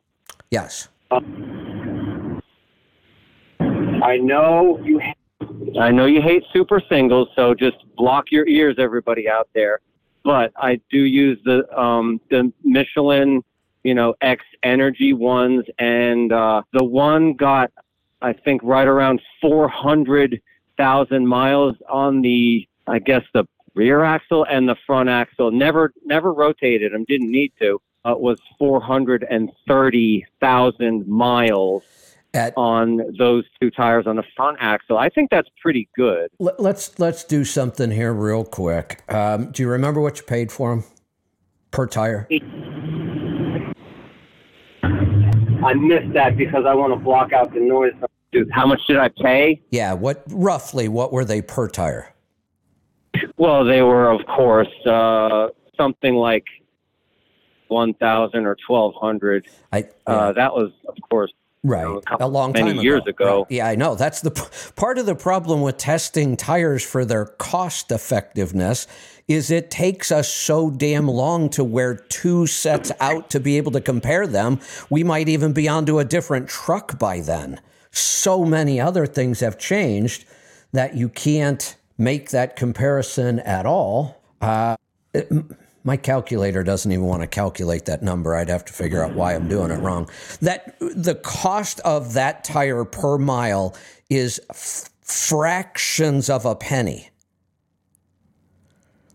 Yes. 0.51 0.89
Uh, 1.11 1.21
I 4.03 4.17
know 4.19 4.81
you 4.83 5.01
I 5.81 5.91
know 5.91 6.07
you 6.07 6.21
hate 6.21 6.45
super 6.53 6.81
singles, 6.89 7.29
so 7.35 7.55
just 7.55 7.79
block 7.97 8.27
your 8.31 8.47
ears, 8.47 8.77
everybody 8.79 9.29
out 9.29 9.49
there. 9.55 9.81
But 10.23 10.53
I 10.57 10.81
do 10.91 10.99
use 10.99 11.39
the 11.45 11.67
um, 11.79 12.21
the 12.31 12.53
Michelin 12.63 13.43
you 13.83 13.95
know, 13.95 14.15
X 14.21 14.45
Energy 14.63 15.15
ones, 15.15 15.65
and 15.79 16.33
uh, 16.33 16.63
the 16.73 16.85
one 16.85 17.35
got, 17.35 17.71
I 18.21 18.33
think, 18.33 18.61
right 18.63 18.87
around 18.87 19.21
400,000 19.41 21.27
miles 21.27 21.75
on 21.89 22.23
the, 22.23 22.69
I 22.87 22.99
guess, 22.99 23.23
the 23.33 23.47
rear 23.75 24.05
axle 24.05 24.45
and 24.45 24.69
the 24.69 24.77
front 24.87 25.09
axle. 25.09 25.51
Never, 25.51 25.93
never 26.05 26.33
rotated 26.33 26.93
them. 26.93 27.05
Didn't 27.05 27.31
need 27.31 27.53
to. 27.61 27.81
Uh, 28.05 28.15
was 28.17 28.39
430,000 28.59 31.07
miles. 31.07 31.83
At, 32.33 32.55
on 32.57 33.01
those 33.19 33.45
two 33.61 33.73
tires 33.73 34.07
on 34.07 34.15
the 34.15 34.23
front 34.37 34.59
axle. 34.61 34.99
I 34.99 35.09
think 35.09 35.31
that's 35.31 35.49
pretty 35.61 35.89
good. 35.97 36.31
Let's 36.39 36.97
let's 37.01 37.25
do 37.25 37.45
something 37.45 37.91
here 37.91 38.13
real 38.13 38.45
quick. 38.45 39.03
Um, 39.13 39.51
do 39.51 39.65
you 39.65 39.69
remember 39.69 40.01
what 40.01 40.19
you 40.19 40.23
paid 40.23 40.53
for 40.53 40.71
them 40.71 40.85
per 41.73 41.89
tire? 41.89 42.29
I 45.65 45.75
missed 45.75 46.13
that 46.15 46.37
because 46.37 46.65
I 46.67 46.75
want 46.75 46.93
to 46.93 46.97
block 46.97 47.33
out 47.33 47.53
the 47.53 47.61
noise. 47.61 47.95
Dude, 48.31 48.49
how 48.53 48.65
much 48.65 48.81
did 48.87 48.97
I 48.97 49.09
pay? 49.09 49.61
Yeah, 49.71 49.93
what 49.95 50.23
roughly 50.29 50.87
what 50.87 51.13
were 51.13 51.25
they 51.25 51.43
per 51.43 51.69
tire? 51.69 52.15
Well, 53.39 53.65
they 53.65 53.83
were 53.83 54.09
of 54.09 54.25
course 54.27 54.69
uh, 54.87 55.49
something 55.77 56.15
like 56.15 56.45
one 57.67 57.95
thousand 57.95 58.47
or 58.47 58.57
twelve 58.67 58.95
hundred. 58.95 59.49
I 59.73 59.81
uh, 59.81 59.83
yeah. 59.83 60.15
uh, 60.15 60.33
that 60.33 60.55
was 60.55 60.71
of 60.87 60.95
course 61.11 61.33
right 61.63 61.83
you 61.83 61.95
know, 61.95 62.03
a, 62.21 62.25
a, 62.25 62.29
long 62.29 62.53
time 62.53 62.69
ago. 62.69 62.81
years 62.81 63.03
ago. 63.07 63.41
Right. 63.41 63.51
Yeah, 63.51 63.67
I 63.67 63.75
know. 63.75 63.95
That's 63.95 64.21
the 64.21 64.31
part 64.77 64.99
of 64.99 65.07
the 65.07 65.15
problem 65.15 65.63
with 65.63 65.77
testing 65.79 66.37
tires 66.37 66.85
for 66.85 67.05
their 67.05 67.27
cost 67.27 67.93
effectiveness 67.93 68.87
is 69.29 69.51
it 69.51 69.71
takes 69.71 70.11
us 70.11 70.29
so 70.33 70.71
damn 70.71 71.07
long 71.07 71.49
to 71.51 71.63
wear 71.63 71.95
two 71.95 72.47
sets 72.47 72.91
out 72.99 73.31
to 73.31 73.39
be 73.39 73.57
able 73.57 73.71
to 73.73 73.81
compare 73.81 74.27
them. 74.27 74.59
We 74.89 75.05
might 75.05 75.29
even 75.29 75.53
be 75.53 75.69
onto 75.69 75.99
a 76.01 76.05
different 76.05 76.49
truck 76.49 76.99
by 76.99 77.21
then. 77.21 77.61
So 77.93 78.45
many 78.45 78.81
other 78.81 79.07
things 79.07 79.41
have 79.41 79.57
changed 79.57 80.25
that 80.73 80.97
you 80.97 81.09
can't 81.09 81.77
make 81.97 82.31
that 82.31 82.57
comparison 82.57 83.39
at 83.41 83.67
all. 83.67 84.21
Uh, 84.41 84.77
it, 85.13 85.31
my 85.85 85.97
calculator 85.97 86.63
doesn't 86.63 86.91
even 86.91 87.05
want 87.05 87.23
to 87.23 87.27
calculate 87.27 87.87
that 87.87 88.03
number. 88.03 88.35
I'd 88.35 88.49
have 88.49 88.65
to 88.67 88.73
figure 88.73 89.03
out 89.03 89.15
why 89.15 89.35
I'm 89.35 89.49
doing 89.49 89.71
it 89.71 89.81
wrong. 89.81 90.09
That 90.41 90.77
the 90.81 91.15
cost 91.15 91.81
of 91.81 92.15
that 92.15 92.45
tire 92.45 92.85
per 92.85 93.19
mile 93.19 93.75
is 94.09 94.41
f- 94.51 94.91
fractions 95.03 96.29
of 96.29 96.45
a 96.45 96.55
penny 96.55 97.11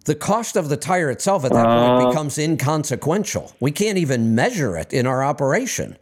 the 0.05 0.15
cost 0.15 0.55
of 0.55 0.69
the 0.69 0.77
tire 0.77 1.09
itself 1.09 1.43
at 1.45 1.51
that 1.51 1.65
uh, 1.65 1.97
point 1.97 2.09
becomes 2.09 2.37
inconsequential. 2.37 3.53
We 3.59 3.71
can't 3.71 3.97
even 3.97 4.33
measure 4.33 4.77
it 4.77 4.93
in 4.93 5.05
our 5.05 5.23
operation. 5.23 5.97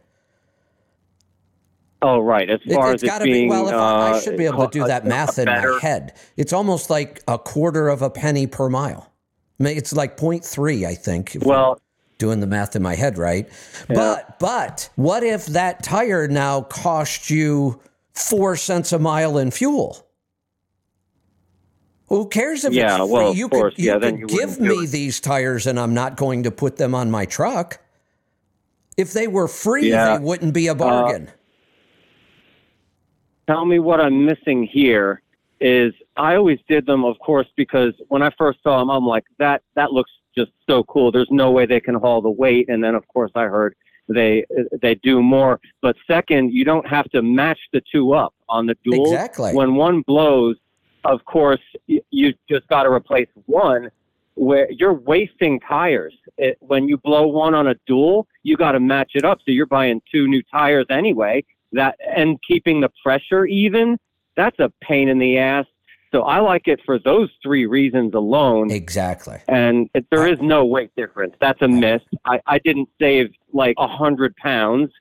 Oh, 2.02 2.20
right. 2.20 2.48
As 2.50 2.60
far 2.70 2.90
it, 2.90 2.94
as 2.96 3.02
it's 3.02 3.24
being, 3.24 3.48
be, 3.48 3.50
well, 3.50 3.68
uh, 3.68 4.10
I, 4.10 4.12
I, 4.12 4.20
should 4.20 4.36
be 4.36 4.44
able 4.44 4.68
to 4.68 4.78
do 4.78 4.86
that 4.86 5.06
math 5.06 5.38
in 5.38 5.46
my 5.46 5.78
head. 5.80 6.12
It's 6.36 6.52
almost 6.52 6.90
like 6.90 7.22
a 7.26 7.38
quarter 7.38 7.88
of 7.88 8.02
a 8.02 8.10
penny 8.10 8.46
per 8.46 8.68
mile. 8.68 9.10
It's 9.58 9.92
like 9.92 10.16
0.3, 10.16 10.86
I 10.86 10.94
think. 10.94 11.36
Well, 11.42 11.80
doing 12.18 12.40
the 12.40 12.46
math 12.46 12.74
in 12.76 12.82
my 12.82 12.94
head, 12.94 13.18
right? 13.18 13.48
Yeah. 13.88 13.94
But 13.94 14.38
but 14.38 14.90
what 14.96 15.22
if 15.22 15.46
that 15.46 15.82
tire 15.82 16.26
now 16.28 16.62
cost 16.62 17.30
you 17.30 17.80
four 18.14 18.56
cents 18.56 18.92
a 18.92 18.98
mile 18.98 19.38
in 19.38 19.50
fuel? 19.50 20.06
Who 22.08 22.28
cares 22.28 22.64
if 22.64 22.72
Yeah, 22.72 22.96
it's 22.96 23.04
free? 23.04 23.12
well, 23.12 23.34
you 23.34 23.48
course, 23.48 23.74
could, 23.74 23.84
you 23.84 23.90
yeah, 23.92 23.98
could 23.98 24.18
you 24.18 24.26
give 24.26 24.60
me 24.60 24.86
these 24.86 25.20
tires 25.20 25.66
and 25.66 25.80
I'm 25.80 25.94
not 25.94 26.16
going 26.16 26.42
to 26.44 26.50
put 26.50 26.76
them 26.76 26.94
on 26.94 27.10
my 27.10 27.24
truck. 27.24 27.78
If 28.96 29.12
they 29.12 29.26
were 29.26 29.48
free, 29.48 29.90
Yeah. 29.90 30.18
they 30.18 30.24
wouldn't 30.24 30.54
be 30.54 30.66
a 30.68 30.72
Uh, 30.72 30.76
bargain. 30.76 31.30
tell 33.48 33.64
me 33.64 33.78
what 33.78 34.00
I'm 34.00 34.24
missing 34.24 34.64
here 34.70 35.22
is 35.60 35.94
I 36.16 36.36
always 36.36 36.58
did 36.68 36.86
them, 36.86 37.04
of 37.04 37.18
course, 37.18 37.46
because 37.56 37.94
when 38.08 38.22
I 38.22 38.30
first 38.36 38.62
saw 38.62 38.78
them, 38.78 38.90
I'm 38.90 39.06
like, 39.06 39.24
that 39.38 39.62
that 39.74 39.92
looks 39.92 40.10
just 40.36 40.52
so 40.68 40.84
cool. 40.84 41.12
There's 41.12 41.30
no 41.30 41.50
way 41.50 41.66
they 41.66 41.80
can 41.80 41.94
haul 41.94 42.20
the 42.20 42.30
weight. 42.30 42.68
And 42.68 42.82
then, 42.82 42.94
of 42.94 43.06
course, 43.08 43.30
I 43.34 43.44
heard 43.44 43.74
they 44.08 44.44
they 44.82 44.96
do 44.96 45.22
more. 45.22 45.60
But 45.80 45.96
second, 46.06 46.52
you 46.52 46.64
don't 46.64 46.86
have 46.86 47.08
to 47.10 47.22
match 47.22 47.58
the 47.72 47.82
two 47.90 48.14
up 48.14 48.34
on 48.48 48.66
the 48.66 48.76
dual. 48.84 49.06
Exactly. 49.06 49.52
When 49.54 49.74
one 49.74 50.02
blows, 50.02 50.56
of 51.04 51.24
course, 51.24 51.60
you 51.86 52.34
just 52.48 52.66
got 52.68 52.84
to 52.84 52.90
replace 52.90 53.28
one. 53.46 53.90
Where 54.36 54.68
you're 54.72 54.94
wasting 54.94 55.60
tires. 55.60 56.12
It, 56.38 56.58
when 56.58 56.88
you 56.88 56.98
blow 56.98 57.28
one 57.28 57.54
on 57.54 57.68
a 57.68 57.76
dual, 57.86 58.26
you 58.42 58.56
got 58.56 58.72
to 58.72 58.80
match 58.80 59.12
it 59.14 59.24
up. 59.24 59.38
So 59.38 59.52
you're 59.52 59.66
buying 59.66 60.02
two 60.10 60.26
new 60.26 60.42
tires 60.50 60.86
anyway. 60.90 61.44
That 61.70 61.96
and 62.16 62.40
keeping 62.42 62.80
the 62.80 62.90
pressure 63.04 63.46
even. 63.46 63.96
That's 64.36 64.58
a 64.58 64.72
pain 64.80 65.08
in 65.08 65.18
the 65.18 65.38
ass. 65.38 65.66
So 66.12 66.22
I 66.22 66.38
like 66.38 66.68
it 66.68 66.80
for 66.86 66.98
those 67.00 67.28
three 67.42 67.66
reasons 67.66 68.14
alone. 68.14 68.70
Exactly. 68.70 69.38
And 69.48 69.90
it, 69.94 70.06
there 70.10 70.28
is 70.28 70.38
no 70.40 70.64
weight 70.64 70.92
difference. 70.96 71.34
That's 71.40 71.60
a 71.60 71.66
miss. 71.66 72.02
I, 72.24 72.40
I 72.46 72.58
didn't 72.58 72.88
save 73.00 73.32
like 73.52 73.74
a 73.78 73.88
hundred 73.88 74.36
pounds. 74.36 74.92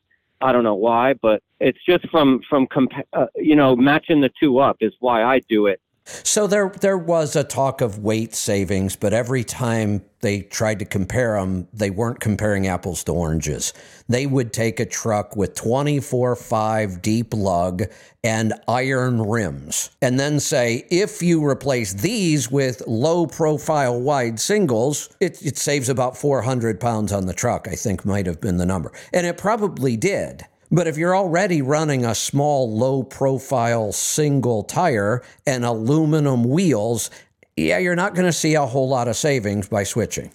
I 0.42 0.52
don't 0.52 0.64
know 0.64 0.74
why, 0.74 1.14
but 1.14 1.44
it's 1.60 1.78
just 1.86 2.10
from 2.10 2.42
from 2.50 2.68
compa- 2.68 3.04
uh, 3.14 3.28
you 3.36 3.56
know 3.56 3.76
matching 3.76 4.22
the 4.22 4.32
two 4.40 4.58
up 4.58 4.78
is 4.82 4.94
why 5.00 5.24
I 5.24 5.40
do 5.40 5.68
it. 5.68 5.80
So 6.06 6.48
there 6.48 6.70
there 6.82 6.98
was 6.98 7.36
a 7.36 7.46
talk 7.46 7.80
of 7.80 8.00
weight 8.00 8.36
savings, 8.36 8.98
but 8.98 9.14
every 9.14 9.46
time 9.46 10.04
they 10.20 10.42
tried 10.42 10.80
to 10.80 10.86
compare 10.86 11.40
them, 11.40 11.68
they 11.72 11.90
weren't 11.90 12.20
comparing 12.20 12.68
apples 12.68 13.06
to 13.06 13.14
oranges. 13.14 13.74
They 14.10 14.26
would 14.26 14.52
take 14.52 14.82
a 14.82 14.86
truck 14.86 15.38
with 15.38 15.56
24/5 15.56 17.02
deep 17.02 17.34
lug 17.34 17.84
and 18.22 18.54
iron 18.68 19.22
rims 19.22 19.92
and 20.02 20.20
then 20.20 20.42
say, 20.42 20.86
if 20.90 21.22
you 21.22 21.46
replace 21.46 21.94
these 21.94 22.52
with 22.52 22.82
low 22.86 23.26
profile 23.26 24.00
wide 24.00 24.42
singles, 24.42 25.10
it, 25.22 25.42
it 25.42 25.58
saves 25.58 25.88
about 25.88 26.18
400 26.18 26.82
pounds 26.82 27.14
on 27.14 27.28
the 27.28 27.34
truck, 27.34 27.68
I 27.70 27.76
think 27.76 28.06
might 28.06 28.26
have 28.26 28.42
been 28.42 28.58
the 28.58 28.66
number. 28.66 28.92
And 29.14 29.26
it 29.26 29.38
probably 29.38 29.96
did. 29.96 30.46
But 30.74 30.88
if 30.88 30.98
you're 30.98 31.16
already 31.16 31.62
running 31.62 32.04
a 32.04 32.16
small, 32.16 32.76
low 32.76 33.04
profile 33.04 33.92
single 33.92 34.64
tire 34.64 35.22
and 35.46 35.64
aluminum 35.64 36.44
wheels, 36.44 37.12
yeah, 37.56 37.78
you're 37.78 37.96
not 37.96 38.16
going 38.16 38.26
to 38.26 38.34
see 38.34 38.56
a 38.56 38.66
whole 38.66 38.90
lot 38.90 39.08
of 39.08 39.16
savings 39.16 39.70
by 39.70 39.84
switching. 39.84 40.32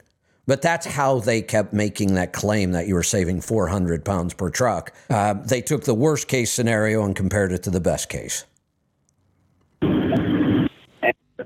But 0.46 0.62
that's 0.62 0.86
how 0.86 1.18
they 1.18 1.42
kept 1.42 1.72
making 1.72 2.14
that 2.14 2.32
claim 2.32 2.70
that 2.70 2.86
you 2.86 2.94
were 2.94 3.02
saving 3.02 3.40
400 3.40 4.04
pounds 4.04 4.32
per 4.32 4.48
truck. 4.48 4.94
Uh, 5.10 5.34
they 5.34 5.60
took 5.60 5.82
the 5.82 5.92
worst 5.92 6.28
case 6.28 6.52
scenario 6.52 7.04
and 7.04 7.16
compared 7.16 7.50
it 7.50 7.64
to 7.64 7.70
the 7.70 7.80
best 7.80 8.08
case. 8.08 8.44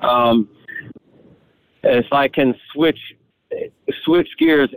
Um, 0.02 0.50
if 1.82 2.12
I 2.12 2.28
can 2.28 2.54
switch 2.74 3.00
switch 4.04 4.28
gears, 4.38 4.68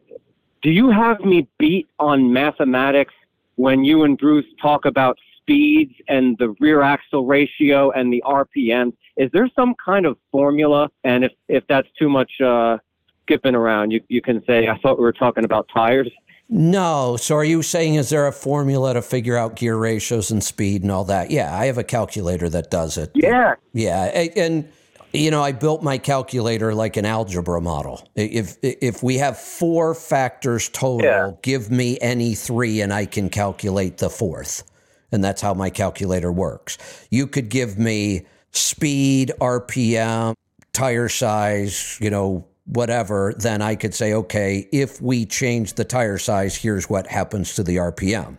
do 0.62 0.70
you 0.70 0.90
have 0.90 1.20
me 1.20 1.50
beat 1.58 1.90
on 2.00 2.32
mathematics 2.32 3.14
when 3.56 3.84
you 3.84 4.04
and 4.04 4.18
Bruce 4.18 4.46
talk 4.62 4.86
about 4.86 5.18
speeds 5.38 5.94
and 6.08 6.38
the 6.38 6.56
rear 6.60 6.82
axle 6.82 7.26
ratio 7.26 7.92
and 7.92 8.12
the 8.12 8.24
RPM? 8.26 8.94
Is 9.18 9.30
there 9.32 9.50
some 9.56 9.76
kind 9.84 10.06
of 10.06 10.18
formula? 10.32 10.90
And 11.04 11.24
if 11.24 11.32
if 11.48 11.64
that's 11.68 11.88
too 11.98 12.10
much 12.10 12.32
uh, 12.42 12.78
skipping 13.24 13.56
around, 13.56 13.92
you 13.92 14.02
you 14.08 14.22
can 14.22 14.44
say 14.46 14.68
I 14.68 14.78
thought 14.80 14.98
we 14.98 15.04
were 15.04 15.14
talking 15.14 15.46
about 15.46 15.70
tires. 15.74 16.12
No. 16.48 17.18
So 17.18 17.36
are 17.36 17.44
you 17.44 17.64
saying 17.64 17.96
is 17.96 18.10
there 18.10 18.28
a 18.28 18.32
formula 18.32 18.94
to 18.94 19.02
figure 19.02 19.36
out 19.36 19.56
gear 19.56 19.78
ratios 19.78 20.30
and 20.30 20.44
speed 20.44 20.84
and 20.84 20.92
all 20.92 21.04
that? 21.06 21.32
Yeah, 21.32 21.56
I 21.56 21.66
have 21.66 21.78
a 21.78 21.84
calculator 21.84 22.50
that 22.50 22.70
does 22.70 22.98
it. 22.98 23.12
Yeah. 23.16 23.56
Yeah, 23.74 24.04
and 24.36 24.70
you 25.18 25.32
know, 25.32 25.42
I 25.42 25.52
built 25.52 25.84
my 25.84 25.98
calculator 25.98 26.74
like 26.74 26.98
an 26.98 27.06
algebra 27.06 27.62
model. 27.62 28.08
If 28.16 28.58
if 28.62 29.02
we 29.04 29.18
have 29.18 29.38
four 29.38 29.94
factors 29.96 30.70
total, 30.70 31.40
give 31.42 31.72
me 31.72 31.98
any 32.02 32.36
three 32.36 32.82
and 32.82 32.94
I 32.94 33.06
can 33.06 33.30
calculate 33.30 33.98
the 33.98 34.10
fourth. 34.10 34.64
And 35.12 35.24
that's 35.24 35.42
how 35.42 35.54
my 35.54 35.70
calculator 35.70 36.32
works. 36.32 36.78
You 37.10 37.28
could 37.28 37.50
give 37.50 37.78
me 37.78 38.26
speed, 38.52 39.32
RPM, 39.40 40.36
tire 40.74 41.10
size, 41.10 41.98
you 42.02 42.10
know, 42.10 42.46
whatever, 42.66 43.34
then 43.38 43.62
I 43.62 43.76
could 43.76 43.94
say, 43.94 44.14
okay, 44.14 44.68
if 44.72 45.02
we 45.02 45.26
change 45.26 45.74
the 45.74 45.84
tire 45.84 46.18
size, 46.18 46.56
here's 46.56 46.90
what 46.90 47.08
happens 47.08 47.56
to 47.56 47.64
the 47.64 47.78
RPM. 47.78 48.38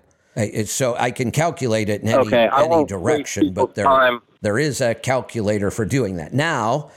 So 0.67 0.95
I 0.97 1.13
can 1.13 1.31
calculate 1.31 1.89
it 1.89 2.03
in 2.03 2.09
any, 2.09 2.19
Okay, 2.19 2.49
any 2.55 2.85
direction, 2.85 3.55
but 3.55 3.75
there, 3.75 3.87
time. 3.87 4.21
There 4.41 4.59
is 4.59 4.81
a 4.81 4.95
calculator 4.95 5.71
for 5.71 5.85
doing 5.85 6.17
that. 6.17 6.33
Now, 6.33 6.91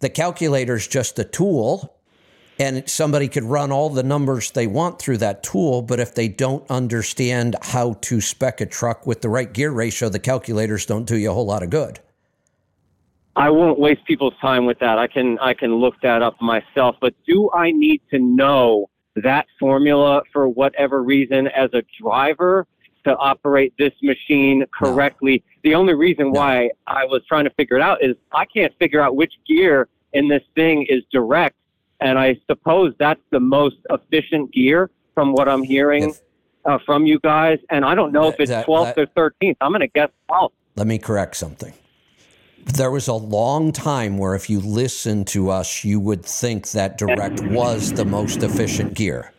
the 0.00 0.08
calculator 0.08 0.76
is 0.76 0.86
just 0.86 1.18
a 1.18 1.24
tool, 1.24 1.96
and 2.58 2.88
somebody 2.88 3.28
could 3.28 3.44
run 3.44 3.72
all 3.72 3.90
the 3.90 4.02
numbers 4.02 4.50
they 4.50 4.66
want 4.66 4.98
through 4.98 5.18
that 5.18 5.42
tool. 5.42 5.82
But 5.82 6.00
if 6.00 6.14
they 6.14 6.28
don't 6.28 6.68
understand 6.70 7.56
how 7.62 7.94
to 8.02 8.20
spec 8.20 8.60
a 8.60 8.66
truck 8.66 9.06
with 9.06 9.20
the 9.20 9.28
right 9.28 9.52
gear 9.52 9.70
ratio, 9.70 10.08
the 10.08 10.18
calculators 10.18 10.86
don't 10.86 11.06
do 11.06 11.16
you 11.16 11.30
a 11.30 11.34
whole 11.34 11.46
lot 11.46 11.62
of 11.62 11.70
good. 11.70 12.00
I 13.36 13.50
won't 13.50 13.78
waste 13.78 14.04
people's 14.06 14.34
time 14.40 14.64
with 14.64 14.78
that. 14.78 14.98
I 14.98 15.06
can 15.06 15.38
I 15.40 15.52
can 15.52 15.74
look 15.74 16.00
that 16.00 16.22
up 16.22 16.40
myself. 16.40 16.96
But 17.00 17.14
do 17.26 17.50
I 17.52 17.70
need 17.70 18.00
to 18.10 18.18
know 18.18 18.88
that 19.16 19.46
formula 19.60 20.22
for 20.32 20.48
whatever 20.48 21.02
reason 21.02 21.46
as 21.48 21.70
a 21.74 21.82
driver 22.00 22.66
to 23.06 23.16
operate 23.16 23.72
this 23.78 23.92
machine 24.02 24.64
correctly? 24.74 25.42
The 25.62 25.74
only 25.74 25.94
reason 25.94 26.32
why 26.32 26.70
I 26.86 27.04
was 27.04 27.22
trying 27.26 27.44
to 27.44 27.50
figure 27.50 27.76
it 27.76 27.82
out 27.82 28.02
is 28.02 28.16
I 28.32 28.44
can't 28.44 28.72
figure 28.78 29.00
out 29.00 29.16
which 29.16 29.32
gear 29.46 29.88
in 30.12 30.28
this 30.28 30.42
thing 30.54 30.86
is 30.88 31.02
direct, 31.12 31.56
and 32.00 32.18
I 32.18 32.36
suppose 32.46 32.94
that's 32.98 33.20
the 33.30 33.40
most 33.40 33.76
efficient 33.90 34.52
gear 34.52 34.90
from 35.14 35.32
what 35.32 35.48
I'm 35.48 35.62
hearing 35.62 36.14
uh, 36.64 36.78
from 36.84 37.06
you 37.06 37.18
guys. 37.20 37.58
And 37.70 37.84
I 37.84 37.94
don't 37.94 38.12
know 38.12 38.28
if 38.28 38.40
it's 38.40 38.50
that- 38.50 38.66
12th 38.66 38.94
that- 38.96 38.98
or 39.16 39.30
13th. 39.30 39.56
I'm 39.60 39.70
going 39.70 39.80
to 39.80 39.88
guess 39.88 40.10
12th. 40.30 40.52
Let 40.74 40.86
me 40.86 40.98
correct 40.98 41.36
something. 41.36 41.72
There 42.74 42.90
was 42.90 43.06
a 43.06 43.14
long 43.14 43.70
time 43.70 44.18
where 44.18 44.34
if 44.34 44.50
you 44.50 44.58
listen 44.58 45.24
to 45.26 45.50
us, 45.50 45.84
you 45.84 46.00
would 46.00 46.24
think 46.24 46.72
that 46.72 46.98
direct 46.98 47.40
was 47.44 47.92
the 47.92 48.04
most 48.04 48.42
efficient 48.42 48.94
gear. 48.94 49.32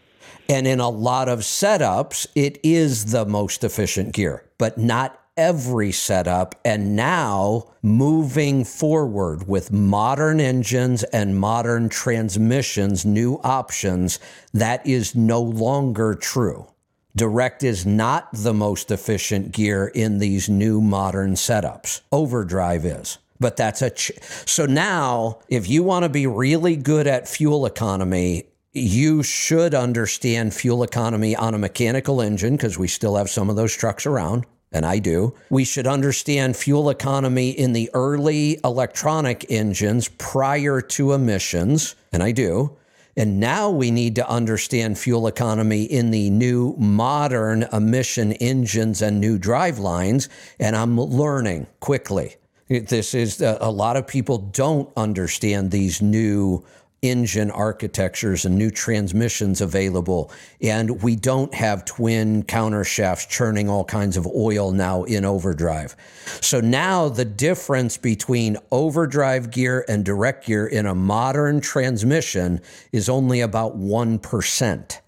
And 0.50 0.66
in 0.66 0.80
a 0.80 0.90
lot 0.90 1.28
of 1.28 1.40
setups, 1.40 2.28
it 2.36 2.60
is 2.64 3.12
the 3.12 3.26
most 3.26 3.64
efficient 3.64 4.14
gear, 4.14 4.46
but 4.58 4.78
not 4.78 5.22
every 5.36 5.92
setup. 5.92 6.56
And 6.66 6.96
now, 6.96 7.74
moving 7.82 8.64
forward 8.64 9.48
with 9.48 9.72
modern 9.72 10.40
engines 10.40 11.04
and 11.04 11.40
modern 11.40 11.90
transmissions, 11.90 13.06
new 13.06 13.40
options, 13.44 14.20
that 14.54 14.86
is 14.86 15.16
no 15.16 15.42
longer 15.42 16.16
true. 16.16 16.68
Direct 17.16 17.64
is 17.64 17.86
not 17.86 18.30
the 18.32 18.54
most 18.54 18.92
efficient 18.92 19.52
gear 19.52 19.88
in 19.88 20.20
these 20.20 20.48
new 20.48 20.82
modern 20.82 21.34
setups. 21.34 22.02
Overdrive 22.12 22.86
is. 22.86 23.18
But 23.40 23.58
that's 23.58 23.82
a 23.82 23.90
ch- 23.90 24.12
so 24.46 24.66
now 24.66 25.40
if 25.48 25.70
you 25.70 25.84
want 25.84 26.04
to 26.04 26.10
be 26.10 26.28
really 26.28 26.76
good 26.76 27.08
at 27.08 27.28
fuel 27.28 27.66
economy, 27.66 28.46
you 28.78 29.24
should 29.24 29.74
understand 29.74 30.54
fuel 30.54 30.84
economy 30.84 31.36
on 31.36 31.54
a 31.54 31.58
mechanical 31.58 32.22
engine 32.22 32.56
because 32.56 32.78
we 32.78 32.88
still 32.88 33.16
have 33.16 33.30
some 33.30 33.50
of 33.50 33.56
those 33.56 33.76
trucks 33.76 34.06
around 34.06 34.46
and 34.72 34.86
I 34.86 35.00
do. 35.00 35.34
We 35.50 35.64
should 35.64 35.88
understand 35.88 36.58
fuel 36.58 36.90
economy 36.90 37.52
in 37.52 37.74
the 37.74 37.90
early 37.94 38.60
electronic 38.64 39.46
engines 39.50 40.10
prior 40.18 40.82
to 40.82 41.14
emissions 41.14 41.96
and 42.12 42.22
I 42.22 42.32
do. 42.32 42.76
And 43.16 43.40
now 43.40 43.72
we 43.72 43.90
need 43.90 44.14
to 44.16 44.30
understand 44.30 45.00
fuel 45.00 45.26
economy 45.26 45.84
in 45.84 46.12
the 46.12 46.30
new 46.30 46.76
modern 46.78 47.64
emission 47.74 48.34
engines 48.34 49.02
and 49.02 49.20
new 49.20 49.40
drive 49.40 49.80
lines. 49.80 50.30
And 50.60 50.76
I'm 50.76 51.00
learning 51.02 51.66
quickly. 51.80 52.36
This 52.68 53.16
is 53.16 53.42
uh, 53.42 53.58
a 53.60 53.72
lot 53.72 53.98
of 53.98 54.06
people 54.06 54.38
don't 54.38 54.90
understand 54.96 55.72
these 55.72 56.02
new 56.02 56.64
engine 57.10 57.52
architectures 57.52 58.46
and 58.46 58.58
new 58.58 58.72
transmissions 58.72 59.62
available. 59.62 60.32
And 60.62 61.02
we 61.02 61.16
don't 61.16 61.54
have 61.54 61.86
twin 61.86 62.44
countershafts 62.44 63.28
churning 63.30 63.70
all 63.70 63.86
kinds 63.86 64.18
of 64.18 64.28
oil 64.28 64.72
now 64.72 65.04
in 65.04 65.26
overdrive. 65.26 65.96
So 66.42 66.60
now 66.60 67.10
the 67.10 67.26
difference 67.26 67.98
between 67.98 68.58
overdrive 68.72 69.52
gear 69.52 69.86
and 69.88 70.04
direct 70.04 70.46
gear 70.46 70.68
in 70.68 70.86
a 70.86 70.96
modern 70.96 71.62
transmission 71.62 72.62
is 72.92 73.10
only 73.10 73.42
about 73.42 73.78
1%. 73.78 75.00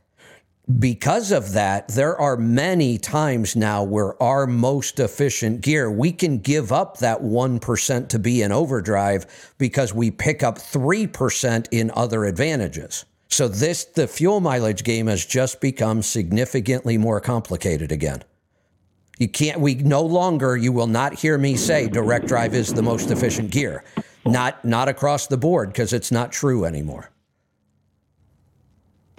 Because 0.78 1.32
of 1.32 1.54
that, 1.54 1.88
there 1.88 2.16
are 2.20 2.38
many 2.38 3.00
times 3.00 3.56
now 3.56 3.84
where 3.84 4.22
our 4.22 4.46
most 4.46 5.00
efficient 5.00 5.62
gear, 5.62 5.90
we 5.90 6.12
can 6.12 6.38
give 6.38 6.72
up 6.72 6.98
that 6.98 7.22
1% 7.22 8.10
to 8.10 8.20
be 8.20 8.44
in 8.44 8.52
overdrive 8.52 9.54
because 9.58 9.96
we 9.96 10.12
pick 10.12 10.44
up 10.44 10.60
3% 10.60 11.68
in 11.72 11.92
other 11.96 12.26
advantages. 12.26 13.06
So 13.30 13.48
this 13.48 13.86
the 13.86 14.08
fuel 14.08 14.42
mileage 14.42 14.84
game 14.84 15.08
has 15.08 15.26
just 15.26 15.62
become 15.62 16.02
significantly 16.04 16.98
more 16.98 17.22
complicated 17.22 17.92
again. 17.92 18.24
You 19.18 19.28
can't 19.28 19.60
we 19.60 19.76
no 19.76 20.02
longer 20.02 20.56
you 20.56 20.72
will 20.72 20.88
not 20.88 21.14
hear 21.14 21.38
me 21.38 21.56
say 21.56 21.88
direct 21.88 22.28
drive 22.28 22.54
is 22.54 22.74
the 22.74 22.82
most 22.82 23.12
efficient 23.12 23.52
gear. 23.52 23.84
Not 24.26 24.66
not 24.66 24.90
across 24.90 25.28
the 25.28 25.38
board 25.38 25.70
because 25.70 25.94
it's 25.94 26.12
not 26.12 26.32
true 26.32 26.66
anymore. 26.66 27.12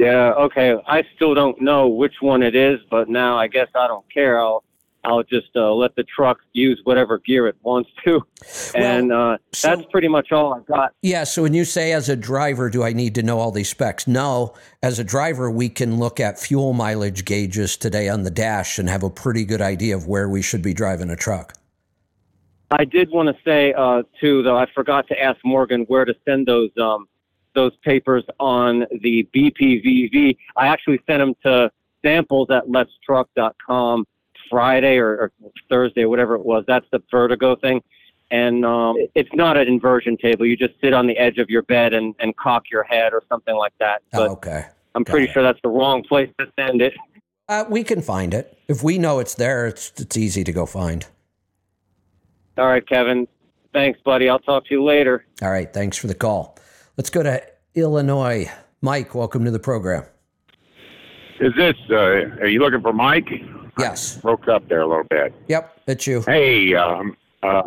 Yeah, 0.00 0.32
okay. 0.32 0.74
I 0.86 1.04
still 1.14 1.34
don't 1.34 1.60
know 1.60 1.86
which 1.86 2.22
one 2.22 2.42
it 2.42 2.56
is, 2.56 2.80
but 2.90 3.10
now 3.10 3.36
I 3.36 3.48
guess 3.48 3.68
I 3.74 3.86
don't 3.86 4.10
care. 4.10 4.40
I'll 4.40 4.64
I'll 5.04 5.22
just 5.22 5.48
uh, 5.54 5.74
let 5.74 5.94
the 5.94 6.04
truck 6.04 6.38
use 6.54 6.80
whatever 6.84 7.18
gear 7.18 7.46
it 7.46 7.56
wants 7.62 7.90
to, 8.04 8.22
and 8.74 9.12
uh, 9.12 9.36
so- 9.52 9.68
that's 9.68 9.82
pretty 9.90 10.08
much 10.08 10.32
all 10.32 10.54
I've 10.54 10.64
got. 10.64 10.94
Yeah, 11.02 11.24
so 11.24 11.42
when 11.42 11.52
you 11.52 11.66
say 11.66 11.92
as 11.92 12.08
a 12.08 12.16
driver, 12.16 12.70
do 12.70 12.82
I 12.82 12.94
need 12.94 13.14
to 13.16 13.22
know 13.22 13.38
all 13.38 13.50
these 13.50 13.68
specs? 13.68 14.06
No, 14.06 14.54
as 14.82 14.98
a 14.98 15.04
driver, 15.04 15.50
we 15.50 15.68
can 15.68 15.98
look 15.98 16.18
at 16.18 16.38
fuel 16.38 16.72
mileage 16.72 17.26
gauges 17.26 17.76
today 17.76 18.08
on 18.08 18.22
the 18.22 18.30
dash 18.30 18.78
and 18.78 18.88
have 18.88 19.02
a 19.02 19.10
pretty 19.10 19.44
good 19.44 19.60
idea 19.60 19.94
of 19.94 20.06
where 20.06 20.30
we 20.30 20.40
should 20.40 20.62
be 20.62 20.72
driving 20.72 21.10
a 21.10 21.16
truck. 21.16 21.52
I 22.70 22.86
did 22.86 23.10
want 23.10 23.28
to 23.28 23.36
say 23.44 23.74
uh, 23.74 24.04
too, 24.18 24.42
though, 24.42 24.56
I 24.56 24.66
forgot 24.74 25.08
to 25.08 25.22
ask 25.22 25.38
Morgan 25.44 25.82
where 25.88 26.06
to 26.06 26.14
send 26.26 26.46
those 26.46 26.70
um, 26.80 27.06
those 27.54 27.76
papers 27.84 28.24
on 28.38 28.86
the 29.00 29.28
BPPV. 29.34 30.36
I 30.56 30.66
actually 30.66 31.00
sent 31.06 31.20
them 31.20 31.34
to 31.44 31.70
samples 32.02 32.48
at 32.50 32.66
letstruck.com 32.66 34.06
Friday 34.48 34.96
or, 34.96 35.10
or 35.16 35.32
Thursday, 35.68 36.04
whatever 36.04 36.34
it 36.34 36.44
was. 36.44 36.64
That's 36.66 36.86
the 36.90 37.02
Vertigo 37.10 37.56
thing. 37.56 37.82
And 38.32 38.64
um, 38.64 38.96
it's 39.14 39.30
not 39.34 39.56
an 39.56 39.66
inversion 39.66 40.16
table. 40.16 40.46
You 40.46 40.56
just 40.56 40.74
sit 40.80 40.92
on 40.92 41.06
the 41.06 41.16
edge 41.18 41.38
of 41.38 41.50
your 41.50 41.62
bed 41.62 41.92
and, 41.92 42.14
and 42.20 42.36
cock 42.36 42.64
your 42.70 42.84
head 42.84 43.12
or 43.12 43.22
something 43.28 43.56
like 43.56 43.72
that. 43.80 44.02
But 44.12 44.28
Oh, 44.28 44.32
okay. 44.32 44.66
I'm 44.94 45.04
pretty 45.04 45.32
sure 45.32 45.42
that's 45.42 45.60
the 45.62 45.68
wrong 45.68 46.02
place 46.02 46.30
to 46.38 46.50
send 46.58 46.82
it. 46.82 46.92
Uh, 47.48 47.64
we 47.68 47.82
can 47.82 48.00
find 48.00 48.32
it. 48.32 48.56
If 48.68 48.82
we 48.82 48.98
know 48.98 49.18
it's 49.18 49.34
there, 49.34 49.66
it's, 49.66 49.92
it's 50.00 50.16
easy 50.16 50.44
to 50.44 50.52
go 50.52 50.66
find. 50.66 51.06
All 52.56 52.66
right, 52.66 52.86
Kevin. 52.86 53.26
Thanks, 53.72 54.00
buddy. 54.04 54.28
I'll 54.28 54.38
talk 54.38 54.66
to 54.66 54.74
you 54.74 54.84
later. 54.84 55.24
All 55.42 55.50
right, 55.50 55.72
thanks 55.72 55.96
for 55.96 56.06
the 56.06 56.14
call. 56.14 56.56
Let's 56.96 57.10
go 57.10 57.22
to 57.22 57.42
Illinois. 57.74 58.50
Mike, 58.80 59.14
welcome 59.14 59.44
to 59.44 59.50
the 59.50 59.58
program. 59.58 60.04
Is 61.40 61.54
this, 61.56 61.76
uh, 61.90 61.96
are 62.40 62.46
you 62.46 62.60
looking 62.60 62.82
for 62.82 62.92
Mike? 62.92 63.28
Yes. 63.78 64.16
Broke 64.18 64.48
up 64.48 64.68
there 64.68 64.80
a 64.82 64.86
little 64.86 65.04
bit. 65.08 65.32
Yep, 65.48 65.80
it's 65.86 66.06
you. 66.06 66.22
Hey, 66.22 66.74
um, 66.74 67.16
uh, 67.42 67.62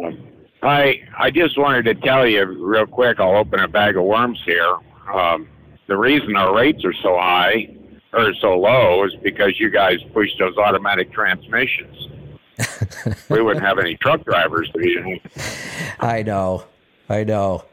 I, 0.62 1.02
I 1.18 1.32
just 1.32 1.58
wanted 1.58 1.86
to 1.86 1.96
tell 1.96 2.28
you 2.28 2.44
real 2.44 2.86
quick, 2.86 3.20
I'll 3.20 3.36
open 3.36 3.60
a 3.60 3.68
bag 3.68 3.98
of 3.98 4.04
worms 4.04 4.42
here. 4.46 4.76
Um, 5.14 5.48
the 5.88 5.98
reason 5.98 6.36
our 6.36 6.56
rates 6.56 6.86
are 6.86 6.94
so 6.94 7.18
high 7.18 7.76
or 8.14 8.34
so 8.36 8.60
low 8.60 9.04
is 9.06 9.16
because 9.24 9.60
you 9.60 9.70
guys 9.70 9.98
push 10.14 10.30
those 10.38 10.56
automatic 10.58 11.12
transmissions. 11.12 12.10
we 13.30 13.42
wouldn't 13.42 13.66
have 13.66 13.80
any 13.80 13.96
truck 13.98 14.24
drivers. 14.26 14.72
I 16.00 16.22
know. 16.22 16.66
I 17.10 17.24
know. 17.24 17.66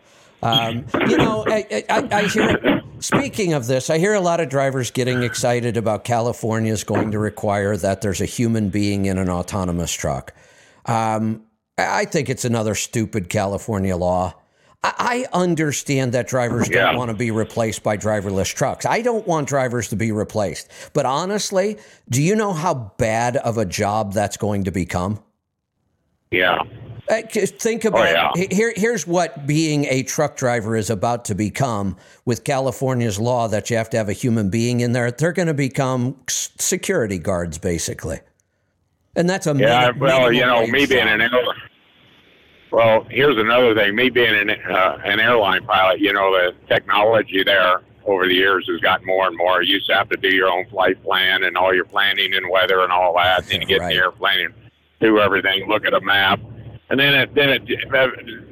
Um, 0.42 0.86
you 1.08 1.16
know, 1.18 1.44
I, 1.46 1.84
I, 1.90 2.08
I 2.10 2.22
hear, 2.28 2.82
speaking 3.00 3.52
of 3.52 3.66
this, 3.66 3.90
I 3.90 3.98
hear 3.98 4.14
a 4.14 4.20
lot 4.20 4.40
of 4.40 4.48
drivers 4.48 4.90
getting 4.90 5.22
excited 5.22 5.76
about 5.76 6.04
California's 6.04 6.82
going 6.84 7.10
to 7.10 7.18
require 7.18 7.76
that 7.76 8.00
there's 8.00 8.20
a 8.20 8.26
human 8.26 8.70
being 8.70 9.06
in 9.06 9.18
an 9.18 9.28
autonomous 9.28 9.92
truck. 9.92 10.34
Um, 10.86 11.42
I 11.76 12.04
think 12.06 12.28
it's 12.30 12.44
another 12.44 12.74
stupid 12.74 13.28
California 13.28 13.96
law. 13.96 14.34
I 14.82 15.26
I 15.32 15.38
understand 15.38 16.12
that 16.12 16.26
drivers 16.26 16.68
Yeah. 16.70 16.86
don't 16.86 16.96
want 16.96 17.10
to 17.10 17.16
be 17.16 17.30
replaced 17.30 17.82
by 17.82 17.98
driverless 17.98 18.54
trucks. 18.54 18.86
I 18.86 19.02
don't 19.02 19.26
want 19.26 19.46
drivers 19.48 19.88
to 19.88 19.96
be 19.96 20.10
replaced. 20.10 20.70
But 20.94 21.04
honestly, 21.04 21.76
do 22.08 22.22
you 22.22 22.34
know 22.34 22.54
how 22.54 22.92
bad 22.96 23.36
of 23.36 23.58
a 23.58 23.66
job 23.66 24.14
that's 24.14 24.38
going 24.38 24.64
to 24.64 24.70
become? 24.70 25.22
Yeah. 26.30 26.62
Uh, 27.10 27.22
Think 27.22 27.84
about 27.84 28.10
yeah. 28.12 28.30
he- 28.36 28.54
here. 28.54 28.72
Here's 28.76 29.04
what 29.04 29.46
being 29.46 29.84
a 29.86 30.04
truck 30.04 30.36
driver 30.36 30.76
is 30.76 30.90
about 30.90 31.24
to 31.24 31.34
become 31.34 31.96
with 32.24 32.44
California's 32.44 33.18
law 33.18 33.48
that 33.48 33.68
you 33.68 33.76
have 33.76 33.90
to 33.90 33.96
have 33.96 34.08
a 34.08 34.12
human 34.12 34.48
being 34.48 34.80
in 34.80 34.92
there. 34.92 35.10
They're 35.10 35.32
going 35.32 35.48
to 35.48 35.54
become 35.54 36.16
security 36.28 37.18
guards, 37.18 37.58
basically, 37.58 38.20
and 39.16 39.28
that's 39.28 39.48
a 39.48 39.56
Yeah, 39.56 39.90
well, 39.98 40.32
you 40.32 40.46
know, 40.46 40.66
me 40.68 40.86
being 40.86 41.08
an 41.08 41.20
air, 41.20 41.30
well, 42.70 43.04
here's 43.10 43.36
another 43.36 43.74
thing. 43.74 43.96
Me 43.96 44.08
being 44.08 44.34
an 44.34 44.50
uh, 44.50 44.98
an 45.04 45.18
airline 45.18 45.64
pilot, 45.64 45.98
you 45.98 46.12
know, 46.12 46.30
the 46.30 46.54
technology 46.68 47.42
there 47.42 47.82
over 48.06 48.26
the 48.26 48.34
years 48.34 48.68
has 48.70 48.80
gotten 48.80 49.04
more 49.04 49.26
and 49.26 49.36
more. 49.36 49.62
You 49.62 49.74
used 49.74 49.88
to 49.88 49.94
have 49.94 50.08
to 50.10 50.16
do 50.16 50.28
your 50.28 50.48
own 50.48 50.66
flight 50.66 51.02
plan 51.02 51.42
and 51.42 51.56
all 51.56 51.74
your 51.74 51.84
planning 51.84 52.34
and 52.34 52.48
weather 52.48 52.80
and 52.82 52.92
all 52.92 53.14
that. 53.16 53.46
Then 53.46 53.62
you 53.62 53.66
get 53.66 53.82
in 53.82 53.88
the 53.88 53.96
airplane 53.96 54.46
and 54.46 54.54
do 55.00 55.18
everything, 55.18 55.66
look 55.66 55.84
at 55.84 55.94
a 55.94 56.00
map, 56.00 56.40
and 56.90 56.98
then 56.98 57.14
it, 57.14 57.34
then 57.34 57.48
it 57.50 57.62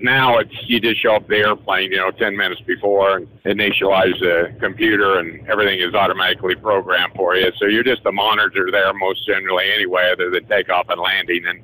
now 0.03 0.39
it's 0.39 0.55
you 0.67 0.81
just 0.81 1.01
show 1.01 1.17
up 1.17 1.27
the 1.29 1.37
airplane, 1.37 1.91
you 1.91 1.99
know, 1.99 2.11
ten 2.13 2.37
minutes 2.37 2.61
before 2.63 3.17
and 3.19 3.29
initialize 3.45 4.19
the 4.21 4.55
computer 4.61 5.19
and 5.19 5.47
everything 5.49 5.81
is 5.81 5.95
automatically 5.95 6.55
programmed 6.55 7.13
for 7.15 7.37
you. 7.37 7.51
So 7.59 7.67
you're 7.67 7.83
just 7.85 8.07
a 8.07 8.13
monitor 8.13 8.71
there 8.71 8.93
most 8.95 9.27
generally 9.27 9.71
anyway, 9.73 10.11
other 10.13 10.31
than 10.31 10.47
takeoff 10.47 10.89
and 10.89 11.01
landing, 11.01 11.45
and 11.47 11.61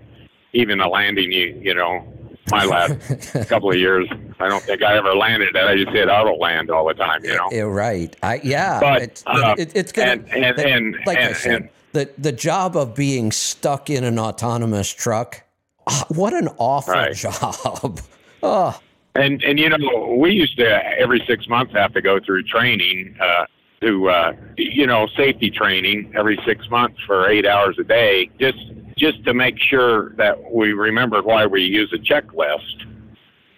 even 0.53 0.79
the 0.79 0.89
landing, 0.89 1.33
you 1.33 1.59
you 1.63 1.75
know. 1.75 2.07
My 2.51 2.67
last 2.67 3.33
couple 3.49 3.71
of 3.71 3.79
years, 3.79 4.07
I 4.39 4.49
don't 4.51 4.63
think 4.63 4.83
I 4.83 4.99
ever 4.99 5.15
landed 5.17 5.57
it. 5.57 5.65
I 5.65 5.77
just 5.77 5.89
hit 5.97 6.11
auto 6.11 6.37
land 6.37 6.71
all 6.71 6.87
the 6.87 6.93
time, 6.93 7.25
you 7.25 7.35
know. 7.35 7.49
Yeah, 7.51 7.63
right. 7.63 8.15
I 8.23 8.39
yeah. 8.45 8.81
But, 8.81 9.01
it's, 9.03 9.23
uh, 9.27 9.55
it, 9.57 9.75
it's 9.75 9.93
gonna 9.93 10.11
and- 10.11 10.29
and- 10.45 10.59
and- 10.59 10.97
like 11.07 11.17
I 11.17 11.33
said, 11.33 11.55
and- 11.55 11.69
the 11.93 12.11
the 12.19 12.33
job 12.33 12.77
of 12.77 12.95
being 12.95 13.33
stuck 13.33 13.89
in 13.89 14.05
an 14.05 14.19
autonomous 14.19 14.93
truck. 14.93 15.43
Ah, 15.87 16.05
What 16.09 16.33
an 16.35 16.49
awful 16.59 16.95
Right. 16.95 17.15
job. 17.15 18.01
Oh, 18.43 18.79
And 19.17 19.43
and 19.45 19.61
you 19.61 19.69
know, 19.69 20.17
we 20.19 20.33
used 20.33 20.57
to 20.59 20.99
every 20.99 21.23
six 21.29 21.49
months 21.49 21.73
have 21.75 21.93
to 21.95 22.03
go 22.03 22.19
through 22.19 22.43
training, 22.45 23.15
uh, 23.21 23.47
to 23.81 24.09
uh, 24.11 24.33
you 24.57 24.89
know 24.89 25.07
safety 25.17 25.51
training 25.51 26.13
every 26.17 26.37
six 26.45 26.69
months 26.69 26.99
for 27.07 27.29
eight 27.29 27.47
hours 27.47 27.77
a 27.79 27.85
day, 27.85 28.29
just 28.41 28.59
just 28.97 29.25
to 29.25 29.33
make 29.33 29.57
sure 29.59 30.11
that 30.17 30.37
we 30.53 30.73
remembered 30.73 31.25
why 31.25 31.47
we 31.47 31.63
use 31.63 31.93
a 31.93 31.99
checklist. 31.99 32.87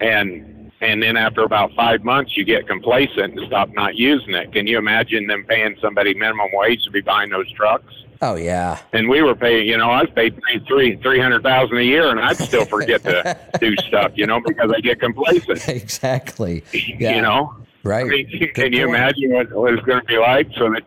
And 0.00 0.70
and 0.82 1.02
then 1.02 1.16
after 1.16 1.42
about 1.42 1.72
five 1.74 2.04
months, 2.04 2.36
you 2.36 2.44
get 2.44 2.66
complacent 2.68 3.38
and 3.38 3.46
stop 3.46 3.70
not 3.72 3.96
using 3.96 4.34
it. 4.34 4.52
Can 4.52 4.66
you 4.66 4.76
imagine 4.76 5.26
them 5.26 5.44
paying 5.48 5.74
somebody 5.80 6.12
minimum 6.12 6.48
wage 6.52 6.84
to 6.84 6.90
be 6.90 7.00
buying 7.00 7.30
those 7.30 7.50
trucks? 7.52 7.94
Oh 8.22 8.36
yeah. 8.36 8.78
And 8.92 9.08
we 9.08 9.22
were 9.22 9.34
paying, 9.34 9.66
you 9.68 9.76
know, 9.76 9.90
I 9.90 10.02
was 10.02 10.10
paid 10.14 10.38
three, 10.40 10.64
three, 10.66 10.96
three 11.02 11.20
hundred 11.20 11.42
thousand 11.42 11.78
a 11.78 11.82
year, 11.82 12.08
and 12.10 12.20
I'd 12.20 12.36
still 12.38 12.64
forget 12.64 13.02
to 13.04 13.38
do 13.60 13.74
stuff, 13.76 14.12
you 14.14 14.26
know, 14.26 14.40
because 14.40 14.72
I 14.74 14.80
get 14.80 15.00
complacent. 15.00 15.68
Exactly. 15.68 16.64
Yeah. 16.72 17.16
You 17.16 17.22
know, 17.22 17.54
Right. 17.82 18.04
I 18.04 18.08
mean, 18.08 18.50
can 18.54 18.72
you 18.72 18.88
imagine 18.88 19.32
what, 19.32 19.52
what 19.52 19.72
it's 19.74 19.82
going 19.84 20.00
to 20.00 20.06
be 20.06 20.18
like? 20.18 20.48
So 20.56 20.70
that, 20.72 20.82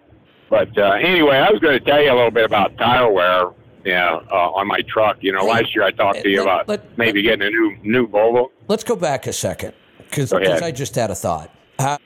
but 0.49 0.76
uh, 0.77 0.91
anyway, 0.93 1.38
I 1.38 1.49
was 1.49 1.60
going 1.61 1.80
to 1.80 1.85
tell 1.85 2.01
you 2.01 2.11
a 2.11 2.15
little 2.15 2.31
bit 2.31 2.45
about 2.45 2.77
tire 2.77 3.10
wear. 3.11 3.45
Yeah, 3.85 4.19
uh, 4.30 4.51
on 4.51 4.68
my 4.68 4.81
truck. 4.81 5.18
You 5.22 5.31
know, 5.31 5.45
last 5.45 5.73
year 5.73 5.85
I 5.85 5.91
talked 5.91 6.22
to 6.22 6.30
you 6.30 6.39
let- 6.39 6.43
about 6.43 6.68
let- 6.68 6.97
maybe 6.97 7.22
getting 7.22 7.47
a 7.47 7.49
new 7.49 7.77
new 7.81 8.07
Volvo. 8.07 8.47
Let's 8.68 8.84
go 8.84 8.95
back 8.97 9.26
a 9.27 9.34
second 9.34 9.73
because 9.99 10.34
I 10.34 10.72
just 10.72 10.95
had 10.95 11.10
a 11.11 11.15
thought. 11.15 11.49
Uh, 11.80 11.97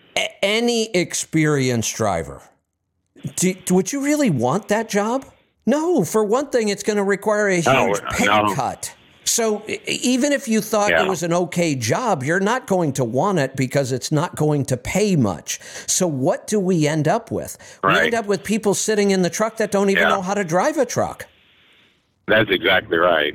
any 0.43 0.91
experienced 0.91 1.95
driver, 1.95 2.41
do, 3.35 3.55
would 3.71 3.91
you 3.91 4.03
really 4.03 4.29
want 4.29 4.67
that 4.67 4.89
job? 4.89 5.25
No. 5.65 6.03
For 6.03 6.23
one 6.23 6.49
thing, 6.49 6.69
it's 6.69 6.83
going 6.83 6.97
to 6.97 7.03
require 7.03 7.47
a 7.47 7.55
huge 7.55 7.65
No, 7.65 7.93
pay 8.11 8.25
no. 8.25 8.53
cut. 8.53 8.93
So 9.25 9.63
even 9.87 10.33
if 10.33 10.47
you 10.47 10.59
thought 10.61 10.91
Yeah. 10.91 11.05
it 11.05 11.09
was 11.09 11.23
an 11.23 11.33
okay 11.33 11.75
job, 11.75 12.23
you're 12.23 12.41
not 12.41 12.67
going 12.67 12.91
to 12.93 13.03
want 13.03 13.39
it 13.39 13.55
because 13.55 13.91
it's 13.91 14.11
not 14.11 14.35
going 14.35 14.65
to 14.65 14.77
pay 14.77 15.15
much. 15.15 15.59
So 15.87 16.05
what 16.05 16.45
do 16.45 16.59
we 16.59 16.87
end 16.87 17.07
up 17.07 17.31
with? 17.31 17.57
We 17.83 17.97
end 17.97 18.13
up 18.13 18.25
with 18.25 18.43
people 18.43 18.73
sitting 18.73 19.11
in 19.11 19.21
the 19.21 19.29
truck 19.29 19.57
that 19.57 19.71
don't 19.71 19.89
even 19.89 20.03
Yeah. 20.03 20.09
know 20.09 20.21
how 20.21 20.33
to 20.33 20.43
drive 20.43 20.77
a 20.77 20.85
truck. 20.85 21.25
That's 22.27 22.49
exactly 22.51 22.97
right. 22.97 23.33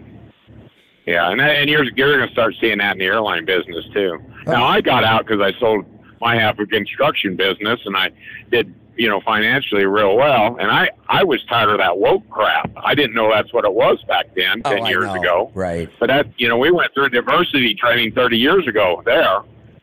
Yeah, 1.06 1.30
and 1.30 1.40
uh, 1.40 1.44
and 1.44 1.70
you're 1.70 1.84
you're 1.84 2.14
going 2.16 2.26
to 2.28 2.32
start 2.32 2.54
seeing 2.60 2.78
that 2.78 2.92
in 2.92 2.98
the 2.98 3.06
airline 3.06 3.46
business 3.46 3.84
too. 3.94 4.18
Now 4.46 4.62
oh. 4.64 4.66
I 4.66 4.82
got 4.82 5.04
out 5.04 5.26
because 5.26 5.40
I 5.40 5.58
sold 5.58 5.86
my 6.20 6.34
half 6.36 6.58
of 6.58 6.68
construction 6.68 7.34
business, 7.34 7.80
and 7.86 7.96
I 7.96 8.10
did 8.50 8.74
you 8.98 9.08
know 9.08 9.20
financially 9.20 9.86
real 9.86 10.16
well. 10.16 10.56
And 10.60 10.70
I 10.70 10.90
I 11.08 11.24
was 11.24 11.42
tired 11.44 11.70
of 11.70 11.78
that 11.78 11.96
woke 11.98 12.28
crap. 12.28 12.70
I 12.76 12.94
didn't 12.94 13.14
know 13.14 13.30
that's 13.30 13.52
what 13.52 13.64
it 13.64 13.72
was 13.72 14.02
back 14.04 14.26
then, 14.34 14.62
ten 14.62 14.80
Oh, 14.80 14.84
I 14.84 14.88
years 14.90 15.04
know. 15.06 15.14
ago. 15.14 15.50
Right. 15.54 15.88
But 16.00 16.08
that 16.08 16.26
you 16.36 16.48
know 16.48 16.58
we 16.58 16.70
went 16.70 16.92
through 16.94 17.08
diversity 17.10 17.74
training 17.74 18.12
thirty 18.12 18.36
years 18.38 18.66
ago 18.66 19.02
there. 19.04 19.40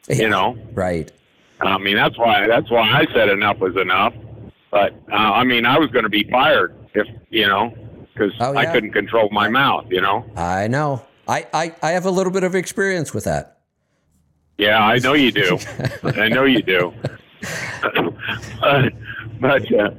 Yeah. 0.09 0.15
You 0.15 0.29
know, 0.29 0.57
Right. 0.73 1.11
I 1.61 1.77
mean 1.77 1.95
that's 1.95 2.17
why 2.17 2.45
that's 2.47 2.69
why 2.69 2.81
I 2.91 3.05
said 3.13 3.29
enough 3.29 3.57
was 3.59 3.75
enough. 3.77 4.13
But 4.71 4.93
uh, 5.11 5.15
I 5.15 5.43
mean, 5.45 5.65
I 5.65 5.79
was 5.79 5.89
going 5.89 6.03
to 6.03 6.09
be 6.09 6.25
fired 6.29 6.75
if 6.93 7.07
you 7.29 7.47
know, 7.47 7.73
because 8.13 8.33
Oh, 8.41 8.55
I 8.55 8.65
couldn't 8.65 8.91
control 8.91 9.29
my 9.31 9.47
mouth. 9.47 9.85
You 9.89 10.01
know. 10.01 10.25
I 10.35 10.67
know. 10.67 11.05
I, 11.27 11.47
I, 11.53 11.73
I 11.81 11.91
have 11.91 12.05
a 12.05 12.11
little 12.11 12.31
bit 12.31 12.43
of 12.43 12.53
experience 12.53 13.11
with 13.13 13.23
that. 13.23 13.59
Yeah, 14.57 14.77
I 14.85 14.99
know 14.99 15.13
you 15.13 15.31
do. 15.31 15.57
I 16.03 16.27
know 16.29 16.43
you 16.43 16.61
do. 16.61 16.93
But 18.61 18.93
but 19.41 19.73
uh, 19.73 19.89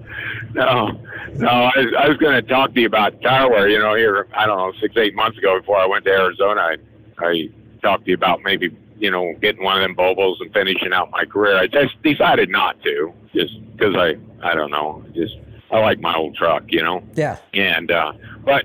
no, 0.54 1.00
no. 1.34 1.48
I, 1.48 1.72
was- 1.76 1.94
I 1.98 2.08
was 2.08 2.16
going 2.18 2.34
to 2.34 2.42
talk 2.42 2.74
to 2.74 2.80
you 2.80 2.86
about 2.86 3.20
tire. 3.22 3.68
You 3.68 3.78
know, 3.78 3.94
here 3.94 4.26
I 4.34 4.46
don't 4.46 4.58
know 4.58 4.72
six 4.80 4.96
eight 4.96 5.14
months 5.14 5.38
ago 5.38 5.58
before 5.60 5.76
I 5.78 5.86
went 5.86 6.04
to 6.06 6.10
Arizona, 6.10 6.60
I, 6.60 6.76
I 7.18 7.48
talked 7.82 8.04
to 8.04 8.10
you 8.10 8.14
about 8.16 8.42
maybe 8.42 8.74
you 8.98 9.10
know 9.10 9.34
getting 9.40 9.62
one 9.62 9.76
of 9.76 9.82
them 9.82 9.96
Volvos 9.96 10.36
and 10.40 10.52
finishing 10.52 10.92
out 10.92 11.10
my 11.10 11.24
career. 11.24 11.58
I 11.58 11.66
just 11.66 12.00
decided 12.02 12.48
not 12.50 12.82
to, 12.82 13.12
just 13.34 13.54
because 13.76 13.94
I 13.96 14.16
I 14.42 14.54
don't 14.54 14.70
know, 14.70 15.04
just 15.14 15.36
I 15.70 15.78
like 15.80 16.00
my 16.00 16.14
old 16.14 16.36
truck. 16.36 16.64
You 16.68 16.82
know. 16.82 17.02
Yeah. 17.14 17.36
And 17.54 17.90
uh, 17.90 18.12
but 18.44 18.64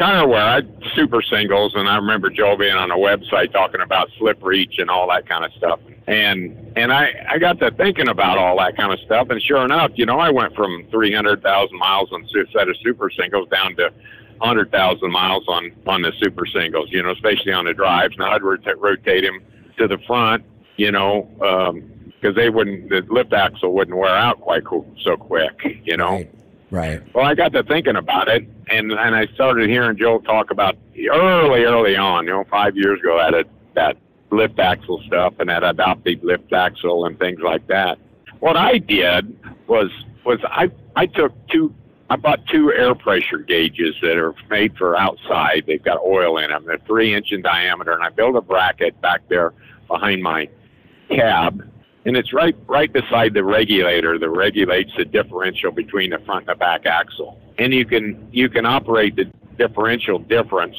tire 0.00 0.26
wear, 0.26 0.42
I 0.42 0.62
super 0.94 1.20
singles, 1.20 1.74
and 1.74 1.88
I 1.88 1.96
remember 1.96 2.30
Joe 2.30 2.56
being 2.56 2.74
on 2.74 2.90
a 2.90 2.96
website 2.96 3.52
talking 3.52 3.82
about 3.82 4.08
slip 4.18 4.42
reach 4.42 4.78
and 4.78 4.88
all 4.88 5.08
that 5.10 5.28
kind 5.28 5.44
of 5.44 5.52
stuff. 5.52 5.78
And 6.06 6.72
and 6.76 6.92
I 6.92 7.12
I 7.28 7.38
got 7.38 7.58
to 7.60 7.70
thinking 7.70 8.08
about 8.08 8.38
all 8.38 8.56
that 8.58 8.76
kind 8.76 8.92
of 8.92 8.98
stuff, 9.00 9.28
and 9.30 9.40
sure 9.42 9.64
enough, 9.64 9.92
you 9.94 10.06
know, 10.06 10.18
I 10.18 10.30
went 10.30 10.54
from 10.54 10.86
three 10.90 11.12
hundred 11.12 11.42
thousand 11.42 11.78
miles 11.78 12.10
on 12.12 12.22
a 12.24 12.52
set 12.52 12.68
of 12.68 12.76
super 12.82 13.10
singles 13.10 13.48
down 13.50 13.76
to 13.76 13.92
hundred 14.40 14.70
thousand 14.72 15.10
miles 15.12 15.44
on 15.48 15.70
on 15.86 16.02
the 16.02 16.12
super 16.18 16.46
singles. 16.46 16.88
You 16.90 17.02
know, 17.02 17.10
especially 17.10 17.52
on 17.52 17.66
the 17.66 17.74
drives. 17.74 18.16
Now 18.16 18.32
I'd 18.32 18.42
rota- 18.42 18.76
rotate 18.76 19.24
him 19.24 19.42
to 19.76 19.86
the 19.86 19.98
front. 20.06 20.44
You 20.76 20.92
know. 20.92 21.28
um 21.42 21.90
because 22.20 22.36
they 22.36 22.50
wouldn't, 22.50 22.90
the 22.90 23.00
lift 23.08 23.32
axle 23.32 23.72
wouldn't 23.72 23.96
wear 23.96 24.14
out 24.14 24.42
quite 24.42 24.62
co- 24.62 24.84
so 25.02 25.16
quick, 25.16 25.58
you 25.84 25.96
know. 25.96 26.16
Right. 26.16 26.30
Well, 27.14 27.24
I 27.24 27.34
got 27.34 27.52
to 27.52 27.62
thinking 27.62 27.96
about 27.96 28.28
it, 28.28 28.46
and 28.68 28.92
and 28.92 29.14
I 29.14 29.26
started 29.34 29.68
hearing 29.68 29.96
Joe 29.96 30.20
talk 30.20 30.50
about 30.50 30.76
early, 30.96 31.64
early 31.64 31.96
on, 31.96 32.26
you 32.26 32.32
know, 32.32 32.44
five 32.50 32.76
years 32.76 33.00
ago, 33.00 33.18
that 33.30 33.46
that 33.74 33.96
lift 34.30 34.58
axle 34.58 35.02
stuff 35.06 35.34
and 35.38 35.48
that 35.48 35.64
adaptive 35.64 36.22
lift 36.22 36.52
axle 36.52 37.06
and 37.06 37.18
things 37.18 37.40
like 37.40 37.66
that. 37.66 37.98
What 38.38 38.56
I 38.56 38.78
did 38.78 39.36
was 39.66 39.90
was 40.24 40.38
I 40.44 40.70
I 40.96 41.06
took 41.06 41.32
two. 41.48 41.74
I 42.08 42.16
bought 42.16 42.44
two 42.46 42.72
air 42.72 42.94
pressure 42.94 43.38
gauges 43.38 43.94
that 44.02 44.16
are 44.16 44.34
made 44.48 44.76
for 44.76 44.96
outside. 44.96 45.64
They've 45.66 45.82
got 45.82 45.98
oil 45.98 46.38
in 46.38 46.50
them. 46.50 46.64
They're 46.66 46.78
three 46.78 47.14
inch 47.14 47.30
in 47.30 47.42
diameter, 47.42 47.92
and 47.92 48.02
I 48.02 48.08
built 48.10 48.34
a 48.34 48.40
bracket 48.40 49.00
back 49.00 49.22
there 49.28 49.52
behind 49.86 50.22
my 50.22 50.48
cab 51.08 51.62
and 52.04 52.16
it's 52.16 52.32
right 52.32 52.56
right 52.66 52.92
beside 52.92 53.34
the 53.34 53.44
regulator 53.44 54.18
that 54.18 54.30
regulates 54.30 54.90
the 54.96 55.04
differential 55.04 55.70
between 55.70 56.10
the 56.10 56.18
front 56.20 56.48
and 56.48 56.48
the 56.48 56.54
back 56.54 56.86
axle. 56.86 57.38
And 57.58 57.72
you 57.74 57.84
can 57.84 58.28
you 58.32 58.48
can 58.48 58.66
operate 58.66 59.16
the 59.16 59.30
differential 59.58 60.18
difference 60.18 60.76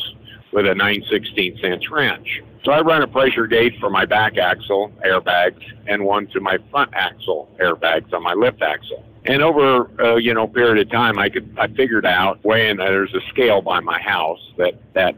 with 0.52 0.66
a 0.66 0.76
9 0.76 1.04
16 1.10 1.60
inch 1.60 1.90
wrench. 1.90 2.42
So 2.64 2.72
I 2.72 2.82
run 2.82 3.02
a 3.02 3.08
pressure 3.08 3.48
gauge 3.48 3.80
for 3.80 3.90
my 3.90 4.06
back 4.06 4.38
axle 4.38 4.92
airbags 5.06 5.64
and 5.88 6.04
one 6.04 6.28
to 6.28 6.40
my 6.40 6.58
front 6.70 6.92
axle 6.94 7.50
airbags 7.60 8.14
on 8.14 8.24
my 8.24 8.34
lift 8.34 8.62
axle. 8.62 9.04
And 9.26 9.44
over 9.44 9.90
uh, 10.02 10.16
you 10.16 10.34
know 10.34 10.48
period 10.48 10.86
of 10.86 10.92
time, 10.92 11.20
I 11.20 11.30
could 11.30 11.56
I 11.58 11.68
figured 11.68 12.06
out 12.06 12.44
weighing 12.44 12.80
uh, 12.80 12.86
there's 12.86 13.14
a 13.14 13.22
scale 13.30 13.62
by 13.62 13.80
my 13.80 14.00
house 14.02 14.40
that 14.58 14.74
that 14.94 15.16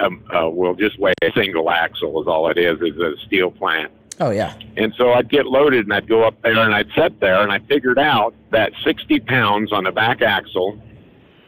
um, 0.00 0.24
uh, 0.34 0.48
will 0.48 0.74
just 0.74 0.98
weigh 0.98 1.12
a 1.22 1.30
single 1.32 1.68
axle 1.70 2.22
is 2.22 2.26
all 2.26 2.48
it 2.48 2.56
is 2.56 2.80
is 2.80 2.98
a 2.98 3.14
steel 3.26 3.50
plant. 3.50 3.92
Oh 4.18 4.30
yeah. 4.30 4.54
And 4.76 4.94
so 4.96 5.12
I'd 5.12 5.28
get 5.28 5.46
loaded 5.46 5.84
and 5.84 5.92
I'd 5.92 6.08
go 6.08 6.24
up 6.24 6.40
there 6.42 6.58
and 6.58 6.74
I'd 6.74 6.88
sit 6.96 7.20
there 7.20 7.42
and 7.42 7.52
I 7.52 7.58
figured 7.60 7.98
out 7.98 8.34
that 8.50 8.72
60 8.82 9.20
pounds 9.20 9.72
on 9.72 9.84
the 9.84 9.92
back 9.92 10.22
axle 10.22 10.80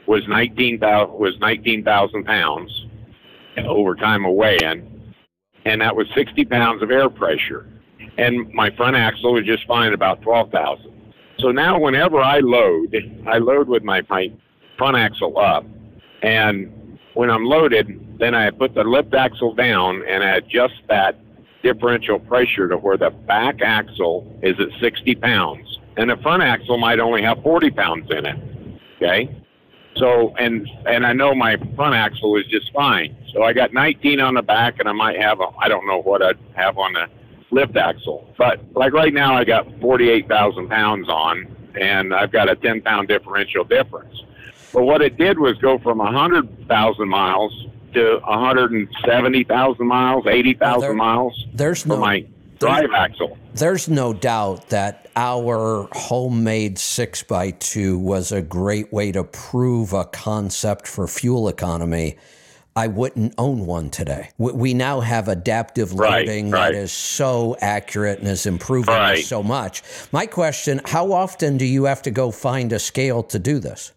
was 0.06 0.26
19,000 0.28 1.18
was 1.18 1.38
19,000 1.40 2.24
pounds 2.24 2.86
over 3.66 3.94
time 3.94 4.24
of 4.24 4.34
weigh-in, 4.34 5.14
and 5.64 5.80
that 5.80 5.94
was 5.94 6.06
60 6.14 6.44
pounds 6.44 6.82
of 6.82 6.90
air 6.90 7.10
pressure. 7.10 7.66
And 8.16 8.52
my 8.52 8.70
front 8.70 8.96
axle 8.96 9.34
was 9.34 9.44
just 9.44 9.66
fine 9.66 9.92
about 9.92 10.22
12,000. 10.22 11.12
So 11.38 11.50
now 11.50 11.78
whenever 11.78 12.20
I 12.20 12.40
load, 12.40 12.96
I 13.26 13.38
load 13.38 13.68
with 13.68 13.82
my, 13.82 14.02
my 14.08 14.32
front 14.76 14.96
axle 14.96 15.38
up, 15.38 15.64
and 16.22 16.98
when 17.14 17.30
I'm 17.30 17.44
loaded, 17.44 18.18
then 18.18 18.34
I 18.34 18.50
put 18.50 18.74
the 18.74 18.84
lift 18.84 19.14
axle 19.14 19.54
down 19.54 20.04
and 20.08 20.22
I 20.22 20.36
adjust 20.36 20.74
that 20.88 21.18
differential 21.72 22.18
pressure 22.18 22.66
to 22.68 22.76
where 22.76 22.96
the 22.96 23.10
back 23.10 23.60
axle 23.60 24.26
is 24.42 24.58
at 24.58 24.68
60 24.80 25.14
pounds, 25.16 25.78
and 25.96 26.08
the 26.08 26.16
front 26.16 26.42
axle 26.42 26.78
might 26.78 26.98
only 26.98 27.22
have 27.22 27.42
40 27.42 27.70
pounds 27.70 28.10
in 28.10 28.24
it. 28.24 28.38
Okay, 28.96 29.36
so 29.96 30.34
and 30.38 30.66
and 30.86 31.06
I 31.06 31.12
know 31.12 31.34
my 31.34 31.56
front 31.76 31.94
axle 31.94 32.36
is 32.36 32.46
just 32.46 32.72
fine. 32.72 33.14
So 33.32 33.42
I 33.42 33.52
got 33.52 33.72
19 33.72 34.18
on 34.20 34.34
the 34.34 34.42
back, 34.42 34.78
and 34.78 34.88
I 34.88 34.92
might 34.92 35.20
have 35.20 35.40
a 35.40 35.48
I 35.58 35.68
don't 35.68 35.86
know 35.86 36.00
what 36.00 36.22
I'd 36.22 36.38
have 36.54 36.78
on 36.78 36.94
the 36.94 37.06
lift 37.50 37.76
axle, 37.76 38.32
but 38.38 38.60
like 38.74 38.92
right 38.92 39.12
now 39.12 39.34
I 39.34 39.44
got 39.44 39.66
48,000 39.80 40.68
pounds 40.68 41.08
on, 41.08 41.46
and 41.80 42.14
I've 42.14 42.32
got 42.32 42.48
a 42.48 42.56
10 42.56 42.80
pound 42.82 43.08
differential 43.08 43.64
difference. 43.64 44.22
But 44.72 44.82
what 44.84 45.00
it 45.02 45.16
did 45.16 45.38
was 45.38 45.56
go 45.58 45.78
from 45.78 45.98
100,000 45.98 47.08
miles 47.08 47.52
to 47.94 48.20
170,000 48.24 49.86
miles, 49.86 50.26
80,000 50.26 50.96
miles 50.96 51.46
There's 51.54 51.82
for 51.82 51.88
no 51.88 51.96
my 51.98 52.24
drive 52.58 52.90
axle. 52.94 53.36
There's 53.54 53.88
no 53.88 54.12
doubt 54.12 54.68
that 54.70 55.08
our 55.16 55.88
homemade 55.92 56.76
6x2 56.76 57.98
was 58.00 58.32
a 58.32 58.42
great 58.42 58.92
way 58.92 59.12
to 59.12 59.24
prove 59.24 59.92
a 59.92 60.04
concept 60.04 60.86
for 60.86 61.06
fuel 61.06 61.48
economy. 61.48 62.16
I 62.76 62.86
wouldn't 62.86 63.34
own 63.38 63.66
one 63.66 63.90
today. 63.90 64.30
We- 64.38 64.72
now 64.74 65.00
have 65.00 65.26
adaptive 65.26 65.94
Right, 65.94 66.24
loading 66.26 66.50
right. 66.52 66.72
that 66.72 66.78
is 66.78 66.92
so 66.92 67.56
accurate 67.60 68.20
and 68.20 68.28
is 68.28 68.46
improving 68.46 68.94
Right. 68.94 69.24
so 69.24 69.42
much. 69.42 69.82
My 70.12 70.26
question 70.26 70.80
how 70.84 71.10
often 71.12 71.56
do 71.56 71.64
you 71.64 71.84
have 71.84 72.02
to 72.02 72.12
go 72.12 72.30
find 72.30 72.72
a 72.72 72.78
scale 72.78 73.24
to 73.24 73.38
do 73.40 73.58
this? 73.58 73.90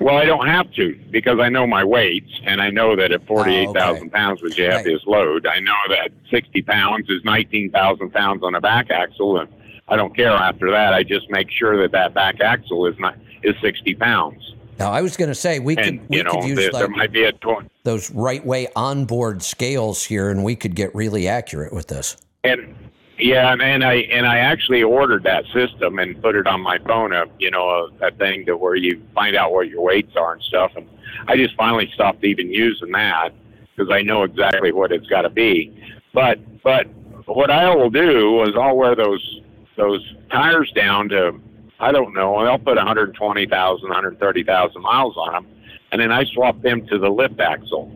Well, 0.00 0.16
I 0.16 0.24
don't 0.26 0.46
have 0.46 0.72
to 0.74 0.98
because 1.10 1.40
I 1.40 1.48
know 1.48 1.66
my 1.66 1.82
weights, 1.82 2.30
and 2.44 2.62
I 2.62 2.70
know 2.70 2.94
that 2.94 3.10
at 3.10 3.26
48,000 3.26 4.10
pounds, 4.10 4.42
which 4.42 4.56
you 4.56 4.70
have 4.70 4.86
is 4.86 5.00
load, 5.06 5.46
I 5.46 5.58
know 5.58 5.74
that 5.88 6.10
60 6.30 6.62
pounds 6.62 7.10
is 7.10 7.24
19,000 7.24 8.10
pounds 8.12 8.42
on 8.44 8.54
a 8.54 8.60
back 8.60 8.90
axle, 8.90 9.40
and 9.40 9.48
I 9.88 9.96
don't 9.96 10.14
care 10.14 10.30
after 10.30 10.70
that. 10.70 10.94
I 10.94 11.02
just 11.02 11.28
make 11.30 11.50
sure 11.50 11.80
that 11.82 11.90
that 11.92 12.14
back 12.14 12.40
axle 12.40 12.86
is 12.86 12.96
not 13.00 13.16
is 13.42 13.56
60 13.60 13.94
pounds. 13.96 14.54
Now, 14.78 14.92
I 14.92 15.02
was 15.02 15.16
going 15.16 15.30
to 15.30 15.34
say 15.34 15.58
we 15.58 15.76
and 15.76 16.00
could 16.00 16.08
we 16.08 16.16
you 16.18 16.22
know 16.22 16.32
could 16.32 16.44
use 16.44 16.58
there, 16.58 16.70
there 16.70 16.88
might 16.88 17.10
be 17.10 17.24
a 17.24 17.32
tw- 17.32 17.68
those 17.82 18.10
Right 18.12 18.44
Weigh 18.46 18.68
onboard 18.76 19.42
scales 19.42 20.04
here, 20.04 20.30
and 20.30 20.44
we 20.44 20.54
could 20.54 20.76
get 20.76 20.94
really 20.94 21.26
accurate 21.26 21.72
with 21.72 21.88
this. 21.88 22.16
and 22.44 22.74
yeah, 23.18 23.52
and, 23.52 23.84
I 23.84 23.94
and 23.94 24.26
I 24.26 24.38
actually 24.38 24.82
ordered 24.82 25.24
that 25.24 25.44
system 25.46 25.98
and 25.98 26.20
put 26.22 26.36
it 26.36 26.46
on 26.46 26.60
my 26.60 26.78
phone. 26.78 27.12
A 27.12 27.24
you 27.38 27.50
know 27.50 27.68
uh, 27.68 27.88
a, 28.00 28.08
a 28.08 28.10
thing 28.12 28.46
to 28.46 28.56
where 28.56 28.76
you 28.76 29.02
find 29.14 29.34
out 29.34 29.52
what 29.52 29.68
your 29.68 29.82
weights 29.82 30.14
are 30.16 30.34
and 30.34 30.42
stuff. 30.42 30.72
And 30.76 30.88
I 31.26 31.36
just 31.36 31.56
finally 31.56 31.90
stopped 31.94 32.24
even 32.24 32.50
using 32.50 32.92
that 32.92 33.30
because 33.74 33.92
I 33.92 34.02
know 34.02 34.22
exactly 34.22 34.72
what 34.72 34.92
it's 34.92 35.06
got 35.06 35.22
to 35.22 35.30
be. 35.30 35.76
But 36.14 36.38
but 36.62 36.86
what 37.26 37.50
I 37.50 37.74
will 37.74 37.90
do 37.90 38.42
is 38.44 38.50
I'll 38.56 38.76
wear 38.76 38.94
those 38.94 39.40
those 39.76 40.14
tires 40.30 40.70
down 40.72 41.08
to 41.08 41.40
I 41.80 41.92
don't 41.92 42.14
know. 42.14 42.36
I'll 42.36 42.58
put 42.58 42.76
120,000, 42.76 43.88
130,000 43.88 44.82
miles 44.82 45.16
on 45.16 45.32
them, 45.32 45.46
and 45.92 46.00
then 46.00 46.10
I 46.10 46.24
swap 46.24 46.60
them 46.62 46.86
to 46.86 46.98
the 46.98 47.08
lift 47.08 47.40
axle, 47.40 47.92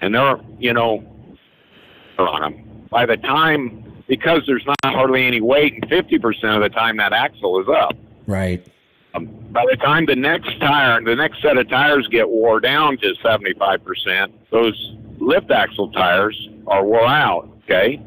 and 0.00 0.14
they're 0.14 0.40
you 0.58 0.72
know 0.72 1.04
on 2.18 2.40
them. 2.40 2.86
By 2.90 3.06
the 3.06 3.16
time 3.16 3.83
because 4.06 4.42
there's 4.46 4.64
not 4.66 4.94
hardly 4.94 5.26
any 5.26 5.40
weight, 5.40 5.74
and 5.74 5.88
50% 5.88 6.56
of 6.56 6.62
the 6.62 6.68
time 6.68 6.96
that 6.98 7.12
axle 7.12 7.60
is 7.60 7.68
up. 7.68 7.96
Right. 8.26 8.66
Um, 9.14 9.26
by 9.50 9.64
the 9.70 9.76
time 9.76 10.06
the 10.06 10.16
next 10.16 10.58
tire, 10.60 11.02
the 11.02 11.14
next 11.14 11.40
set 11.40 11.56
of 11.56 11.68
tires 11.68 12.08
get 12.08 12.28
wore 12.28 12.60
down 12.60 12.96
to 12.98 13.14
75%, 13.22 14.32
those 14.50 14.96
lift 15.18 15.50
axle 15.50 15.90
tires 15.92 16.48
are 16.66 16.84
wore 16.84 17.06
out. 17.06 17.48
Okay. 17.64 18.02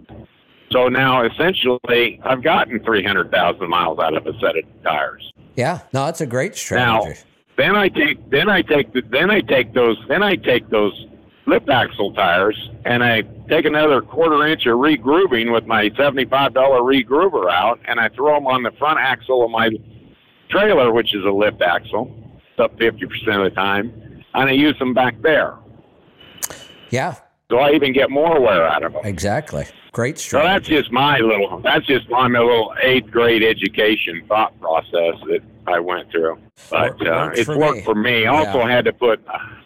So 0.71 0.89
now 0.89 1.23
essentially 1.25 2.19
I've 2.23 2.43
gotten 2.43 2.79
300,000 2.83 3.69
miles 3.69 3.99
out 3.99 4.15
of 4.15 4.27
a 4.27 4.37
set 4.39 4.57
of 4.57 4.63
tires. 4.83 5.31
Yeah, 5.55 5.81
no, 5.93 6.05
that's 6.05 6.21
a 6.21 6.27
great 6.27 6.55
strategy. 6.55 7.09
Now, 7.09 7.15
then 7.57 7.75
I 7.75 7.89
take 7.89 8.29
then 8.29 8.49
I 8.49 8.61
take 8.61 8.93
the, 8.93 9.01
then 9.01 9.31
I 9.31 9.41
take 9.41 9.73
those 9.73 9.97
then 10.07 10.21
I 10.21 10.35
take 10.35 10.69
those 10.69 11.07
lift 11.47 11.69
axle 11.69 12.13
tires 12.13 12.69
and 12.85 13.03
I 13.03 13.21
take 13.49 13.65
another 13.65 14.01
quarter 14.01 14.45
inch 14.45 14.65
of 14.67 14.73
regrooving 14.77 15.51
with 15.51 15.65
my 15.65 15.89
seventy-five 15.97 16.53
dollar 16.53 16.81
regroover 16.81 17.49
out, 17.49 17.79
and 17.85 17.99
I 17.99 18.09
throw 18.09 18.35
them 18.35 18.45
on 18.47 18.61
the 18.63 18.71
front 18.71 18.99
axle 18.99 19.43
of 19.43 19.49
my 19.51 19.69
trailer, 20.49 20.91
which 20.93 21.15
is 21.15 21.23
a 21.25 21.29
lift 21.31 21.61
axle, 21.61 22.13
it's 22.51 22.59
up 22.59 22.77
fifty 22.77 23.05
percent 23.05 23.37
of 23.37 23.43
the 23.45 23.49
time, 23.51 23.91
and 24.33 24.49
I 24.49 24.51
use 24.51 24.77
them 24.79 24.93
back 24.93 25.19
there. 25.21 25.55
Yeah, 26.89 27.15
So 27.49 27.57
I 27.59 27.71
even 27.71 27.91
get 27.91 28.09
more 28.09 28.39
wear 28.39 28.65
out 28.65 28.83
of 28.83 28.93
them. 28.93 29.01
exactly. 29.05 29.65
Great 29.91 30.17
So 30.19 30.39
strategy. 30.39 30.53
that's 30.53 30.67
just 30.83 30.91
my 30.91 31.17
little. 31.19 31.59
That's 31.59 31.85
just 31.85 32.09
my 32.09 32.27
little 32.27 32.73
eighth 32.83 33.09
grade 33.09 33.43
education 33.43 34.21
thought 34.27 34.59
process 34.59 35.15
that 35.27 35.41
I 35.65 35.79
went 35.79 36.11
through. 36.11 36.37
But 36.69 36.99
Work- 36.99 37.07
uh, 37.07 37.29
it's 37.33 37.47
worked 37.49 37.77
me. 37.77 37.81
for 37.83 37.95
me. 37.95 38.25
I 38.25 38.35
Also 38.45 38.59
Yeah. 38.59 38.69
had 38.69 38.85
to 38.85 38.93
put. 38.93 39.19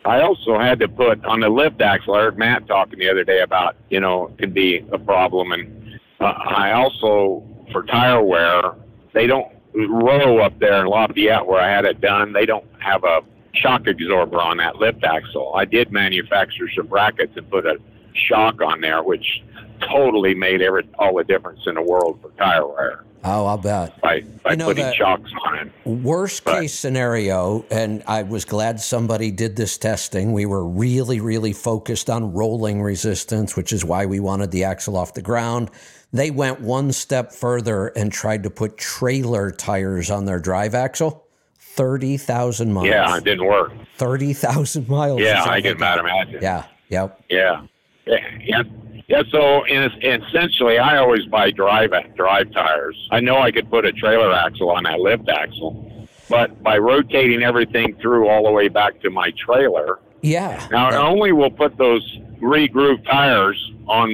I 0.06 0.22
also 0.22 0.57
had 0.57 0.80
to 0.80 0.88
put 0.88 1.23
on 1.26 1.41
the 1.41 1.49
lift 1.49 1.81
axle. 1.81 2.15
I 2.15 2.22
heard 2.22 2.38
Matt 2.38 2.68
talking 2.68 2.99
the 2.99 3.10
other 3.10 3.23
day 3.23 3.41
about 3.41 3.76
you 3.89 3.99
know 3.99 4.27
it 4.27 4.38
could 4.39 4.53
be 4.53 4.84
a 4.91 4.98
problem, 4.98 5.52
and 5.52 5.99
uh, 6.19 6.26
I 6.38 6.72
also 6.73 7.43
for 7.72 7.84
tire 7.84 8.22
wear 8.22 8.73
they 9.14 9.27
don't 9.27 9.48
row 9.73 10.39
up 10.39 10.57
there 10.60 10.81
in 10.81 10.88
Lafayette 10.88 11.45
where 11.45 11.61
I 11.61 11.69
had 11.69 11.85
it 11.85 12.02
done. 12.02 12.34
They 12.34 12.45
don't 12.45 12.65
have 12.80 13.03
a 13.03 13.22
shock 13.53 13.88
absorber 13.88 14.39
on 14.41 14.57
that 14.57 14.77
lift 14.77 15.03
axle. 15.03 15.52
I 15.56 15.65
did 15.65 15.91
manufacture 15.91 16.69
some 16.76 16.88
brackets 16.88 17.34
and 17.38 17.49
put 17.49 17.65
a 17.65 17.77
shock 18.14 18.61
on 18.61 18.81
there, 18.81 19.02
which 19.03 19.41
totally 19.82 20.34
made 20.34 20.62
every 20.62 20.88
all 20.99 21.16
the 21.16 21.24
difference 21.24 21.62
in 21.68 21.76
the 21.76 21.82
world 21.82 22.20
for 22.22 22.30
tire 22.38 22.68
wear 22.68 23.03
oh, 23.24 23.45
I'll 23.45 23.58
bet. 23.58 23.99
by 24.02 24.22
by 24.44 24.52
You 24.52 24.58
know 24.58 24.66
putting 24.68 24.86
that- 24.86 24.95
shocks 24.95 25.32
on 25.45 25.58
it. 25.60 25.72
Worst 25.86 26.44
case 26.45 26.74
scenario, 26.74 27.66
and 27.70 28.03
I 28.08 28.24
was 28.24 28.45
glad 28.45 28.80
somebody 28.80 29.30
did 29.32 29.56
this 29.56 29.78
testing. 29.78 30.32
We 30.34 30.45
were 30.45 30.66
really, 30.66 31.20
really 31.20 31.53
focused 31.53 32.10
on 32.10 32.34
rolling 32.34 32.82
resistance, 32.82 33.56
which 33.56 33.74
is 33.74 33.84
why 33.86 34.06
we 34.06 34.20
wanted 34.20 34.52
the 34.52 34.64
axle 34.64 34.95
off 34.98 35.14
the 35.14 35.22
ground. 35.22 35.70
They 36.14 36.30
went 36.32 36.62
one 36.62 36.91
step 36.91 37.32
further 37.32 37.88
and 37.88 38.12
tried 38.12 38.44
to 38.44 38.49
put 38.49 38.78
trailer 38.78 39.52
tires 39.52 40.10
on 40.12 40.26
their 40.26 40.40
drive 40.40 40.76
axle. 40.76 41.26
30,000 41.60 42.74
miles. 42.74 42.88
Yeah, 42.88 43.16
it 43.18 43.24
didn't 43.24 43.45
work. 43.45 43.72
30,000 43.98 44.90
miles. 44.90 45.22
Yeah, 45.22 45.41
I 45.44 45.49
like 45.49 45.64
can 45.64 45.78
that. 45.78 45.99
imagine. 45.99 46.40
Yeah, 46.41 46.66
yep. 46.90 47.22
Yeah, 47.30 47.62
yeah, 48.06 48.64
yeah. 49.12 49.24
so 49.32 49.64
in, 49.66 49.84
essentially, 50.02 50.78
I 50.80 50.98
always 50.98 51.26
buy 51.26 51.52
drive 51.52 51.92
drive 52.16 52.52
tires. 52.52 52.96
I 53.12 53.20
know 53.20 53.38
I 53.40 53.52
could 53.52 53.70
put 53.70 53.86
a 53.86 53.92
trailer 53.92 54.32
axle 54.34 54.70
on 54.72 54.84
that 54.84 55.00
lift 55.00 55.28
axle, 55.30 56.08
but 56.30 56.62
by 56.64 56.78
rotating 56.78 57.44
everything 57.44 57.96
through 58.02 58.28
all 58.30 58.44
the 58.46 58.52
way 58.52 58.68
back 58.70 59.00
to 59.02 59.10
my 59.10 59.32
trailer, 59.32 60.00
Yeah. 60.22 60.68
Now, 60.72 60.90
I 60.90 60.96
only 60.98 61.32
will 61.32 61.50
put 61.52 61.78
those 61.78 62.06
re-groove 62.40 63.04
tires 63.06 63.60
on 63.88 64.10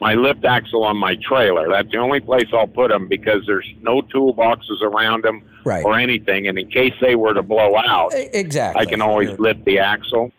my 0.00 0.14
lift 0.14 0.44
axle 0.44 0.82
on 0.84 0.96
my 0.96 1.14
trailer. 1.16 1.68
That's 1.70 1.90
the 1.90 1.98
only 1.98 2.20
place 2.20 2.48
I'll 2.52 2.66
put 2.66 2.90
them 2.90 3.08
because 3.08 3.42
there's 3.46 3.68
no 3.80 4.02
toolboxes 4.02 4.82
around 4.82 5.24
them 5.24 5.42
Right. 5.64 5.82
or 5.84 5.98
anything. 5.98 6.46
And 6.48 6.58
in 6.58 6.68
case 6.70 6.92
they 7.00 7.14
were 7.16 7.32
to 7.32 7.42
blow 7.42 7.76
out, 7.76 8.12
Exactly. 8.14 8.82
I 8.82 8.84
can 8.84 9.00
always 9.00 9.30
lift 9.38 9.64
the 9.64 9.78
axle 9.78 10.30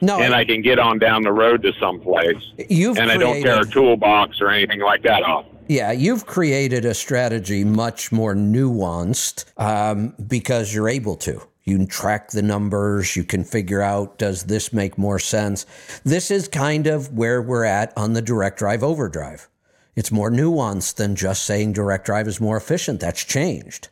No, 0.00 0.20
and 0.20 0.34
I 0.34 0.44
can 0.44 0.62
get 0.62 0.78
on 0.78 0.98
down 0.98 1.22
the 1.22 1.32
road 1.32 1.62
to 1.62 1.72
someplace. 1.78 2.42
You've 2.68 2.98
and 2.98 3.10
I 3.10 3.16
don't 3.16 3.42
tear 3.42 3.60
a 3.60 3.66
toolbox 3.66 4.40
or 4.40 4.50
anything 4.50 4.80
like 4.80 5.02
that 5.02 5.22
off. 5.22 5.46
Yeah, 5.68 5.92
you've 5.92 6.26
created 6.26 6.84
a 6.84 6.94
strategy 6.94 7.64
much 7.64 8.10
more 8.10 8.34
nuanced 8.34 9.44
um, 9.56 10.14
because 10.26 10.74
you're 10.74 10.88
able 10.88 11.16
to. 11.16 11.42
You 11.64 11.76
can 11.76 11.86
track 11.86 12.30
the 12.30 12.42
numbers. 12.42 13.14
You 13.14 13.22
can 13.22 13.44
figure 13.44 13.82
out 13.82 14.18
does 14.18 14.44
this 14.44 14.72
make 14.72 14.98
more 14.98 15.18
sense. 15.18 15.66
This 16.02 16.30
is 16.30 16.48
kind 16.48 16.86
of 16.86 17.12
where 17.12 17.40
we're 17.40 17.64
at 17.64 17.96
on 17.96 18.14
the 18.14 18.22
direct 18.22 18.58
drive 18.58 18.82
overdrive. 18.82 19.48
It's 19.94 20.10
more 20.10 20.30
nuanced 20.30 20.96
than 20.96 21.14
just 21.14 21.44
saying 21.44 21.74
direct 21.74 22.06
drive 22.06 22.26
is 22.26 22.40
more 22.40 22.56
efficient. 22.56 23.00
That's 23.00 23.22
changed. 23.22 23.88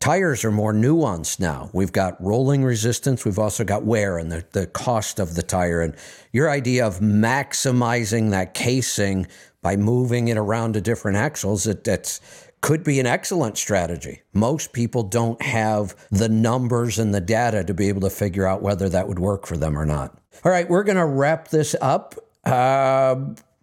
Tires 0.00 0.44
are 0.44 0.52
more 0.52 0.72
nuanced 0.72 1.40
now. 1.40 1.70
We've 1.72 1.90
got 1.90 2.22
rolling 2.22 2.64
resistance. 2.64 3.24
We've 3.24 3.38
also 3.38 3.64
got 3.64 3.84
wear 3.84 4.16
and 4.16 4.30
the, 4.30 4.44
the 4.52 4.66
cost 4.66 5.18
of 5.18 5.34
the 5.34 5.42
tire. 5.42 5.80
And 5.80 5.94
your 6.32 6.48
idea 6.48 6.86
of 6.86 7.00
maximizing 7.00 8.30
that 8.30 8.54
casing 8.54 9.26
by 9.60 9.76
moving 9.76 10.28
it 10.28 10.36
around 10.36 10.74
to 10.74 10.80
different 10.80 11.16
axles, 11.16 11.66
it, 11.66 11.82
that's 11.82 12.20
could 12.60 12.84
be 12.84 12.98
an 13.00 13.06
excellent 13.06 13.56
strategy. 13.56 14.22
Most 14.32 14.72
people 14.72 15.02
don't 15.02 15.40
have 15.42 15.94
the 16.10 16.28
numbers 16.28 16.98
and 16.98 17.14
the 17.14 17.20
data 17.20 17.64
to 17.64 17.74
be 17.74 17.88
able 17.88 18.00
to 18.02 18.10
figure 18.10 18.46
out 18.46 18.62
whether 18.62 18.88
that 18.88 19.08
would 19.08 19.18
work 19.18 19.46
for 19.46 19.56
them 19.56 19.78
or 19.78 19.86
not. 19.86 20.16
All 20.44 20.52
right, 20.52 20.68
we're 20.68 20.84
going 20.84 20.96
to 20.96 21.06
wrap 21.06 21.48
this 21.48 21.74
up. 21.80 22.14
Uh, 22.44 23.14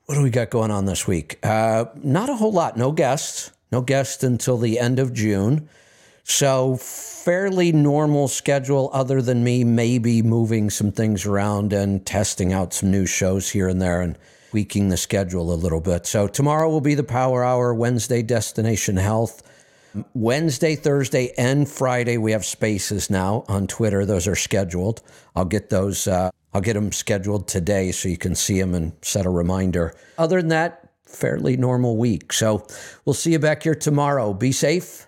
what 0.05 0.15
do 0.15 0.21
we 0.21 0.29
got 0.29 0.49
going 0.49 0.71
on 0.71 0.85
this 0.85 1.07
week? 1.07 1.39
Uh, 1.43 1.85
not 2.03 2.29
a 2.29 2.35
whole 2.35 2.51
lot. 2.51 2.77
No 2.77 2.91
guests. 2.91 3.51
No 3.71 3.81
guests 3.81 4.23
until 4.23 4.57
the 4.57 4.79
end 4.79 4.99
of 4.99 5.13
June. 5.13 5.67
So, 6.27 6.77
fairly 6.77 7.71
normal 7.71 8.27
schedule, 8.27 8.89
other 8.91 9.21
than 9.21 9.43
me 9.43 9.63
maybe 9.63 10.23
moving 10.23 10.71
some 10.71 10.91
things 10.91 11.23
around 11.27 11.71
and 11.71 12.03
testing 12.03 12.51
out 12.51 12.73
some 12.73 12.89
new 12.89 13.05
shows 13.05 13.51
here 13.51 13.67
and 13.67 13.79
there 13.79 14.01
and 14.01 14.17
tweaking 14.49 14.89
the 14.89 14.97
schedule 14.97 15.53
a 15.53 15.55
little 15.55 15.81
bit. 15.81 16.07
So, 16.07 16.27
tomorrow 16.27 16.67
will 16.67 16.81
be 16.81 16.95
the 16.95 17.03
Power 17.03 17.43
Hour, 17.43 17.75
Wednesday, 17.75 18.23
Destination 18.23 18.97
Health. 18.97 19.43
Wednesday, 20.15 20.75
Thursday, 20.75 21.31
and 21.37 21.69
Friday, 21.69 22.17
we 22.17 22.31
have 22.31 22.43
spaces 22.43 23.11
now 23.11 23.45
on 23.47 23.67
Twitter. 23.67 24.03
Those 24.03 24.27
are 24.27 24.35
scheduled. 24.35 25.03
I'll 25.35 25.45
get 25.45 25.69
those. 25.69 26.07
Uh, 26.07 26.31
I'll 26.55 26.61
get 26.61 26.73
them 26.73 26.91
scheduled 26.91 27.47
today 27.47 27.91
so 27.91 28.09
you 28.09 28.17
can 28.17 28.33
see 28.33 28.59
them 28.59 28.73
and 28.73 28.93
set 29.03 29.27
a 29.27 29.29
reminder. 29.29 29.93
Other 30.17 30.41
than 30.41 30.49
that, 30.49 30.89
fairly 31.05 31.55
normal 31.55 31.97
week. 31.97 32.33
So 32.33 32.65
we'll 33.05 33.13
see 33.13 33.31
you 33.31 33.39
back 33.39 33.63
here 33.63 33.75
tomorrow. 33.75 34.33
Be 34.33 34.51
safe, 34.51 35.07